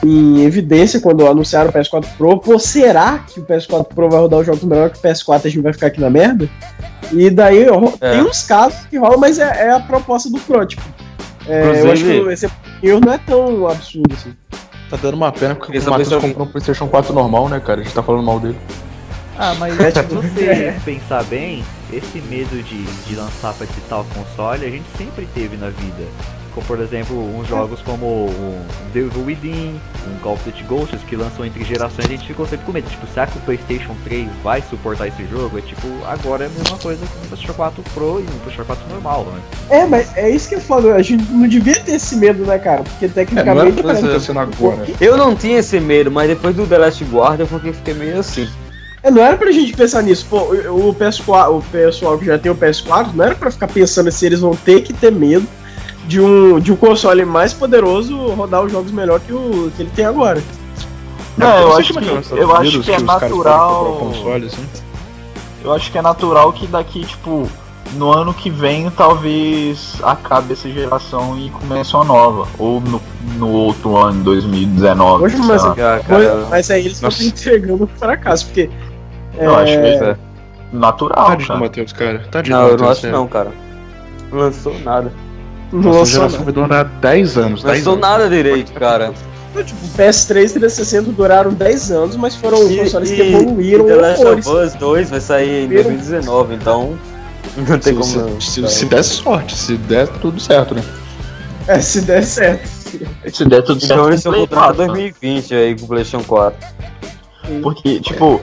em 0.04 0.42
evidência 0.44 1.00
quando 1.00 1.26
anunciaram 1.26 1.70
o 1.70 1.72
PS4 1.72 2.06
Pro. 2.16 2.38
Pô, 2.38 2.58
será 2.58 3.18
que 3.18 3.40
o 3.40 3.44
PS4 3.44 3.86
Pro 3.94 4.08
vai 4.10 4.20
rodar 4.20 4.40
os 4.40 4.46
jogos 4.46 4.62
melhor 4.62 4.90
que 4.90 4.98
o 4.98 5.02
PS4 5.02 5.44
e 5.44 5.48
a 5.48 5.50
gente 5.50 5.62
vai 5.62 5.72
ficar 5.72 5.88
aqui 5.88 6.00
na 6.00 6.08
merda? 6.10 6.48
E 7.12 7.30
daí 7.30 7.68
ó, 7.68 7.90
É. 8.00 8.12
tem 8.12 8.22
uns 8.22 8.42
casos 8.42 8.80
que 8.86 8.96
rolam, 8.98 9.18
mas 9.18 9.38
é, 9.38 9.66
é 9.66 9.72
a 9.72 9.80
proposta 9.80 10.30
do 10.30 10.38
Pro, 10.40 10.64
tipo. 10.66 10.82
É, 11.48 11.82
eu 11.82 11.90
acho 11.92 12.04
que 12.04 12.10
esse 12.30 12.46
erro 12.82 13.00
não 13.04 13.12
é 13.12 13.18
tão 13.18 13.66
absurdo 13.68 14.14
assim. 14.14 14.34
Tá 14.90 14.96
dando 15.00 15.14
uma 15.14 15.32
pena 15.32 15.54
porque 15.54 15.76
Essa 15.78 15.88
o 15.88 15.90
Matheus 15.90 16.08
pessoa- 16.08 16.20
comprou 16.22 16.46
um 16.46 16.50
PlayStation 16.50 16.86
4 16.88 17.12
normal, 17.12 17.48
né, 17.48 17.60
cara? 17.60 17.80
A 17.80 17.84
gente 17.84 17.94
tá 17.94 18.02
falando 18.02 18.24
mal 18.24 18.38
dele. 18.40 18.56
Ah, 19.38 19.54
mas 19.58 19.78
É, 19.80 19.90
se 19.90 20.00
tipo, 20.02 20.14
você 20.16 20.44
é. 20.46 20.76
pensar 20.84 21.24
bem, 21.24 21.64
esse 21.92 22.20
medo 22.28 22.62
de, 22.62 22.82
de 22.84 23.14
lançar 23.16 23.52
pra 23.54 23.64
esse 23.64 23.80
tal 23.88 24.04
console 24.14 24.66
a 24.66 24.70
gente 24.70 24.86
sempre 24.96 25.26
teve 25.34 25.56
na 25.56 25.68
vida. 25.68 26.04
Como, 26.58 26.62
por 26.66 26.80
exemplo, 26.80 27.16
uns 27.38 27.46
jogos 27.46 27.80
como 27.82 28.04
o 28.04 28.58
The 28.92 29.00
Evil 29.00 29.24
Within, 29.24 29.80
um 30.06 30.18
Call 30.22 30.32
of 30.34 30.42
Duty 30.44 30.64
Ghosts 30.64 31.00
que 31.08 31.14
lançam 31.14 31.44
entre 31.44 31.62
gerações, 31.64 32.04
a 32.06 32.08
gente 32.08 32.26
ficou 32.26 32.46
sempre 32.46 32.66
com 32.66 32.72
medo. 32.72 32.88
Tipo, 32.90 33.06
será 33.14 33.26
que 33.28 33.38
o 33.38 33.40
PlayStation 33.42 33.94
3 34.04 34.26
vai 34.42 34.62
suportar 34.68 35.06
esse 35.06 35.24
jogo? 35.26 35.58
É 35.58 35.60
tipo, 35.60 35.86
agora 36.06 36.44
é 36.44 36.46
a 36.46 36.50
mesma 36.50 36.76
coisa 36.78 37.00
que 37.06 37.16
um 37.18 37.28
PlayStation 37.28 37.52
4 37.54 37.82
Pro 37.94 38.20
e 38.20 38.22
um 38.22 38.38
PlayStation 38.40 38.64
4 38.64 38.88
normal, 38.90 39.26
né? 39.26 39.40
É, 39.70 39.86
mas 39.86 40.16
é 40.16 40.28
isso 40.30 40.48
que 40.48 40.56
eu 40.56 40.60
falo, 40.60 40.92
a 40.92 41.02
gente 41.02 41.22
não 41.30 41.46
devia 41.46 41.78
ter 41.80 41.92
esse 41.92 42.16
medo, 42.16 42.44
né, 42.44 42.58
cara? 42.58 42.82
Porque 42.82 43.04
É, 43.04 43.08
não 43.08 43.60
era 43.60 43.70
tecnicamente. 43.72 44.30
agora. 44.30 44.86
Eu 45.00 45.16
não 45.16 45.36
tinha 45.36 45.58
esse 45.58 45.78
medo, 45.78 46.10
mas 46.10 46.28
depois 46.28 46.56
do 46.56 46.66
The 46.66 46.78
Last 46.78 47.04
Guardian 47.04 47.44
eu 47.44 47.46
fiquei- 47.46 47.72
fiquei 47.72 47.94
meio 47.94 48.18
assim. 48.18 48.48
É, 49.00 49.12
não 49.12 49.22
era 49.22 49.36
pra 49.36 49.52
gente 49.52 49.74
pensar 49.76 50.02
nisso. 50.02 50.26
Pô, 50.28 50.38
o 50.38 50.88
o 50.88 50.94
PS4, 50.94 51.56
o 51.56 51.62
pessoal 51.70 52.18
que 52.18 52.24
já 52.26 52.36
tem 52.36 52.50
o 52.50 52.54
PS4, 52.56 53.12
não 53.14 53.24
era 53.24 53.34
pra 53.36 53.48
ficar 53.48 53.68
pensando 53.68 54.10
se 54.10 54.26
eles 54.26 54.40
vão 54.40 54.56
ter 54.56 54.82
que 54.82 54.92
ter 54.92 55.12
medo 55.12 55.46
de 56.08 56.20
um, 56.20 56.58
de 56.58 56.72
um 56.72 56.76
console 56.76 57.24
mais 57.24 57.52
poderoso 57.52 58.16
rodar 58.32 58.64
os 58.64 58.72
jogos 58.72 58.90
melhor 58.90 59.20
que 59.20 59.32
o 59.32 59.70
que 59.76 59.82
ele 59.82 59.90
tem 59.94 60.04
agora. 60.06 60.42
Não, 61.36 61.56
eu 61.60 61.70
sei 61.72 61.80
acho 61.80 61.98
é 61.98 62.02
que- 62.02 62.32
eu 62.40 62.56
acho 62.56 62.80
que 62.80 62.90
é 62.92 62.98
natural- 62.98 63.96
console, 64.00 64.46
assim. 64.46 64.66
eu 65.62 65.72
acho 65.72 65.92
que 65.92 65.98
é 65.98 66.02
natural 66.02 66.52
que 66.52 66.66
daqui, 66.66 67.04
tipo, 67.04 67.46
no 67.94 68.10
ano 68.12 68.34
que 68.34 68.50
vem 68.50 68.90
talvez 68.90 69.96
acabe 70.02 70.54
essa 70.54 70.68
geração 70.68 71.38
e 71.38 71.48
comece 71.50 71.94
uma 71.94 72.04
nova. 72.04 72.48
Ou 72.58 72.80
no, 72.80 73.00
no 73.38 73.50
outro 73.52 73.96
ano, 73.96 74.24
2019. 74.24 75.24
Hoje 75.24 75.36
lá. 75.36 75.44
Ah, 75.44 75.46
Mas, 75.46 75.74
cara, 76.06 76.46
mas 76.50 76.70
aí 76.70 76.80
eles 76.86 77.00
estão 77.00 77.10
entregando 77.26 77.86
pro 77.86 77.98
fracasso, 77.98 78.46
porque. 78.46 78.68
Eu 79.38 79.54
acho 79.56 79.72
que 79.72 79.86
é, 79.86 79.94
é 80.10 80.16
natural, 80.72 81.26
Tadinho 81.28 81.48
cara. 81.48 81.60
Matheus, 81.60 81.92
cara. 81.92 82.26
Tadinho 82.30 82.56
não, 82.56 82.64
do 82.64 82.70
eu 82.72 82.76
não 82.78 82.86
Matheus, 82.88 83.04
acho 83.04 83.12
não, 83.16 83.26
cara. 83.28 83.52
Não 84.32 84.38
lançou 84.38 84.78
nada. 84.80 85.12
Nossa 85.72 86.12
geração 86.12 86.44
vai 86.44 86.52
durar 86.52 86.84
10 86.84 87.38
anos. 87.38 87.62
Não 87.62 87.70
10 87.70 87.84
lançou 87.84 87.92
anos. 87.94 88.08
nada 88.08 88.28
direito, 88.28 88.72
cara. 88.72 89.06
nada. 89.08 89.64
Tipo, 89.64 89.84
o 89.84 89.88
PS3 89.98 90.50
e 90.50 90.60
360 90.60 91.12
duraram 91.12 91.52
10 91.52 91.90
anos, 91.90 92.16
mas 92.16 92.36
foram 92.36 92.58
consoles 92.58 93.10
que 93.10 93.22
e 93.22 93.34
evoluíram 93.34 93.86
The 93.86 93.94
Last 93.94 94.24
of 94.24 94.48
Us 94.48 94.74
2 94.74 95.10
vai 95.10 95.20
sair 95.20 95.64
em 95.64 95.68
2019, 95.68 96.54
então 96.54 96.98
não 97.56 97.78
tem 97.78 98.00
Se, 98.02 98.14
como. 98.14 98.40
se, 98.40 98.62
se, 98.62 98.68
se 98.68 98.84
der 98.86 99.02
sorte, 99.02 99.56
se 99.56 99.76
der 99.76 100.06
tudo 100.06 100.38
certo, 100.38 100.74
né? 100.74 100.82
É, 101.66 101.80
se 101.80 102.02
der 102.02 102.22
certo. 102.22 102.68
Se 103.32 103.44
der 103.44 103.62
tudo 103.62 103.80
certo. 103.80 104.12
Então 104.12 104.36
eles 104.36 104.48
4, 104.48 104.80
né? 104.80 104.86
2020 104.86 105.54
aí 105.54 105.76
com 105.76 105.84
o 105.84 105.88
PlayStation 105.88 106.24
4. 106.24 106.68
Porque, 107.62 108.00
tipo, 108.00 108.40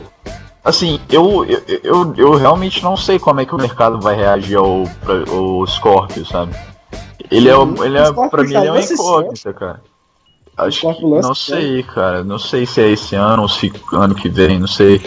assim, 0.64 1.00
eu, 1.10 1.46
eu, 1.46 1.62
eu, 1.84 2.14
eu 2.18 2.34
realmente 2.36 2.84
não 2.84 2.98
sei 2.98 3.18
como 3.20 3.40
é 3.40 3.46
que 3.46 3.54
o 3.56 3.58
mercado 3.58 4.00
vai 4.00 4.16
reagir 4.16 4.58
ao, 4.58 4.84
ao 5.32 5.66
Scorpio, 5.68 6.26
sabe? 6.26 6.56
Ele 7.32 7.50
é, 7.50 7.58
o- 7.58 7.84
ele 7.84 7.98
é 7.98 8.12
pra 8.30 8.44
mim, 8.44 8.56
ele 8.56 8.68
é 8.68 8.72
uma 8.72 8.80
esse 8.80 8.94
incógnita, 8.94 9.54
cara. 9.54 9.82
Acho 10.58 10.94
que, 10.94 11.02
não 11.06 11.20
esse 11.32 11.42
sei, 11.42 11.84
cara. 11.84 12.24
Não 12.24 12.40
sei 12.40 12.66
se 12.66 12.82
é 12.82 12.90
esse 12.90 13.16
ano 13.16 13.44
ou 13.44 13.50
se 13.50 13.72
ano 13.92 14.16
que 14.16 14.30
vem, 14.30 14.58
não 14.60 14.68
sei. 14.68 15.02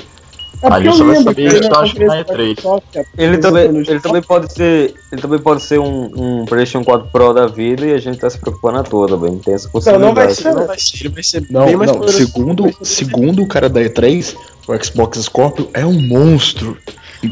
É 0.60 0.68
só 0.68 0.78
eu 0.78 1.06
vai 1.06 1.22
saber 1.22 1.46
isso, 1.60 1.70
na 1.70 1.78
acho 1.78 1.94
que 1.94 2.04
na 2.04 2.14
da 2.16 2.24
E3. 2.34 2.48
Microsoft, 2.48 2.96
a 2.96 3.04
Ele 3.16 3.38
também, 3.38 3.64
ele 3.76 4.00
também 4.00 4.22
pode 4.22 4.52
ser. 4.52 4.94
Ele 5.12 5.22
também 5.22 5.38
pode 5.38 5.62
ser 5.62 5.78
um, 5.78 6.10
um 6.40 6.44
PlayStation 6.46 6.84
4 6.84 7.08
Pro 7.12 7.32
da 7.32 7.46
vida 7.46 7.86
e 7.86 7.92
a 7.94 7.98
gente 7.98 8.18
tá 8.18 8.28
se 8.28 8.38
preocupando 8.38 8.78
à 8.78 8.82
toa 8.82 9.06
também. 9.06 9.38
Tem 9.38 9.54
essa 9.54 9.66
Não, 9.66 9.72
possibilidade. 9.72 10.06
não 10.08 10.14
vai 10.14 10.34
ser, 10.34 10.54
não 10.54 10.66
vai 10.66 10.78
ser. 10.78 10.96
Ele 11.00 11.08
vai 11.10 11.22
ser 11.22 11.46
Não, 11.48 11.64
bem 11.64 11.76
mais 11.76 11.92
não. 11.92 12.08
Segundo, 12.08 12.76
segundo 12.82 13.42
o 13.42 13.46
cara 13.46 13.68
da 13.68 13.80
E3, 13.80 14.36
O 14.68 14.84
Xbox 14.84 15.18
Scorpio 15.18 15.70
é 15.72 15.84
um 15.84 15.98
monstro. 15.98 16.76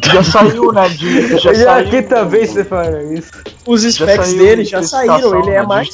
Já 0.03 0.25
saiu, 0.25 0.73
né? 0.73 0.89
De, 0.89 1.37
já 1.39 1.53
E 1.53 1.57
saiu, 1.57 1.71
aqui 1.71 2.03
também 2.03 2.47
você 2.47 2.65
fala 2.65 3.03
isso. 3.13 3.31
Os 3.67 3.83
já 3.83 4.07
specs 4.07 4.33
dele 4.33 4.65
já 4.65 4.83
saíram, 4.83 5.39
ele 5.41 5.51
é 5.51 5.61
na 5.61 5.69
mais. 5.69 5.91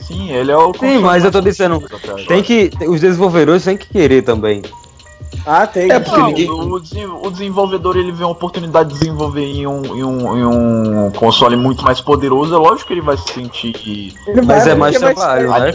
Sim, 0.00 0.32
ele 0.32 0.50
é 0.50 0.56
o. 0.56 0.72
Sim, 0.74 0.98
mas 0.98 1.24
eu 1.24 1.30
tô 1.30 1.40
dizendo, 1.42 1.82
Tem 2.26 2.42
que. 2.42 2.70
Os 2.88 3.02
desenvolvedores 3.02 3.64
têm 3.64 3.76
que 3.76 3.88
querer 3.88 4.22
também. 4.22 4.62
Ah, 5.46 5.66
tem. 5.66 5.90
É, 5.90 5.98
porque 6.00 6.18
Não, 6.20 6.26
ninguém- 6.28 6.50
o, 6.50 6.78
desen- 6.78 7.06
o 7.06 7.30
desenvolvedor 7.30 7.96
ele 7.96 8.12
vê 8.12 8.24
uma 8.24 8.32
oportunidade 8.32 8.88
de 8.90 8.98
desenvolver 8.98 9.44
em 9.44 9.66
um, 9.66 9.84
em, 9.96 10.04
um, 10.04 10.36
em 10.38 10.44
um 10.44 11.10
console 11.10 11.56
muito 11.56 11.82
mais 11.84 12.00
poderoso, 12.00 12.54
é 12.54 12.58
lógico 12.58 12.88
que 12.88 12.94
ele 12.94 13.00
vai 13.00 13.16
se 13.16 13.32
sentir 13.32 14.14
Ele 14.26 14.42
Mas 14.42 14.66
é 14.66 14.74
mais 14.74 14.98
trabalho, 14.98 15.50
né. 15.50 15.72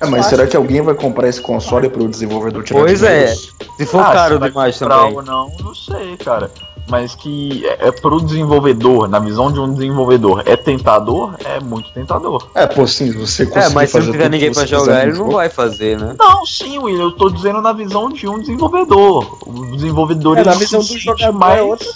É, 0.00 0.06
mas 0.06 0.26
será 0.26 0.46
que 0.46 0.56
alguém 0.56 0.80
vai 0.82 0.94
comprar 0.94 1.28
esse 1.28 1.40
console 1.40 1.88
pro 1.88 2.08
desenvolvedor 2.08 2.62
tirar 2.62 2.80
Pois 2.80 3.02
é. 3.02 3.34
Se 3.76 3.86
for 3.86 4.00
Ah, 4.02 4.12
caro 4.12 4.38
demais 4.38 4.78
também. 4.78 5.14
ou 5.16 5.22
não, 5.22 5.50
não 5.62 5.74
sei, 5.74 6.16
cara. 6.16 6.50
Mas 6.90 7.14
que 7.14 7.64
é, 7.66 7.88
é 7.88 7.92
pro 7.92 8.20
desenvolvedor, 8.20 9.08
na 9.08 9.20
visão 9.20 9.50
de 9.52 9.60
um 9.60 9.72
desenvolvedor, 9.72 10.42
é 10.44 10.56
tentador? 10.56 11.36
É 11.44 11.60
muito 11.60 11.88
tentador. 11.92 12.48
É, 12.54 12.66
pô, 12.66 12.84
sim, 12.86 13.12
você 13.12 13.46
conseguir 13.46 13.66
É, 13.66 13.74
mas 13.74 13.90
se 13.90 13.98
não 14.00 14.10
tiver 14.10 14.28
ninguém 14.28 14.52
pra 14.52 14.66
jogar, 14.66 15.02
ele 15.02 15.12
não 15.12 15.18
jogo. 15.26 15.32
vai 15.34 15.48
fazer, 15.48 15.96
né? 15.98 16.16
Não, 16.18 16.44
sim, 16.44 16.78
Will, 16.78 17.00
eu 17.00 17.12
tô 17.12 17.30
dizendo 17.30 17.62
na 17.62 17.72
visão 17.72 18.08
de 18.10 18.26
um 18.26 18.40
desenvolvedor. 18.40 19.38
O 19.46 19.76
desenvolvedor 19.76 20.36
É, 20.36 20.40
ele 20.40 20.48
na 20.50 20.54
se 20.56 20.58
visão 20.58 20.80
do 20.80 20.86
sente 20.86 20.98
jogador 20.98 21.38
mais. 21.38 21.58
é 21.58 21.62
outra. 21.62 21.86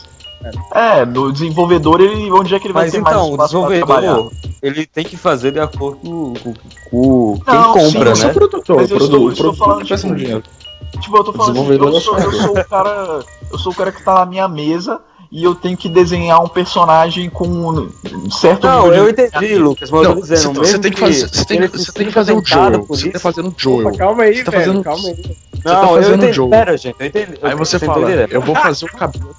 É, 0.75 1.05
no 1.07 1.33
desenvolvedor, 1.33 2.01
ele, 2.03 2.31
onde 2.31 2.55
é 2.55 2.61
que 2.61 2.67
ele 2.67 2.75
vai 2.75 2.85
Mas 2.85 2.93
ter 2.93 2.99
então, 2.99 3.13
mais 3.13 3.29
o 3.29 3.33
espaço 3.33 3.51
trabalhar? 3.77 4.01
desenvolvedor, 4.13 4.33
ele 4.63 4.87
tem 4.87 5.05
que 5.05 5.17
fazer 5.17 5.51
de 5.53 5.59
acordo 5.59 5.97
com, 5.97 6.35
com- 6.35 6.55
com 6.91 7.41
quem 7.45 7.55
Não, 7.55 7.73
compra, 7.73 8.15
sim, 8.15 8.25
né? 8.27 8.31
o 8.31 8.35
produtor, 8.35 8.77
Mas 8.77 8.91
eu 8.91 8.97
o 8.99 9.01
estou- 9.03 9.09
produtor, 9.09 9.17
eu 9.17 9.27
o 9.29 9.33
estou 9.33 9.45
produtor 9.45 9.57
falando, 9.57 9.83
que 9.83 9.89
pensa 9.89 10.07
no 10.07 10.15
tipo, 10.15 10.25
dinheiro. 10.25 10.45
Tipo, 11.01 11.17
eu 11.17 11.25
tô 11.25 11.33
falando 11.33 11.61
assim, 11.61 11.73
eu 11.73 12.01
sou, 12.01 12.19
eu 12.19 12.33
sou 12.33 12.59
o 12.59 12.65
cara. 12.65 13.21
Eu 13.51 13.59
sou 13.59 13.73
o 13.73 13.75
cara 13.75 13.93
que 13.93 14.03
tá 14.03 14.15
na 14.15 14.27
minha 14.27 14.49
mesa 14.49 15.01
e 15.31 15.43
eu 15.43 15.55
tenho 15.55 15.77
que 15.77 15.89
desenhar 15.89 16.41
um 16.43 16.49
personagem 16.49 17.29
com 17.29 17.47
um 17.49 18.31
certo 18.31 18.67
Não, 18.67 18.85
nível 18.89 19.07
eu 19.09 19.13
de- 19.13 19.23
entendi, 19.27 19.57
Lucas, 19.59 19.91
mas 19.91 20.03
eu 20.03 20.09
Não, 20.09 20.15
tô 20.17 20.21
dizendo, 20.23 20.55
você, 20.61 20.71
você 20.73 20.79
tem 20.79 20.93
que 20.93 21.01
fazer, 21.01 21.29
você 21.29 21.45
tem, 21.45 21.67
você 21.67 21.93
tem 21.93 22.07
que 22.07 22.13
fazer 22.13 22.35
tentado 22.35 22.73
Joel. 22.73 22.85
Você 22.87 23.11
tá 23.11 23.19
fazendo 23.19 23.49
o 23.49 23.55
Joel. 23.57 23.89
Opa, 23.89 23.99
calma 23.99 24.23
aí, 24.23 24.37
Você 24.37 24.45
tá 24.45 24.51
velho, 24.53 24.65
fazendo- 24.65 24.85
calma 24.85 25.09
aí. 25.09 25.37
tá 25.63 25.73
Não, 25.73 25.83
eu 25.83 25.89
fazendo 25.97 26.13
o 26.13 26.17
entendi. 26.17 26.33
Joe. 26.35 26.51
Pera, 26.51 26.77
gente, 26.77 26.97
eu 27.01 27.07
entendi. 27.07 27.39
Aí 27.43 27.51
eu 27.53 27.59
você 27.59 27.79
fala, 27.81 28.11
eu 28.31 28.41
vou 28.41 28.55
fazer 28.55 28.85
o 28.87 28.89
cabelo. 28.93 29.35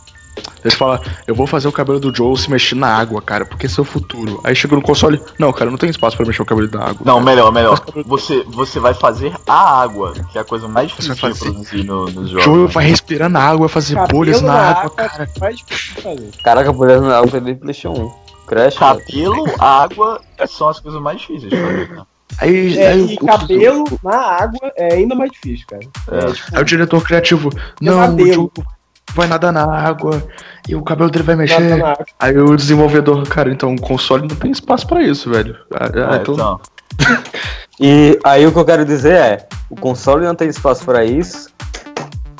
Você 0.61 0.71
fala, 0.75 1.01
eu 1.27 1.35
vou 1.35 1.45
fazer 1.47 1.67
o 1.67 1.71
cabelo 1.71 1.99
do 1.99 2.15
Joe 2.15 2.37
se 2.37 2.49
mexer 2.49 2.75
na 2.75 2.87
água, 2.87 3.21
cara, 3.21 3.45
porque 3.45 3.65
esse 3.65 3.79
é 3.79 3.81
o 3.81 3.85
futuro. 3.85 4.39
Aí 4.43 4.55
chega 4.55 4.75
no 4.75 4.81
console, 4.81 5.21
não, 5.39 5.51
cara, 5.53 5.69
não 5.69 5.77
tem 5.77 5.89
espaço 5.89 6.17
pra 6.17 6.25
mexer 6.25 6.41
o 6.41 6.45
cabelo 6.45 6.67
da 6.67 6.81
água. 6.81 7.01
Não, 7.05 7.13
cara. 7.15 7.25
melhor, 7.25 7.51
melhor. 7.51 7.79
Você, 8.05 8.43
você 8.47 8.79
vai 8.79 8.93
fazer 8.93 9.33
a 9.47 9.81
água, 9.81 10.13
que 10.31 10.37
é 10.37 10.41
a 10.41 10.43
coisa 10.45 10.67
mais 10.67 10.91
Você 10.91 11.13
difícil 11.13 11.13
de 11.15 11.21
fazer- 11.21 11.51
produzir 11.51 11.83
no, 11.83 12.05
nos 12.05 12.25
O 12.25 12.27
jogos. 12.29 12.43
Joel 12.43 12.67
vai 12.67 12.85
respirar 12.85 13.29
na 13.29 13.39
água, 13.41 13.69
fazer 13.69 13.95
Cabelo 13.95 14.11
bolhas 14.19 14.41
na 14.41 14.47
na 14.53 14.59
água, 14.61 14.81
água. 14.81 14.89
cara. 15.09 15.29
Mais 15.39 15.57
difícil 15.57 15.95
de 15.95 16.01
fazer. 16.01 16.31
Caraca, 16.43 16.73
mulher 16.73 17.01
na 17.01 17.17
água 17.17 17.31
também 17.31 17.55
PlayStation 17.55 17.99
1. 18.01 18.25
Crash, 18.47 18.73
né? 18.75 18.79
Cabelo, 18.79 19.45
água 19.59 20.21
são 20.47 20.69
as 20.69 20.79
coisas 20.79 21.01
mais 21.01 21.19
difíceis 21.19 21.49
de 21.49 21.57
fazer. 21.57 21.89
Né? 21.89 22.03
Aí, 22.39 22.77
É, 22.77 22.87
aí 22.89 23.13
e 23.13 23.17
o- 23.21 23.25
cabelo 23.25 23.85
na 24.03 24.17
água 24.17 24.71
é 24.75 24.95
ainda 24.95 25.15
mais 25.15 25.31
difícil, 25.31 25.65
cara. 25.67 25.81
É, 26.11 26.31
tipo, 26.31 26.55
Aí 26.55 26.61
o 26.61 26.65
diretor 26.65 27.01
criativo, 27.03 27.49
não, 27.81 27.99
o. 27.99 28.33
Joe 28.33 28.49
vai 29.15 29.27
nadar 29.27 29.51
na 29.51 29.63
água 29.63 30.21
e 30.67 30.75
o 30.75 30.83
cabelo 30.83 31.09
dele 31.09 31.23
vai 31.23 31.35
mexer. 31.35 31.77
na 31.77 31.91
água. 31.91 32.05
Aí 32.19 32.37
o 32.37 32.55
desenvolvedor, 32.55 33.27
cara, 33.27 33.49
então 33.51 33.73
o 33.73 33.81
console 33.81 34.27
não 34.27 34.35
tem 34.35 34.51
espaço 34.51 34.85
pra 34.87 35.01
isso, 35.01 35.29
velho. 35.29 35.55
Ah, 35.73 35.89
ah, 35.93 36.15
É, 36.15 36.21
então, 36.21 36.33
então, 36.33 36.59
E 37.79 38.17
aí 38.23 38.45
o 38.47 38.51
que 38.53 38.59
eu 38.59 38.65
quero 38.65 38.85
dizer 38.85 39.15
é, 39.15 39.47
o 39.69 39.75
console 39.75 40.25
não 40.25 40.33
tem 40.35 40.47
espaço 40.47 40.85
pra 40.85 41.03
isso, 41.03 41.49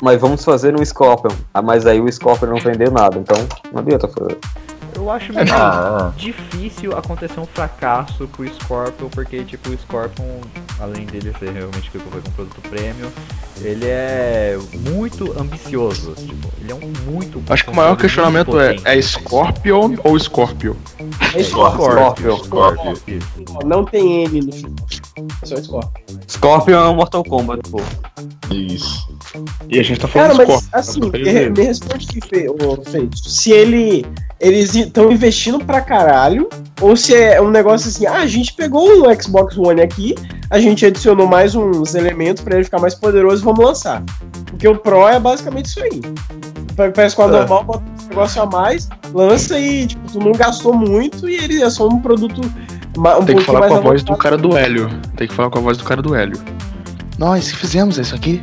mas 0.02 0.20
vamos 0.20 0.42
fazer 0.44 0.74
um 0.74 0.84
Scorpion. 0.84 1.34
Ah, 1.52 1.60
mas 1.60 1.86
aí 1.86 2.00
o 2.00 2.10
Scorpion 2.10 2.48
não 2.48 2.56
vendeu 2.56 2.90
nada, 2.90 3.18
então 3.18 3.36
não 3.72 3.80
adianta 3.80 4.08
fazer. 4.08 4.38
Eu 4.96 5.10
acho 5.10 5.30
meio 5.32 5.46
ah, 5.52 6.10
difícil 6.16 6.96
acontecer 6.96 7.38
um 7.38 7.44
fracasso 7.46 8.26
pro 8.28 8.48
Scorpion, 8.48 9.08
porque 9.10 9.44
tipo, 9.44 9.68
o 9.68 9.76
Scorpion, 9.78 10.40
além 10.80 11.04
dele 11.04 11.34
ser 11.38 11.50
realmente 11.50 11.90
que 11.90 11.98
eu 11.98 12.02
um 12.02 12.30
produto 12.32 12.60
premium, 12.62 13.10
ele 13.60 13.84
é 13.86 14.58
muito 14.90 15.38
ambicioso. 15.38 16.14
Tipo, 16.14 16.48
ele 16.60 16.72
é 16.72 16.74
um 16.74 16.92
muito. 17.10 17.42
Acho 17.48 17.64
que 17.64 17.70
o 17.70 17.74
maior 17.74 17.96
questionamento 17.96 18.58
é, 18.58 18.76
é 18.84 19.02
Scorpion 19.02 19.96
ou 20.02 20.18
Scorpio? 20.18 20.76
É. 21.34 21.40
Isso. 21.40 21.56
Ó, 23.50 23.66
Não 23.66 23.84
tem 23.84 24.24
M 24.24 24.40
no 24.40 24.52
final. 24.52 24.72
É 25.42 25.46
só 25.46 25.56
Scorpion. 25.56 26.16
Scorpion 26.26 26.78
é 26.78 26.88
um 26.88 26.94
Mortal 26.96 27.22
Kombat, 27.24 27.70
pô. 27.70 27.80
isso. 28.50 29.06
E 29.68 29.78
a 29.78 29.82
gente 29.82 30.00
tá 30.00 30.08
Cara, 30.08 30.34
falando 30.34 30.48
mas 30.48 30.62
Scorpion. 30.64 30.78
assim, 30.78 31.00
tá 31.00 31.18
me, 31.18 31.50
me 31.50 31.62
responde 31.64 32.06
aqui, 32.08 32.20
Fe, 32.28 32.48
ô, 32.48 32.82
Feito. 32.90 33.16
Se 33.18 33.52
ele. 33.52 34.06
Eles 34.38 34.74
estão 34.88 35.10
investindo 35.10 35.64
pra 35.64 35.80
caralho, 35.80 36.48
ou 36.80 36.96
se 36.96 37.14
é 37.14 37.40
um 37.40 37.50
negócio 37.50 37.88
assim, 37.88 38.06
ah, 38.06 38.18
a 38.20 38.26
gente 38.26 38.52
pegou 38.54 38.88
um 38.88 39.20
Xbox 39.20 39.56
One 39.56 39.80
aqui, 39.80 40.14
a 40.50 40.58
gente 40.58 40.84
adicionou 40.84 41.26
mais 41.26 41.54
uns 41.54 41.94
elementos 41.94 42.42
pra 42.42 42.56
ele 42.56 42.64
ficar 42.64 42.78
mais 42.78 42.94
poderoso 42.94 43.42
e 43.42 43.44
vamos 43.44 43.64
lançar. 43.64 44.02
Porque 44.46 44.66
o 44.68 44.76
Pro 44.76 45.06
é 45.08 45.18
basicamente 45.18 45.66
isso 45.66 45.80
aí. 45.80 46.00
O 46.00 46.92
PS4 46.92 47.24
É. 47.24 47.26
normal, 47.28 47.64
bota 47.64 47.82
um 48.04 48.08
negócio 48.08 48.42
a 48.42 48.46
mais, 48.46 48.88
lança 49.12 49.58
e, 49.58 49.86
tipo, 49.86 50.12
tu 50.12 50.18
não 50.18 50.32
gastou 50.32 50.74
muito 50.74 51.28
e 51.28 51.34
ele 51.36 51.62
é 51.62 51.70
só 51.70 51.88
um 51.88 52.00
produto 52.00 52.40
um 52.40 52.44
Tem 52.44 53.12
que 53.12 53.16
pouquinho 53.18 53.40
falar 53.42 53.60
mais 53.60 53.72
com 53.72 53.78
a 53.78 53.80
voz 53.80 54.02
do 54.02 54.16
cara 54.16 54.38
do 54.38 54.56
Hélio. 54.56 54.88
Tem 55.16 55.28
que 55.28 55.34
falar 55.34 55.50
com 55.50 55.58
a 55.58 55.62
voz 55.62 55.76
do 55.76 55.84
cara 55.84 56.00
do 56.00 56.14
Hélio. 56.14 56.38
Nós, 57.18 57.44
se 57.44 57.56
fizemos 57.56 57.98
isso 57.98 58.14
aqui, 58.14 58.40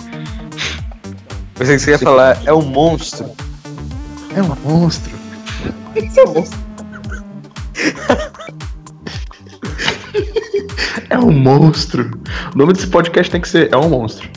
Pensei 1.55 1.75
que 1.75 1.81
você 1.83 1.91
ia 1.91 1.99
falar, 1.99 2.41
é 2.45 2.53
um 2.53 2.61
monstro. 2.63 3.29
é 4.35 4.41
um 4.41 4.55
monstro. 4.79 5.11
É 11.09 11.17
um 11.17 11.31
monstro. 11.31 12.11
O 12.53 12.57
nome 12.57 12.73
desse 12.73 12.87
podcast 12.87 13.31
tem 13.31 13.41
que 13.41 13.47
ser 13.49 13.73
É 13.73 13.77
um 13.77 13.89
monstro. 13.89 14.29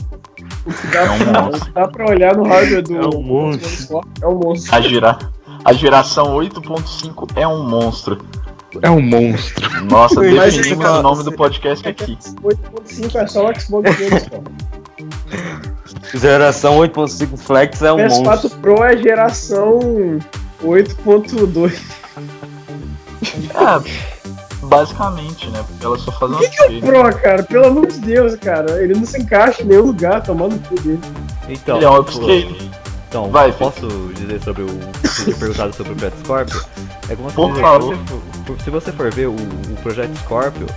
Dá, 0.91 1.05
É 1.05 1.09
um 1.11 1.19
pra- 1.19 1.41
monstro. 1.43 1.71
dá 1.73 1.87
pra 1.87 2.09
olhar 2.09 2.35
no 2.35 2.43
hardware 2.47 2.81
do. 2.83 2.97
É 2.97 3.07
um 3.15 3.21
monstro. 3.21 4.01
É 4.21 4.27
um 4.27 4.35
monstro. 4.37 4.75
A, 4.75 4.81
gira, 4.81 5.17
a 5.63 5.73
geração 5.73 6.35
8.5 6.35 7.29
é 7.35 7.47
um 7.47 7.63
monstro. 7.67 8.17
É 8.81 8.89
um 8.89 9.01
monstro. 9.01 9.85
Nossa, 9.85 10.15
Mas 10.21 10.55
definimos 10.55 10.85
o 10.85 11.01
nome 11.01 11.23
do 11.23 11.31
podcast 11.31 11.87
aqui. 11.87 12.17
8.5 12.43 13.15
é 13.15 13.27
só 13.27 13.49
o 13.49 13.59
Xbox 13.59 13.89
só. 13.97 14.41
Geração 16.19 16.77
8.5 16.79 17.37
Flex 17.37 17.81
é 17.81 17.93
um 17.93 17.97
PS4 17.97 18.23
monstro. 18.25 18.49
Pro 18.61 18.83
é 18.83 18.97
geração 18.97 19.79
8.2. 20.63 21.79
É, 23.53 24.65
basicamente, 24.65 25.49
né? 25.49 25.63
Porque 25.67 25.85
ela 25.85 25.97
só 25.97 26.11
faz 26.11 26.31
uma 26.31 26.39
O 26.39 26.81
Pro, 26.81 27.21
cara, 27.21 27.43
pelo 27.43 27.65
amor 27.67 27.87
de 27.87 27.99
Deus, 27.99 28.35
cara. 28.35 28.81
Ele 28.83 28.93
não 28.93 29.05
se 29.05 29.19
encaixa 29.19 29.63
em 29.63 29.65
nenhum 29.65 29.87
lugar, 29.87 30.23
tomando 30.23 30.55
o 30.55 30.59
cu 30.59 30.75
dele. 30.81 30.99
Então, 31.49 31.77
Ele 31.77 31.85
é 31.85 31.89
um 31.89 31.99
upscale. 31.99 32.71
Então, 33.09 33.31
Vai, 33.31 33.51
posso 33.53 33.87
dizer 34.15 34.41
sobre 34.43 34.63
o. 34.63 34.67
Você 35.01 35.23
tinha 35.25 35.35
perguntado 35.37 35.75
sobre 35.75 35.93
o 35.93 35.95
Projeto 35.95 36.19
Scorpio? 36.23 36.61
É 37.09 37.15
como 37.15 37.31
Por 37.31 37.49
dizer, 37.49 37.61
favor. 37.61 37.95
Se, 37.95 38.01
você 38.01 38.43
for, 38.45 38.61
se 38.61 38.69
você 38.69 38.91
for 38.91 39.13
ver 39.13 39.27
o, 39.27 39.35
o 39.35 39.75
Projeto 39.81 40.15
Scorpio, 40.17 40.67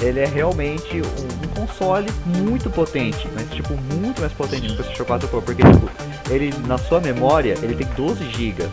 ele 0.00 0.20
é 0.20 0.26
realmente 0.26 1.00
um, 1.00 1.60
um 1.62 1.66
console 1.66 2.08
muito 2.26 2.68
potente, 2.70 3.28
mas 3.34 3.48
tipo, 3.50 3.74
muito 3.94 4.20
mais 4.20 4.32
potente 4.32 4.66
que 4.66 4.72
o 4.72 4.76
PlayStation 4.76 5.04
4 5.04 5.28
Pro, 5.28 5.42
porque 5.42 5.62
tipo, 5.62 5.88
ele 6.30 6.52
na 6.66 6.78
sua 6.78 7.00
memória, 7.00 7.54
ele 7.62 7.74
tem 7.74 7.86
12 7.96 8.24
GB. 8.30 8.64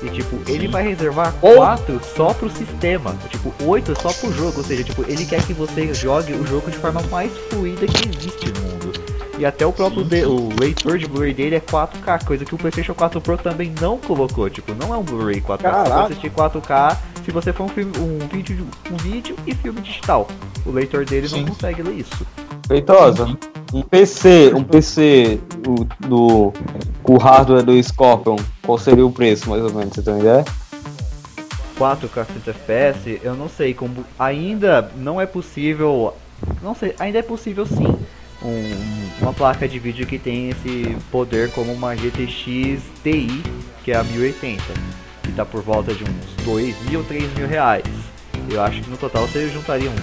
E 0.00 0.08
tipo, 0.10 0.38
ele 0.46 0.68
vai 0.68 0.84
reservar 0.84 1.32
4 1.40 2.00
só 2.16 2.32
pro 2.32 2.48
sistema. 2.48 3.16
Tipo, 3.30 3.52
8 3.64 4.00
só 4.00 4.12
pro 4.12 4.32
jogo. 4.32 4.58
Ou 4.58 4.62
seja, 4.64 4.84
tipo, 4.84 5.02
ele 5.08 5.26
quer 5.26 5.44
que 5.44 5.52
você 5.52 5.92
jogue 5.92 6.34
o 6.34 6.46
jogo 6.46 6.70
de 6.70 6.76
forma 6.78 7.02
mais 7.10 7.32
fluida 7.50 7.84
que 7.84 8.08
existe 8.08 8.46
no 8.52 8.60
mundo. 8.60 8.92
E 9.36 9.44
até 9.44 9.66
o 9.66 9.72
próprio 9.72 10.04
de- 10.04 10.24
o 10.24 10.50
leitor 10.60 10.98
de 10.98 11.06
Blu-ray 11.08 11.34
dele 11.34 11.56
é 11.56 11.60
4K, 11.60 12.24
coisa 12.24 12.44
que 12.44 12.54
o 12.54 12.58
PlayStation 12.58 12.94
4 12.94 13.20
Pro 13.20 13.36
também 13.38 13.74
não 13.80 13.98
colocou. 13.98 14.48
Tipo, 14.48 14.72
não 14.74 14.94
é 14.94 14.96
um 14.98 15.02
Blu-ray 15.02 15.40
4K, 15.40 15.56
você 15.56 15.62
Caraca. 15.62 15.90
pode 15.90 16.12
assistir 16.12 16.30
4K 16.30 16.96
se 17.28 17.32
você 17.32 17.52
for 17.52 17.64
um, 17.64 17.68
filme, 17.68 17.92
um, 17.98 18.26
vídeo, 18.26 18.66
um 18.90 18.96
vídeo 18.96 19.36
e 19.46 19.54
filme 19.54 19.82
digital. 19.82 20.26
O 20.64 20.70
leitor 20.70 21.04
dele 21.04 21.28
não 21.30 21.44
consegue 21.44 21.82
ler 21.82 21.98
isso. 21.98 22.26
Feitosa. 22.66 23.36
Um 23.70 23.82
PC, 23.82 24.54
um 24.54 24.64
PC 24.64 25.38
o, 25.66 25.84
do, 26.08 26.54
com 27.02 27.16
o 27.16 27.18
hardware 27.18 27.62
do 27.62 27.82
Scorpion, 27.82 28.36
qual 28.62 28.78
seria 28.78 29.04
o 29.04 29.12
preço, 29.12 29.50
mais 29.50 29.62
ou 29.62 29.74
menos, 29.74 29.92
você 29.92 30.00
tem 30.00 30.14
uma 30.14 30.20
ideia? 30.20 30.42
4K 31.78 32.24
60 32.24 32.50
FPS, 32.50 33.20
eu 33.22 33.34
não 33.36 33.46
sei 33.46 33.74
como 33.74 34.06
ainda 34.18 34.90
não 34.96 35.20
é 35.20 35.26
possível, 35.26 36.14
não 36.62 36.74
sei, 36.74 36.94
ainda 36.98 37.18
é 37.18 37.22
possível 37.22 37.66
sim. 37.66 37.94
um- 38.42 39.08
uma 39.20 39.34
placa 39.34 39.68
de 39.68 39.78
vídeo 39.78 40.06
que 40.06 40.18
tem 40.18 40.48
esse 40.48 40.96
poder 41.10 41.50
como 41.50 41.72
uma 41.74 41.94
GTX 41.94 42.80
Ti, 43.04 43.42
que 43.84 43.92
é 43.92 43.96
a 43.96 44.02
1080, 44.02 44.62
que 45.28 45.32
tá 45.36 45.44
por 45.44 45.62
volta 45.62 45.92
de 45.92 46.02
uns 46.04 46.44
2 46.44 46.74
mil, 46.88 47.04
3 47.04 47.32
mil 47.34 47.46
reais. 47.46 47.84
Eu 48.50 48.62
acho 48.62 48.80
que 48.80 48.88
no 48.88 48.96
total 48.96 49.26
você 49.26 49.46
juntaria 49.50 49.90
uns 49.90 50.00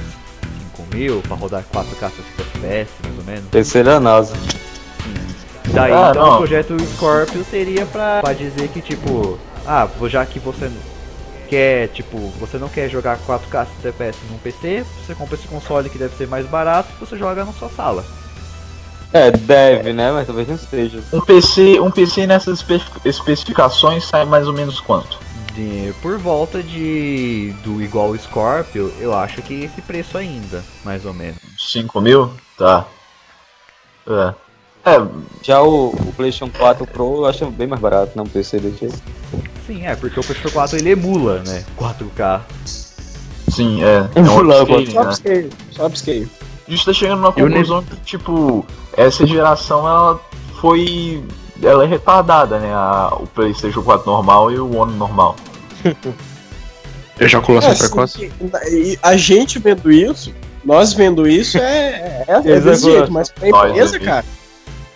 5 0.77 0.95
mil 0.95 1.21
para 1.23 1.35
rodar 1.35 1.63
4K 1.73 2.11
60 2.11 2.11
FPS, 2.41 2.91
mais 3.03 3.17
ou 3.17 3.23
menos. 3.23 3.45
Da 3.49 3.99
NASA. 3.99 4.35
Daí 5.73 5.91
Ah, 5.91 6.09
então 6.11 6.25
não. 6.25 6.33
o 6.35 6.37
projeto 6.37 6.77
Scorpio 6.95 7.43
seria 7.49 7.85
pra, 7.87 8.21
pra 8.21 8.33
dizer 8.33 8.67
que 8.69 8.81
tipo, 8.81 9.39
ah, 9.65 9.87
já 10.07 10.23
que 10.25 10.37
você 10.39 10.71
quer, 11.49 11.87
tipo, 11.89 12.17
você 12.39 12.57
não 12.59 12.69
quer 12.69 12.87
jogar 12.87 13.17
4K 13.17 13.65
60 13.81 13.89
FPS 13.89 14.17
num 14.29 14.37
PC, 14.37 14.85
você 15.05 15.15
compra 15.15 15.35
esse 15.35 15.47
console 15.47 15.89
que 15.89 15.97
deve 15.97 16.15
ser 16.15 16.27
mais 16.27 16.45
barato, 16.45 16.89
você 16.99 17.17
joga 17.17 17.43
na 17.43 17.51
sua 17.53 17.69
sala. 17.69 18.05
É, 19.15 19.31
deve, 19.31 19.93
né? 19.93 20.11
Mas 20.11 20.27
talvez 20.27 20.45
não 20.45 20.57
seja. 20.57 21.01
Um 21.13 21.21
PC, 21.21 21.79
um 21.79 21.89
PC 21.89 22.27
nessas 22.27 22.59
espe- 22.59 22.81
especificações 23.05 24.03
sai 24.03 24.25
mais 24.25 24.45
ou 24.45 24.51
menos 24.51 24.81
quanto? 24.81 25.17
De, 25.53 25.93
por 26.01 26.17
volta 26.17 26.61
de 26.61 27.53
do 27.63 27.81
igual 27.81 28.09
o 28.09 28.17
Scorpio, 28.19 28.93
eu 28.99 29.13
acho 29.13 29.41
que 29.41 29.53
esse 29.63 29.81
preço 29.81 30.17
ainda, 30.17 30.61
mais 30.83 31.05
ou 31.05 31.13
menos. 31.13 31.37
5 31.57 32.01
mil? 32.01 32.29
Tá. 32.57 32.85
É. 34.05 34.33
É, 34.91 35.01
Já 35.41 35.61
o, 35.61 35.91
o 35.91 36.13
PlayStation 36.13 36.51
4 36.51 36.85
Pro 36.85 37.19
eu 37.19 37.25
acho 37.25 37.45
bem 37.51 37.67
mais 37.67 37.81
barato, 37.81 38.11
não 38.15 38.25
PC 38.25 38.59
do 38.59 38.69
que. 38.71 38.89
Sim, 39.65 39.85
é, 39.87 39.95
porque 39.95 40.19
o 40.19 40.23
PlayStation 40.23 40.53
4 40.53 40.77
ele 40.77 40.89
emula, 40.89 41.41
né? 41.43 41.63
4K. 41.79 42.41
sim, 43.47 43.81
é. 43.81 44.09
É 44.13 44.19
Um 44.19 44.23
um 44.23 44.43
né? 44.43 45.01
upscale, 45.09 45.49
só 45.71 45.85
upscale. 45.87 46.29
A 46.67 46.71
gente 46.71 46.85
tá 46.85 46.93
chegando 46.93 47.19
numa 47.21 47.31
conclusão 47.31 47.83
que, 47.83 47.95
tipo, 47.97 48.65
essa 48.97 49.25
geração 49.25 49.87
ela 49.87 50.19
foi. 50.59 51.23
Ela 51.61 51.83
é 51.83 51.87
retardada, 51.87 52.59
né? 52.59 52.73
A- 52.73 53.13
o 53.19 53.27
PlayStation 53.27 53.81
4 53.81 54.05
normal 54.11 54.51
e 54.51 54.59
o 54.59 54.75
One 54.75 54.93
normal. 54.97 55.35
Ejaculação 57.19 57.71
É, 57.71 57.75
precoce. 57.75 58.19
sim, 58.19 58.31
e 58.71 58.99
a 59.01 59.15
gente 59.15 59.57
vendo 59.57 59.89
isso, 59.89 60.33
nós 60.65 60.91
vendo 60.93 61.25
isso 61.27 61.57
é, 61.57 62.25
é, 62.27 62.33
é 62.43 62.59
desse 62.59 62.83
jeito, 62.91 63.09
mas 63.11 63.29
pra 63.29 63.47
empresa, 63.47 63.97
cara, 63.99 64.25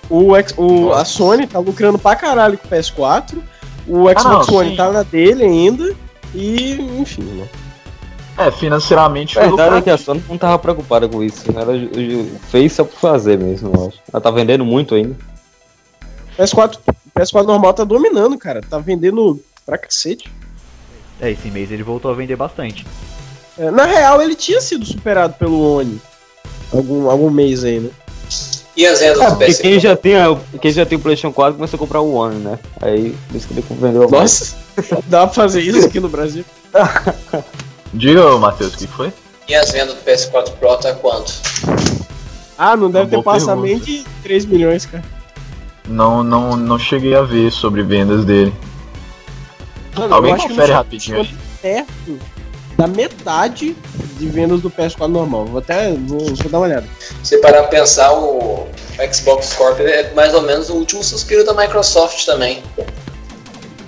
o, 0.09 0.34
o, 0.57 0.91
a 0.93 1.05
Sony 1.05 1.47
tá 1.47 1.59
lucrando 1.59 1.97
pra 1.97 2.17
caralho 2.17 2.57
com 2.57 2.67
o 2.67 2.72
PS4, 2.72 3.38
o 3.88 4.09
Xbox 4.09 4.26
Ah, 4.26 4.51
não, 4.51 4.57
One 4.57 4.70
sim. 4.72 4.76
tá 4.76 4.91
na 4.91 5.03
dele 5.03 5.45
ainda, 5.45 5.95
e 6.36 6.74
enfim, 6.99 7.24
né? 7.24 7.47
É, 8.39 8.49
financeiramente 8.51 9.37
A 9.37 9.41
foi 9.41 9.49
verdade 9.49 9.75
é 9.77 9.81
que 9.81 9.89
a. 9.89 9.97
Sony 9.97 10.23
não 10.29 10.37
tava 10.37 10.57
preocupada 10.57 11.07
com 11.09 11.21
isso. 11.21 11.51
né? 11.51 11.61
Ela 11.61 11.73
fez 12.49 12.71
só 12.73 12.83
por 12.85 12.97
fazer 12.97 13.37
mesmo, 13.37 13.71
eu 13.75 13.87
acho. 13.87 13.99
Ela 14.11 14.21
tá 14.21 14.31
vendendo 14.31 14.63
muito 14.63 14.95
ainda. 14.95 15.15
PS4, 16.37 16.77
PS4 17.17 17.43
normal 17.45 17.73
tá 17.73 17.83
dominando, 17.83 18.37
cara, 18.37 18.61
tá 18.61 18.77
vendendo 18.77 19.39
pra 19.65 19.77
cacete. 19.77 20.31
É, 21.19 21.29
esse 21.31 21.49
mês 21.51 21.69
ele 21.69 21.83
voltou 21.83 22.09
a 22.09 22.13
vender 22.13 22.37
bastante. 22.37 22.85
É, 23.57 23.69
na 23.69 23.83
real, 23.85 24.21
ele 24.21 24.35
tinha 24.35 24.61
sido 24.61 24.85
superado 24.85 25.33
pelo 25.33 25.77
One 25.79 25.99
algum, 26.73 27.09
algum 27.09 27.29
mês 27.29 27.63
aí, 27.65 27.79
né? 27.81 27.89
E 28.77 28.85
as 28.87 29.01
vendas 29.01 29.19
É, 29.19 29.29
do 29.31 29.35
porque 29.35 29.51
PS4? 29.51 29.61
quem 29.61 29.79
já, 29.81 29.95
tem, 29.97 30.13
quem 30.61 30.71
já 30.71 30.85
tem 30.85 30.97
o 30.97 31.01
PlayStation 31.01 31.33
4 31.33 31.55
começou 31.55 31.75
a 31.75 31.79
comprar 31.79 31.99
o 31.99 32.13
One, 32.13 32.35
né? 32.35 32.57
Aí, 32.81 33.13
por 33.27 33.35
isso 33.35 33.47
que 33.49 33.53
ele 33.55 33.65
vendeu 33.71 34.09
mais. 34.09 34.11
Nossa, 34.77 35.03
dá 35.07 35.25
pra 35.27 35.35
fazer 35.35 35.59
isso 35.61 35.85
aqui 35.87 35.99
no 35.99 36.07
Brasil? 36.07 36.45
Diga, 37.93 38.37
Matheus, 38.37 38.73
o 38.73 38.77
que 38.77 38.87
que 38.87 38.93
foi? 38.93 39.11
E 39.47 39.55
as 39.55 39.71
vendas 39.71 39.95
do 39.95 40.01
PS4 40.03 40.51
Pro 40.59 40.77
tá 40.77 40.93
quanto? 40.93 41.33
Ah, 42.57 42.75
não 42.75 42.91
deve 42.91 43.09
ter 43.09 43.23
passado 43.23 43.61
nem 43.61 43.79
de 43.79 44.05
3 44.21 44.45
milhões, 44.45 44.85
cara. 44.85 45.03
Não, 45.87 46.23
não, 46.23 46.55
não 46.55 46.77
cheguei 46.77 47.15
a 47.15 47.21
ver 47.21 47.51
sobre 47.51 47.81
vendas 47.81 48.23
dele. 48.25 48.53
Mano, 49.97 50.13
Alguém 50.13 50.31
eu 50.31 50.35
acho 50.35 50.47
que 50.47 50.53
confere 50.53 50.71
rapidinho 50.71 51.27
perto 51.61 52.19
da 52.77 52.87
metade 52.87 53.75
de 54.17 54.27
vendas 54.27 54.61
do 54.61 54.69
PS4 54.69 55.07
normal. 55.07 55.45
Vou 55.45 55.59
até 55.59 55.91
vou, 55.91 56.19
vou 56.19 56.49
dar 56.49 56.59
uma 56.59 56.67
olhada. 56.67 56.87
Se 57.23 57.37
parar 57.39 57.63
pra 57.63 57.69
pensar, 57.69 58.13
o 58.13 58.67
Xbox 59.11 59.47
Scorpio 59.47 59.87
é 59.87 60.13
mais 60.13 60.33
ou 60.33 60.43
menos 60.43 60.69
o 60.69 60.75
último 60.75 61.03
suspiro 61.03 61.43
da 61.43 61.53
Microsoft 61.53 62.25
também. 62.25 62.61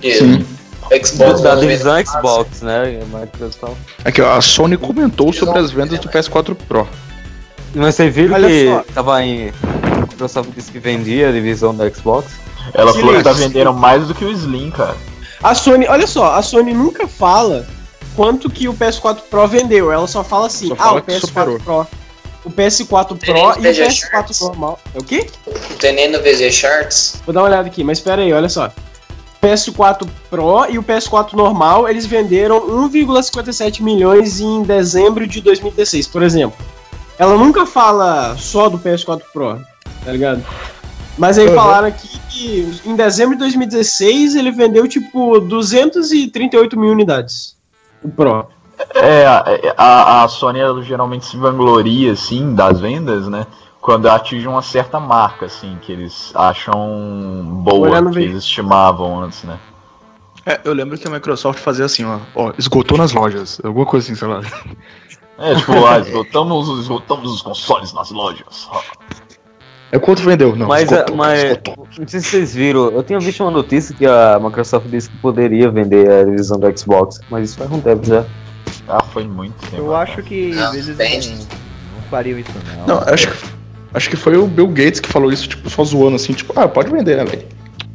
E 0.02 0.14
Sim. 0.14 0.46
O 0.90 1.06
Xbox 1.06 1.40
Da 1.40 1.54
divisão 1.54 2.04
Xbox, 2.04 2.62
né? 2.62 3.00
Microsoft. 3.12 3.76
Aqui, 4.04 4.20
ó, 4.20 4.36
a 4.36 4.40
Sony 4.40 4.76
comentou 4.76 5.32
sobre 5.32 5.58
as 5.58 5.70
vendas 5.70 5.98
do 5.98 6.08
PS4 6.08 6.54
Pro. 6.68 6.88
Mas 7.74 7.94
vocês 7.94 8.14
viram 8.14 8.34
Olha 8.34 8.48
que 8.48 8.68
só. 8.68 8.84
tava 8.94 9.22
em. 9.22 9.48
A 9.48 10.00
Microsoft 10.00 10.50
disse 10.54 10.70
que 10.70 10.78
vendia 10.78 11.28
a 11.28 11.32
divisão 11.32 11.74
da 11.74 11.88
Xbox? 11.90 12.32
Ela 12.74 12.92
falou 12.92 13.16
que 13.16 13.22
tá 13.22 13.32
vendendo 13.32 13.72
mais 13.72 14.06
do 14.06 14.14
que 14.14 14.24
o 14.24 14.30
Slim, 14.30 14.70
cara. 14.70 14.94
A 15.42 15.54
Sony, 15.54 15.86
olha 15.88 16.06
só, 16.06 16.34
a 16.34 16.42
Sony 16.42 16.72
nunca 16.72 17.08
fala 17.08 17.66
quanto 18.14 18.48
que 18.48 18.68
o 18.68 18.74
PS4 18.74 19.22
Pro 19.30 19.46
vendeu. 19.48 19.90
Ela 19.90 20.06
só 20.06 20.22
fala 20.22 20.46
assim: 20.46 20.68
Só 20.68 20.74
ah, 20.74 20.76
fala 20.76 21.00
o 21.00 21.02
que 21.02 21.12
PS4 21.12 21.20
superou. 21.20 21.60
Pro. 21.60 21.86
O 22.44 22.50
PS4 22.50 23.18
Tem 23.18 23.34
Pro 23.34 23.38
e 23.38 23.42
o 23.42 23.58
Nvidia 23.60 23.88
PS4 23.88 24.10
Charts. 24.10 24.40
normal. 24.40 24.78
É 24.94 24.98
o 24.98 25.04
quê? 25.04 25.26
Não 25.46 25.76
tem 25.78 25.94
nem 25.94 26.10
no 26.10 26.18
VZ 26.18 26.52
Charts. 26.52 27.22
Vou 27.24 27.32
dar 27.32 27.40
uma 27.40 27.48
olhada 27.48 27.68
aqui, 27.68 27.82
mas 27.84 27.98
espera 27.98 28.22
aí, 28.22 28.32
olha 28.32 28.48
só. 28.48 28.70
PS4 29.42 30.06
Pro 30.30 30.66
e 30.70 30.78
o 30.78 30.82
PS4 30.82 31.32
normal, 31.32 31.88
eles 31.88 32.06
venderam 32.06 32.60
1,57 32.88 33.82
milhões 33.82 34.40
em 34.40 34.62
dezembro 34.62 35.26
de 35.26 35.40
2016, 35.40 36.06
por 36.06 36.22
exemplo. 36.22 36.56
Ela 37.18 37.36
nunca 37.36 37.66
fala 37.66 38.36
só 38.36 38.68
do 38.68 38.78
PS4 38.78 39.22
Pro, 39.32 39.58
tá 40.04 40.12
ligado? 40.12 40.44
Mas 41.18 41.38
aí 41.38 41.48
Uhum. 41.48 41.54
falaram 41.54 41.88
aqui 41.88 42.08
que 42.30 42.80
em 42.86 42.96
dezembro 42.96 43.34
de 43.34 43.40
2016 43.40 44.34
ele 44.34 44.50
vendeu 44.50 44.88
tipo 44.88 45.38
238 45.40 46.78
mil 46.78 46.90
unidades. 46.92 47.56
O 48.02 48.08
Pro. 48.08 48.46
É, 48.94 49.26
a, 49.26 49.44
a, 49.76 50.24
a 50.24 50.28
Sony 50.28 50.58
geralmente 50.82 51.26
se 51.26 51.36
vangloria, 51.36 52.12
assim, 52.12 52.54
das 52.54 52.80
vendas, 52.80 53.28
né? 53.28 53.46
Quando 53.82 54.08
atinge 54.08 54.46
uma 54.46 54.62
certa 54.62 55.00
marca, 55.00 55.46
assim, 55.46 55.76
que 55.82 55.90
eles 55.90 56.30
acham 56.36 57.44
boa, 57.64 57.90
Olhando 57.90 58.10
que 58.10 58.16
bem. 58.16 58.24
eles 58.26 58.44
estimavam 58.44 59.20
antes, 59.24 59.42
né? 59.42 59.58
É, 60.46 60.60
eu 60.64 60.72
lembro 60.72 60.96
que 60.96 61.06
a 61.06 61.10
Microsoft 61.10 61.58
fazia 61.58 61.84
assim, 61.84 62.04
ó, 62.04 62.20
ó, 62.36 62.52
esgotou 62.56 62.96
nas 62.96 63.12
lojas, 63.12 63.60
alguma 63.64 63.84
coisa 63.84 64.06
assim, 64.06 64.14
sei 64.14 64.28
lá. 64.28 64.40
É, 65.36 65.56
tipo, 65.56 65.72
ah, 65.84 65.98
esgotamos, 65.98 66.78
esgotamos 66.78 67.32
os 67.32 67.42
consoles 67.42 67.92
nas 67.92 68.12
lojas. 68.12 68.68
É 69.90 69.98
quanto 69.98 70.22
vendeu? 70.22 70.54
Não, 70.54 70.68
mas, 70.68 70.84
esgotou, 70.84 71.14
é, 71.14 71.18
mas 71.18 71.42
esgotou. 71.42 71.88
não 71.98 72.08
sei 72.08 72.20
se 72.20 72.28
vocês 72.28 72.54
viram, 72.54 72.90
eu 72.92 73.02
tinha 73.02 73.18
visto 73.18 73.42
uma 73.42 73.50
notícia 73.50 73.96
que 73.96 74.06
a 74.06 74.38
Microsoft 74.40 74.86
disse 74.86 75.10
que 75.10 75.16
poderia 75.16 75.68
vender 75.68 76.08
a 76.08 76.24
divisão 76.24 76.56
do 76.56 76.78
Xbox, 76.78 77.20
mas 77.28 77.50
isso 77.50 77.58
faz 77.58 77.70
um 77.72 77.80
tempo 77.80 78.06
já. 78.06 78.24
Ah, 78.86 79.02
foi 79.02 79.26
muito 79.26 79.60
tempo. 79.68 79.76
Eu 79.76 79.96
acho 79.96 80.22
que 80.22 80.52
eles 80.52 80.86
depende. 80.86 81.30
não, 81.30 81.38
não 81.38 82.02
fariam 82.08 82.38
isso 82.38 82.50
não. 82.86 82.86
Não, 82.86 83.02
acho 83.06 83.28
que, 83.28 83.61
acho 83.94 84.10
que 84.10 84.16
foi 84.16 84.36
o 84.36 84.46
Bill 84.46 84.68
Gates 84.68 85.00
que 85.00 85.08
falou 85.08 85.32
isso, 85.32 85.48
tipo, 85.48 85.68
só 85.68 85.84
zoando 85.84 86.16
assim, 86.16 86.32
tipo, 86.32 86.52
ah, 86.58 86.68
pode 86.68 86.90
vender, 86.90 87.16
né, 87.16 87.24
velho? 87.24 87.46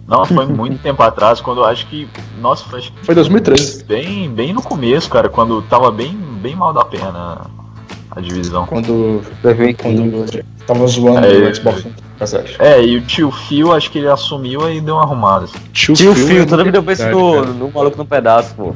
Não, 0.07 0.25
foi 0.25 0.45
muito 0.45 0.81
tempo 0.81 1.03
atrás, 1.03 1.41
quando 1.41 1.59
eu 1.59 1.65
acho 1.65 1.85
que. 1.87 2.07
Nossa, 2.39 2.63
foi 2.65 2.79
acho 2.79 2.93
que 2.93 3.05
Foi 3.05 3.13
2013, 3.13 3.83
bem, 3.83 4.29
bem 4.29 4.53
no 4.53 4.61
começo, 4.61 5.09
cara, 5.09 5.27
quando 5.27 5.61
tava 5.63 5.91
bem, 5.91 6.17
bem 6.41 6.55
mal 6.55 6.73
da 6.73 6.85
perna 6.85 7.41
a 8.17 8.21
divisão. 8.21 8.65
quando, 8.65 9.21
2015. 9.43 9.75
quando 9.75 10.43
tava 10.65 10.87
zoando 10.87 11.27
É, 11.27 11.49
o 11.49 11.55
Xbox 11.55 11.85
360. 12.17 12.63
É, 12.63 12.83
e 12.83 12.97
o 12.97 13.01
tio 13.01 13.29
Phil, 13.31 13.73
acho 13.73 13.91
que 13.91 13.99
ele 13.99 14.07
assumiu 14.07 14.69
e 14.71 14.81
deu 14.81 14.95
uma 14.95 15.03
arrumada. 15.03 15.45
assim. 15.45 15.59
Tio, 15.73 15.93
Tio 15.93 16.15
Phil 16.15 16.27
Phil, 16.27 16.41
é 16.43 16.45
toda 16.45 16.63
vida 16.63 16.77
eu 16.77 16.83
penso 16.83 17.03
verdade, 17.03 17.47
no, 17.47 17.53
no 17.53 17.71
maluco 17.71 17.97
no 17.97 18.05
pedaço, 18.05 18.55
pô. 18.55 18.73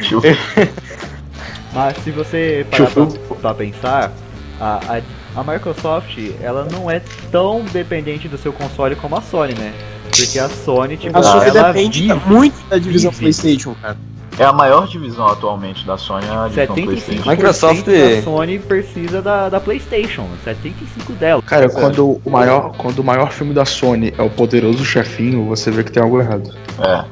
Tio 0.00 0.22
Mas 1.74 1.96
se 1.98 2.10
você 2.10 2.66
parar 2.70 2.90
pra, 2.90 3.06
pra 3.40 3.54
pensar, 3.54 4.12
a, 4.60 4.96
a, 4.96 5.00
a 5.38 5.52
Microsoft 5.52 6.18
ela 6.42 6.66
não 6.70 6.90
é 6.90 7.00
tão 7.30 7.62
dependente 7.72 8.26
do 8.28 8.36
seu 8.36 8.52
console 8.52 8.96
como 8.96 9.16
a 9.16 9.20
Sony, 9.20 9.54
né? 9.54 9.72
Porque 10.04 10.38
a 10.38 10.48
Sony, 10.48 10.96
tipo, 10.96 11.16
A 11.16 11.22
Sony 11.22 11.48
ela 11.50 11.72
depende 11.72 12.02
vive 12.02 12.20
muito 12.26 12.56
da 12.68 12.78
divisão 12.78 13.10
vive. 13.10 13.22
PlayStation, 13.22 13.74
cara. 13.80 13.96
É 14.38 14.44
a 14.44 14.52
maior 14.52 14.86
divisão 14.86 15.26
atualmente 15.26 15.84
da 15.84 15.96
Sony, 15.98 16.24
é 16.26 16.30
a 16.30 16.48
divisão 16.48 16.76
75% 16.76 16.84
PlayStation. 16.84 17.30
Microsoft- 17.30 17.84
da 17.86 18.22
Sony 18.22 18.58
precisa 18.60 19.20
da, 19.20 19.48
da 19.48 19.58
PlayStation, 19.60 20.26
75 20.44 21.12
dela. 21.14 21.42
Cara, 21.42 21.68
quando 21.68 22.20
o, 22.24 22.30
maior, 22.30 22.72
quando 22.76 23.00
o 23.00 23.04
maior 23.04 23.32
filme 23.32 23.52
da 23.52 23.64
Sony 23.64 24.14
é 24.16 24.22
o 24.22 24.30
Poderoso 24.30 24.84
Chefinho, 24.84 25.44
você 25.48 25.70
vê 25.72 25.82
que 25.82 25.90
tem 25.90 26.00
algo 26.02 26.20
errado. 26.20 26.54
É. 26.78 27.04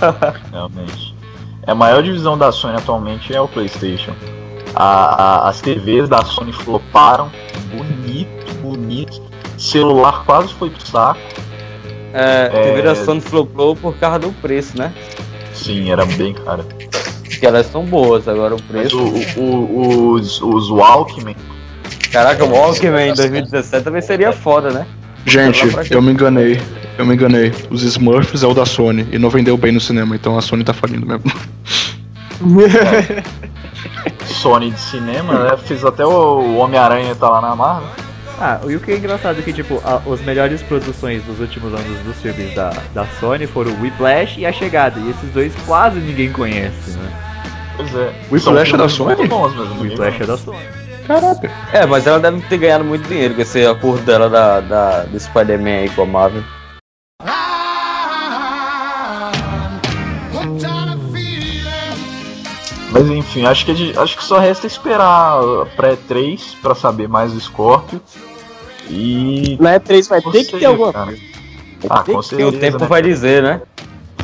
Realmente. 0.52 1.14
É 1.66 1.70
a 1.70 1.74
maior 1.74 2.02
divisão 2.02 2.36
da 2.36 2.52
Sony 2.52 2.76
atualmente 2.76 3.34
é 3.34 3.40
o 3.40 3.48
PlayStation. 3.48 4.12
A- 4.74 5.44
a- 5.44 5.48
as 5.48 5.60
TVs 5.60 6.08
da 6.08 6.24
Sony 6.24 6.52
floparam. 6.52 7.30
Bonito, 7.74 8.54
bonito. 8.62 9.22
Celular 9.58 10.24
quase 10.24 10.52
foi 10.54 10.70
pro 10.70 10.86
saco. 10.86 11.20
É, 12.14 12.50
É. 12.52 12.62
TV 12.64 12.82
da 12.82 12.94
Sony 12.94 13.20
flopou 13.20 13.74
por 13.76 13.94
causa 13.96 14.18
do 14.18 14.32
preço, 14.32 14.76
né? 14.76 14.92
Sim, 15.54 15.90
era 15.90 16.04
bem 16.04 16.34
caro. 16.34 16.64
Porque 17.22 17.46
elas 17.46 17.66
são 17.66 17.84
boas, 17.84 18.28
agora 18.28 18.54
o 18.54 18.58
Mas 18.70 18.92
preço. 18.92 18.98
o, 19.36 19.40
o- 19.40 20.10
os, 20.12 20.40
os 20.42 20.68
Walkman. 20.70 21.36
Caraca, 22.10 22.44
o 22.44 22.50
Walkman 22.50 23.08
em 23.10 23.14
2017 23.14 23.84
também 23.84 24.02
seria 24.02 24.32
foda, 24.32 24.70
né? 24.70 24.86
Gente, 25.24 25.64
eu 25.90 26.02
me 26.02 26.12
enganei. 26.12 26.60
Eu 26.98 27.06
me 27.06 27.14
enganei. 27.14 27.52
Os 27.70 27.82
Smurfs 27.82 28.42
é 28.42 28.46
o 28.46 28.52
da 28.52 28.66
Sony 28.66 29.06
e 29.12 29.18
não 29.18 29.30
vendeu 29.30 29.56
bem 29.56 29.72
no 29.72 29.80
cinema, 29.80 30.14
então 30.14 30.36
a 30.36 30.42
Sony 30.42 30.62
tá 30.64 30.74
falindo 30.74 31.06
mesmo. 31.06 31.22
Sony 34.42 34.72
de 34.72 34.80
cinema, 34.80 35.34
né? 35.34 35.56
Fiz 35.56 35.84
até 35.84 36.04
o 36.04 36.56
Homem-Aranha 36.56 37.14
tá 37.14 37.28
lá 37.28 37.40
na 37.40 37.54
Marvel. 37.54 37.88
Ah, 38.40 38.58
e 38.66 38.74
o 38.74 38.80
que 38.80 38.90
é 38.90 38.96
engraçado 38.96 39.38
é 39.38 39.42
que, 39.42 39.52
tipo, 39.52 39.80
a, 39.84 40.02
os 40.04 40.20
melhores 40.22 40.60
produções 40.62 41.22
dos 41.22 41.38
últimos 41.38 41.72
anos 41.72 42.00
dos 42.00 42.16
filmes 42.20 42.52
da, 42.52 42.72
da 42.92 43.06
Sony 43.20 43.46
foram 43.46 43.70
o 43.70 43.80
Whiplash 43.80 44.40
e 44.40 44.44
A 44.44 44.52
Chegada. 44.52 44.98
E 44.98 45.10
esses 45.10 45.30
dois 45.30 45.54
quase 45.64 46.00
ninguém 46.00 46.32
conhece, 46.32 46.90
né? 46.90 47.12
Pois 47.76 47.94
é. 47.94 48.12
O 48.28 48.34
Whiplash 48.34 48.74
é 48.74 48.76
da 48.76 48.88
Sony? 48.88 49.22
Whiplash 49.80 50.22
é 50.22 50.26
da 50.26 50.36
Sony. 50.36 50.58
Caraca. 51.06 51.50
É, 51.72 51.86
mas 51.86 52.04
ela 52.04 52.18
deve 52.18 52.40
ter 52.42 52.58
ganhado 52.58 52.84
muito 52.84 53.06
dinheiro 53.08 53.34
com 53.34 53.42
esse 53.42 53.64
acordo 53.64 54.04
dela 54.04 54.28
da, 54.28 54.60
da, 54.60 55.02
do 55.02 55.20
Spider-Man 55.20 55.82
aí 55.82 55.90
com 55.90 56.02
a 56.02 56.06
Marvel. 56.06 56.42
Enfim, 63.32 63.46
acho 63.46 63.64
que, 63.64 63.70
a 63.70 63.74
gente- 63.74 63.98
acho 63.98 64.16
que 64.16 64.24
só 64.24 64.38
resta 64.38 64.66
esperar 64.66 65.40
a 65.40 65.66
pré-3 65.76 66.54
pra 66.60 66.74
saber 66.74 67.08
mais 67.08 67.32
do 67.32 67.40
Scorpio. 67.40 68.00
E. 68.90 69.56
Na 69.60 69.78
E3 69.78 70.08
vai 70.08 70.20
ter 70.20 70.44
que 70.44 70.58
ter 70.58 70.66
alguma 70.66 70.92
coisa. 70.92 71.20
Ah, 71.88 72.02
com 72.02 72.12
E 72.12 72.16
o 72.16 72.22
certeza. 72.22 72.58
tempo 72.58 72.78
né, 72.80 72.86
vai 72.86 73.00
dizer, 73.02 73.42
né? 73.42 73.62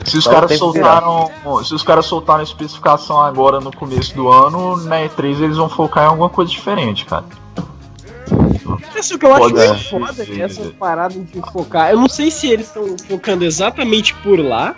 Se 0.04 0.16
os 0.18 0.24
Só 0.24 0.30
caras 0.32 0.56
soltaram. 0.58 1.30
Se 1.64 1.74
os 1.74 1.82
caras 1.82 2.06
soltaram 2.06 2.40
a 2.40 2.42
especificação 2.44 3.20
agora 3.20 3.60
no 3.60 3.74
começo 3.74 4.14
do 4.14 4.28
ano, 4.30 4.76
na 4.84 4.96
E3 5.04 5.40
eles 5.42 5.56
vão 5.56 5.68
focar 5.68 6.04
em 6.04 6.08
alguma 6.08 6.28
coisa 6.28 6.50
diferente, 6.50 7.04
cara. 7.06 7.24
Isso 8.96 9.18
que 9.18 9.24
eu 9.26 9.30
acho 9.32 9.40
Pode 9.40 9.54
muito 9.54 9.78
ser. 9.78 9.84
foda 9.90 10.26
que 10.26 10.42
essas 10.42 10.72
paradas 10.72 11.16
de 11.16 11.40
focar. 11.52 11.90
Eu 11.90 11.98
não 11.98 12.08
sei 12.08 12.30
se 12.30 12.48
eles 12.48 12.66
estão 12.66 12.96
focando 13.08 13.44
exatamente 13.44 14.14
por 14.16 14.38
lá, 14.38 14.76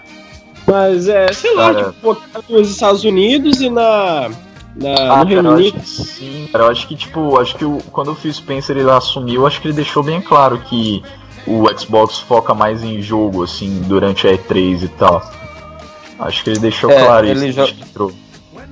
mas 0.70 1.08
é, 1.08 1.32
sei 1.32 1.54
lá, 1.54 1.72
Cara. 1.74 1.92
tipo, 1.92 2.14
focar 2.14 2.42
nos 2.48 2.70
Estados 2.70 3.04
Unidos 3.04 3.60
e 3.60 3.68
na. 3.70 4.30
na 4.76 5.12
Ah, 5.12 5.24
no 5.24 5.30
Reino 5.30 5.50
Unido. 5.54 5.76
acho 5.78 5.86
que 5.86 6.04
sim, 6.04 6.48
cara. 6.52 6.64
Eu 6.64 6.70
acho 6.70 6.86
que, 6.88 6.94
tipo, 6.96 7.38
acho 7.40 7.54
que 7.56 7.64
o, 7.64 7.78
quando 7.92 8.12
o 8.12 8.14
Phil 8.14 8.32
Spencer 8.32 8.76
ele 8.76 8.90
assumiu, 8.90 9.46
acho 9.46 9.60
que 9.60 9.68
ele 9.68 9.74
deixou 9.74 10.02
bem 10.02 10.20
claro 10.20 10.58
que 10.58 11.02
o 11.46 11.66
Xbox 11.78 12.18
foca 12.18 12.54
mais 12.54 12.82
em 12.84 13.00
jogo, 13.02 13.42
assim, 13.42 13.80
durante 13.86 14.26
a 14.28 14.32
E3 14.32 14.82
e 14.84 14.88
tal. 14.88 15.22
Acho 16.18 16.44
que 16.44 16.50
ele 16.50 16.58
deixou 16.58 16.90
É, 16.90 17.04
claro 17.04 17.26
ele 17.26 17.46
isso. 17.46 17.52
já- 17.56 17.64
acho 17.64 17.74
que 17.74 17.82
entrou. 17.82 18.12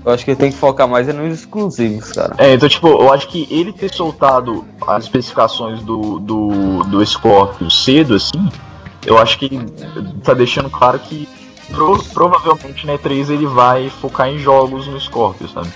Eu 0.05 0.12
acho 0.12 0.24
que 0.24 0.30
ele 0.30 0.38
tem 0.38 0.51
que 0.53 0.57
focar 0.57 0.86
mais 0.88 1.07
nos 1.12 1.40
exclusivos, 1.40 2.12
cara. 2.12 2.34
É, 2.38 2.55
então, 2.55 2.68
tipo, 2.68 2.86
eu 2.88 3.12
acho 3.12 3.26
que 3.28 3.46
ele 3.51 3.72
ter 3.72 3.92
soltado 3.92 4.64
as 4.86 5.05
especificações 5.05 5.82
do, 5.82 6.18
do, 6.20 6.84
do 6.84 7.05
Scorpio 7.05 7.70
cedo, 7.70 8.14
assim, 8.14 8.49
eu 9.05 9.18
acho 9.18 9.38
que 9.38 9.51
tá 10.22 10.34
deixando 10.34 10.70
claro 10.70 10.99
que 11.01 11.28
pro- 11.71 12.03
provavelmente 12.12 12.87
na 12.87 12.95
E3 12.99 13.31
ele 13.31 13.47
vai 13.47 13.89
focar 13.91 14.29
em 14.29 14.39
jogos 14.39 14.87
no 14.87 15.01
Scorpio, 15.01 15.49
sabe? 15.49 15.69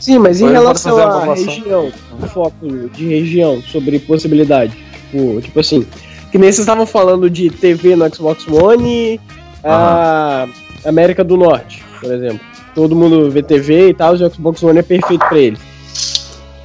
Sim, 0.00 0.18
mas 0.18 0.40
em 0.40 0.50
relação 0.50 0.98
à 0.98 1.34
região, 1.34 1.90
foco 2.32 2.66
de 2.92 3.06
região 3.08 3.62
sobre 3.62 3.98
possibilidade. 3.98 4.76
Tipo, 5.10 5.40
tipo 5.40 5.60
assim, 5.60 5.86
que 6.30 6.38
nem 6.38 6.50
vocês 6.52 6.58
estavam 6.60 6.84
falando 6.86 7.30
de 7.30 7.48
TV 7.50 7.96
no 7.96 8.14
Xbox 8.14 8.46
One, 8.46 9.18
a 9.64 10.46
América 10.84 11.24
do 11.24 11.36
Norte, 11.36 11.82
por 12.00 12.12
exemplo. 12.12 12.40
Todo 12.74 12.94
mundo 12.94 13.30
vê 13.30 13.42
TV 13.42 13.88
e 13.88 13.94
tal, 13.94 14.14
e 14.16 14.22
o 14.22 14.30
Xbox 14.30 14.62
One 14.62 14.78
é 14.78 14.82
perfeito 14.82 15.24
pra 15.26 15.38
ele. 15.38 15.58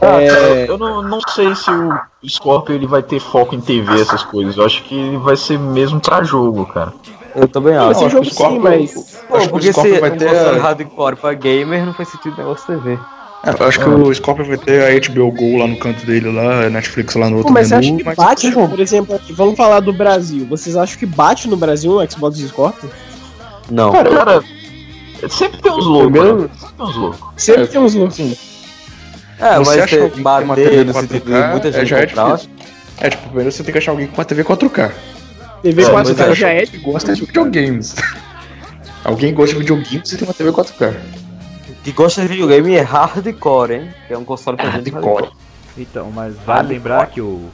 Ah, 0.02 0.22
É. 0.22 0.66
eu 0.68 0.78
não, 0.78 1.02
não 1.04 1.20
sei 1.30 1.56
se 1.56 1.70
o 1.72 1.94
Scorpio 2.28 2.76
ele 2.76 2.88
vai 2.88 3.02
ter 3.04 3.20
foco 3.20 3.56
em 3.56 3.62
TV, 3.62 4.02
essas 4.02 4.24
coisas. 4.24 4.58
Eu 4.58 4.66
acho 4.66 4.84
que 4.84 4.96
ele 4.96 5.18
vai 5.18 5.38
ser 5.38 5.58
mesmo 5.58 6.00
pra 6.02 6.24
jogo, 6.24 6.66
cara. 6.66 6.92
Eu 7.36 7.48
também 7.48 7.74
Vai 7.74 7.88
acho. 7.90 8.00
acho 8.06 8.10
jogo 8.10 8.28
o 8.28 8.30
sim, 8.30 8.60
mas. 8.60 8.92
Pô, 9.28 9.36
acho 9.38 9.48
que 9.48 9.48
o 9.48 9.50
porque 9.52 9.74
se 9.74 10.00
vai 10.00 10.12
um 10.12 10.18
ter 10.18 10.30
a- 10.30 10.58
hardcore 10.62 11.16
pra 11.16 11.34
gamer 11.34 11.86
não 11.86 11.94
faz 11.94 12.10
sentido 12.10 12.36
negócio 12.38 12.66
TV. 12.68 12.98
É, 13.44 13.50
eu 13.60 13.68
acho 13.68 13.80
que 13.80 13.90
o 13.90 14.14
Scorpio 14.14 14.46
vai 14.46 14.58
ter 14.58 14.84
a 14.84 15.10
HBO 15.10 15.32
Go 15.32 15.58
lá 15.58 15.66
no 15.68 15.76
canto 15.80 16.06
dele, 16.06 16.32
lá, 16.32 16.66
a 16.66 16.70
Netflix 16.70 17.16
lá 17.16 17.26
no 17.26 17.32
Pô, 17.32 17.38
outro 17.40 17.54
mas 17.54 17.70
você 17.70 17.76
acha 17.76 17.86
menu. 17.88 17.98
que 17.98 18.04
mas- 18.04 18.16
bate, 18.16 18.52
por 18.52 18.80
exemplo, 18.80 19.16
aqui, 19.16 19.34
vamos 19.34 19.56
falar 19.58 19.80
do 19.80 19.92
Brasil. 19.92 20.46
Vocês 20.48 20.76
acham 20.78 21.00
que 21.00 21.08
bate 21.08 21.48
no 21.50 21.58
Brasil 21.58 21.94
o 21.94 22.08
Xbox 22.12 22.38
Scorpio? 22.38 22.90
Não. 23.72 23.92
Cara, 23.94 24.10
cara 24.12 24.44
sempre 25.30 25.60
tem 25.62 25.72
uns 25.72 25.86
loucos. 25.86 26.12
Né? 26.22 26.50
Sempre 26.60 26.76
tem 26.78 26.86
uns 26.86 26.96
loucos. 26.98 27.20
Sempre 27.38 27.64
É, 27.64 27.68
tem 27.68 27.82
uns 27.82 27.94
loucos. 27.96 28.20
É, 28.20 28.26
Você 28.28 29.58
mas 29.60 29.68
acha 29.70 29.88
que 29.88 30.10
ter, 30.10 30.22
bater 30.22 30.86
no 30.86 30.94
sentido 30.94 31.32
4K, 31.32 31.42
de 31.46 31.52
muita 31.52 31.68
é, 31.70 31.72
gente 31.72 31.88
já 31.90 31.98
é 32.00 32.06
comprar. 32.06 32.40
É, 33.00 33.10
tipo, 33.10 33.24
primeiro 33.24 33.52
você 33.52 33.64
tem 33.64 33.72
que 33.72 33.78
achar 33.80 33.92
alguém 33.92 34.06
com 34.06 34.14
uma 34.14 34.26
TV 34.26 34.44
4K. 34.44 34.92
TV 35.62 35.84
É, 35.84 35.86
4K 35.86 36.28
mas 36.28 36.38
já 36.38 36.50
é 36.50 36.66
que 36.66 36.78
gosta 36.78 37.14
de 37.14 37.22
videogames. 37.26 37.96
alguém 39.04 39.34
gosta 39.34 39.54
de 39.54 39.60
videogames 39.60 40.12
e 40.12 40.18
tem 40.18 40.28
uma 40.28 40.34
TV 40.34 40.52
4K. 40.52 40.96
Que 41.84 41.92
gosta 41.92 42.22
de 42.22 42.28
videogame 42.28 42.76
é 42.76 42.82
hardcore, 42.82 43.72
hein? 43.74 43.90
Que 44.08 44.14
é 44.14 44.18
um 44.18 44.26
console 44.26 44.58
pra 44.58 44.70
gente 44.70 44.92
Hardcore. 44.92 45.30
Então, 45.78 46.12
mas 46.12 46.36
vale 46.46 46.74
lembrar 46.74 47.08
que 47.08 47.22
o, 47.22 47.50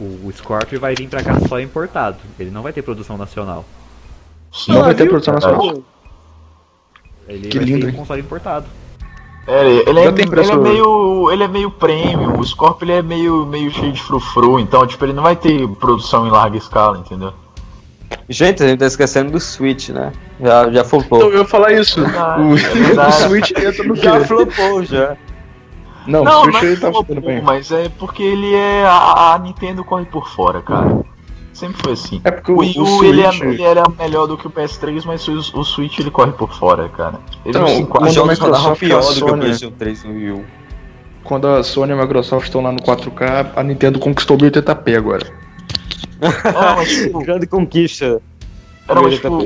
o, 0.00 0.32
Scorpio 0.32 0.80
vai 0.80 0.94
vir 0.94 1.08
pra 1.08 1.22
cá 1.22 1.38
só 1.48 1.60
importado. 1.60 2.16
Ele 2.38 2.50
não 2.50 2.62
vai 2.62 2.72
ter 2.72 2.82
produção 2.82 3.16
nacional. 3.16 3.64
Sim, 4.52 4.72
Não 4.72 4.82
vai 4.82 4.94
ter 4.94 5.02
viu? 5.04 5.10
produção 5.10 5.34
nacional. 5.34 5.82
Ele 7.28 7.48
Que 7.48 7.58
vai 7.58 7.66
lindo, 7.66 7.88
hein? 7.88 7.94
um 7.94 7.98
console 7.98 8.20
importado. 8.20 8.66
É, 9.46 9.66
ele, 9.66 10.00
é, 10.00 10.08
ele 10.08 10.50
é 10.50 10.56
meio. 10.56 11.30
Ele 11.30 11.42
é 11.42 11.48
meio 11.48 11.70
premium, 11.70 12.38
o 12.38 12.44
Scorpio 12.44 12.84
ele 12.84 12.92
é 12.92 13.02
meio, 13.02 13.46
meio 13.46 13.70
cheio 13.70 13.92
de 13.92 14.02
frufru, 14.02 14.58
então 14.60 14.86
tipo, 14.86 15.04
ele 15.04 15.14
não 15.14 15.22
vai 15.22 15.36
ter 15.36 15.66
produção 15.76 16.26
em 16.26 16.30
larga 16.30 16.56
escala, 16.56 16.98
entendeu? 16.98 17.32
Gente, 18.28 18.62
a 18.62 18.68
gente 18.68 18.78
tá 18.80 18.86
esquecendo 18.86 19.32
do 19.32 19.40
Switch, 19.40 19.88
né? 19.90 20.12
Já, 20.40 20.64
já 20.64 20.68
Então 20.70 20.84
flopou. 20.84 21.20
eu 21.32 21.38
ia 21.38 21.44
falar 21.44 21.72
isso. 21.72 22.00
Verdade, 22.02 22.42
O, 22.42 22.56
é 22.56 23.08
o 23.08 23.12
Switch 23.12 23.50
entra 23.52 23.84
no 23.84 23.94
Já 23.96 24.20
flopou, 24.20 24.82
já. 24.84 25.16
Não, 26.06 26.24
Não, 26.24 26.40
o 26.40 26.44
Switch 26.44 26.54
não 26.62 26.68
ele 26.68 26.76
tá 26.76 26.92
flopou, 26.92 27.04
ficando 27.16 27.26
bem. 27.26 27.42
mas 27.42 27.70
é 27.70 27.88
porque 27.98 28.22
ele 28.22 28.54
é. 28.54 28.84
A, 28.86 29.34
a 29.34 29.38
Nintendo 29.38 29.84
corre 29.84 30.04
por 30.06 30.28
fora, 30.30 30.60
cara. 30.62 31.00
Sempre 31.52 31.82
foi 31.82 31.92
assim. 31.92 32.20
É 32.24 32.30
porque 32.30 32.52
O 32.52 32.56
o, 32.56 32.58
Wii 32.60 32.78
o 32.78 32.98
U 32.98 33.04
ele, 33.04 33.22
é, 33.22 33.32
Switch. 33.32 33.42
ele 33.42 33.62
era 33.62 33.82
melhor 33.98 34.26
do 34.26 34.36
que 34.38 34.46
o 34.46 34.50
PS3, 34.50 35.02
mas 35.04 35.26
o, 35.28 35.32
o 35.58 35.64
Switch 35.64 35.98
ele 35.98 36.10
corre 36.10 36.32
por 36.32 36.52
fora, 36.54 36.88
cara. 36.90 37.18
Ele 37.44 37.50
Então, 37.50 37.62
não 37.62 37.68
se 37.68 37.74
Os 37.74 37.80
enquadra. 37.80 37.98
Quando 38.00 38.08
a 38.08 38.12
jogos 38.12 38.38
rodavam 38.38 38.74
pior 38.76 39.00
do 39.00 39.06
que 39.06 39.12
o 39.12 39.14
Sony- 39.28 39.40
PlayStation 39.40 39.74
3 39.78 40.04
no 40.04 40.12
Wii 40.14 40.30
U. 40.32 40.44
Quando 41.24 41.46
a 41.48 41.62
Sony 41.62 41.92
e 41.92 41.94
a 41.94 42.00
Microsoft 42.00 42.46
estão 42.46 42.62
lá 42.62 42.72
no 42.72 42.78
4K, 42.78 43.50
a 43.56 43.62
Nintendo 43.62 43.98
conquistou 43.98 44.36
o 44.36 44.40
1080p 44.40 44.96
agora. 44.96 45.26
Não, 46.20 46.76
mas, 46.76 46.88
tipo, 46.88 47.18
Grande 47.24 47.46
conquista. 47.46 48.20
Era, 48.88 49.02
mas, 49.02 49.14
tipo, 49.14 49.38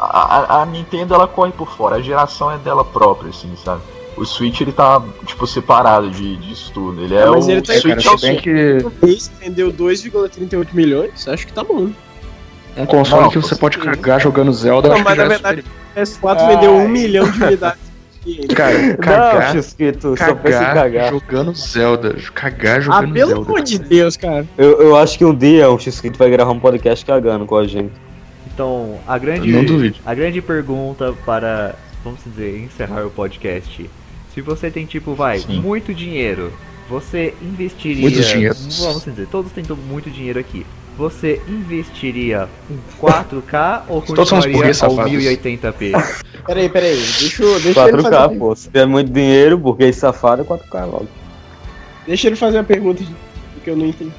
a, 0.00 0.62
a- 0.62 0.66
Nintendo 0.66 1.14
ela 1.14 1.28
corre 1.28 1.52
por 1.52 1.68
fora, 1.70 1.96
a 1.96 2.00
geração 2.02 2.50
é 2.50 2.58
dela 2.58 2.84
própria, 2.84 3.30
assim, 3.30 3.50
sabe? 3.64 3.80
O 4.16 4.24
Switch 4.24 4.60
ele 4.60 4.72
tá, 4.72 5.00
tipo, 5.24 5.46
separado 5.46 6.10
de, 6.10 6.36
disso 6.38 6.72
tudo. 6.74 7.04
Ele 7.04 7.14
é, 7.14 7.22
Ah, 7.22 7.30
mas 7.30 7.46
o 7.46 7.50
ele 7.52 7.62
tá- 7.62 7.74
É, 7.74 7.78
Switch 7.78 8.02
cara, 8.04 8.08
é 8.08 8.10
o 8.10 8.18
bem 8.18 8.32
Switch. 8.40 9.28
que 9.30 9.44
vendeu 9.44 9.72
2,38 9.72 10.68
milhões, 10.74 11.28
acho 11.28 11.46
que 11.46 11.52
tá 11.52 11.62
bom. 11.62 11.90
um 12.76 12.86
console 12.86 13.22
Não, 13.22 13.30
que 13.30 13.38
você 13.38 13.54
pode 13.54 13.78
cagar 13.78 14.20
jogando 14.20 14.52
Zelda, 14.52 14.88
Não, 14.88 14.98
mas 14.98 15.16
na 15.16 15.24
é 15.24 15.28
verdade 15.28 15.60
o 15.96 16.00
PS4 16.00 16.46
vendeu 16.48 16.72
um 16.74 16.88
milhão 16.88 17.30
de 17.30 17.42
unidades. 17.42 17.87
Cara, 18.54 18.78
Não, 18.88 18.96
cagar, 18.96 19.52
Chusquito, 19.52 20.16
só 20.16 20.34
pensa 20.34 20.58
em 20.62 20.66
cagar, 20.66 20.74
cagar. 20.84 21.10
jogando 21.10 21.54
Zelda. 21.54 22.16
Cagar 22.34 22.76
Ah, 22.78 22.80
jogando 22.80 23.12
pelo 23.12 23.28
Zelda. 23.30 23.46
amor 23.46 23.62
de 23.62 23.78
Deus, 23.78 24.16
cara. 24.16 24.46
Eu, 24.56 24.80
eu 24.82 24.96
acho 24.96 25.16
que 25.18 25.24
um 25.24 25.34
dia 25.34 25.68
o 25.70 25.78
Chusquito 25.78 26.18
vai 26.18 26.30
gravar 26.30 26.52
um 26.52 26.60
podcast 26.60 27.04
cagando 27.04 27.46
com 27.46 27.56
a 27.56 27.66
gente. 27.66 27.92
Então, 28.52 28.98
a 29.06 29.16
grande, 29.18 29.50
Não 29.52 29.64
duvido. 29.64 29.96
a 30.04 30.14
grande 30.14 30.42
pergunta 30.42 31.14
para, 31.24 31.74
vamos 32.02 32.20
dizer, 32.24 32.58
encerrar 32.60 33.06
o 33.06 33.10
podcast. 33.10 33.88
Se 34.34 34.40
você 34.40 34.70
tem, 34.70 34.84
tipo, 34.84 35.14
vai, 35.14 35.38
Sim. 35.38 35.60
muito 35.60 35.94
dinheiro, 35.94 36.52
você 36.88 37.34
investiria. 37.42 38.00
Muitos 38.02 38.26
dinheiros. 38.26 38.78
Vamos 38.80 39.04
dizer, 39.04 39.26
todos 39.28 39.52
têm 39.52 39.64
muito 39.88 40.10
dinheiro 40.10 40.38
aqui. 40.40 40.66
Você 40.98 41.40
investiria 41.46 42.48
em 42.68 42.76
4K 43.00 43.82
ou 43.88 44.02
continuaria 44.02 44.66
ao 44.66 44.74
safados. 44.74 45.12
1080p? 45.12 45.92
Peraí, 46.44 46.68
peraí. 46.68 46.96
Deixa, 46.96 47.42
eu- 47.44 47.60
deixa 47.60 47.88
ele 47.88 48.02
fazer. 48.02 48.16
4K, 48.16 48.38
pô. 48.38 48.56
Se 48.56 48.64
tiver 48.64 48.84
muito 48.86 49.12
dinheiro, 49.12 49.56
burguês 49.56 49.94
safado, 49.94 50.42
é 50.42 50.44
4K 50.44 50.84
logo. 50.86 51.06
Deixa 52.04 52.26
ele 52.26 52.34
fazer 52.34 52.58
a 52.58 52.64
pergunta 52.64 53.04
que 53.62 53.70
eu 53.70 53.76
não 53.76 53.86
entendi. 53.86 54.10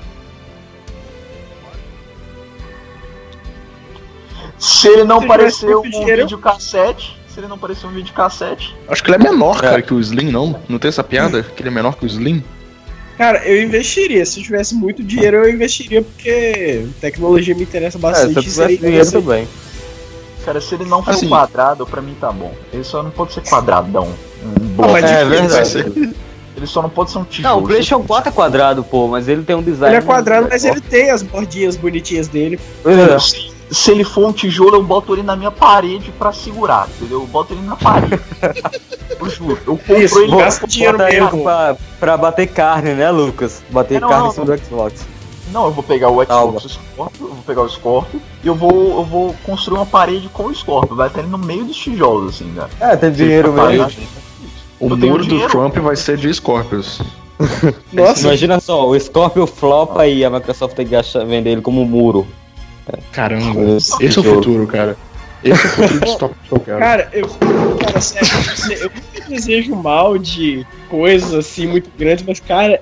Se 4.57 4.87
ele 4.87 5.03
não 5.03 5.19
Se 5.51 5.65
um 5.65 5.81
vídeo 6.05 6.37
cassete, 6.37 7.17
se 7.27 7.39
ele 7.41 7.47
não 7.47 7.57
parecer 7.57 7.87
um 7.87 7.91
vídeo 7.91 8.13
cassete, 8.13 8.73
Acho 8.87 9.03
que 9.03 9.09
ele 9.11 9.15
é 9.25 9.29
menor, 9.31 9.59
cara, 9.59 9.81
que 9.81 9.93
o 9.93 9.99
Slim, 9.99 10.31
não? 10.31 10.57
Não 10.69 10.79
tem 10.79 10.87
essa 10.87 11.03
piada? 11.03 11.43
Que 11.55 11.61
ele 11.61 11.69
é 11.69 11.71
menor 11.73 11.97
que 11.97 12.05
o 12.05 12.07
Slim? 12.07 12.41
Cara, 13.19 13.45
eu 13.45 13.61
investiria. 13.61 14.25
Se 14.25 14.39
eu 14.39 14.43
tivesse 14.45 14.73
muito 14.73 15.03
dinheiro, 15.03 15.37
eu 15.45 15.53
investiria 15.53 16.01
porque 16.01 16.85
tecnologia 17.01 17.53
me 17.53 17.63
interessa 17.63 17.97
É, 17.97 18.01
bastante. 18.01 18.31
se 18.31 18.37
eu 18.37 18.41
e 18.41 18.43
tivesse 18.45 18.55
seria 18.55 18.77
dinheiro 18.77 19.11
também. 19.11 19.47
cara, 20.45 20.61
se 20.61 20.73
ele 20.73 20.85
não 20.85 21.03
for 21.03 21.11
Assim. 21.11 21.27
quadrado, 21.27 21.85
pra 21.85 22.01
mim 22.01 22.15
tá 22.19 22.31
bom. 22.31 22.53
Ele 22.71 22.83
só 22.85 23.03
não 23.03 23.11
pode 23.11 23.33
ser 23.33 23.41
quadradão. 23.41 24.07
Um 24.41 24.67
bloco. 24.69 24.91
mas 24.93 25.03
É 25.03 25.25
vai 25.25 25.37
verdade. 25.41 26.13
Ele 26.55 26.65
só 26.67 26.81
não 26.81 26.89
pode 26.89 27.11
ser 27.11 27.17
um 27.19 27.23
tijolo. 27.25 27.55
Não, 27.57 27.63
o 27.63 27.67
PlayStation 27.67 28.03
4 28.03 28.29
é 28.29 28.31
quadrado, 28.33 28.83
pô, 28.85 29.07
mas 29.09 29.27
ele 29.27 29.43
tem 29.43 29.55
um 29.55 29.61
design. 29.61 29.95
Ele 29.95 30.03
é 30.03 30.05
quadrado, 30.05 30.47
mas 30.49 30.63
ele 30.63 30.79
tem 30.81 31.09
as 31.11 31.21
bordinhas 31.21 31.75
bonitinhas 31.75 32.27
dele. 32.29 32.57
É. 32.85 33.58
Se, 33.71 33.91
ele 33.91 34.03
for 34.03 34.27
um 34.27 34.31
tijolo, 34.31 34.75
eu 34.75 34.83
boto 34.83 35.13
ele 35.13 35.23
na 35.23 35.35
minha 35.35 35.51
parede 35.51 36.11
pra 36.11 36.31
segurar, 36.31 36.87
entendeu? 36.89 37.21
Eu 37.21 37.27
boto 37.27 37.53
ele 37.53 37.61
na 37.61 37.75
parede. 37.75 38.19
eu 39.19 39.29
juro. 39.29 39.59
Eu 39.65 39.77
compro 39.77 40.01
Isso, 40.01 40.19
ele. 40.19 40.35
gasta 40.35 40.67
dinheiro 40.67 40.97
mesmo. 40.97 41.43
pra, 41.43 41.77
pra 41.99 42.17
bater 42.17 42.47
carne, 42.47 42.93
né, 42.93 43.09
Lucas? 43.11 43.61
Bater 43.69 43.97
É, 43.97 43.99
não, 43.99 44.09
carne 44.09 44.23
não, 44.23 44.29
em 44.29 44.33
cima 44.33 44.45
do 44.45 44.57
Xbox. 44.57 45.05
Não, 45.51 45.65
eu 45.65 45.71
vou 45.71 45.83
pegar 45.83 46.09
o 46.09 46.25
Calma. 46.25 46.59
Xbox 46.59 46.79
Scorpio, 46.93 47.27
eu 47.27 47.33
vou 47.33 47.43
pegar 47.43 47.61
o 47.61 47.69
Scorpio 47.69 48.21
e 48.43 48.47
eu 48.47 48.55
vou, 48.55 48.99
eu 48.99 49.03
vou 49.03 49.35
construir 49.43 49.79
uma 49.79 49.85
parede 49.85 50.29
com 50.29 50.43
o 50.45 50.55
Scorpio. 50.55 50.95
Vai 50.95 51.07
estar 51.07 51.23
no 51.23 51.37
meio 51.37 51.65
dos 51.65 51.75
tijolos, 51.75 52.35
assim, 52.35 52.53
cara. 52.53 52.69
É, 52.79 52.95
tem 52.95 53.11
dinheiro 53.11 53.51
mesmo. 53.51 53.67
pagar. 53.67 53.91
O 54.79 54.89
Eu 54.89 54.97
muro 54.97 55.25
do. 55.25 55.47
Trump 55.47 55.75
vai 55.77 55.95
ser 55.95 56.17
de 56.17 56.33
Scorpios. 56.33 57.01
Nossa, 57.91 58.21
Imagina 58.21 58.59
só, 58.59 58.87
o 58.87 58.99
Scorpio 58.99 59.47
flopa 59.47 60.05
e 60.07 60.23
a 60.23 60.29
Microsoft 60.29 60.75
tem 60.75 60.85
que 60.85 60.95
achar, 60.95 61.25
vender 61.25 61.51
ele 61.51 61.61
como 61.61 61.85
muro. 61.85 62.27
Caramba, 63.11 63.77
Esse 63.77 64.03
esse 64.03 64.17
é 64.17 64.21
o 64.21 64.23
jogo. 64.23 64.35
futuro, 64.37 64.67
cara. 64.67 64.97
Esse 65.43 65.61
é 65.61 65.65
o 65.65 65.69
futuro 65.69 65.99
distópico 66.01 66.39
que 66.47 66.51
eu 66.53 66.59
quero. 66.59 66.79
cara, 66.79 67.09
eu, 67.13 67.29
cara, 67.79 68.01
sério, 68.01 68.83
eu 68.83 68.91
nunca 68.91 69.29
desejo 69.29 69.75
mal 69.75 70.17
de 70.17 70.65
coisas 70.89 71.33
assim 71.33 71.67
muito 71.67 71.89
grandes, 71.97 72.25
mas, 72.25 72.39
cara, 72.39 72.81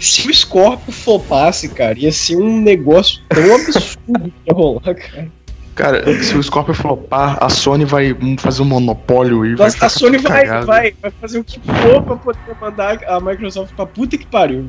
se 0.00 0.28
o 0.28 0.34
Scorpio 0.34 0.92
flopasse, 0.92 1.68
cara, 1.68 1.98
ia 1.98 2.10
ser 2.10 2.36
um 2.36 2.60
negócio 2.60 3.20
tão 3.28 3.54
absurdo 3.54 4.24
que 4.24 4.32
ia 4.46 4.54
rolar, 4.54 4.94
cara. 4.94 5.30
Cara, 5.74 6.22
se 6.22 6.36
o 6.36 6.42
Scorpio 6.42 6.74
flopar, 6.74 7.38
a 7.40 7.48
Sony 7.48 7.86
vai 7.86 8.14
fazer 8.38 8.60
um 8.60 8.66
monopólio 8.66 9.46
e 9.46 9.54
vai 9.54 9.66
Mas 9.68 9.74
ficar 9.74 9.86
a 9.86 9.88
Sony 9.88 10.18
vai, 10.18 10.46
vai, 10.64 10.94
vai 11.00 11.10
fazer 11.18 11.38
o 11.38 11.44
que 11.44 11.58
for 11.60 12.02
pra 12.02 12.16
poder 12.16 12.40
mandar 12.60 13.02
a 13.06 13.18
Microsoft 13.20 13.74
pra 13.74 13.86
puta 13.86 14.18
que 14.18 14.26
pariu. 14.26 14.66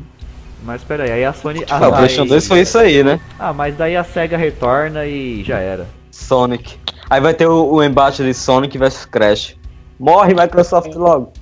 Mas 0.64 0.82
peraí, 0.84 1.12
aí 1.12 1.26
a 1.26 1.34
Sony. 1.34 1.66
Ah, 1.70 1.78
o 1.78 1.80
vai- 1.80 1.92
PlayStation 1.92 2.26
2 2.26 2.48
foi 2.48 2.62
isso 2.62 2.78
aí, 2.78 3.04
né? 3.04 3.20
Ah, 3.38 3.52
mas 3.54 3.76
daí 3.76 3.98
a 3.98 4.04
SEGA 4.04 4.38
retorna 4.38 5.06
e 5.06 5.44
já 5.44 5.60
era. 5.60 5.86
Sonic. 6.12 6.78
Aí 7.10 7.20
vai 7.20 7.34
ter 7.34 7.48
o, 7.48 7.66
o 7.74 7.84
embate 7.84 8.24
de 8.24 8.34
Sonic 8.34 8.78
vs 8.78 9.06
Crash. 9.06 9.56
Morre 10.00 10.34
Microsoft 10.34 10.94
logo. 10.96 11.34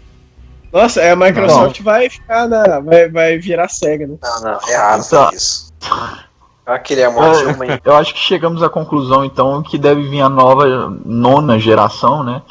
Nossa, 0.74 1.02
aí 1.02 1.10
a 1.10 1.16
Microsoft 1.16 1.82
vai 1.82 2.10
ficar 2.10 2.48
na. 2.48 2.80
Vai, 2.80 3.10
vai 3.10 3.38
virar 3.38 3.68
SEGA, 3.70 4.08
né? 4.08 4.16
Não, 4.22 4.42
não, 4.42 4.60
errado 4.70 5.08
Tá. 5.10 5.28
foi 5.28 5.36
isso. 5.38 5.72
Eu 6.66 6.80
queria 6.80 7.10
morte 7.12 7.40
de 7.46 7.54
uma 7.54 7.80
Eu 7.84 7.96
acho 7.96 8.14
que 8.14 8.20
chegamos 8.20 8.64
à 8.64 8.70
conclusão, 8.70 9.26
então, 9.26 9.62
que 9.62 9.78
deve 9.78 10.04
vir 10.10 10.22
a 10.22 10.30
nova 10.30 10.90
nona 11.06 11.60
geração, 11.60 12.24
né? 12.24 12.42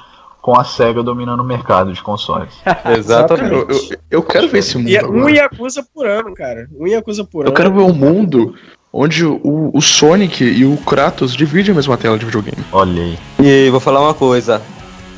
Com 0.43 0.59
a 0.59 0.65
SEGA 0.65 1.03
dominando 1.03 1.41
o 1.41 1.45
mercado 1.45 1.93
de 1.93 2.03
consoles. 2.03 2.49
Exatamente. 2.97 3.53
Eu, 3.55 3.69
eu, 3.69 3.99
eu 4.11 4.23
quero 4.23 4.49
ver 4.49 4.59
esse 4.61 4.77
mundo 4.79 4.89
E 4.89 4.97
um 4.97 5.19
agora. 5.19 5.31
Yakuza 5.33 5.85
por 5.95 6.07
ano, 6.07 6.35
cara. 6.35 6.67
Um 6.79 6.87
Yakuza 6.87 7.25
por 7.25 7.43
Eu 7.45 7.49
ano. 7.49 7.57
quero 7.57 7.73
ver 7.73 7.83
um 7.83 7.93
mundo 7.93 8.55
onde 8.93 9.25
o, 9.25 9.71
o 9.75 9.81
Sonic 9.81 10.43
e 10.43 10.65
o 10.65 10.77
Kratos 10.79 11.35
dividem 11.35 11.73
a 11.73 11.75
mesma 11.75 11.97
tela 11.99 12.19
de 12.19 12.25
videogame. 12.25 12.57
Olha 12.73 13.03
aí. 13.03 13.19
E 13.39 13.71
vou 13.71 13.81
falar 13.81 14.01
uma 14.01 14.15
coisa. 14.15 14.63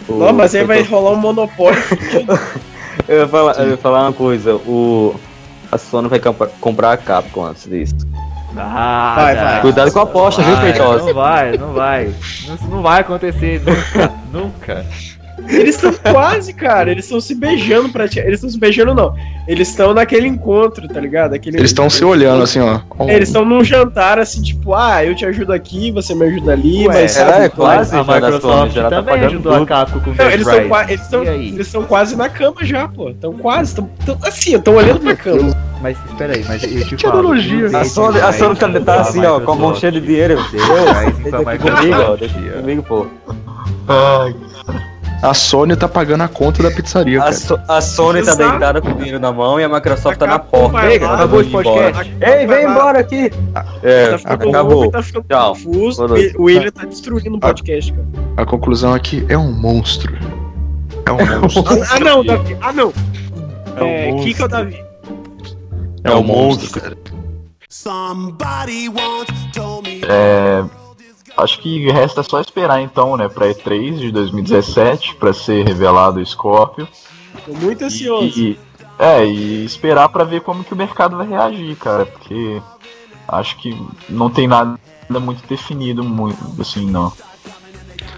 O- 0.08 0.14
Não, 0.18 0.32
mas 0.32 0.54
aí 0.54 0.62
eu 0.62 0.66
vai 0.66 0.82
tô- 0.82 0.90
rolar 0.90 1.12
um 1.12 1.16
monopólio. 1.20 1.80
Eu 3.08 3.20
ia 3.20 3.28
falar, 3.28 3.54
eu 3.58 3.70
ia 3.70 3.76
falar 3.78 4.02
uma 4.02 4.12
coisa. 4.12 4.54
O, 4.54 5.14
a 5.72 5.78
Sony 5.78 6.08
vai 6.08 6.20
compra- 6.20 6.50
comprar 6.60 6.92
a 6.92 6.96
Capcom 6.96 7.44
antes 7.46 7.64
disso. 7.68 7.94
Ah, 8.57 9.14
Vai, 9.16 9.34
vai. 9.36 9.61
Cuidado 9.62 9.92
com 9.92 9.98
a 10.00 10.03
aposta, 10.03 10.42
viu, 10.42 10.57
Feitosa? 10.59 11.07
Não 11.07 11.14
vai, 11.14 11.57
não 11.57 11.72
vai. 11.72 12.14
Não, 12.46 12.55
isso 12.55 12.68
não 12.68 12.82
vai 12.82 13.00
acontecer 13.00 13.62
nunca, 13.64 14.12
nunca. 14.32 14.86
Eles 15.49 15.74
estão 15.76 15.93
quase, 16.12 16.53
cara. 16.53 16.90
Eles 16.90 17.05
estão 17.05 17.20
se 17.20 17.34
beijando 17.34 17.88
pra 17.90 18.09
ti. 18.09 18.18
Eles 18.18 18.34
estão 18.34 18.51
se 18.51 18.59
beijando, 18.59 18.95
não. 18.95 19.14
Eles 19.47 19.68
estão 19.68 19.93
naquele 19.93 20.26
encontro, 20.28 20.86
tá 20.88 21.01
ligado? 21.01 21.34
Aquele... 21.34 21.57
Eles 21.59 21.70
estão 21.70 21.90
se 21.90 22.05
olhando 22.05 22.43
assim, 22.45 22.61
ó. 22.61 22.80
Eles 23.09 23.28
estão 23.28 23.45
num 23.45 23.64
jantar 23.64 24.18
assim, 24.18 24.40
tipo, 24.40 24.72
ah, 24.74 25.05
eu 25.05 25.14
te 25.14 25.26
ajudo 25.26 25.53
aqui, 25.53 25.90
você 25.90 26.14
me 26.14 26.26
ajuda 26.26 26.53
ali, 26.53 26.86
Ué, 26.86 26.95
mas 26.95 27.12
sabe? 27.12 27.45
é, 27.45 27.49
quase. 27.49 27.95
a 27.95 28.03
já 28.03 28.03
da 28.03 28.05
Sony, 28.05 28.14
Microsoft 28.32 28.72
já 28.74 28.82
tá 28.84 28.90
também 28.90 29.14
pagando 29.14 29.26
ajudou 29.30 29.53
a 29.53 29.59
tudo. 29.59 29.66
Capcom 29.66 30.01
com 30.01 30.11
Não, 30.14 30.30
eles 30.30 30.47
estão 30.47 30.82
eles 30.88 31.09
tão- 31.09 31.24
eles 31.24 31.72
tão 31.72 31.82
quase 31.84 32.16
na 32.16 32.28
cama 32.28 32.64
já, 32.64 32.86
pô. 32.88 33.11
Estão 33.11 33.32
quase, 33.32 33.70
estão 33.72 33.90
assim, 34.22 34.55
estão 34.55 34.74
olhando 34.76 35.01
pra 35.01 35.16
cama. 35.16 35.53
Mas 35.82 35.97
espera 36.09 36.34
aí, 36.36 36.45
mas 36.47 36.62
eu 36.62 36.84
te 36.86 36.95
Que 36.97 37.03
falo. 37.03 37.18
analogia. 37.18 37.68
o 37.68 37.76
A 37.76 37.84
Sony, 37.84 38.20
a 38.20 38.32
Sony 38.32 38.55
tá, 38.57 38.80
tá 38.80 39.01
assim, 39.01 39.24
ó, 39.24 39.40
com 39.40 39.51
a 39.53 39.57
mão 39.57 39.74
cheia 39.74 39.90
de 39.90 40.01
dinheiro. 40.01 40.36
Comigo, 40.36 41.97
ó. 42.01 42.16
Comigo, 42.61 42.82
pô. 42.84 43.07
Ai, 43.88 44.34
A 45.22 45.32
Sony 45.34 45.76
tá 45.76 45.86
pagando 45.88 46.22
a 46.24 46.28
conta 46.28 46.62
da 46.64 46.70
pizzaria, 46.72 47.18
A, 47.20 47.24
cara. 47.24 47.32
So- 47.36 47.60
a 47.68 47.80
Sony 47.80 48.22
tá 48.24 48.32
Exato. 48.32 48.50
deitada 48.50 48.80
com 48.82 48.88
o 48.90 48.94
dinheiro 48.94 49.20
na 49.20 49.30
mão 49.32 49.60
e 49.60 49.64
a 49.64 49.68
Microsoft 49.68 50.18
tá 50.18 50.26
na 50.26 50.38
porta. 50.40 50.72
vai 50.72 50.98
lá, 50.98 51.14
acabou 51.14 51.42
embora. 51.42 51.64
podcast. 51.92 52.16
Ei, 52.20 52.46
vem 52.46 52.64
embora 52.66 52.98
aqui! 52.98 53.30
É, 53.84 54.10
Tá 54.10 54.18
ficando 54.18 54.48
acabou. 54.50 54.74
louco, 54.74 54.90
tá 54.90 55.02
ficando 55.02 55.24
Tchau. 55.28 55.52
confuso. 55.54 56.04
O 56.36 56.42
William 56.44 56.70
tá 56.72 56.84
destruindo 56.84 57.36
o 57.36 57.40
podcast, 57.40 57.92
cara. 57.92 58.06
A 58.36 58.44
conclusão 58.44 58.96
é 58.96 58.98
que 58.98 59.24
é 59.28 59.38
um 59.38 59.52
monstro. 59.52 60.12
É 61.06 61.12
um 61.12 61.16
monstro. 61.40 61.64
Ah, 61.92 62.00
não, 62.00 62.24
Davi. 62.24 62.56
Ah, 62.60 62.72
não. 62.72 62.92
É 63.76 63.82
um 63.82 63.86
É, 63.86 64.10
monstro. 64.10 64.24
Kika 64.26 64.42
é 64.42 64.44
o 64.44 64.48
Davi. 64.48 64.84
É 66.04 66.10
um 66.14 66.22
monstro, 66.24 66.80
cara. 66.80 66.96
É, 70.08 70.64
acho 71.36 71.58
que 71.60 71.90
resta 71.90 72.22
só 72.22 72.40
esperar 72.40 72.80
então, 72.80 73.16
né, 73.16 73.28
pra 73.28 73.46
E3 73.48 73.98
de 73.98 74.10
2017, 74.12 75.14
pra 75.16 75.32
ser 75.32 75.64
revelado 75.66 76.20
o 76.20 76.26
Scorpio. 76.26 76.86
Tô 77.46 77.52
muito 77.54 77.84
ansioso. 77.84 78.38
E, 78.38 78.58
é, 78.98 79.24
e 79.24 79.64
esperar 79.64 80.08
pra 80.08 80.24
ver 80.24 80.40
como 80.42 80.62
que 80.64 80.72
o 80.72 80.76
mercado 80.76 81.16
vai 81.16 81.26
reagir, 81.26 81.74
cara, 81.76 82.06
porque 82.06 82.60
acho 83.28 83.56
que 83.58 83.76
não 84.08 84.28
tem 84.30 84.46
nada 84.46 84.78
muito 85.20 85.46
definido, 85.48 86.04
muito, 86.04 86.38
assim, 86.60 86.88
não. 86.90 87.12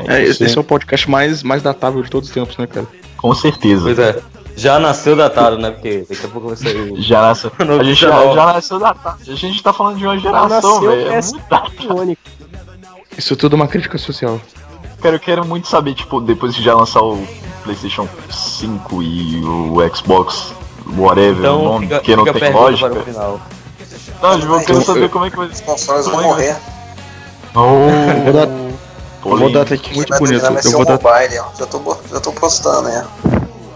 É, 0.01 0.25
isso, 0.25 0.43
esse 0.45 0.57
é 0.59 0.61
o 0.61 0.65
podcast 0.65 1.09
mais, 1.09 1.43
mais 1.43 1.63
datável 1.63 2.03
de 2.03 2.11
todos 2.11 2.29
os 2.29 2.35
tempos, 2.35 2.57
né, 2.57 2.67
cara? 2.67 2.87
com 3.17 3.35
certeza. 3.35 3.85
Pois 3.85 3.99
é. 3.99 4.21
Já 4.57 4.79
nasceu 4.79 5.17
datado, 5.17 5.59
né? 5.59 5.71
Porque 5.71 6.05
daqui 6.09 6.27
a 6.27 6.29
pouco 6.29 6.49
vai 6.49 6.57
sair. 6.57 6.93
o- 6.93 7.01
Já 7.01 7.23
nasceu, 7.23 7.51
a 7.59 7.83
gente 7.83 8.01
já, 8.01 8.35
já 8.35 8.47
nasceu 8.53 8.79
da 8.79 8.91
A 9.05 9.35
gente 9.35 9.63
tá 9.63 9.73
falando 9.73 9.99
de 9.99 10.05
uma 10.07 10.17
geração, 10.19 10.81
velho. 10.81 11.09
É 11.11 11.21
muito 11.23 11.49
datado. 11.49 12.17
Isso 13.17 13.37
tudo 13.37 13.55
é 13.55 13.57
uma 13.57 13.69
crítica 13.69 13.97
social. 13.99 14.41
Cara, 15.01 15.17
eu 15.17 15.21
quero 15.21 15.45
muito 15.45 15.69
saber, 15.69 15.95
tipo, 15.95 16.21
depois 16.21 16.55
de 16.55 16.63
já 16.63 16.75
lançar 16.75 17.03
o 17.03 17.27
PlayStation 17.63 18.09
5 18.31 19.03
e 19.03 19.43
o 19.45 19.77
Xbox, 19.95 20.53
whatever, 20.97 21.37
o 21.37 21.39
Então 21.41 21.65
nome, 21.65 21.87
fica, 21.87 21.97
porque 21.99 22.17
não 22.17 22.25
tem 22.25 22.53
lógica. 22.53 22.91
para 22.91 23.01
o 23.01 23.05
final. 23.05 23.41
Não, 24.23 24.39
eu 24.39 24.61
quero 24.61 24.83
saber 24.83 25.11
como 25.11 25.27
é 25.27 25.31
que 25.31 25.37
vai 25.37 25.47
Os 25.49 25.61
consoles 25.61 26.07
vão 26.07 26.19
que 26.19 26.25
morrer. 26.25 26.57
Oh, 27.55 28.23
vou 28.25 28.33
dar- 28.33 28.49
Eu 29.27 29.39
vou 29.39 29.53
dar 29.53 29.63
até 29.63 29.75
aqui 29.75 29.95
muito 29.95 30.09
Vai 30.09 30.19
bonito. 30.19 30.41
vai 30.43 30.57
Eu 30.57 30.71
vou 30.73 30.81
o 30.83 30.85
dar. 30.85 30.93
mobile, 31.01 31.39
ó. 31.39 31.45
Já 31.59 31.67
tô, 31.67 31.97
já 32.11 32.21
tô 32.21 32.33
postando, 32.33 32.83
né? 32.89 33.07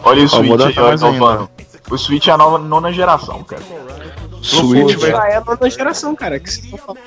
Olha 0.04 0.24
o 0.24 0.28
Switch 0.28 0.60
aí, 0.60 0.74
ó. 0.78 1.46
O 1.90 1.96
Switch 1.98 2.26
é 2.28 2.30
a 2.32 2.36
nova 2.36 2.58
nona 2.58 2.92
geração, 2.92 3.42
cara. 3.44 3.62
Switch 4.42 4.94
vai. 4.96 5.10
Já 5.10 5.28
é 5.28 5.36
a 5.36 5.40
nova 5.44 5.70
geração, 5.70 6.14
cara. 6.14 6.38
Que 6.38 6.50
falando. 6.78 7.00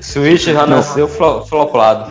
Switch 0.00 0.44
já 0.44 0.66
nasceu 0.66 1.08
flo- 1.08 1.44
floplado. 1.46 2.10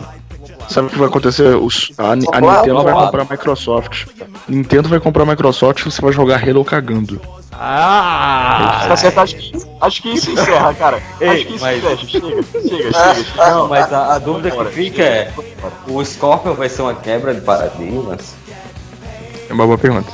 Sabe 0.68 0.86
o 0.86 0.90
que 0.90 0.98
vai 0.98 1.08
acontecer? 1.08 1.54
Os- 1.56 1.92
a, 1.98 2.12
a 2.12 2.16
Flopado, 2.16 2.56
Nintendo 2.66 2.82
vai 2.82 2.92
comprar 2.94 3.22
a 3.22 3.26
Microsoft. 3.30 4.06
Nintendo 4.48 4.88
vai 4.88 5.00
comprar 5.00 5.22
a 5.22 5.26
Microsoft 5.26 5.80
e 5.80 5.84
você 5.90 6.00
vai 6.00 6.12
jogar 6.12 6.42
Halo 6.42 6.64
cagando. 6.64 7.20
Ah! 7.52 8.84
Tá 8.88 8.96
certo, 8.96 9.18
acho 9.20 9.36
que, 9.36 9.52
acho 9.80 10.02
que 10.02 10.08
isso 10.14 10.30
encerra, 10.30 10.74
cara. 10.74 11.02
Ei, 11.20 11.28
acho 11.28 11.46
que 11.46 11.54
isso 11.54 11.64
mas- 11.64 11.78
encerra. 11.78 11.96
Chega, 11.96 12.28
chega, 12.68 12.92
chega. 12.92 13.14
chega. 13.14 13.50
Não, 13.50 13.68
mas 13.68 13.92
a, 13.92 14.14
a 14.14 14.18
dúvida 14.18 14.50
que 14.50 14.64
fica 14.72 15.02
é: 15.02 15.32
o 15.86 16.04
Scorpion 16.04 16.54
vai 16.54 16.68
ser 16.68 16.82
uma 16.82 16.94
quebra 16.94 17.34
de 17.34 17.40
paradigmas? 17.42 18.34
É 19.48 19.52
uma 19.52 19.66
boa 19.66 19.78
pergunta. 19.78 20.10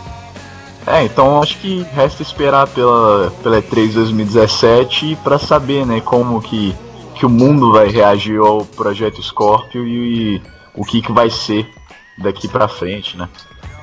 É, 0.87 1.05
então 1.05 1.41
acho 1.41 1.59
que 1.59 1.87
resta 1.95 2.23
esperar 2.23 2.67
pela, 2.67 3.31
pela 3.43 3.63
E3 3.63 3.93
2017 3.93 5.17
pra 5.23 5.39
saber, 5.39 5.87
né, 5.87 6.01
como 6.01 6.41
que, 6.41 6.75
que 7.21 7.27
o 7.27 7.29
mundo 7.29 7.71
vai 7.71 7.87
reagir 7.89 8.41
ao 8.41 8.65
projeto 8.65 9.23
Scorpio 9.23 9.87
e, 9.87 10.43
o 10.75 10.83
que 10.87 11.03
que 11.03 11.13
vai 11.13 11.29
ser 11.29 11.71
daqui 12.17 12.49
pra 12.49 12.67
frente, 12.67 13.15
né. 13.15 13.29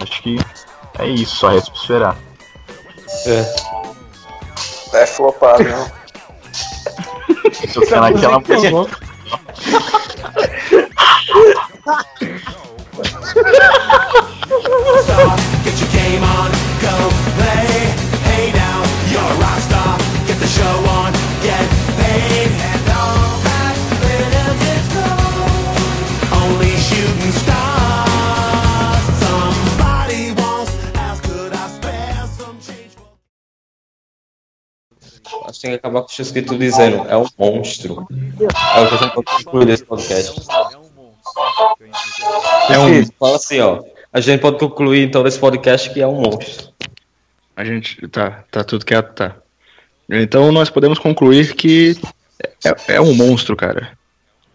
Acho 0.02 0.24
que 0.24 0.40
é 0.98 1.08
isso, 1.08 1.36
só 1.36 1.50
resta 1.50 1.72
esperar. 1.76 2.18
É. 3.28 3.46
É 4.94 5.06
flopado, 5.06 5.64
não. 5.64 5.86
Tô 7.74 7.82
ficando 7.82 8.02
naquela 8.02 8.42
Get 15.64 15.80
your 15.80 15.92
game 15.92 16.24
on, 16.24 16.50
go 16.82 17.12
play. 17.38 17.94
Hey 18.26 18.52
now, 18.52 18.82
you're 19.12 19.22
a 19.22 19.36
rock 19.36 19.62
star. 19.62 19.98
Get 20.26 20.40
the 20.40 20.48
show 20.48 20.90
on, 20.90 21.14
get 21.44 21.87
Acho 35.48 35.56
que 35.56 35.62
tem 35.62 35.72
que 35.72 35.78
acabar 35.78 36.02
com 36.02 36.08
o 36.08 36.44
tu 36.44 36.58
dizendo. 36.58 37.08
É 37.08 37.18
um 37.18 37.26
monstro. 37.38 38.06
É 38.76 38.82
o 38.82 38.88
que 38.90 38.94
a 38.96 38.98
gente 38.98 39.14
pode 39.14 39.44
concluir 39.44 39.66
desse 39.66 39.86
podcast. 39.86 40.42
É 42.70 42.78
um- 42.78 42.90
Isso, 43.00 43.12
Fala 43.20 43.36
assim, 43.38 43.60
ó. 43.60 43.82
A 44.12 44.20
gente 44.20 44.42
pode 44.42 44.58
concluir 44.60 45.04
então 45.08 45.24
desse 45.24 45.40
podcast 45.40 45.90
que 45.92 46.02
é 46.02 46.08
um 46.08 46.22
monstro. 46.22 46.70
A 47.56 47.64
gente. 47.64 48.06
Tá, 48.10 48.44
tá 48.52 48.64
tudo 48.64 48.86
quieto, 48.86 49.14
tá. 49.14 49.36
Então 50.10 50.52
nós 50.52 50.70
podemos 50.70 51.00
concluir 51.00 51.54
que 51.56 51.98
É, 52.66 52.96
é 52.96 53.02
um 53.02 53.14
monstro, 53.16 53.56
cara. 53.56 53.92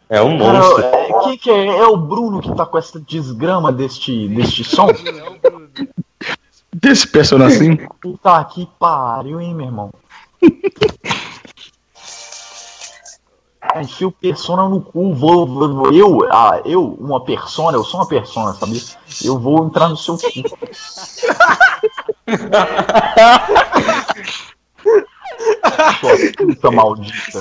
É 0.09 0.21
um 0.21 0.39
Cara, 0.39 0.53
monstro. 0.59 0.85
é, 0.85 1.13
que 1.25 1.39
que 1.39 1.51
é? 1.51 1.67
É 1.79 1.87
o 1.87 1.97
Bruno 1.97 2.41
que 2.43 2.55
tá 2.55 2.67
com 2.67 2.77
essa 2.77 3.01
desgrama 3.01 3.73
deste, 3.73 4.29
deste 4.29 4.63
som? 4.63 4.89
Desse 6.75 7.07
Persona 7.07 7.51
5. 7.51 7.95
Puta 8.01 8.43
que 8.45 8.67
pariu, 8.79 9.41
hein, 9.41 9.55
meu 9.55 9.67
irmão? 9.67 9.91
Ah, 13.61 13.81
Enfia 13.81 14.09
o 14.09 14.13
persona 14.13 14.69
no 14.69 14.81
cu, 14.83 15.15
vou, 15.15 15.47
vou- 15.47 15.93
eu, 15.93 16.27
ah, 16.33 16.61
eu, 16.65 16.85
uma 17.01 17.25
persona, 17.25 17.77
eu 17.77 17.85
sou 17.85 18.01
uma 18.01 18.09
persona, 18.09 18.53
sabia? 18.55 18.81
Eu 19.25 19.39
vou 19.39 19.65
entrar 19.65 19.89
no 19.89 19.97
seu 19.97 20.17
cu. 20.19 20.27
Sua 26.01 26.17
puta 26.37 26.71
maldita. 26.71 27.41